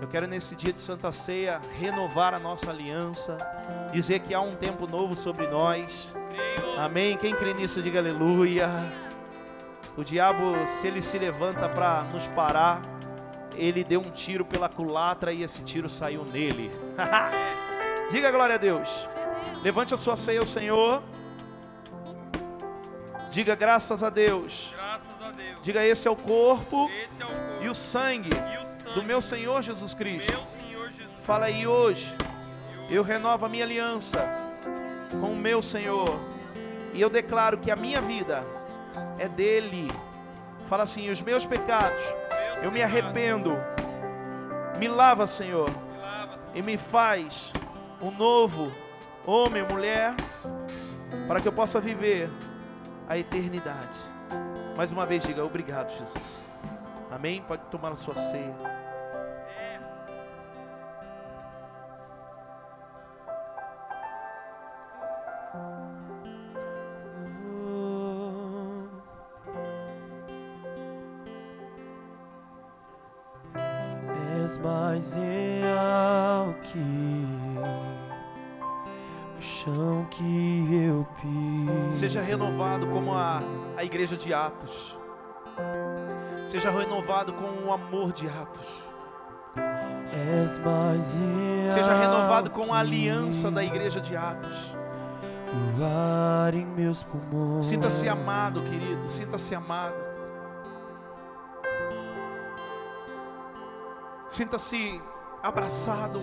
Eu 0.00 0.08
quero 0.08 0.26
nesse 0.26 0.56
dia 0.56 0.72
de 0.72 0.80
Santa 0.80 1.12
Ceia 1.12 1.60
renovar 1.78 2.34
a 2.34 2.40
nossa 2.40 2.70
aliança, 2.70 3.36
dizer 3.92 4.18
que 4.18 4.34
há 4.34 4.40
um 4.40 4.56
tempo 4.56 4.88
novo 4.88 5.14
sobre 5.14 5.48
nós. 5.48 6.12
Amém? 6.76 7.16
Quem 7.16 7.34
crê 7.34 7.54
nisso, 7.54 7.80
diga 7.80 8.00
aleluia. 8.00 8.68
O 9.96 10.02
diabo, 10.02 10.66
se 10.66 10.88
ele 10.88 11.02
se 11.02 11.18
levanta 11.18 11.68
para 11.68 12.02
nos 12.12 12.26
parar, 12.28 12.82
ele 13.54 13.84
deu 13.84 14.00
um 14.00 14.10
tiro 14.10 14.44
pela 14.44 14.68
culatra 14.68 15.32
e 15.32 15.44
esse 15.44 15.62
tiro 15.62 15.88
saiu 15.88 16.24
nele. 16.24 16.70
Diga 18.12 18.30
glória 18.30 18.56
a 18.56 18.58
Deus. 18.58 18.90
Levante 19.62 19.94
a 19.94 19.96
sua 19.96 20.18
ceia 20.18 20.38
ao 20.38 20.44
Senhor. 20.44 21.02
Diga 23.30 23.54
graças 23.54 24.02
a 24.02 24.10
Deus. 24.10 24.70
Graças 24.76 25.22
a 25.24 25.30
Deus. 25.30 25.60
Diga 25.62 25.82
esse 25.82 26.06
é 26.06 26.10
o 26.10 26.14
corpo 26.14 26.90
é 26.90 27.24
o 27.24 27.26
corpo 27.26 27.62
e 27.62 27.68
o 27.70 27.74
sangue 27.74 28.28
e 28.28 28.58
o 28.58 28.84
sangue 28.84 28.94
do 28.94 29.02
meu 29.02 29.22
Senhor 29.22 29.62
Jesus 29.62 29.94
Cristo. 29.94 30.30
Senhor 30.30 30.90
Jesus. 30.90 31.08
Fala 31.22 31.46
aí 31.46 31.66
hoje. 31.66 32.14
Eu 32.90 33.02
renovo 33.02 33.46
a 33.46 33.48
minha 33.48 33.64
aliança 33.64 34.28
com 35.18 35.32
o 35.32 35.36
meu 35.36 35.62
Senhor. 35.62 36.20
E 36.92 37.00
eu 37.00 37.08
declaro 37.08 37.56
que 37.56 37.70
a 37.70 37.76
minha 37.76 38.02
vida 38.02 38.44
é 39.18 39.26
dele. 39.26 39.90
Fala 40.66 40.82
assim: 40.82 41.08
os 41.08 41.22
meus 41.22 41.46
pecados, 41.46 42.04
eu 42.62 42.70
me 42.70 42.82
arrependo. 42.82 43.56
Me 44.78 44.86
lava, 44.86 45.26
Senhor, 45.26 45.70
e 46.54 46.60
me 46.60 46.76
faz 46.76 47.50
um 48.02 48.10
novo 48.10 48.72
homem, 49.24 49.62
mulher, 49.62 50.14
para 51.28 51.40
que 51.40 51.46
eu 51.46 51.52
possa 51.52 51.80
viver 51.80 52.28
a 53.08 53.16
eternidade. 53.16 53.98
Mais 54.76 54.90
uma 54.90 55.06
vez 55.06 55.22
diga 55.22 55.44
obrigado, 55.44 55.90
Jesus. 55.90 56.44
Amém? 57.10 57.42
Pode 57.46 57.62
tomar 57.70 57.92
a 57.92 57.96
sua 57.96 58.14
ceia. 58.14 58.54
És 74.42 74.58
mais 74.58 75.14
real 75.14 76.54
que 76.64 77.41
chão 79.42 80.06
que 80.10 80.68
eu 80.86 81.06
piso. 81.20 81.98
Seja 81.98 82.20
renovado 82.20 82.86
como 82.86 83.12
a, 83.12 83.42
a 83.76 83.84
igreja 83.84 84.16
de 84.16 84.32
Atos. 84.32 84.96
Seja 86.48 86.70
renovado 86.70 87.32
com 87.34 87.66
o 87.66 87.72
amor 87.72 88.12
de 88.12 88.28
Atos. 88.28 88.82
És 90.12 90.58
mais 90.58 91.14
real 91.14 91.72
Seja 91.72 91.94
renovado 91.94 92.50
com 92.50 92.72
a 92.72 92.78
aliança 92.78 93.50
da 93.50 93.62
igreja 93.62 94.00
de 94.00 94.16
Atos. 94.16 94.76
O 95.78 95.84
ar 95.84 96.54
em 96.54 96.64
meus 96.64 97.02
pulmões. 97.02 97.66
Sinta-se 97.66 98.08
amado, 98.08 98.62
querido. 98.62 99.08
Sinta-se 99.08 99.54
amado. 99.54 99.94
Sinta-se 104.30 105.00
abraçado. 105.42 106.18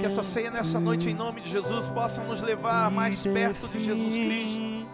Que 0.00 0.06
essa 0.06 0.22
ceia 0.22 0.50
nessa 0.50 0.80
noite, 0.80 1.08
em 1.08 1.14
nome 1.14 1.40
de 1.40 1.50
Jesus, 1.50 1.88
possa 1.90 2.22
nos 2.22 2.40
levar 2.40 2.90
mais 2.90 3.22
perto 3.22 3.68
de 3.68 3.84
Jesus 3.84 4.14
Cristo. 4.14 4.88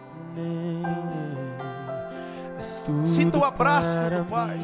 Sinta 3.03 3.37
o 3.37 3.43
abraço 3.43 4.09
do 4.09 4.25
Pai. 4.25 4.59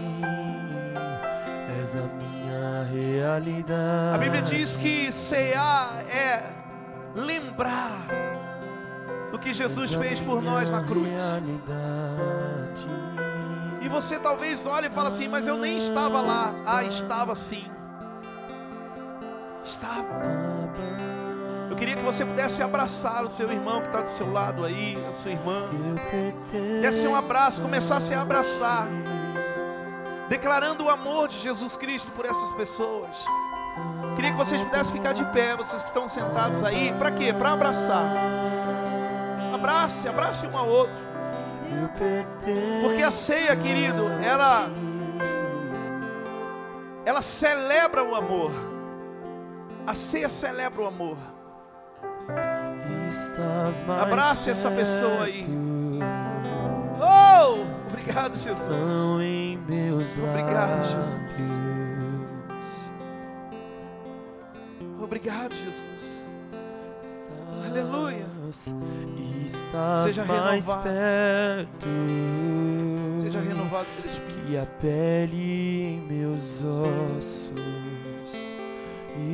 És 1.81 1.95
a 1.95 2.01
minha 2.01 2.83
realidade. 2.83 4.15
A 4.15 4.17
Bíblia 4.17 4.41
diz 4.41 4.77
que 4.77 5.11
cear 5.11 6.03
é 6.07 6.43
lembrar 7.15 8.07
do 9.31 9.39
que 9.39 9.53
Jesus 9.53 9.93
fez 9.93 10.21
por 10.21 10.41
nós 10.41 10.69
na 10.69 10.83
cruz. 10.83 11.07
realidade. 11.07 11.55
E 13.85 13.87
você 13.87 14.17
talvez 14.17 14.65
olhe 14.65 14.87
e 14.87 14.89
fale 14.89 15.09
assim, 15.09 15.27
mas 15.27 15.45
eu 15.45 15.59
nem 15.59 15.77
estava 15.77 16.19
lá. 16.19 16.51
Ah, 16.65 16.83
estava 16.83 17.35
sim. 17.35 17.69
Estava. 19.63 20.07
Eu 21.69 21.75
queria 21.75 21.93
que 21.93 22.01
você 22.01 22.25
pudesse 22.25 22.63
abraçar 22.63 23.23
o 23.23 23.29
seu 23.29 23.51
irmão 23.51 23.81
que 23.81 23.87
está 23.87 24.01
do 24.01 24.09
seu 24.09 24.31
lado 24.31 24.65
aí, 24.65 24.97
a 25.07 25.13
sua 25.13 25.29
irmã. 25.29 25.69
Desse 26.81 27.07
um 27.07 27.15
abraço, 27.15 27.61
começasse 27.61 28.11
a 28.11 28.21
abraçar. 28.21 28.87
Declarando 30.29 30.85
o 30.85 30.89
amor 30.89 31.27
de 31.27 31.37
Jesus 31.37 31.77
Cristo 31.77 32.11
por 32.13 32.25
essas 32.25 32.51
pessoas. 32.53 33.15
Queria 34.15 34.31
que 34.31 34.37
vocês 34.37 34.63
pudessem 34.63 34.93
ficar 34.93 35.13
de 35.13 35.23
pé, 35.25 35.55
vocês 35.55 35.83
que 35.83 35.89
estão 35.89 36.09
sentados 36.09 36.63
aí. 36.63 36.91
Para 36.97 37.11
quê? 37.11 37.31
Para 37.31 37.51
abraçar. 37.51 38.11
Abrace, 39.53 40.07
abrace 40.07 40.47
um 40.47 40.57
ao 40.57 40.67
outro. 40.67 41.14
Porque 42.81 43.01
a 43.03 43.11
ceia, 43.11 43.55
querido, 43.55 44.03
ela 44.23 44.69
ela 47.05 47.21
celebra 47.21 48.03
o 48.03 48.15
amor. 48.15 48.51
A 49.85 49.93
ceia 49.93 50.27
celebra 50.29 50.81
o 50.81 50.87
amor. 50.87 51.17
Abrace 54.01 54.49
essa 54.49 54.69
pessoa 54.71 55.23
aí. 55.25 55.45
Oh! 56.99 57.63
Obrigado, 57.87 58.37
Jesus. 58.37 58.67
Obrigado. 60.29 60.81
Jesus. 60.83 61.51
Obrigado, 64.99 65.53
Jesus. 65.53 66.23
Estás- 67.03 68.34
Aleluia. 68.67 69.45
Estás 69.45 70.03
Seja 70.05 70.25
mais 70.25 70.65
renovado. 70.65 70.83
perto. 70.83 71.87
Seja 73.21 73.39
renovado 73.41 73.85
pelo 73.95 74.07
Espírito. 74.07 74.45
que 74.47 74.57
a 74.57 74.65
pele 74.65 75.83
em 75.85 75.99
meus 76.07 76.41
ossos 76.63 77.51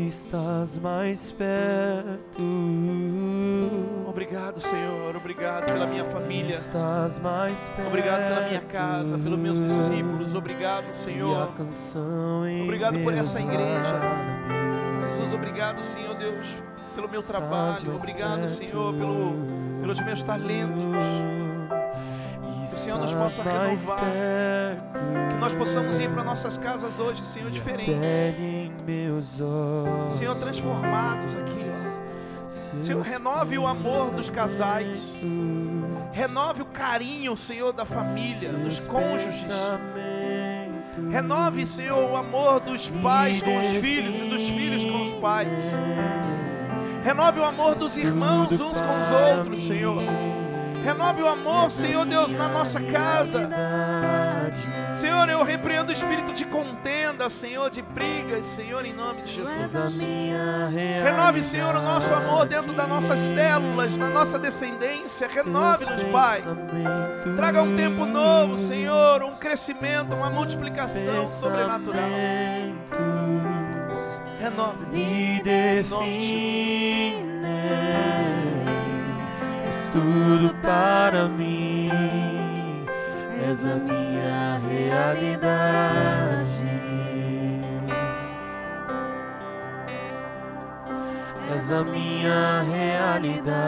estás 0.08 0.78
mais 0.78 1.32
perto. 1.32 2.42
Obrigado, 4.08 4.60
Senhor. 4.60 5.16
Obrigado 5.16 5.66
pela 5.66 5.88
minha 5.88 6.06
família. 6.06 6.56
Estás 6.56 7.18
mais 7.20 7.54
perto. 7.76 7.88
Obrigado 7.88 8.28
pela 8.28 8.48
minha 8.48 8.62
casa, 8.62 9.18
pelos 9.18 9.40
meus 9.40 9.60
discípulos. 9.62 10.34
Obrigado, 10.34 10.94
Senhor. 10.94 11.50
Obrigado 12.64 13.00
por 13.00 13.14
essa 13.14 13.40
igreja. 13.40 14.02
Jesus, 15.10 15.34
obrigado, 15.34 15.84
Senhor 15.84 16.16
Deus, 16.16 16.48
pelo 16.92 17.10
meu 17.10 17.24
trabalho. 17.24 17.96
Obrigado. 17.96 18.48
Senhor, 18.48 18.94
pelo, 18.94 19.34
pelos 19.82 20.00
meus 20.02 20.24
talentos. 20.24 20.80
Que 22.70 22.76
o 22.76 22.78
Senhor 22.78 23.00
nos 23.00 23.14
possa 23.14 23.44
renovar. 23.44 24.00
Que 25.30 25.38
nós 25.38 25.54
possamos 25.54 25.98
ir 26.00 26.10
para 26.10 26.24
nossas 26.24 26.58
casas 26.58 27.00
hoje, 27.00 27.26
Senhor, 27.26 27.50
diferentes. 27.52 27.96
Senhor, 30.10 30.36
transformados 30.36 31.36
aqui, 31.36 31.66
ó. 31.70 32.82
Senhor, 32.82 33.02
renove 33.02 33.58
o 33.58 33.66
amor 33.66 34.12
dos 34.12 34.30
casais. 34.30 35.22
Renove 36.12 36.62
o 36.62 36.66
carinho, 36.66 37.36
Senhor, 37.38 37.72
da 37.72 37.86
família, 37.86 38.52
dos 38.52 38.88
cônjuges. 38.88 39.48
Renove, 41.10 41.66
Senhor, 41.66 42.12
o 42.12 42.16
amor 42.18 42.60
dos 42.60 42.90
pais 42.90 43.42
com 43.42 43.60
os 43.60 43.68
filhos 43.68 44.18
e 44.20 44.30
dos 44.30 44.48
filhos 44.50 44.84
com 44.86 45.02
os 45.02 45.14
pais. 45.16 45.64
Renove 47.04 47.40
o 47.40 47.44
amor 47.44 47.76
dos 47.76 47.98
irmãos 47.98 48.52
uns 48.52 48.82
com 48.82 49.00
os 49.00 49.12
outros, 49.12 49.66
Senhor. 49.66 50.02
Renove 50.84 51.22
o 51.22 51.28
amor, 51.28 51.70
Senhor 51.70 52.06
Deus, 52.06 52.32
na 52.32 52.48
nossa 52.48 52.80
casa. 52.82 53.50
Senhor, 54.96 55.30
eu 55.30 55.44
repreendo 55.44 55.90
o 55.90 55.94
espírito 55.94 56.34
de 56.34 56.46
contenda, 56.46 57.30
Senhor, 57.30 57.70
de 57.70 57.82
brigas, 57.82 58.46
Senhor, 58.46 58.86
em 58.86 58.94
nome 58.94 59.22
de 59.24 59.34
Jesus. 59.34 59.74
Renove, 61.04 61.44
Senhor, 61.44 61.76
o 61.76 61.82
nosso 61.82 62.14
amor 62.14 62.48
dentro 62.48 62.74
das 62.74 62.88
nossas 62.88 63.20
células, 63.20 63.98
na 63.98 64.10
nossa 64.10 64.40
descendência. 64.40 65.28
Renove-nos, 65.28 66.04
Pai. 66.04 66.42
Traga 67.36 67.62
um 67.62 67.76
tempo 67.76 68.06
novo, 68.06 68.58
Senhor, 68.58 69.24
um 69.24 69.36
crescimento, 69.36 70.14
uma 70.16 70.30
multiplicação 70.30 71.28
sobrenatural. 71.28 72.02
Renove. 74.42 74.88
me 74.92 75.40
define. 75.44 76.02
És 79.68 79.88
tudo 79.94 80.56
para 80.64 81.28
mim. 81.28 81.90
És 83.48 83.64
a 83.64 83.76
minha 83.76 84.60
realidade. 84.68 86.42
És 91.56 91.72
a 91.72 91.84
minha 91.84 92.64
realidade. 92.64 93.62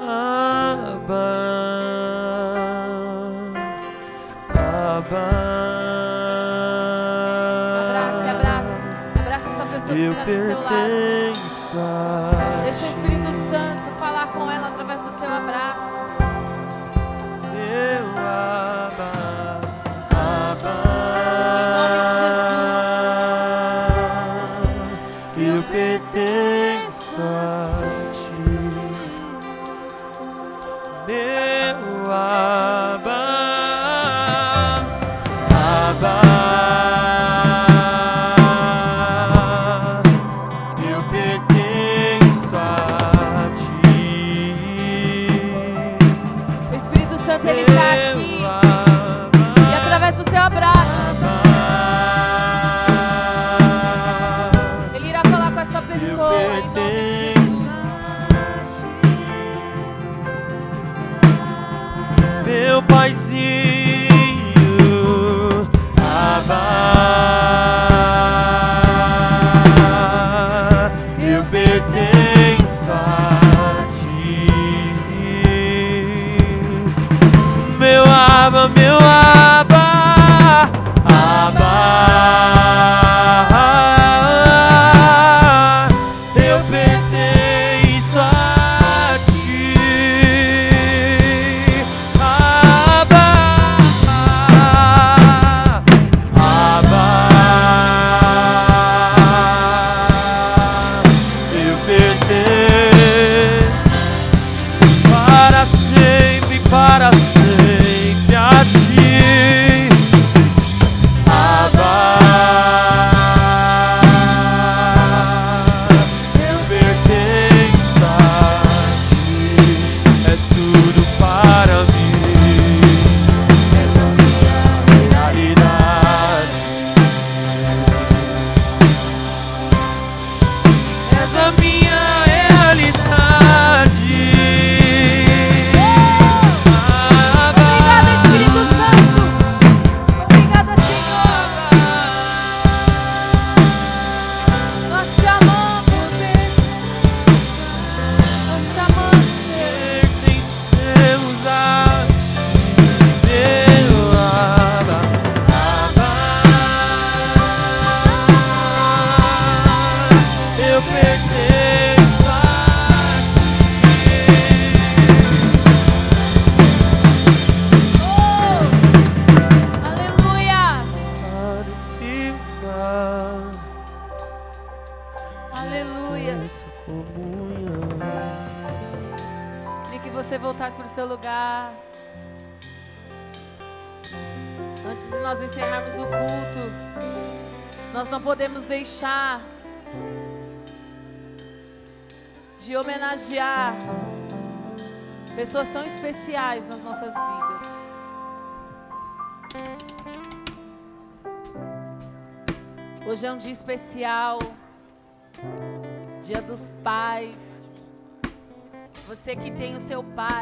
Abba. 0.00 1.36
Abrace, 4.96 5.75
pessoa 10.26 10.64
que 10.66 11.48
Eu 11.48 12.35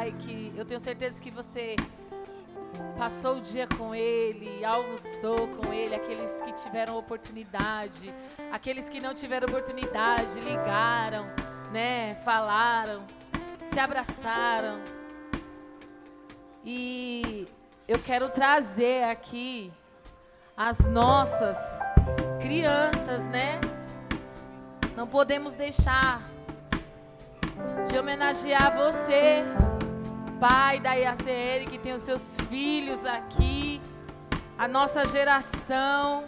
pai, 0.05 0.15
que 0.19 0.53
eu 0.57 0.65
tenho 0.65 0.81
certeza 0.81 1.21
que 1.21 1.31
você 1.31 1.77
passou 2.99 3.37
o 3.37 3.41
dia 3.41 3.67
com 3.67 3.95
ele, 3.95 4.63
almoçou 4.65 5.49
com 5.49 5.73
ele, 5.73 5.95
aqueles 5.95 6.31
que 6.43 6.53
tiveram 6.53 6.99
oportunidade, 6.99 8.13
aqueles 8.53 8.89
que 8.89 9.01
não 9.01 9.15
tiveram 9.15 9.49
oportunidade, 9.49 10.41
ligaram, 10.41 11.27
né, 11.73 12.17
falaram, 12.25 13.05
se 13.73 13.81
abraçaram. 13.81 14.81
E 16.65 17.47
eu 17.89 17.99
quero 17.99 18.29
trazer 18.29 19.05
aqui 19.05 19.73
as 20.57 20.81
nossas 20.81 21.57
crianças, 22.41 23.27
né? 23.29 23.61
Não 24.97 25.07
podemos 25.07 25.55
deixar 25.55 26.23
de 27.89 27.99
homenagear 27.99 28.77
você, 28.77 29.43
pai 30.39 30.81
da 30.81 30.95
IACN, 30.95 31.67
que 31.71 31.79
tem 31.79 31.93
os 31.93 32.03
seus 32.03 32.39
filhos 32.49 33.05
aqui, 33.05 33.81
a 34.59 34.67
nossa 34.69 35.07
geração. 35.07 36.25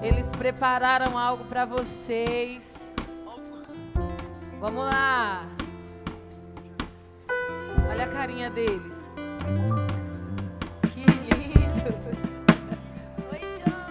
Eles 0.00 0.28
prepararam 0.36 1.18
algo 1.18 1.44
para 1.44 1.64
vocês. 1.64 2.74
Vamos 4.60 4.84
lá. 4.84 5.46
Olha 7.90 8.04
a 8.04 8.08
carinha 8.08 8.50
deles. 8.50 9.00
Que 10.92 11.00
lindos. 11.00 12.06
Oi, 13.32 13.40
John. 13.60 13.86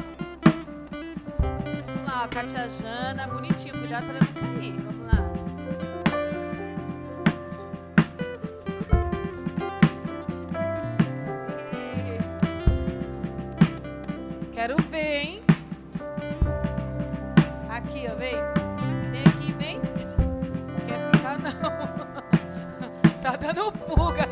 Vamos 1.88 2.06
lá, 2.06 2.28
Katia 2.28 2.70
Jana, 2.70 3.28
bonitinho. 3.28 3.74
Cuidado 3.80 4.06
para 4.06 4.20
não 4.20 4.34
cair. 4.34 4.83
Quero 14.66 14.78
ver, 14.84 15.22
hein? 15.22 15.44
Aqui, 17.70 18.08
ó, 18.10 18.16
vem. 18.16 18.36
Vem 19.12 19.22
aqui, 19.28 19.52
vem. 19.60 19.82
Quer 20.88 21.12
ficar, 21.12 21.38
não. 21.38 21.52
tá 23.22 23.36
dando 23.36 23.74
fuga. 23.74 24.30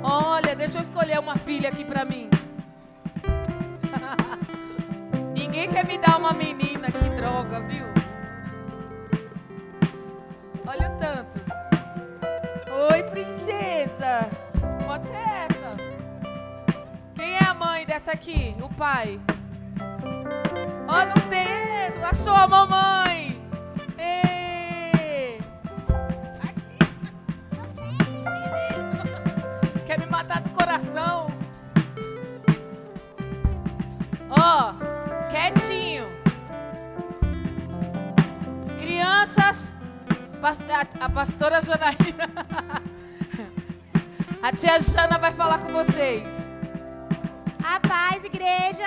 Olha, 0.00 0.54
deixa 0.54 0.78
eu 0.78 0.82
escolher 0.82 1.18
uma 1.18 1.34
filha 1.34 1.70
aqui 1.70 1.84
pra 1.84 2.04
mim. 2.04 2.30
Ninguém 5.34 5.68
quer 5.68 5.84
me 5.84 5.98
dar 5.98 6.18
uma 6.18 6.32
menina, 6.32 6.88
que 6.92 7.08
droga, 7.16 7.58
viu? 7.62 7.97
Aqui? 18.10 18.54
O 18.62 18.68
pai. 18.74 19.20
Ó, 20.86 21.04
não 21.06 21.28
tem. 21.28 21.48
A 22.04 22.46
mamãe. 22.46 23.40
Ê. 23.98 25.38
Aqui. 26.40 26.78
Quer 29.86 29.98
me 29.98 30.06
matar 30.06 30.40
do 30.40 30.50
coração? 30.50 31.28
Ó, 34.30 34.72
quietinho. 35.30 36.06
Crianças, 38.78 39.76
a 41.00 41.08
pastora 41.10 41.60
Janaína. 41.60 42.28
A 44.40 44.52
tia 44.52 44.80
Jana 44.80 45.18
vai 45.18 45.32
falar 45.32 45.58
com 45.58 45.68
vocês. 45.72 46.47
Igreja. 48.48 48.86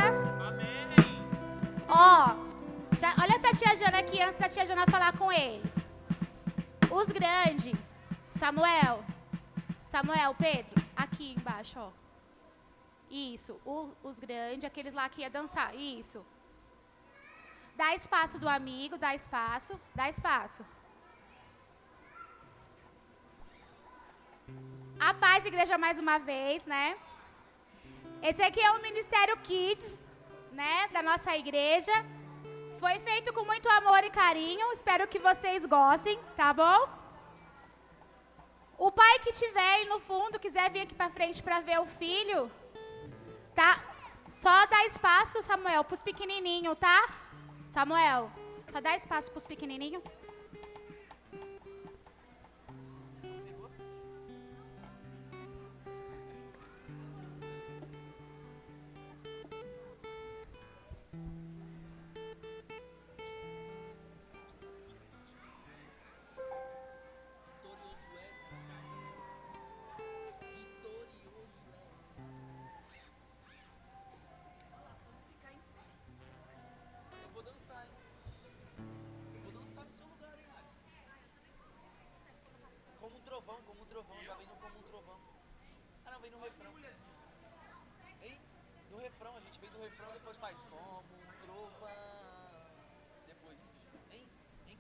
Ó, 1.88 2.36
já- 3.00 3.16
olha 3.22 3.38
pra 3.40 3.52
tia 3.54 3.76
Jana 3.76 4.00
aqui 4.00 4.20
antes 4.22 4.40
da 4.40 4.50
tia 4.50 4.66
Jana 4.66 4.86
falar 4.90 5.16
com 5.18 5.32
eles. 5.32 5.76
Os 6.90 7.08
grandes, 7.12 7.78
Samuel, 8.30 9.04
Samuel, 9.88 10.34
Pedro, 10.36 10.84
aqui 10.96 11.34
embaixo, 11.38 11.78
ó. 11.80 11.90
Isso, 13.10 13.54
o- 13.66 13.92
os 14.04 14.20
grandes, 14.20 14.66
aqueles 14.66 14.94
lá 14.94 15.08
que 15.10 15.22
ia 15.22 15.30
dançar, 15.30 15.76
isso. 15.76 16.26
Dá 17.76 17.94
espaço 17.96 18.40
do 18.40 18.50
amigo, 18.50 18.98
dá 18.98 19.14
espaço, 19.14 19.80
dá 19.94 20.10
espaço. 20.10 20.66
A 25.00 25.14
paz, 25.14 25.46
igreja, 25.46 25.78
mais 25.78 26.00
uma 26.00 26.18
vez, 26.20 26.66
né? 26.66 26.98
Esse 28.22 28.44
aqui 28.44 28.62
é 28.62 28.72
o 28.72 28.82
Ministério 28.84 29.36
Kids, 29.38 30.04
né, 30.52 30.88
da 30.90 31.02
nossa 31.02 31.36
igreja. 31.36 31.92
Foi 32.80 33.00
feito 33.00 33.34
com 33.34 33.44
muito 33.44 33.68
amor 33.68 34.04
e 34.04 34.12
carinho. 34.12 34.72
Espero 34.72 35.08
que 35.08 35.18
vocês 35.18 35.66
gostem, 35.66 36.20
tá 36.38 36.54
bom? 36.54 36.88
O 38.78 38.92
pai 38.92 39.18
que 39.20 39.32
tiver 39.32 39.74
aí 39.76 39.86
no 39.86 40.00
fundo, 40.00 40.40
quiser 40.40 40.70
vir 40.72 40.82
aqui 40.82 40.94
pra 40.94 41.10
frente 41.10 41.42
para 41.42 41.62
ver 41.62 41.80
o 41.80 41.88
filho, 41.88 42.52
tá? 43.56 43.84
Só 44.30 44.68
dá 44.68 44.86
espaço, 44.86 45.42
Samuel, 45.42 45.84
pros 45.84 46.04
pequenininhos, 46.04 46.78
tá? 46.78 47.10
Samuel, 47.70 48.32
só 48.70 48.80
dá 48.80 48.96
espaço 48.96 49.32
pros 49.32 49.48
pequenininhos. 49.48 50.04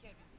Kevin? 0.02 0.31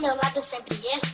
novato 0.00 0.40
sempre 0.40 0.76
é 0.86 1.07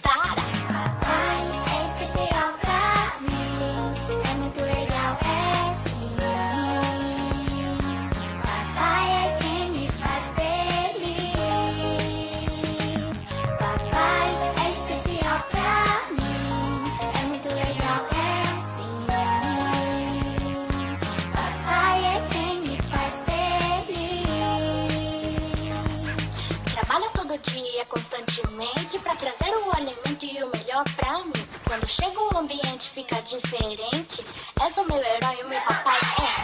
diferente. 33.25 34.23
És 34.23 34.77
o 34.77 34.85
meu 34.85 34.99
herói, 34.99 35.43
o 35.43 35.49
meu 35.49 35.61
papai 35.63 35.99
é 36.19 36.44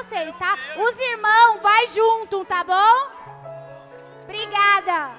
vocês, 0.00 0.34
tá? 0.36 0.56
Os 0.78 0.98
irmãos, 0.98 1.60
vai 1.60 1.86
junto, 1.88 2.42
tá 2.46 2.64
bom? 2.64 3.10
Obrigada. 4.24 5.10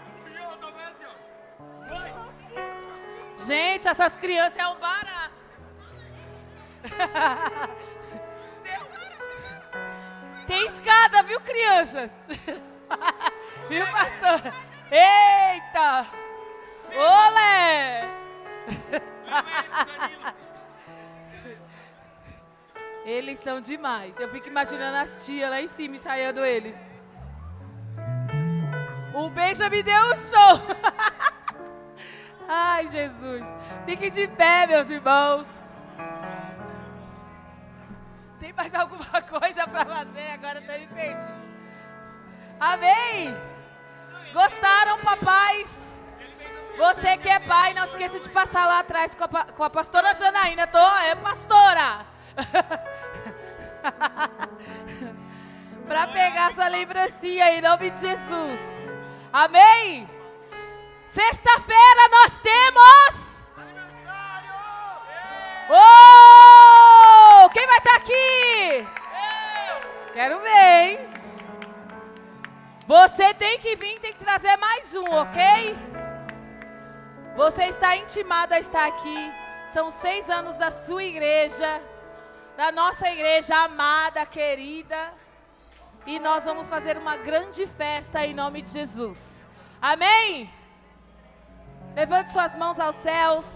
Gente, 3.45 3.87
essas 3.87 4.15
crianças 4.15 4.57
é 4.57 4.67
um 4.67 4.75
barato. 4.75 5.41
Tem 10.47 10.65
escada, 10.65 11.21
viu, 11.23 11.39
crianças? 11.41 12.11
viu, 13.69 13.85
pastor? 13.85 14.53
Eita! 14.91 16.07
Olé! 16.95 18.09
Eles 23.03 23.39
são 23.39 23.59
demais. 23.59 24.13
Eu 24.19 24.29
fico 24.29 24.47
imaginando 24.47 24.97
as 24.97 25.25
tias 25.25 25.49
lá 25.49 25.61
em 25.61 25.67
cima 25.67 25.95
ensaiando 25.95 26.45
eles. 26.45 26.83
O 29.13 29.29
Benjamin 29.29 29.83
deu 29.83 30.03
um 30.05 30.15
show. 30.15 30.75
Ai, 32.47 32.87
Jesus. 32.87 33.45
Fiquem 33.85 34.11
de 34.11 34.27
pé, 34.27 34.67
meus 34.67 34.89
irmãos. 34.89 35.47
Tem 38.39 38.53
mais 38.53 38.73
alguma 38.73 39.21
coisa 39.29 39.67
para 39.67 39.85
fazer? 39.85 40.31
Agora 40.31 40.61
tô 40.61 40.71
me 40.71 40.87
perdi. 40.87 41.33
Amém? 42.59 43.35
Gostaram, 44.33 44.99
papais? 44.99 45.69
Você 46.77 47.17
que 47.17 47.29
é 47.29 47.39
pai, 47.39 47.73
não 47.73 47.85
esqueça 47.85 48.19
de 48.19 48.29
passar 48.29 48.65
lá 48.65 48.79
atrás 48.79 49.13
com 49.15 49.23
a, 49.23 49.27
com 49.45 49.63
a 49.63 49.69
pastora 49.69 50.13
Janaína. 50.13 50.67
Tô, 50.67 50.77
é 50.77 51.15
pastora. 51.15 52.10
para 55.87 56.07
pegar 56.07 56.53
sua 56.53 56.67
lembrancinha 56.67 57.53
em 57.53 57.61
nome 57.61 57.89
de 57.89 57.99
Jesus. 57.99 58.59
Amém? 59.33 60.07
Sexta-feira 61.07 62.09
nós 62.09 62.37
temos. 62.39 63.41
Oh! 65.69 67.49
Quem 67.49 67.67
vai 67.67 67.77
estar 67.77 67.95
aqui? 67.95 68.87
Quero 70.13 70.39
ver, 70.39 70.83
hein? 70.83 70.99
Você 72.87 73.33
tem 73.33 73.59
que 73.59 73.75
vir, 73.75 73.99
tem 73.99 74.13
que 74.13 74.19
trazer 74.19 74.55
mais 74.57 74.95
um, 74.95 75.03
ok? 75.03 75.75
Você 77.35 77.65
está 77.65 77.95
intimado 77.95 78.53
a 78.53 78.59
estar 78.59 78.87
aqui. 78.87 79.33
São 79.67 79.89
seis 79.89 80.29
anos 80.29 80.57
da 80.57 80.69
sua 80.69 81.03
igreja, 81.03 81.81
da 82.61 82.71
nossa 82.71 83.09
igreja 83.09 83.55
amada, 83.55 84.23
querida. 84.23 85.11
E 86.05 86.19
nós 86.19 86.45
vamos 86.45 86.69
fazer 86.69 86.95
uma 86.95 87.17
grande 87.17 87.65
festa 87.65 88.23
em 88.23 88.35
nome 88.35 88.61
de 88.61 88.69
Jesus. 88.69 89.47
Amém? 89.81 90.47
Levante 91.95 92.29
suas 92.29 92.53
mãos 92.55 92.79
aos 92.79 92.95
céus. 92.97 93.47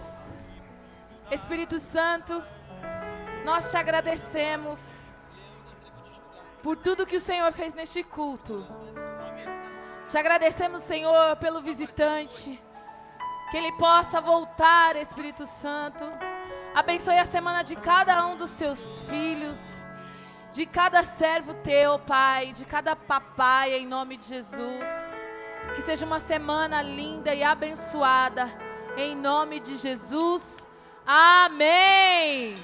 Espírito 1.30 1.78
Santo, 1.78 2.44
nós 3.44 3.70
te 3.70 3.78
agradecemos 3.78 5.08
por 6.64 6.76
tudo 6.76 7.06
que 7.06 7.18
o 7.18 7.22
Senhor 7.22 7.54
fez 7.54 7.76
neste 7.76 8.02
culto. 8.04 8.66
Te 10.08 10.18
agradecemos, 10.18 10.82
Senhor, 10.82 11.36
pelo 11.36 11.62
visitante. 11.62 12.60
Que 13.52 13.58
ele 13.58 13.72
possa 13.74 14.20
voltar, 14.20 14.96
Espírito 14.96 15.46
Santo. 15.46 16.06
Abençoe 16.76 17.18
a 17.18 17.26
semana 17.26 17.64
de 17.64 17.74
cada 17.74 18.28
um 18.28 18.36
dos 18.36 18.54
teus 18.54 19.02
filhos, 19.04 19.82
de 20.52 20.66
cada 20.66 21.04
servo 21.04 21.54
teu, 21.54 21.98
Pai, 22.00 22.52
de 22.52 22.66
cada 22.66 22.98
papai, 22.98 23.76
em 23.76 23.88
nome 23.88 24.18
de 24.18 24.26
Jesus. 24.26 24.86
Que 25.74 25.82
seja 25.82 26.06
uma 26.06 26.20
semana 26.20 26.82
linda 26.82 27.34
e 27.34 27.42
abençoada. 27.46 28.52
Em 28.98 29.16
nome 29.16 29.62
de 29.62 29.78
Jesus. 29.78 30.68
Amém. 31.08 32.56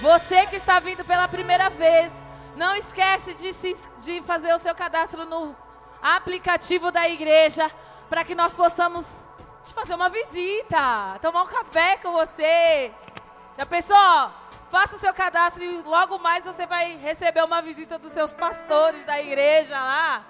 Você 0.00 0.46
que 0.46 0.54
está 0.54 0.78
vindo 0.78 1.04
pela 1.04 1.26
primeira 1.26 1.68
vez, 1.70 2.12
não 2.54 2.76
esquece 2.76 3.34
de, 3.34 3.52
se, 3.52 3.74
de 4.04 4.22
fazer 4.22 4.54
o 4.54 4.60
seu 4.60 4.76
cadastro 4.76 5.24
no 5.24 5.65
aplicativo 6.14 6.92
da 6.92 7.08
igreja 7.08 7.70
para 8.08 8.24
que 8.24 8.34
nós 8.34 8.54
possamos 8.54 9.26
te 9.64 9.74
fazer 9.74 9.94
uma 9.94 10.08
visita, 10.08 11.18
tomar 11.20 11.42
um 11.42 11.46
café 11.46 11.96
com 11.96 12.12
você. 12.12 12.92
Já 13.58 13.66
pensou? 13.66 13.96
Faça 14.70 14.94
o 14.94 14.98
seu 14.98 15.12
cadastro 15.12 15.64
e 15.64 15.80
logo 15.82 16.18
mais 16.18 16.44
você 16.44 16.66
vai 16.66 16.96
receber 16.96 17.42
uma 17.42 17.60
visita 17.60 17.98
dos 17.98 18.12
seus 18.12 18.32
pastores 18.32 19.04
da 19.04 19.20
igreja 19.20 19.74
lá. 19.74 20.24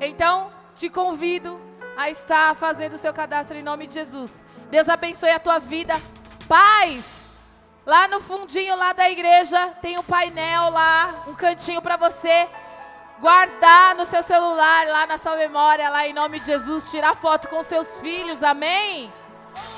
Então, 0.00 0.52
te 0.74 0.90
convido 0.90 1.58
a 1.96 2.10
estar 2.10 2.54
fazendo 2.56 2.94
o 2.94 2.98
seu 2.98 3.14
cadastro 3.14 3.56
em 3.56 3.62
nome 3.62 3.86
de 3.86 3.94
Jesus. 3.94 4.44
Deus 4.70 4.88
abençoe 4.88 5.30
a 5.30 5.38
tua 5.38 5.58
vida. 5.58 5.94
Paz! 6.46 7.26
Lá 7.86 8.06
no 8.06 8.20
fundinho 8.20 8.76
lá 8.76 8.92
da 8.92 9.08
igreja 9.08 9.68
tem 9.80 9.98
um 9.98 10.02
painel 10.02 10.68
lá, 10.68 11.24
um 11.26 11.34
cantinho 11.34 11.80
para 11.80 11.96
você 11.96 12.46
guardar 13.20 13.94
no 13.94 14.04
seu 14.04 14.22
celular, 14.22 14.86
lá 14.86 15.06
na 15.06 15.18
sua 15.18 15.36
memória, 15.36 15.88
lá 15.88 16.06
em 16.06 16.12
nome 16.12 16.38
de 16.40 16.46
Jesus, 16.46 16.90
tirar 16.90 17.14
foto 17.16 17.48
com 17.48 17.62
seus 17.62 18.00
filhos. 18.00 18.42
Amém? 18.42 19.12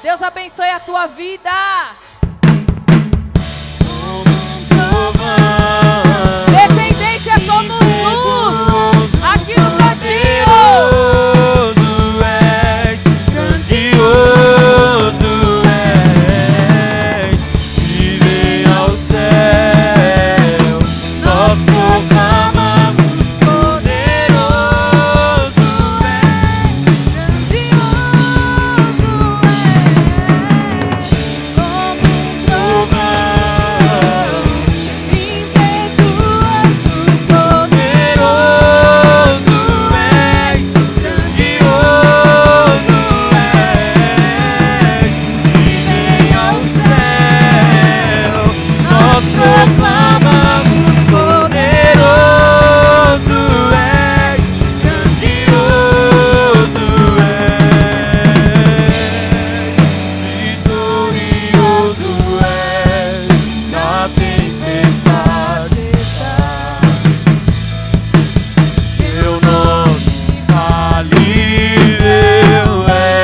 Deus 0.03 0.23
abençoe 0.23 0.69
a 0.69 0.81
tua 0.81 1.07
vida. 1.07 1.51